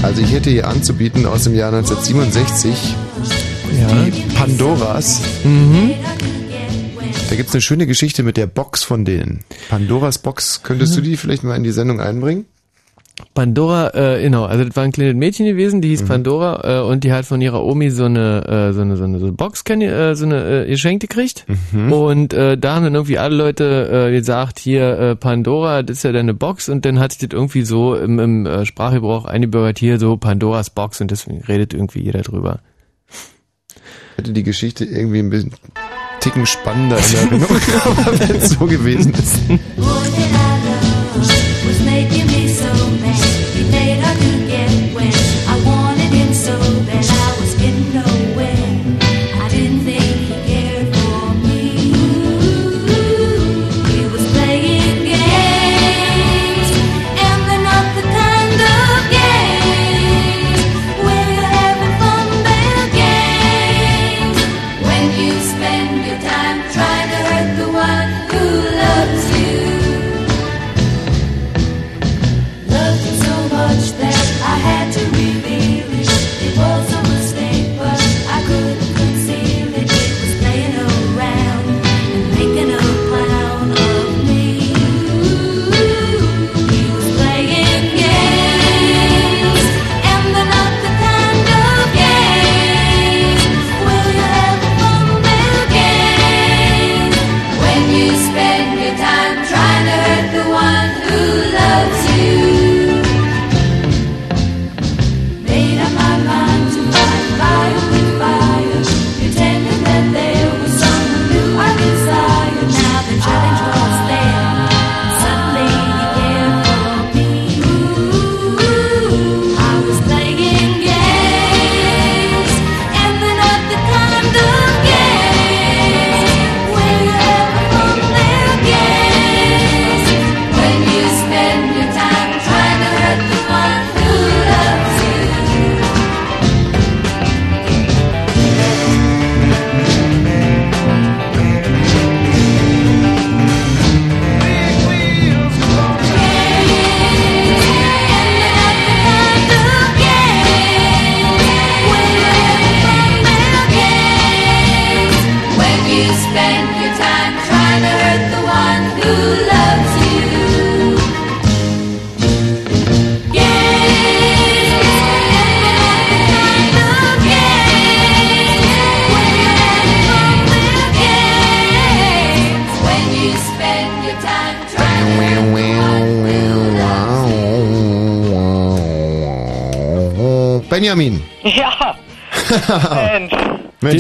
[0.04, 2.96] Also ich hätte hier anzubieten aus dem Jahr 1967
[3.72, 5.22] die Pandoras.
[5.44, 5.96] Mhm.
[7.28, 9.44] Da gibt's eine schöne Geschichte mit der Box von denen.
[9.70, 12.46] Pandoras Box, könntest du die vielleicht mal in die Sendung einbringen?
[13.38, 16.08] Pandora, äh, genau, also das war ein kleines Mädchen gewesen, die hieß Mhm.
[16.08, 19.20] Pandora äh, und die hat von ihrer Omi so eine äh, so eine so eine,
[19.20, 21.92] so eine Box kenn, äh, so eine äh, geschenkt gekriegt Mhm.
[21.94, 26.04] und äh, da haben dann irgendwie alle Leute äh, gesagt, hier äh, Pandora, das ist
[26.04, 29.78] ja deine Box und dann hat sich das irgendwie so im, im äh, Sprachgebrauch eingebürgert
[29.78, 32.62] hier so Pandoras Box und deswegen redet irgendwie jeder drüber.
[34.16, 35.52] Hätte die Geschichte irgendwie ein bisschen
[36.22, 39.40] ticken spannender in Erinnerung, aber wenn es so gewesen ist.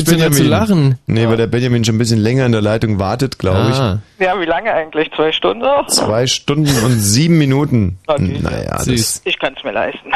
[0.06, 1.00] Mensch, da zu lachen?
[1.08, 4.00] Nee, weil der Benjamin schon ein bisschen länger in der Leitung wartet, glaube Ah.
[4.19, 5.11] Ja, wie lange eigentlich?
[5.16, 5.88] Zwei Stunden auch?
[5.88, 5.93] ich.
[5.95, 7.98] Zwei Stunden und sieben Minuten.
[8.08, 8.40] Okay.
[8.42, 10.11] Naja, das, Ich kann es mir leisten.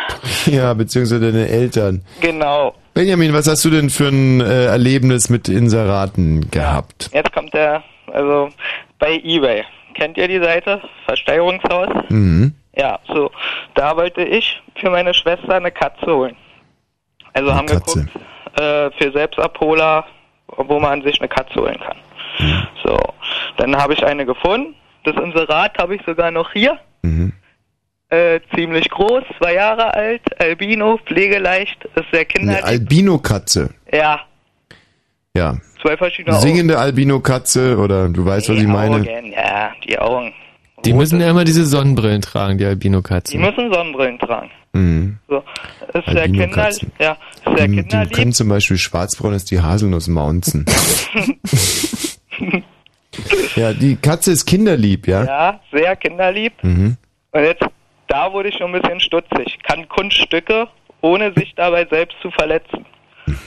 [0.46, 2.02] ja, beziehungsweise deine Eltern.
[2.20, 2.74] Genau.
[2.94, 7.10] Benjamin, was hast du denn für ein äh, Erlebnis mit Inseraten gehabt?
[7.12, 7.82] Jetzt kommt der,
[8.12, 8.48] also
[8.98, 9.64] bei eBay.
[9.94, 10.80] Kennt ihr die Seite?
[11.06, 11.88] Versteigerungshaus?
[12.10, 12.52] Mhm.
[12.76, 13.30] Ja, so.
[13.74, 16.36] Da wollte ich für meine Schwester eine Katze holen.
[17.32, 18.00] Also haben Katze.
[18.00, 18.25] geguckt,
[18.56, 20.06] äh, für Selbstabholer,
[20.56, 21.96] wo man sich eine Katze holen kann.
[22.38, 22.66] Mhm.
[22.84, 22.98] So.
[23.56, 24.74] Dann habe ich eine gefunden.
[25.04, 26.78] Das Inserat habe ich sogar noch hier.
[27.02, 27.32] Mhm.
[28.08, 32.64] Äh, ziemlich groß, zwei Jahre alt, Albino, pflegeleicht, ist sehr Eine kinderlieb.
[32.64, 33.70] Albino-Katze.
[33.92, 34.20] Ja,
[35.36, 35.56] Ja.
[35.82, 36.36] zwei verschiedene.
[36.36, 38.96] Singende Albino-Katze oder du weißt, was ich meine.
[38.96, 40.32] Augen, ja, die Augen.
[40.86, 43.40] Die müssen ja immer diese Sonnenbrillen tragen, die Die Albino-Katzen.
[43.40, 44.50] müssen Sonnenbrillen tragen.
[44.72, 45.18] Mhm.
[45.28, 45.36] So.
[45.38, 45.44] Ist
[46.06, 46.92] sehr Kinder, Albino-Katzen.
[46.98, 48.12] ja, ist sehr Die, die kinderlieb.
[48.12, 50.64] können zum Beispiel schwarzbraun ist die Haselnuss maunzen.
[53.56, 55.24] ja, die Katze ist kinderlieb, ja?
[55.24, 56.52] Ja, sehr kinderlieb.
[56.62, 56.96] Mhm.
[57.32, 57.64] Und jetzt,
[58.08, 59.58] da wurde ich schon ein bisschen stutzig.
[59.62, 60.68] Kann Kunststücke,
[61.00, 62.84] ohne sich dabei selbst zu verletzen.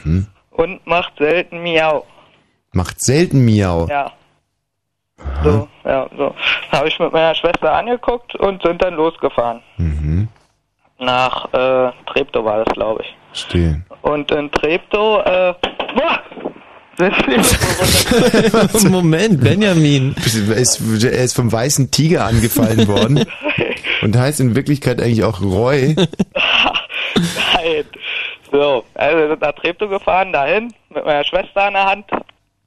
[0.04, 0.28] Mhm.
[0.52, 2.06] Und macht selten Miau.
[2.72, 3.88] Macht selten Miau.
[3.88, 4.12] Ja.
[5.44, 6.36] So, ja, so.
[6.72, 9.62] Habe ich mit meiner Schwester angeguckt und sind dann losgefahren.
[9.78, 10.28] Mhm.
[11.00, 13.16] Nach äh, Treptow war das, glaube ich.
[13.32, 13.84] Verstehe.
[14.02, 15.54] Und in Treptow, äh,
[15.96, 16.20] boah,
[18.90, 20.14] Moment, Benjamin.
[20.18, 23.26] Er ist, er ist vom weißen Tiger angefallen worden
[24.02, 25.96] und heißt in Wirklichkeit eigentlich auch Roy.
[27.56, 27.86] Nein.
[28.52, 32.06] So, also wir sind nach Treptow gefahren, dahin, mit meiner Schwester an der Hand.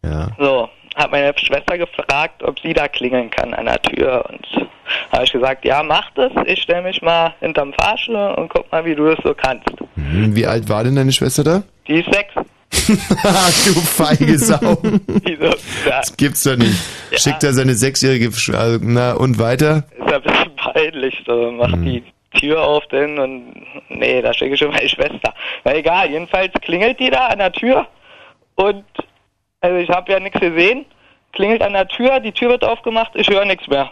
[0.05, 0.29] Ja.
[0.39, 4.25] So, hat meine Schwester gefragt, ob sie da klingeln kann an der Tür.
[4.29, 4.67] Und
[5.13, 6.33] habe ich gesagt, ja, mach das.
[6.47, 9.65] Ich stelle mich mal hinterm Fahrstuhl und guck mal, wie du das so kannst.
[9.97, 10.35] Mhm.
[10.37, 11.63] Wie alt war denn deine Schwester da?
[11.89, 12.35] Die ist sechs.
[12.87, 14.59] du feige Sau.
[15.25, 15.45] Wieso?
[15.45, 16.77] Ja, Das gibt's doch nicht.
[17.15, 19.85] Schickt er seine sechsjährige, Sch- also, na und weiter?
[19.99, 21.23] ist ja ein bisschen peinlich.
[21.27, 22.03] So, macht die
[22.39, 25.35] Tür auf denn und nee, da schicke ich schon meine Schwester.
[25.65, 27.87] Na egal, jedenfalls klingelt die da an der Tür
[28.57, 28.85] und
[29.63, 30.85] also ich habe ja nichts gesehen.
[31.33, 33.91] Klingelt an der Tür, die Tür wird aufgemacht, ich höre nichts mehr.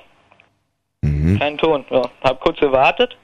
[1.38, 1.84] Kein Ton.
[1.90, 3.16] Ja, hab kurz gewartet.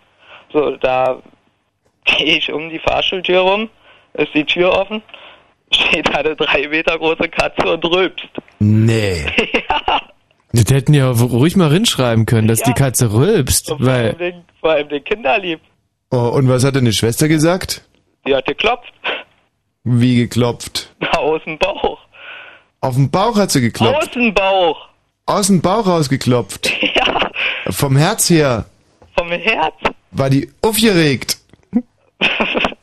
[0.52, 1.20] So, da
[2.04, 3.68] gehe ich um die Fahrstuhltür rum,
[4.14, 5.02] ist die Tür offen,
[5.70, 8.28] steht da eine drei Meter große Katze und rülpst.
[8.58, 9.26] Nee.
[10.52, 14.32] Das hätten ja ruhig mal hinschreiben können, dass die Katze rülpst, Und vor, allem weil
[14.32, 15.60] den, vor allem den Kinderlieb.
[16.10, 17.86] Oh, und was hat deine Schwester gesagt?
[18.26, 18.94] Die hat geklopft.
[19.84, 20.94] Wie geklopft?
[21.12, 21.98] Aus dem Bauch.
[22.86, 23.96] Auf den Bauch hat sie geklopft.
[24.00, 24.76] Aus dem Bauch.
[25.26, 26.72] Aus dem Bauch rausgeklopft.
[26.94, 27.30] Ja,
[27.72, 28.64] Vom Herz her
[29.18, 29.74] vom Herz.
[30.12, 31.38] war die aufgeregt.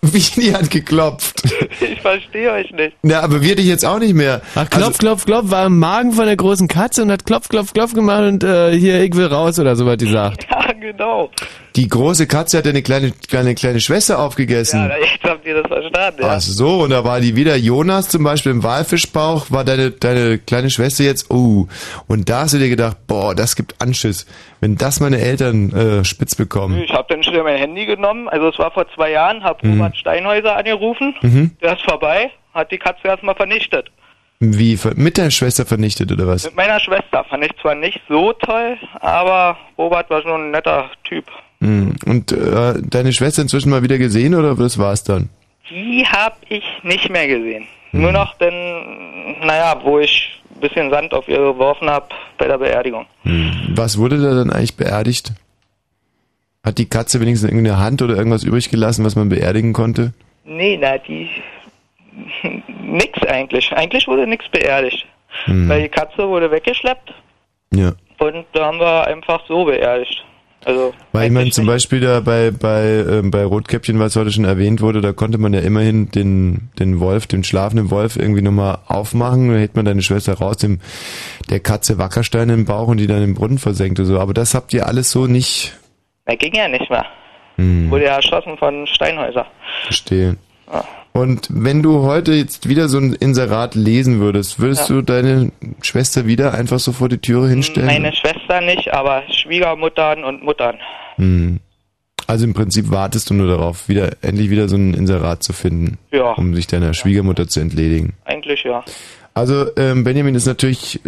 [0.04, 1.42] Wie die hat geklopft.
[1.80, 2.96] Ich verstehe euch nicht.
[3.02, 4.42] Na, aber wir dich jetzt auch nicht mehr.
[4.56, 7.74] Ach, klopf, klopf, klopf, war im Magen von der großen Katze und hat klopf, klopf,
[7.74, 10.46] klopf gemacht und äh, hier, ich will raus oder so, was die sagt.
[10.64, 11.30] Ja, genau.
[11.76, 14.80] Die große Katze hat eine kleine, kleine, kleine Schwester aufgegessen.
[14.82, 16.22] Ja, jetzt habt ihr das verstanden.
[16.22, 16.30] Ja.
[16.36, 20.38] Ach so, und da war die wieder Jonas zum Beispiel im Walfischbauch, war deine, deine
[20.38, 21.68] kleine Schwester jetzt, oh,
[22.08, 24.26] und da hast du dir gedacht, boah, das gibt Anschiss,
[24.62, 26.82] wenn das meine Eltern äh, spitz bekommen.
[26.84, 29.74] Ich habe dann schnell mein Handy genommen, also es war vor zwei Jahren, habe Mhm.
[29.82, 31.52] Robert Steinhäuser angerufen, Mhm.
[31.62, 33.90] der ist vorbei, hat die Katze erstmal vernichtet.
[34.40, 36.44] Wie, mit der Schwester vernichtet oder was?
[36.46, 40.90] Mit meiner Schwester fand ich zwar nicht so toll, aber Robert war schon ein netter
[41.06, 41.26] Typ.
[41.60, 41.96] Mhm.
[42.06, 45.30] Und äh, deine Schwester inzwischen mal wieder gesehen oder das war's dann?
[45.70, 47.66] Die habe ich nicht mehr gesehen.
[47.94, 48.02] Mhm.
[48.02, 52.08] Nur noch denn, naja, wo ich ein bisschen Sand auf ihr geworfen habe
[52.38, 53.06] bei der Beerdigung.
[53.76, 55.32] Was wurde da dann eigentlich beerdigt?
[56.64, 60.14] Hat die Katze wenigstens irgendeine Hand oder irgendwas übrig gelassen, was man beerdigen konnte?
[60.46, 61.30] Nee, na, die.
[62.84, 63.72] nix eigentlich.
[63.74, 65.06] Eigentlich wurde nix beerdigt.
[65.46, 65.68] Hm.
[65.68, 67.12] Weil die Katze wurde weggeschleppt
[67.74, 67.94] Ja.
[68.20, 70.24] und da haben wir einfach so beerdigt.
[70.66, 74.46] Also, Weil ich meine, zum Beispiel da bei, bei, ähm, bei Rotkäppchen, was heute schon
[74.46, 78.78] erwähnt wurde, da konnte man ja immerhin den, den Wolf, den schlafenden Wolf irgendwie nochmal
[78.88, 80.80] aufmachen, da hätte man deine Schwester raus, dem,
[81.50, 84.20] der Katze Wackersteine im Bauch und die dann im Brunnen versenkt und so.
[84.22, 85.74] Aber das habt ihr alles so nicht,
[86.26, 87.06] na, ging ja nicht mehr.
[87.58, 89.46] hm, Wurde ja erschossen von Steinhäuser.
[89.86, 90.38] verstehe.
[90.72, 90.84] Ja.
[91.12, 94.96] Und wenn du heute jetzt wieder so ein Inserat lesen würdest, würdest Ja.
[94.96, 95.52] du deine
[95.84, 97.86] Schwester wieder einfach so vor die Türe hinstellen?
[97.88, 100.78] Meine Schwester nicht, aber Schwiegermuttern und Muttern.
[101.18, 101.60] Hm.
[102.26, 106.00] Also im Prinzip wartest du nur darauf, wieder endlich wieder so ein Inserat zu finden,
[106.12, 106.32] Ja.
[106.32, 108.14] um sich deiner Schwiegermutter zu entledigen.
[108.26, 108.84] Eigentlich ja.
[109.36, 111.00] Also ähm, Benjamin ist natürlich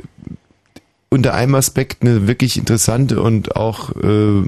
[1.10, 4.44] unter einem Aspekt eine wirklich interessante und auch äh,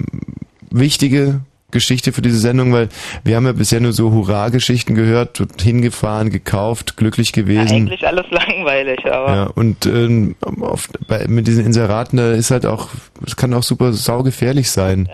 [0.70, 2.88] wichtige Geschichte für diese Sendung, weil
[3.26, 7.76] wir haben ja bisher nur so Hurra-Geschichten gehört, hingefahren, gekauft, glücklich gewesen.
[7.76, 12.66] Eigentlich alles langweilig, aber Ja, und ähm, auf, bei, mit diesen Inseraten, da ist halt
[12.66, 12.90] auch,
[13.26, 15.10] es kann auch super saugefährlich sein.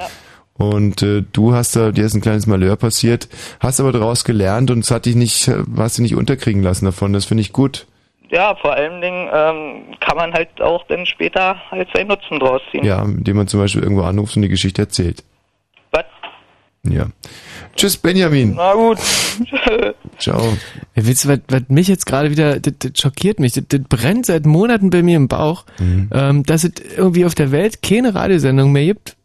[0.56, 3.28] Und äh, du hast da, dir ist ein kleines Malheur passiert,
[3.60, 7.14] hast aber daraus gelernt und es hat dich nicht, hast dich nicht unterkriegen lassen davon.
[7.14, 7.88] Das finde ich gut.
[8.30, 12.62] ja, vor allen Dingen ähm, kann man halt auch dann später halt seinen Nutzen draus
[12.70, 12.86] ziehen.
[12.86, 15.24] Ja, indem man zum Beispiel irgendwo anruft und die Geschichte erzählt.
[16.90, 17.08] Ja.
[17.76, 18.56] Tschüss, Benjamin.
[18.56, 19.00] Na gut.
[20.20, 20.58] Ciao.
[20.96, 23.82] Ja, Wisst ihr, was, was mich jetzt gerade wieder, das, das schockiert mich, das, das
[23.88, 26.10] brennt seit Monaten bei mir im Bauch, Mhm.
[26.14, 29.16] ähm, dass es irgendwie auf der Welt keine Radiosendung mehr gibt,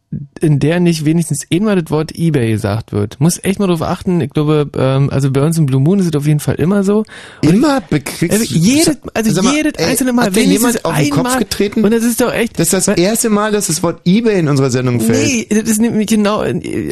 [0.41, 3.21] in der nicht wenigstens einmal das Wort Ebay gesagt wird.
[3.21, 4.21] Muss echt mal drauf achten.
[4.23, 6.83] Ich glaube, ähm, also bei uns im Blue Moon ist es auf jeden Fall immer
[6.83, 7.05] so.
[7.45, 11.11] Und Immer bekriegst also jedes, also mal, jedes ey, einzelne Mal, Hat jemand auf den
[11.11, 11.85] Kopf getreten?
[11.85, 12.59] Und das ist doch echt.
[12.59, 15.27] Das ist das erste Mal, dass das Wort Ebay in unserer Sendung fällt.
[15.27, 16.43] Nee, das ist nämlich genau,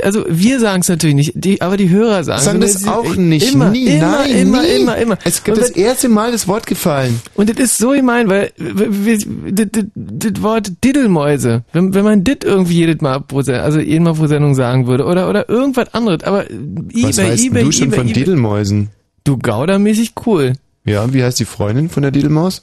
[0.02, 2.74] also wir sagen es natürlich nicht, die, aber die Hörer sagen Sagen es.
[2.74, 3.50] das Und auch nicht.
[3.54, 3.86] Immer, nie.
[3.86, 4.68] immer, Nein, immer, nie.
[4.82, 5.18] immer, immer.
[5.24, 7.20] Es gibt das erste Mal das Wort gefallen.
[7.34, 12.44] Und das ist so gemein, weil das- das das Wort Diddelmäuse, wenn, wenn man dit
[12.44, 15.92] irgendwie jedes Mal pro Sendung, also jeden Mal pro Sendung sagen würde oder oder irgendwas
[15.94, 18.14] anderes, aber eBay, Was weißt eBay, du schon eBay, von eBay.
[18.24, 18.90] Didelmäusen?
[19.24, 20.52] Du gaudermäßig cool.
[20.84, 22.60] Ja, wie heißt die Freundin von der Didelmaus?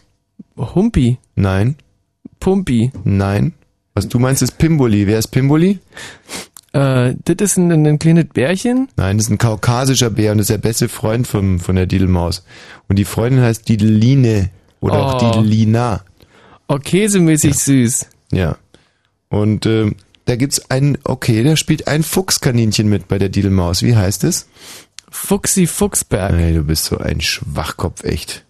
[0.58, 1.18] Humpi.
[1.36, 1.76] Nein.
[2.40, 2.92] Pumpi.
[3.04, 3.54] Nein.
[3.94, 5.08] Was du meinst ist Pimboli.
[5.08, 5.80] Wer ist Pimboli?
[6.74, 8.88] Äh, das ist ein, ein kleines Bärchen.
[8.98, 11.86] Nein, das ist ein kaukasischer Bär und das ist der beste Freund vom, von der
[11.86, 12.44] Didelmaus.
[12.88, 14.50] Und die Freundin heißt Dideline
[14.82, 15.32] oder auch Oh.
[15.42, 16.02] Didelina.
[16.68, 18.08] Oh, käsemäßig süß.
[18.32, 18.58] Ja.
[19.30, 19.96] Und ähm,
[20.26, 23.84] da gibt's einen, okay, da spielt ein Fuchskaninchen mit bei der Didelmaus.
[23.84, 24.48] Wie heißt es?
[25.10, 26.34] Fuchsi Fuchsberg.
[26.34, 28.44] Ey, du bist so ein Schwachkopf, echt.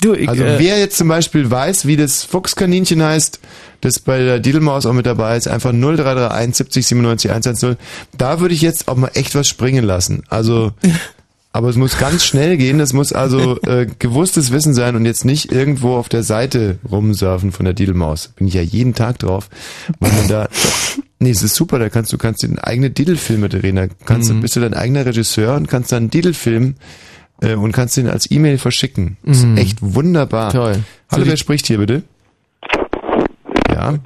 [0.00, 3.40] Du, ich, Also äh, wer jetzt zum Beispiel weiß, wie das Fuchskaninchen heißt,
[3.82, 7.76] das bei der Didelmaus auch mit dabei ist, einfach 0331 70 97 110.
[8.16, 10.22] Da würde ich jetzt auch mal echt was springen lassen.
[10.28, 10.72] Also,
[11.52, 12.78] aber es muss ganz schnell gehen.
[12.78, 17.50] Das muss also äh, gewusstes Wissen sein und jetzt nicht irgendwo auf der Seite rumsurfen
[17.52, 18.28] von der Didelmaus.
[18.28, 19.48] Bin ich ja jeden Tag drauf.
[19.98, 20.48] Weil man da,
[21.18, 21.78] nee, es ist super.
[21.78, 23.76] Da kannst du kannst den eigene Didelfilme drehen.
[23.76, 24.40] Da kannst Mhm.
[24.42, 26.76] bist du dein eigener Regisseur und kannst dann Didelfilm
[27.42, 29.16] äh, und kannst den als E-Mail verschicken.
[29.24, 29.56] Das ist Mhm.
[29.56, 30.52] echt wunderbar.
[30.52, 30.84] Toll.
[31.10, 32.02] Hallo, So wer spricht hier bitte?
[33.72, 33.98] Ja.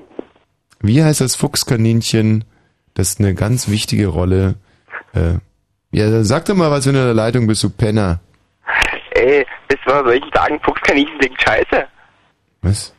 [0.80, 2.44] Wie heißt das Fuchskaninchen,
[2.94, 4.54] das eine ganz wichtige Rolle,
[5.14, 5.34] äh,
[5.94, 8.20] ja, sag doch mal was, wenn du in der Leitung bist, du Penner.
[9.12, 11.86] Ey, das war solchen Tagen Fuchskaninchen klingt scheiße.
[12.62, 12.94] Was?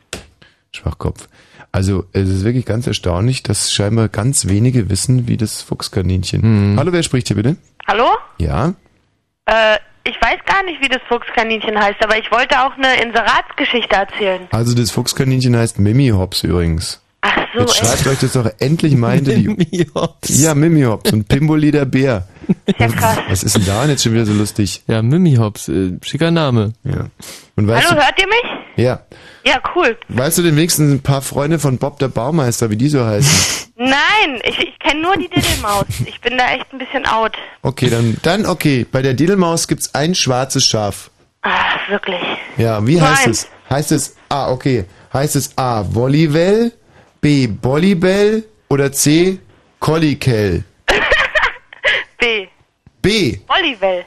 [0.72, 1.28] Schwachkopf.
[1.72, 6.76] Also, es ist wirklich ganz erstaunlich, dass scheinbar ganz wenige wissen, wie das Fuchskaninchen.
[6.78, 7.56] Hallo, wer spricht hier bitte?
[7.86, 8.08] Hallo?
[8.38, 8.72] Ja?
[9.44, 13.94] Äh, ich weiß gar nicht, wie das Fuchskaninchen heißt, aber ich wollte auch eine Inseratsgeschichte
[13.94, 14.48] erzählen.
[14.52, 17.02] Also, das Fuchskaninchen heißt Mimi Hops übrigens.
[17.28, 18.06] Ach so, Jetzt schreibt echt?
[18.06, 19.48] euch das doch endlich mal hinter die...
[19.48, 20.40] Mimi Hops.
[20.40, 22.26] Ja, Mimi Hops und Pimboli der Bär.
[22.78, 23.18] Ja, krass.
[23.28, 24.82] Was ist denn daran jetzt schon wieder so lustig?
[24.86, 26.72] Ja, Mimi Hops, äh, schicker Name.
[26.84, 27.06] Ja.
[27.56, 28.84] Und weißt Hallo, du, hört ihr mich?
[28.84, 29.00] ja,
[29.44, 29.96] Ja, cool.
[30.08, 33.66] weißt du denn wenigstens ein paar Freunde von Bob der Baumeister, wie die so heißen?
[33.76, 35.84] Nein, ich, ich kenne nur die Diddelmaus.
[36.06, 37.32] Ich bin da echt ein bisschen out.
[37.62, 38.86] Okay, dann, dann okay.
[38.90, 41.10] Bei der Didelmaus gibt's ein schwarzes Schaf.
[41.42, 42.20] Ach, wirklich.
[42.56, 43.48] Ja, wie Nur heißt es?
[43.68, 44.84] Heißt es, ah, okay.
[45.12, 46.72] Heißt es A, Volleybell,
[47.26, 49.40] B, Bollybell oder C,
[49.80, 50.62] Kollikel?
[52.20, 52.46] B.
[53.02, 54.04] B, Volleyball.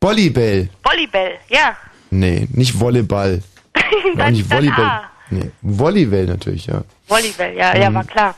[0.00, 0.68] Bollybell.
[0.82, 1.76] Volleyball, ja.
[2.10, 3.44] Nee, nicht Volleyball.
[4.18, 5.02] Auch nicht Volleyball.
[5.30, 6.82] Nee, Volleybell natürlich, ja.
[7.06, 7.94] Volleyball, ja, ja, Mhm.
[7.94, 8.34] war klar.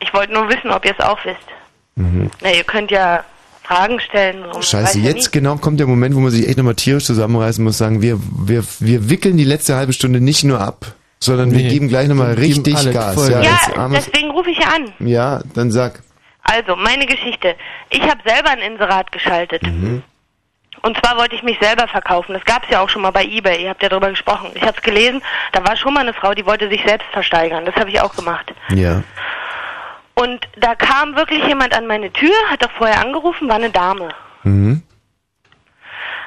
[0.00, 1.46] Ich wollte nur wissen, ob ihr es auch wisst.
[1.94, 2.32] Mhm.
[2.40, 3.22] Na, ihr könnt ja
[3.62, 4.44] Fragen stellen.
[4.54, 4.60] So.
[4.60, 7.78] Scheiße, ja jetzt genau kommt der Moment, wo man sich echt nochmal tierisch zusammenreißen muss,
[7.78, 11.68] sagen, wir, wir, wir wickeln die letzte halbe Stunde nicht nur ab, sondern wir Nee,
[11.68, 13.28] geben gleich nochmal wir richtig Gas.
[13.28, 14.92] Ja, armes, deswegen rufe ich ja an.
[14.98, 16.00] ja, dann sag.
[16.42, 17.54] Also, meine Geschichte.
[17.90, 19.62] Ich habe selber ein Inserat geschaltet.
[19.62, 20.02] Mhm.
[20.82, 22.32] Und zwar wollte ich mich selber verkaufen.
[22.34, 23.62] Das gab es ja auch schon mal bei eBay.
[23.62, 24.50] Ihr habt ja darüber gesprochen.
[24.54, 25.22] Ich habe es gelesen.
[25.52, 27.64] Da war schon mal eine Frau, die wollte sich selbst versteigern.
[27.64, 28.52] Das habe ich auch gemacht.
[28.70, 29.04] Ja.
[30.14, 34.08] Und da kam wirklich jemand an meine Tür, hat doch vorher angerufen, war eine Dame.
[34.42, 34.82] Mhm.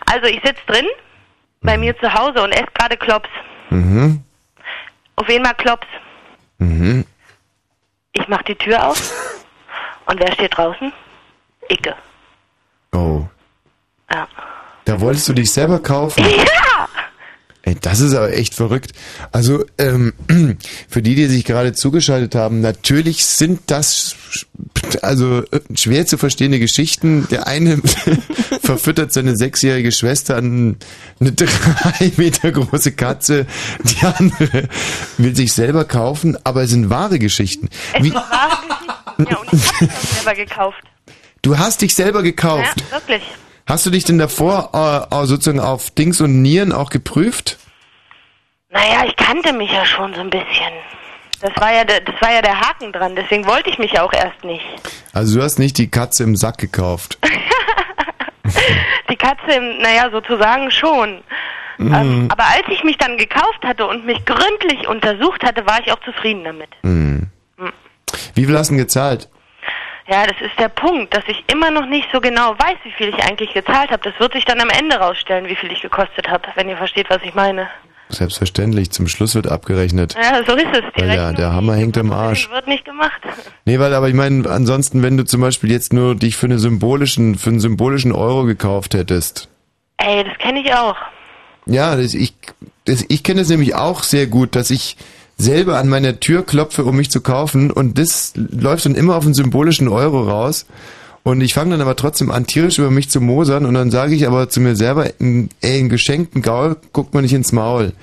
[0.10, 0.86] Also ich sitz drin,
[1.62, 3.30] bei mir zu Hause und esse gerade Klops.
[3.70, 4.24] Mhm.
[5.16, 5.88] Auf jeden Fall Klops.
[6.58, 7.06] Mhm.
[8.14, 9.12] Ich mach die Tür auf.
[10.06, 10.92] Und wer steht draußen?
[11.70, 11.96] Icke.
[12.94, 13.24] Oh.
[14.12, 14.28] Ja.
[14.86, 16.24] Da wolltest du dich selber kaufen?
[16.38, 16.75] Ja!
[17.66, 18.92] Ey, das ist aber echt verrückt.
[19.32, 20.14] Also, ähm,
[20.88, 24.16] für die, die sich gerade zugeschaltet haben, natürlich sind das
[25.02, 27.28] also äh, schwer zu verstehende Geschichten.
[27.32, 27.78] Der eine
[28.62, 30.78] verfüttert seine sechsjährige Schwester an
[31.20, 33.48] eine drei Meter große Katze.
[33.84, 34.70] Die andere
[35.18, 37.70] will sich selber kaufen, aber es sind wahre Geschichten.
[37.94, 39.32] Es Wie, war wahre Geschichten.
[39.32, 40.84] Ja, und ich hab es selber gekauft.
[41.42, 42.80] du hast dich selber gekauft.
[42.92, 43.24] Ja, wirklich.
[43.68, 44.70] Hast du dich denn davor
[45.12, 47.58] äh, äh, sozusagen auf Dings und Nieren auch geprüft?
[48.70, 50.72] Naja, ich kannte mich ja schon so ein bisschen.
[51.42, 54.04] Das war ja der, das war ja der Haken dran, deswegen wollte ich mich ja
[54.04, 54.64] auch erst nicht.
[55.14, 57.18] Also du hast nicht die Katze im Sack gekauft.
[59.10, 61.22] Die Katze, im- naja, sozusagen schon.
[61.80, 62.32] Ähm, Mhm.
[62.32, 66.00] aber als ich mich dann gekauft hatte und mich gründlich untersucht hatte, war ich auch
[66.04, 66.70] zufrieden damit.
[66.82, 67.28] Hm.
[67.58, 67.72] Hm.
[68.34, 69.30] Wie viel hast du denn gezahlt?
[70.08, 73.10] Ja, das ist der Punkt, dass ich immer noch nicht so genau weiß, wie viel
[73.10, 74.04] ich eigentlich gezahlt habe.
[74.04, 77.10] Das wird sich dann am Ende rausstellen, wie viel ich gekostet habe, wenn ihr versteht,
[77.10, 77.68] was ich meine.
[78.10, 80.14] Selbstverständlich, zum Schluss wird abgerechnet.
[80.14, 80.84] Ja, so ist es.
[80.96, 82.52] Weil ja, der Hammer hängt am Arsch.
[82.52, 83.20] wird nicht gemacht.
[83.66, 86.60] Nee, weil, aber ich meine, ansonsten, wenn du zum Beispiel jetzt nur dich für, eine
[86.60, 89.50] symbolischen, für einen symbolischen Euro gekauft hättest.
[89.98, 90.96] Ey, das kenne ich auch.
[91.66, 92.36] Ja, das, ich,
[92.86, 94.98] das, ich kenne es nämlich auch sehr gut, dass ich
[95.38, 99.26] selber an meiner Tür klopfe, um mich zu kaufen und das läuft dann immer auf
[99.26, 100.66] einen symbolischen Euro raus.
[101.24, 104.14] Und ich fange dann aber trotzdem an, tierisch über mich zu mosern und dann sage
[104.14, 107.94] ich aber zu mir selber, ey, einen geschenkten Gaul guckt man nicht ins Maul.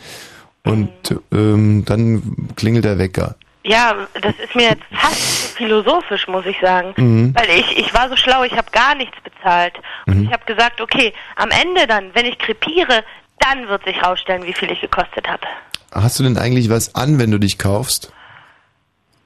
[0.65, 0.91] Und
[1.33, 3.37] ähm, dann klingelt der Wecker.
[3.65, 5.21] Ja, das ist mir jetzt fast
[5.57, 6.95] philosophisch, muss ich sagen.
[6.97, 7.35] Mhm.
[7.37, 9.75] Weil ich, ich war so schlau, ich habe gar nichts bezahlt.
[10.07, 10.25] Und Mhm.
[10.25, 13.05] ich habe gesagt, okay, am Ende dann, wenn ich krepiere,
[13.39, 15.43] dann wird sich rausstellen, wie viel ich gekostet habe.
[15.93, 18.13] Hast du denn eigentlich was an, wenn du dich kaufst?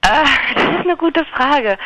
[0.01, 0.07] Äh,
[0.55, 1.77] das ist eine gute Frage.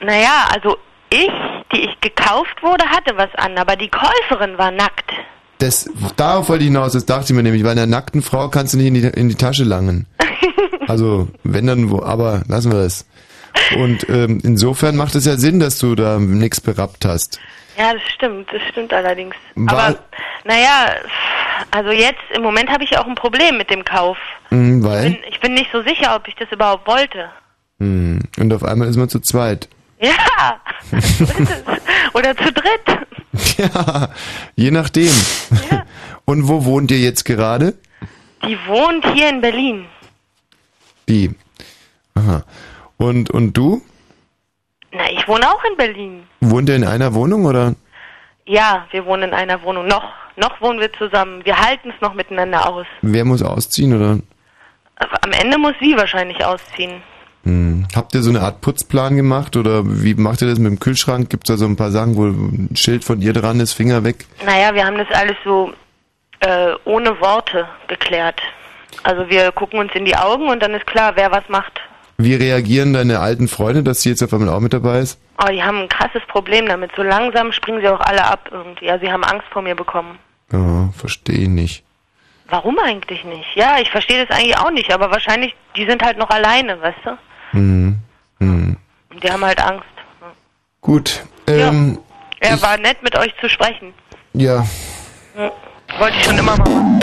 [0.00, 0.76] Naja, also
[1.10, 1.30] ich,
[1.72, 5.10] die ich gekauft wurde, hatte was an, aber die Käuferin war nackt.
[5.58, 8.72] Das, darauf wollte ich hinaus, das dachte ich mir nämlich, weil einer nackten Frau kannst
[8.72, 10.06] du nicht in die, in die Tasche langen.
[10.88, 13.06] Also, wenn dann wo, aber lassen wir das.
[13.76, 17.38] Und ähm, insofern macht es ja Sinn, dass du da nichts berappt hast.
[17.80, 19.34] Ja, das stimmt, das stimmt allerdings.
[19.54, 19.98] War- aber,
[20.44, 20.96] naja,
[21.70, 24.18] also jetzt, im Moment habe ich auch ein Problem mit dem Kauf.
[24.50, 25.04] Mhm, weil?
[25.12, 27.30] Bin, ich bin nicht so sicher, ob ich das überhaupt wollte.
[27.78, 28.20] Mhm.
[28.38, 29.68] Und auf einmal ist man zu zweit.
[30.02, 30.60] Ja.
[32.14, 32.98] Oder zu dritt.
[33.58, 34.08] Ja,
[34.56, 35.12] je nachdem.
[36.24, 37.74] Und wo wohnt ihr jetzt gerade?
[38.46, 39.84] Die wohnt hier in Berlin.
[41.08, 41.30] Die.
[42.14, 42.42] Aha.
[42.96, 43.82] Und, und du?
[44.92, 46.22] Na, ich wohne auch in Berlin.
[46.40, 47.74] Wohnt ihr in einer Wohnung oder?
[48.46, 49.86] Ja, wir wohnen in einer Wohnung.
[49.86, 50.04] Noch,
[50.36, 51.44] noch wohnen wir zusammen.
[51.44, 52.86] Wir halten es noch miteinander aus.
[53.02, 54.18] Wer muss ausziehen oder?
[54.96, 57.02] Am Ende muss sie wahrscheinlich ausziehen.
[57.44, 57.86] Hm.
[57.94, 61.30] Habt ihr so eine Art Putzplan gemacht oder wie macht ihr das mit dem Kühlschrank?
[61.30, 64.04] Gibt es da so ein paar Sachen, wo ein Schild von ihr dran ist, Finger
[64.04, 64.26] weg?
[64.44, 65.72] Naja, wir haben das alles so
[66.40, 68.40] äh, ohne Worte geklärt.
[69.02, 71.80] Also wir gucken uns in die Augen und dann ist klar, wer was macht.
[72.22, 75.18] Wie reagieren deine alten Freunde, dass sie jetzt auf einmal auch mit dabei ist?
[75.42, 76.90] Oh, die haben ein krasses Problem damit.
[76.96, 78.90] So langsam springen sie auch alle ab irgendwie.
[78.90, 80.18] Also sie haben Angst vor mir bekommen.
[80.52, 81.84] Ja, verstehe ich nicht.
[82.48, 83.46] Warum eigentlich nicht?
[83.54, 86.98] Ja, ich verstehe das eigentlich auch nicht, aber wahrscheinlich, die sind halt noch alleine, weißt
[87.04, 87.10] du?
[87.52, 87.98] Hm.
[88.40, 88.76] Hm.
[89.10, 89.86] Und die haben halt Angst.
[90.80, 91.22] Gut.
[91.46, 91.98] Ähm,
[92.42, 93.92] Ja, war nett mit euch zu sprechen.
[94.32, 94.64] ja.
[95.98, 97.00] Wollte ich schon immer mal machen.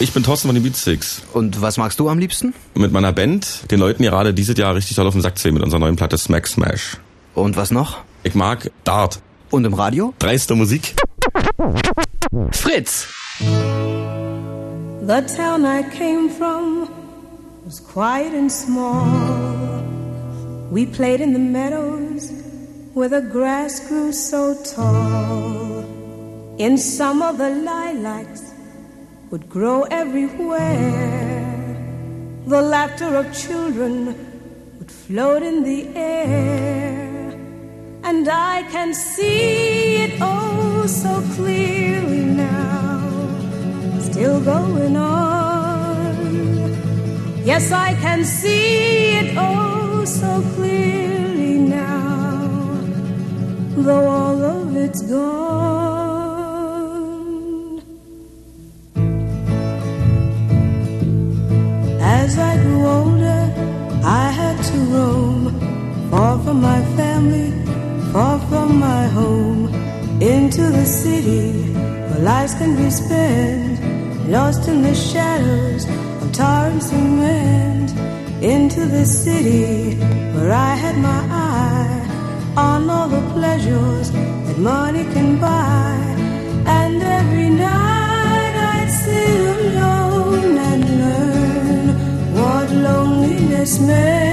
[0.00, 1.22] Ich bin Thorsten von den Beatsticks.
[1.32, 2.54] Und was magst du am liebsten?
[2.74, 5.60] Mit meiner Band, den Leuten gerade dieses Jahr richtig toll auf den Sack zu mit
[5.60, 6.98] unserer neuen Platte Smack Smash.
[7.34, 7.98] Und was noch?
[8.22, 9.20] Ich mag Dart.
[9.50, 10.14] Und im Radio?
[10.20, 10.94] Dreiste Musik.
[12.52, 13.08] Fritz!
[13.40, 16.88] The town I came from
[17.64, 19.04] was quiet and small.
[20.70, 22.30] We played in the meadows
[22.94, 25.84] where the grass grew so tall.
[26.58, 28.47] In summer, the lilacs
[29.30, 31.76] would grow everywhere.
[32.46, 34.06] The laughter of children
[34.78, 37.32] would float in the air.
[38.04, 42.78] And I can see it oh so clearly now
[44.18, 46.16] still going on.
[47.44, 52.48] Yes, I can see it oh so clearly now,
[53.76, 55.97] though all of it's gone.
[62.22, 63.42] As I grew older,
[64.22, 65.40] I had to roam.
[66.10, 67.50] Far from my family,
[68.12, 69.62] far from my home,
[70.20, 71.48] into the city
[72.06, 73.74] where lives can be spent,
[74.36, 75.82] lost in the shadows
[76.22, 77.88] of tar and cement.
[78.54, 79.98] Into the city
[80.34, 82.00] where I had my eye
[82.56, 84.10] on all the pleasures
[84.46, 85.94] that money can buy,
[86.80, 87.07] and
[93.68, 94.27] dismay.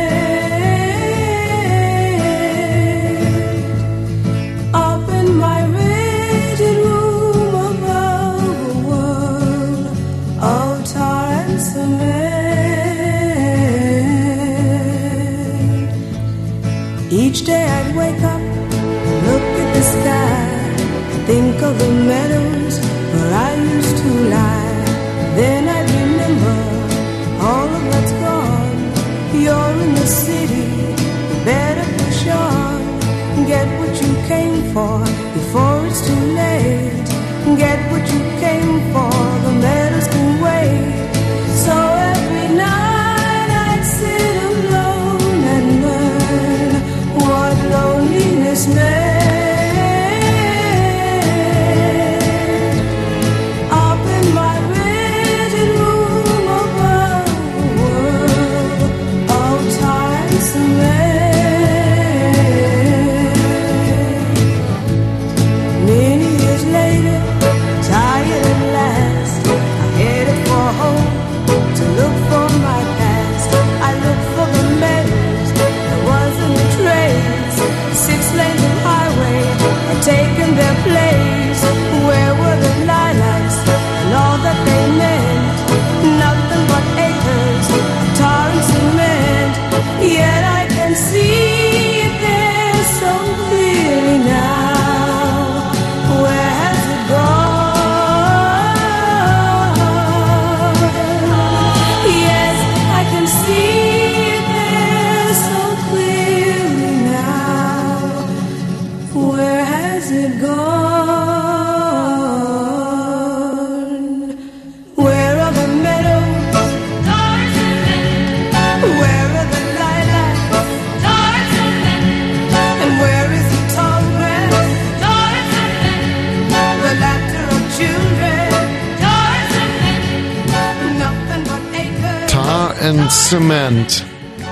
[133.33, 134.05] And Cement.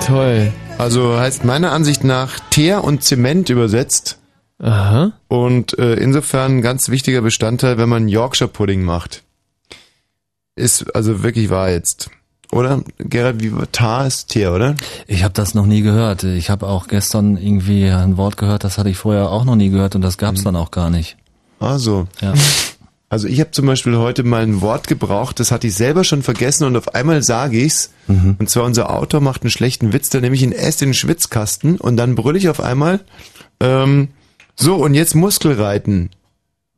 [0.06, 0.52] Toll.
[0.80, 4.18] Also heißt meiner Ansicht nach Teer und Zement übersetzt.
[4.60, 5.12] Aha.
[5.28, 9.24] Und äh, insofern ein ganz wichtiger Bestandteil, wenn man Yorkshire Pudding macht.
[10.56, 12.10] Ist also wirklich wahr jetzt.
[12.52, 12.82] Oder?
[12.98, 14.76] Gerhard, wie Tar ist Teer, oder?
[15.06, 16.24] Ich habe das noch nie gehört.
[16.24, 19.70] Ich habe auch gestern irgendwie ein Wort gehört, das hatte ich vorher auch noch nie
[19.70, 21.18] gehört und das gab's dann auch gar nicht.
[21.60, 22.08] Also.
[22.22, 22.34] Ja.
[23.14, 26.24] Also ich habe zum Beispiel heute mal ein Wort gebraucht, das hatte ich selber schon
[26.24, 27.92] vergessen und auf einmal sage ich's.
[28.08, 28.38] Mhm.
[28.40, 30.94] Und zwar unser Autor macht einen schlechten Witz, da nehme ich ihn erst in den
[30.96, 33.02] Schwitzkasten und dann brülle ich auf einmal,
[33.60, 34.08] ähm,
[34.56, 36.10] so und jetzt Muskelreiten.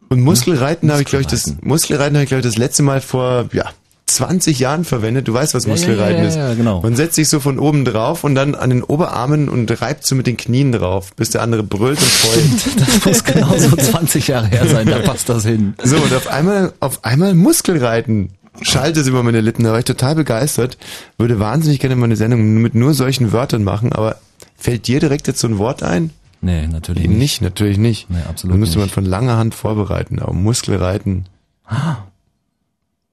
[0.10, 3.00] Und Muskelreiten habe ich glaube ich das Muskelreiten habe ich glaube ich das letzte Mal
[3.00, 3.70] vor ja
[4.08, 5.28] 20 Jahren verwendet.
[5.28, 6.36] Du weißt, was Ja, ja, Muskelreiten ja, ja, ist.
[6.36, 6.82] ja, genau.
[6.82, 10.16] Man setzt sich so von oben drauf und dann an den Oberarmen und reibt so
[10.16, 12.80] mit den Knien drauf, bis der andere brüllt und heult.
[12.80, 15.74] Das muss genau so 20 Jahre her sein, da passt das hin.
[15.84, 18.30] So, und auf einmal, auf einmal Muskelreiten.
[18.62, 20.78] Schallte es über meine Lippen, da war ich total begeistert.
[21.18, 24.16] Würde wahnsinnig gerne mal eine Sendung mit nur solchen Wörtern machen, aber
[24.56, 26.12] fällt dir direkt jetzt so ein Wort ein?
[26.40, 28.10] Nee, natürlich Eben nicht, natürlich nicht.
[28.10, 28.94] Nee, absolut Das müsste man nicht.
[28.94, 31.26] von langer Hand vorbereiten, aber Muskelreiten.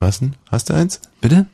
[0.02, 0.34] Was denn?
[0.50, 1.00] Hast du eins?
[1.20, 1.46] Bitte?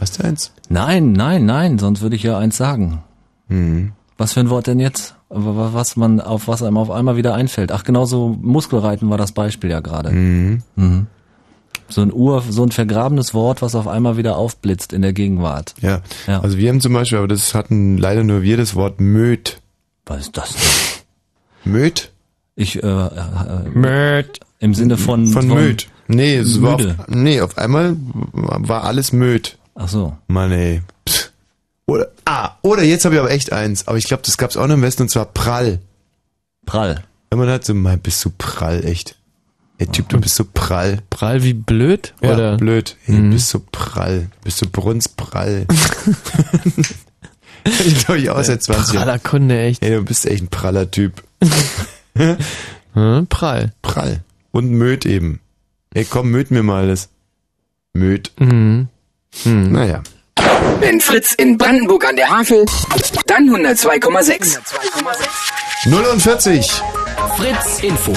[0.00, 0.52] Hast du eins?
[0.70, 3.02] Nein, nein, nein, sonst würde ich ja eins sagen.
[3.48, 3.92] Mhm.
[4.16, 5.16] Was für ein Wort denn jetzt?
[5.28, 7.70] Was man auf was einem auf einmal wieder einfällt.
[7.70, 10.12] Ach, genau so Muskelreiten war das Beispiel ja gerade.
[10.12, 10.62] Mhm.
[10.76, 11.08] Mhm.
[11.90, 15.74] So ein Ur, so ein vergrabenes Wort, was auf einmal wieder aufblitzt in der Gegenwart.
[15.82, 16.00] Ja.
[16.26, 16.40] Ja.
[16.40, 19.60] Also wir haben zum Beispiel, aber das hatten leider nur wir, das Wort Möd.
[20.06, 20.54] Was ist das?
[21.64, 22.12] Möd?
[22.56, 24.40] Ich, äh, äh, Möd.
[24.58, 25.88] Im Sinne von Von Möd.
[26.14, 26.96] Nee, es war Müde.
[26.98, 27.96] auf, nee, auf einmal
[28.32, 29.58] war alles Möd.
[29.74, 30.16] Ach so.
[30.28, 30.82] Mann ey.
[31.04, 31.32] Psst.
[31.86, 33.88] Oder, ah, oder jetzt habe ich aber echt eins.
[33.88, 35.80] Aber ich glaube, das gab's auch noch im Westen und zwar prall.
[36.66, 37.02] Prall.
[37.30, 39.16] Wenn man halt so, mal bist du prall, echt.
[39.78, 40.98] Ey, Typ, du bist so prall.
[41.08, 42.12] Prall wie blöd?
[42.20, 42.56] Ja, oder?
[42.58, 42.96] blöd.
[43.06, 43.30] Ey, Mhm.
[43.30, 44.28] Du bist so prall.
[44.40, 45.66] Du bist so brunstprall.
[47.64, 49.04] ich glaube, ich auch seit 20 Jahren.
[49.06, 49.82] Praller Kunde, echt.
[49.82, 51.22] Ey, du bist echt ein praller Typ.
[52.92, 53.72] Hm, prall.
[53.82, 54.20] Prall.
[54.50, 55.38] Und Möd eben.
[55.92, 57.08] Ey, komm, möd mir mal das.
[57.94, 58.30] Möd.
[58.38, 58.88] Mhm.
[59.44, 59.72] Mhm.
[59.72, 60.02] Naja.
[60.78, 62.64] Wenn Fritz in Brandenburg an der Havel,
[63.26, 64.58] dann 102,6.
[65.86, 66.70] 49
[67.36, 68.12] Fritz Info.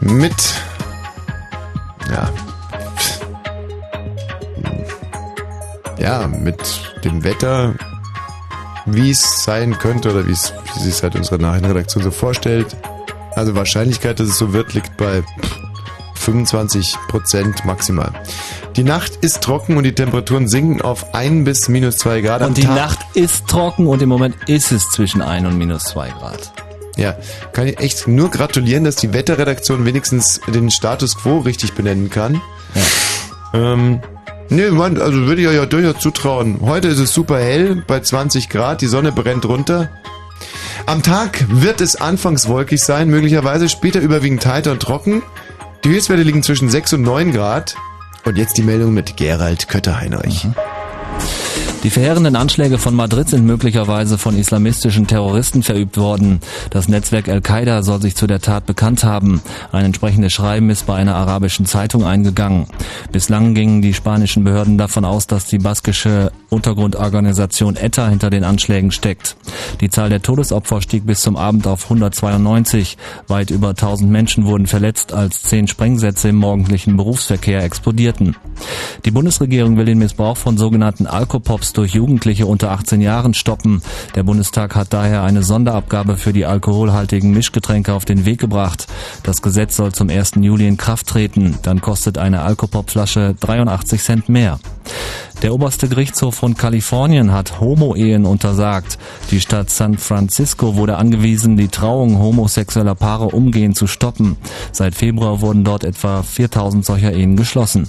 [0.00, 0.32] mit
[2.08, 2.30] ja
[5.98, 6.58] ja mit
[7.04, 7.74] dem Wetter
[8.86, 12.76] wie es sein könnte oder wie es sich halt unsere Nachrichtenredaktion so vorstellt
[13.34, 15.24] also Wahrscheinlichkeit dass es so wird liegt bei
[16.18, 18.12] 25 Prozent maximal
[18.78, 22.48] die Nacht ist trocken und die Temperaturen sinken auf 1 bis minus 2 Grad am
[22.50, 22.76] Und die Tag.
[22.76, 26.52] Nacht ist trocken und im Moment ist es zwischen 1 und minus 2 Grad.
[26.96, 27.16] Ja,
[27.52, 32.40] kann ich echt nur gratulieren, dass die Wetterredaktion wenigstens den Status quo richtig benennen kann.
[33.52, 33.72] Ja.
[33.72, 34.00] Ähm,
[34.48, 36.60] nee, Mann, also würde ich euch ja durchaus zutrauen.
[36.60, 39.90] Heute ist es super hell, bei 20 Grad, die Sonne brennt runter.
[40.86, 45.22] Am Tag wird es anfangs wolkig sein, möglicherweise später überwiegend heiter und trocken.
[45.84, 47.76] Die Höchstwerte liegen zwischen 6 und 9 Grad.
[48.24, 50.46] Und jetzt die Meldung mit Gerald Kötter-Heinrich.
[51.84, 56.40] Die verheerenden Anschläge von Madrid sind möglicherweise von islamistischen Terroristen verübt worden.
[56.70, 59.40] Das Netzwerk Al-Qaida soll sich zu der Tat bekannt haben.
[59.70, 62.66] Ein entsprechendes Schreiben ist bei einer arabischen Zeitung eingegangen.
[63.12, 68.90] Bislang gingen die spanischen Behörden davon aus, dass die baskische Untergrundorganisation ETA hinter den Anschlägen
[68.90, 69.36] steckt.
[69.80, 72.96] Die Zahl der Todesopfer stieg bis zum Abend auf 192.
[73.28, 78.34] Weit über 1000 Menschen wurden verletzt, als zehn Sprengsätze im morgendlichen Berufsverkehr explodierten.
[79.04, 83.82] Die Bundesregierung will den Missbrauch von sogenannten Alkopops durch Jugendliche unter 18 Jahren stoppen.
[84.14, 88.86] Der Bundestag hat daher eine Sonderabgabe für die alkoholhaltigen Mischgetränke auf den Weg gebracht.
[89.22, 90.32] Das Gesetz soll zum 1.
[90.40, 91.58] Juli in Kraft treten.
[91.62, 94.58] Dann kostet eine Alkopop-Flasche 83 Cent mehr.
[95.42, 98.98] Der oberste Gerichtshof von Kalifornien hat Homo-Ehen untersagt.
[99.30, 104.36] Die Stadt San Francisco wurde angewiesen, die Trauung homosexueller Paare umgehend zu stoppen.
[104.72, 107.88] Seit Februar wurden dort etwa 4000 solcher Ehen geschlossen.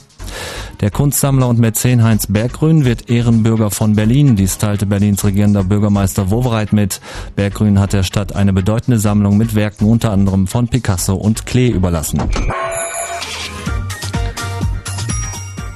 [0.81, 4.35] Der Kunstsammler und Mäzen Heinz Berggrün wird Ehrenbürger von Berlin.
[4.35, 7.01] Dies teilte Berlins regierender Bürgermeister Wowereit mit.
[7.35, 11.69] Berggrün hat der Stadt eine bedeutende Sammlung mit Werken unter anderem von Picasso und Klee
[11.69, 12.21] überlassen.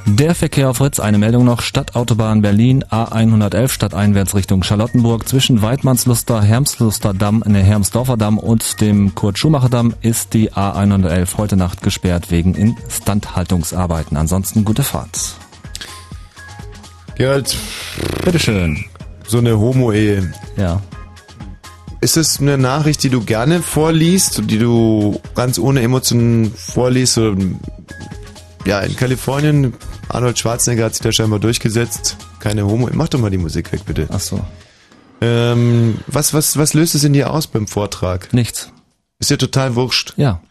[0.05, 1.61] Der Verkehr auf Fritz, eine Meldung noch.
[1.61, 5.27] Stadtautobahn Berlin, A111 stadteinwärts Richtung Charlottenburg.
[5.27, 11.81] Zwischen Weidmannsluster, Hermsluster Damm, ne, Hermsdorfer Damm und dem Kurt-Schumacher-Damm ist die A111 heute Nacht
[11.81, 14.17] gesperrt wegen Instandhaltungsarbeiten.
[14.17, 15.35] Ansonsten gute Fahrt.
[17.15, 17.55] Gerald.
[18.25, 18.83] Bitteschön.
[19.25, 20.33] So eine Homo-Ehe.
[20.57, 20.81] Ja.
[22.01, 27.17] Ist es eine Nachricht, die du gerne vorliest, die du ganz ohne Emotionen vorliest?
[27.17, 27.37] Oder,
[28.65, 29.73] ja, in Kalifornien
[30.09, 32.17] Arnold Schwarzenegger hat sich da scheinbar durchgesetzt.
[32.39, 32.89] Keine Homo.
[32.93, 34.07] Mach doch mal die Musik weg, bitte.
[34.11, 34.39] Ach so.
[35.21, 38.33] Ähm, was, was, was löst es in dir aus beim Vortrag?
[38.33, 38.71] Nichts.
[39.19, 40.13] Ist dir total wurscht.
[40.17, 40.41] Ja.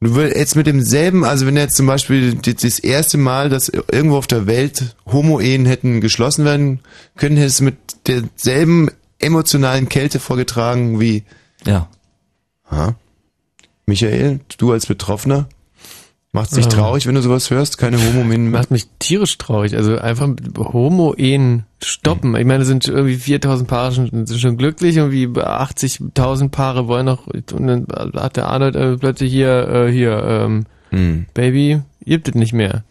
[0.00, 4.16] Du würdest jetzt mit demselben, also wenn jetzt zum Beispiel das erste Mal, dass irgendwo
[4.16, 6.80] auf der Welt Homo-Ehen hätten geschlossen werden
[7.16, 7.76] können, hättest du mit
[8.06, 11.22] derselben emotionalen Kälte vorgetragen wie.
[11.64, 11.88] Ja.
[12.68, 12.96] Ha?
[13.86, 15.46] Michael, du als Betroffener,
[16.32, 16.70] macht's dich Ja.
[16.70, 17.78] traurig, wenn du sowas hörst?
[17.78, 18.50] Keine Homo-Ehen?
[18.50, 19.76] Macht mich tierisch traurig.
[19.76, 20.28] Also einfach
[20.58, 22.34] Homo-Ehen stoppen.
[22.36, 26.88] Ich meine, es sind irgendwie 4000 Paare schon, sind schon glücklich und wie 80.000 Paare
[26.88, 31.24] wollen noch, und dann hat der Arnold äh, plötzlich hier, äh, hier, ähm, Hm.
[31.32, 32.84] Baby, gibt es nicht mehr.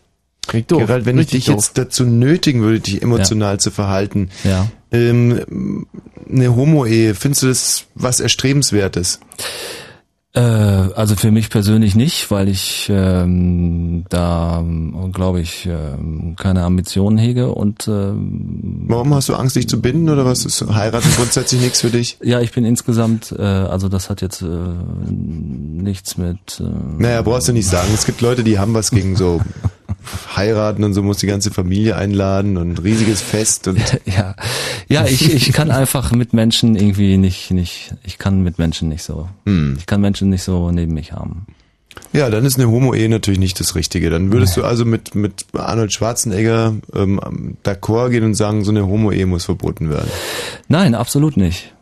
[0.48, 0.80] Klingt doof.
[0.80, 4.68] Gerald, wenn ich Richtig dich jetzt dazu nötigen würde, dich emotional zu verhalten, Ja.
[4.92, 5.86] ähm,
[6.28, 9.20] eine Homo-Ehe, findest du das was Erstrebenswertes?
[10.34, 14.64] Äh, also für mich persönlich nicht, weil ich ähm, da,
[15.12, 20.08] glaube ich, ähm, keine Ambitionen hege und ähm, Warum hast du Angst, dich zu binden
[20.10, 20.46] oder was?
[20.46, 22.18] Ist heiraten grundsätzlich nichts für dich?
[22.24, 24.46] ja, ich bin insgesamt, äh, also das hat jetzt äh,
[25.12, 26.62] nichts mit.
[26.62, 26.64] Äh,
[26.98, 27.90] Naja, brauchst du nicht sagen.
[27.94, 29.42] Es gibt Leute, die haben was gegen so
[30.36, 34.36] heiraten und so, muss die ganze Familie einladen und riesiges Fest und ja,
[34.88, 39.04] ja, ich, ich kann einfach mit Menschen irgendwie nicht, nicht, ich kann mit Menschen nicht
[39.04, 39.76] so, Hm.
[39.78, 41.46] ich kann Menschen nicht so neben mich haben.
[42.14, 44.10] Ja, dann ist eine Homo-Ehe natürlich nicht das Richtige.
[44.10, 48.88] Dann würdest du also mit, mit Arnold Schwarzenegger ähm, d'accord gehen und sagen, so eine
[48.88, 50.10] Homo-Ehe muss verboten werden.
[50.70, 51.74] Nein, absolut nicht.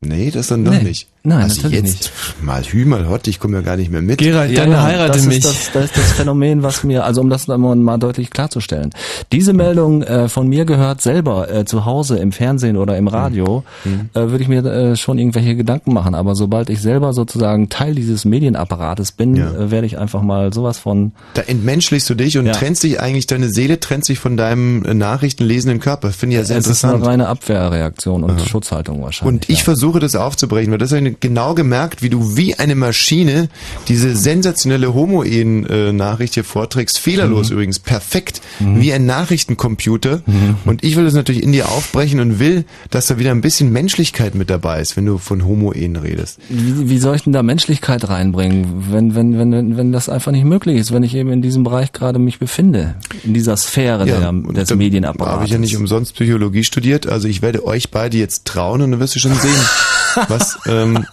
[0.00, 0.82] Nee, das dann doch Nee.
[0.82, 1.08] nicht.
[1.26, 2.12] Nein, also natürlich jetzt
[2.42, 4.18] mal Hü, mal Hott, ich komme ja gar nicht mehr mit.
[4.18, 5.38] Gerald, Ja, dann ja, heirate das mich.
[5.38, 8.90] Ist das, das ist das Phänomen, was mir, also um das mal, mal deutlich klarzustellen.
[9.32, 13.64] Diese Meldung äh, von mir gehört selber äh, zu Hause im Fernsehen oder im Radio,
[13.84, 14.10] Mhm.
[14.12, 16.14] äh, würde ich mir äh, schon irgendwelche Gedanken machen.
[16.14, 19.50] Aber sobald ich selber sozusagen Teil dieses Medienapparates bin, Ja.
[19.50, 22.52] äh, werde ich einfach mal sowas von Da entmenschlichst du dich und Ja.
[22.52, 26.10] trennst dich eigentlich, deine Seele trennt sich von deinem äh, nachrichtenlesenden Körper.
[26.10, 27.10] Finde ich ja sehr es ist eine interessant.
[27.12, 29.34] reine Abwehrreaktion und Schutzhaltung wahrscheinlich.
[29.42, 32.74] Und ich versuche das aufzubrechen, weil das habe ich genau gemerkt, wie du wie eine
[32.74, 33.48] Maschine
[33.88, 36.98] diese sensationelle Homo-Ehen-Nachricht hier vorträgst.
[36.98, 37.54] Fehlerlos Mhm.
[37.54, 40.22] übrigens, perfekt, wie ein Nachrichtencomputer.
[40.64, 43.72] Und ich will das natürlich in dir aufbrechen und will, dass da wieder ein bisschen
[43.72, 46.38] Menschlichkeit mit dabei ist, wenn du von Homo-Ehen redest.
[46.48, 50.44] Wie, wie soll ich denn da Menschlichkeit reinbringen, wenn, wenn, wenn, wenn, das einfach nicht
[50.44, 54.28] möglich ist, wenn ich eben in diesem Bereich gerade mich befinde, in dieser Sphäre der,
[54.28, 55.34] und des da Medienapparates?
[55.34, 58.90] Habe ich ja nicht umsonst Psychologie studiert, also ich werde euch beide jetzt trauen und
[58.92, 59.54] dann wirst du schon sehen,
[60.28, 61.06] was, ähm,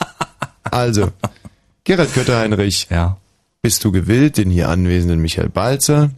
[0.63, 1.09] also,
[1.83, 3.17] Gerald Kötter-Heinrich, ja.
[3.61, 6.11] bist du gewillt, den hier anwesenden Michael Balzer,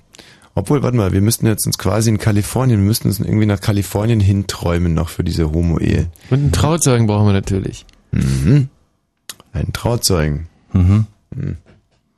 [0.55, 3.59] obwohl, warte mal, wir müssten jetzt uns quasi in Kalifornien, wir müssten uns irgendwie nach
[3.59, 6.09] Kalifornien hinträumen noch für diese Homo-Ehe.
[6.29, 7.85] Und einen Trauzeugen brauchen wir natürlich.
[8.11, 8.69] Mhm.
[9.51, 10.47] Einen Trauzeugen.
[10.73, 11.07] Mhm.
[11.35, 11.57] Hm.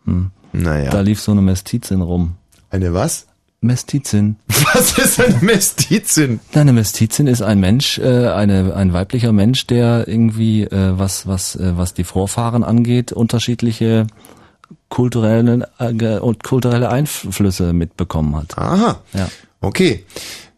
[0.06, 0.32] Hm.
[0.52, 0.90] Naja.
[0.90, 2.36] Da lief so eine Mestizin rum.
[2.70, 3.28] Eine was?
[3.66, 4.38] Mestizin.
[4.74, 6.40] Was ist eine Mestizin?
[6.54, 11.56] Eine Mestizin ist ein Mensch, äh, eine, ein weiblicher Mensch, der irgendwie, äh, was, was,
[11.56, 14.08] äh, was die Vorfahren angeht, unterschiedliche
[14.90, 18.58] kulturelle, äh, und kulturelle Einflüsse mitbekommen hat.
[18.58, 19.02] Aha.
[19.14, 19.28] Ja.
[19.62, 20.06] Okay.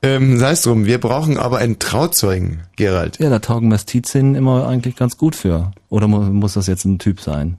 [0.03, 3.17] Ähm, sei es drum, wir brauchen aber einen Trauzeugen, Gerald.
[3.19, 5.71] Ja, da taugen Mestizinnen immer eigentlich ganz gut für.
[5.89, 7.57] Oder mu muss das jetzt ein Typ sein?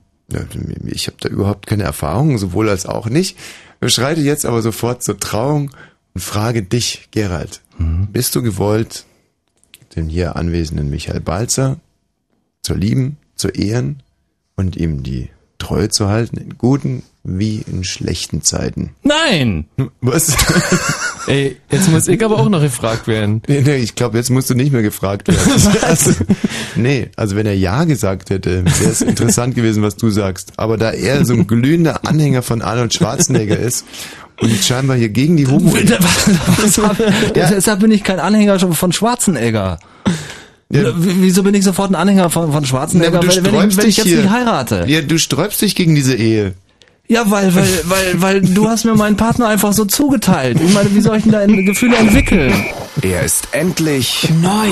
[0.85, 3.37] Ich habe da überhaupt keine Erfahrung, sowohl als auch nicht.
[3.81, 5.71] Ich schreite jetzt aber sofort zur Trauung
[6.13, 7.61] und frage dich, Gerald,
[8.11, 9.05] bist du gewollt,
[9.95, 11.79] den hier anwesenden Michael Balzer
[12.61, 14.03] zu lieben, zu ehren
[14.55, 18.95] und ihm die Treue zu halten, in guten wie in schlechten Zeiten?
[19.03, 19.65] Nein!
[20.01, 20.35] Was?
[21.27, 23.41] Ey, jetzt muss ich aber auch noch gefragt werden.
[23.47, 25.73] Nee, nee, ich glaube, jetzt musst du nicht mehr gefragt werden.
[25.81, 26.11] also,
[26.75, 30.53] nee, also wenn er Ja gesagt hätte, wäre es interessant gewesen, was du sagst.
[30.57, 33.85] Aber da er so ein glühender Anhänger von Arnold Schwarzenegger ist
[34.41, 35.73] und scheinbar hier gegen die Homo...
[37.35, 39.79] Deshalb bin ich kein Anhänger von Schwarzenegger.
[40.69, 43.77] W- Wieso bin ich sofort ein Anhänger von, von Ja, Schwarzenegger, du wenn, wenn, ich,
[43.77, 44.17] wenn ich dich jetzt hier.
[44.21, 44.85] nicht heirate?
[44.87, 46.53] Ja, du sträubst dich gegen diese Ehe.
[47.11, 50.59] Ja, weil, weil, weil, weil du hast mir meinen Partner einfach so zugeteilt.
[50.63, 52.53] Ich meine, wie soll ich denn da Gefühle entwickeln?
[53.01, 54.69] Er ist endlich Neu.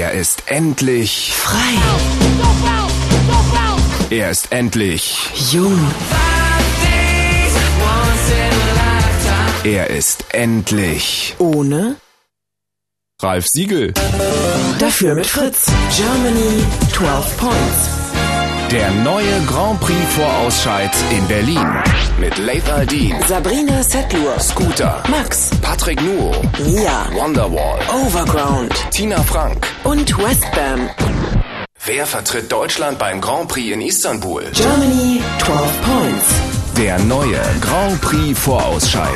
[0.00, 1.58] Er ist endlich Frei.
[4.10, 5.78] Er ist endlich Jung.
[9.62, 11.94] Er ist endlich Ohne.
[13.22, 13.94] Ralf Siegel.
[14.80, 15.66] Dafür mit Fritz.
[15.96, 18.01] Germany 12 Points.
[18.72, 21.66] Der neue Grand Prix Vorausscheid in Berlin.
[22.18, 24.40] Mit Leith Aldin, Sabrina Settler.
[24.40, 25.50] Scooter, Max.
[25.60, 26.32] Patrick Nuo,
[26.64, 27.06] Mia.
[27.12, 28.72] Wonderwall, Overground.
[28.90, 29.66] Tina Frank.
[29.84, 30.88] Und Westbam.
[31.84, 34.50] Wer vertritt Deutschland beim Grand Prix in Istanbul?
[34.54, 36.61] Germany 12 Points.
[36.76, 39.06] Der neue Grand Prix Vorausscheid.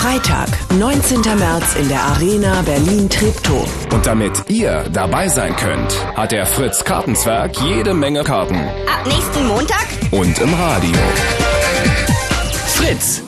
[0.00, 0.48] Freitag,
[0.78, 1.20] 19.
[1.38, 3.66] März in der Arena Berlin-Treptow.
[3.92, 8.56] Und damit ihr dabei sein könnt, hat der Fritz Kartenzwerg jede Menge Karten.
[8.56, 9.86] Ab nächsten Montag?
[10.10, 10.96] Und im Radio.
[12.66, 13.22] Fritz.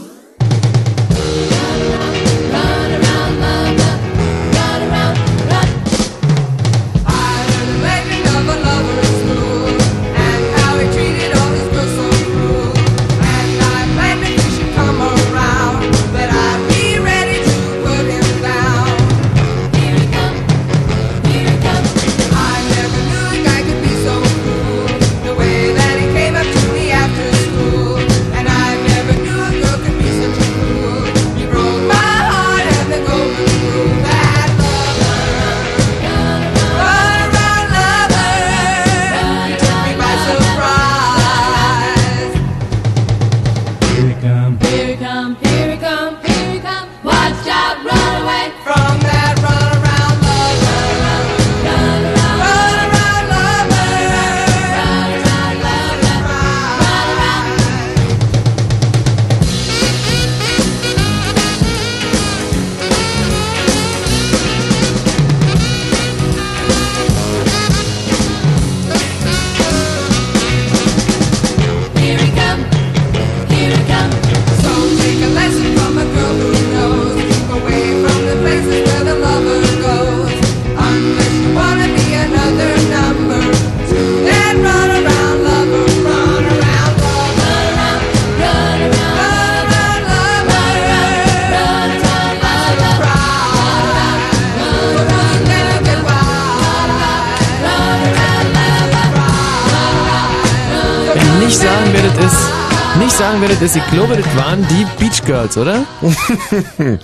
[103.42, 103.76] Nicht sagen, wer das ist.
[103.76, 105.84] Ich glaube, das waren die Beach Girls, oder?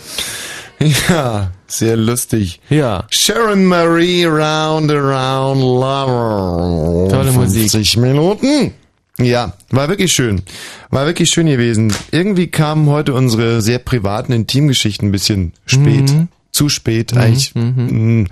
[1.08, 2.60] Ja, sehr lustig.
[2.70, 3.04] Ja.
[3.10, 7.08] Sharon Marie Round Around Lover.
[7.10, 7.62] Tolle Musik.
[7.72, 8.72] 50 Minuten.
[9.18, 10.42] Ja, war wirklich schön.
[10.90, 11.92] War wirklich schön gewesen.
[12.12, 16.12] Irgendwie kamen heute unsere sehr privaten Intimgeschichten ein bisschen spät.
[16.12, 16.28] Mhm.
[16.52, 17.52] Zu spät Mhm, eigentlich.
[17.56, 18.26] mh,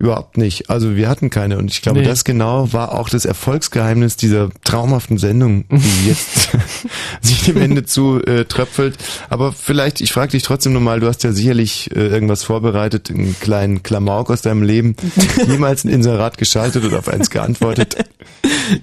[0.00, 0.70] Überhaupt nicht.
[0.70, 1.58] Also wir hatten keine.
[1.58, 2.04] Und ich glaube, Nee.
[2.06, 6.50] das genau war auch das Erfolgsgeheimnis dieser traumhaften Sendung, die jetzt
[7.20, 8.96] sich dem Ende zu äh, tröpfelt.
[9.28, 13.34] Aber vielleicht, ich frage dich trotzdem nochmal, du hast ja sicherlich äh, irgendwas vorbereitet, einen
[13.40, 14.94] kleinen Klamauk aus deinem Leben,
[15.48, 17.96] jemals ein Inserat geschaltet oder auf eins geantwortet.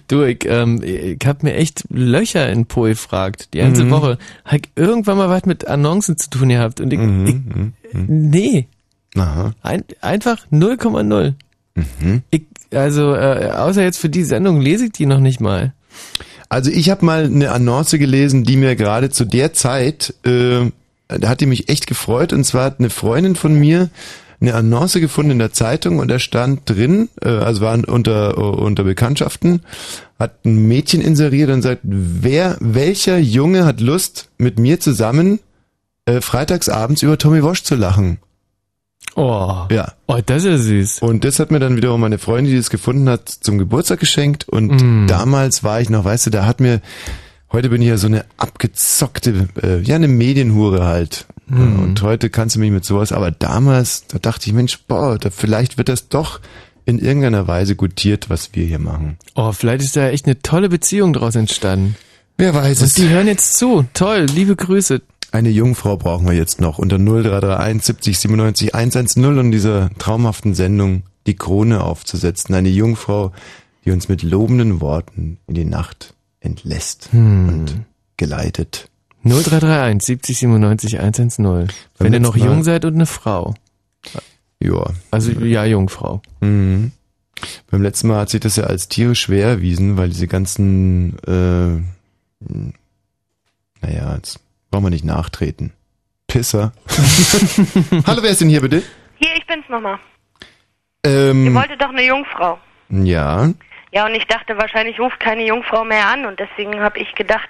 [0.09, 3.49] Du, ich, ähm, ich hab mir echt Löcher in Po gefragt.
[3.53, 3.91] Die ganze Mhm.
[3.91, 4.17] Woche.
[4.43, 6.81] Hab ich irgendwann mal was mit Annoncen zu tun gehabt.
[6.81, 7.35] Und ich, ich
[7.93, 8.67] nee.
[9.15, 9.53] Aha.
[9.61, 11.33] Ein, einfach 0,0.
[11.75, 12.21] Mhm.
[12.31, 15.73] Ich, also, äh, außer jetzt für die Sendung lese ich die noch nicht mal.
[16.49, 20.69] Also ich habe mal eine Annonce gelesen, die mir gerade zu der Zeit, äh,
[21.07, 22.33] da hat die mich echt gefreut.
[22.33, 23.89] Und zwar hat eine Freundin von mir
[24.41, 28.83] eine Annonce gefunden in der Zeitung und da stand drin, äh, also waren unter unter
[28.83, 29.61] Bekanntschaften,
[30.19, 35.39] hat ein Mädchen inseriert und sagt, wer, welcher Junge hat Lust mit mir zusammen
[36.05, 38.19] äh, freitagsabends über Tommy Walsh zu lachen?
[39.15, 39.65] Oh.
[39.71, 39.93] Ja.
[40.07, 40.99] Oh, das ist süß.
[40.99, 44.47] Und das hat mir dann wiederum meine Freundin, die das gefunden hat, zum Geburtstag geschenkt.
[44.49, 45.07] Und Mm.
[45.07, 46.81] damals war ich noch, weißt du, da hat mir,
[47.51, 51.25] heute bin ich ja so eine abgezockte, äh, ja, eine Medienhure halt.
[51.47, 51.79] Mm.
[51.79, 55.29] Und heute kannst du mich mit sowas, aber damals, da dachte ich, Mensch, boah, da,
[55.29, 56.41] vielleicht wird das doch
[56.85, 59.17] in irgendeiner Weise gutiert, was wir hier machen.
[59.35, 61.95] Oh, vielleicht ist da echt eine tolle Beziehung draus entstanden.
[62.37, 62.93] Wer weiß Und es.
[62.95, 63.85] die hören jetzt zu.
[63.93, 65.01] Toll, liebe Grüße.
[65.35, 71.03] Eine Jungfrau brauchen wir jetzt noch unter 0331 70 97 110 und dieser traumhaften Sendung
[71.27, 72.55] die Krone aufzusetzen.
[72.55, 73.33] Eine Jungfrau,
[73.83, 77.49] die uns mit lobenden Worten in die Nacht entlässt Hm.
[77.49, 77.75] und
[78.15, 78.89] geleitet.
[79.25, 81.67] 0331 70 97 110.
[81.97, 83.55] Wenn ihr noch jung seid und eine Frau.
[84.61, 84.85] Ja.
[85.11, 86.21] Also, ja, Jungfrau.
[86.39, 86.93] Mhm.
[87.69, 91.71] Beim letzten Mal hat sich das ja als tierisch schwer erwiesen, weil diese ganzen, äh,
[92.39, 92.71] mh,
[93.81, 94.39] naja, jetzt
[94.75, 95.71] brauchen wir nicht nachtreten.
[96.27, 96.73] Pisser.
[98.05, 98.83] Hallo, wer ist denn hier bitte?
[99.15, 99.97] Hier, ich bin's nochmal.
[101.05, 102.59] Ähm, Ihr wolltet doch eine Jungfrau.
[102.89, 103.53] ja.
[103.93, 107.47] Ja, und ich dachte, wahrscheinlich ruft keine Jungfrau mehr an und deswegen habe ich gedacht,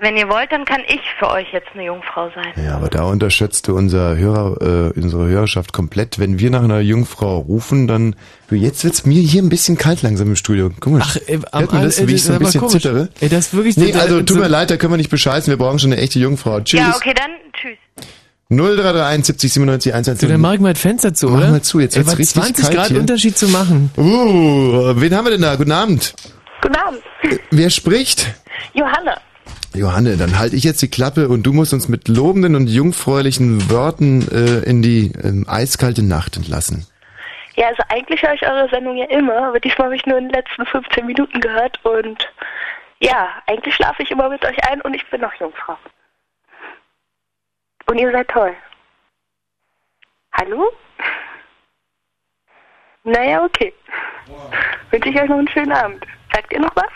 [0.00, 2.52] wenn ihr wollt, dann kann ich für euch jetzt eine Jungfrau sein.
[2.64, 6.18] Ja, aber da unterschätzt du unser Hörer, äh, unsere Hörerschaft komplett.
[6.18, 8.14] Wenn wir nach einer Jungfrau rufen, dann,
[8.48, 10.70] du, jetzt wird's mir hier ein bisschen kalt langsam im Studio.
[10.78, 11.02] Guck mal.
[11.02, 12.72] Ach, äh, am hört man das, wie ich so ein bisschen komisch.
[12.74, 13.08] zittere?
[13.20, 15.10] Ey, das ist wirklich Nee, so- also tut so- mir leid, da können wir nicht
[15.10, 15.50] bescheißen.
[15.50, 16.60] Wir brauchen schon eine echte Jungfrau.
[16.60, 16.80] Tschüss.
[16.80, 17.76] Ja, okay, dann tschüss.
[18.50, 20.26] 0331 70 97 110.
[20.28, 21.50] Du, dann mach ich mal das Fenster zu, Mach oder?
[21.50, 23.00] mal zu, jetzt Ey, wird's was richtig 20 kalt Grad hier.
[23.00, 23.90] Unterschied zu machen.
[23.98, 25.56] Uh, wen haben wir denn da?
[25.56, 26.14] Guten Abend.
[26.62, 27.00] Guten Abend.
[27.50, 28.26] Wer spricht?
[28.72, 29.18] Johanna.
[29.74, 33.70] Johanne, dann halte ich jetzt die Klappe und du musst uns mit lobenden und jungfräulichen
[33.70, 36.86] Worten äh, in die ähm, eiskalte Nacht entlassen.
[37.54, 40.28] Ja, also eigentlich höre ich eure Sendung ja immer, aber diesmal habe ich nur in
[40.28, 42.32] den letzten 15 Minuten gehört und
[43.00, 45.76] ja, eigentlich schlafe ich immer mit euch ein und ich bin noch Jungfrau.
[47.86, 48.54] Und ihr seid toll.
[50.32, 50.70] Hallo?
[53.04, 53.72] Naja, okay.
[54.90, 56.04] Wünsche ich euch noch einen schönen Abend.
[56.32, 56.88] Sagt ihr noch was?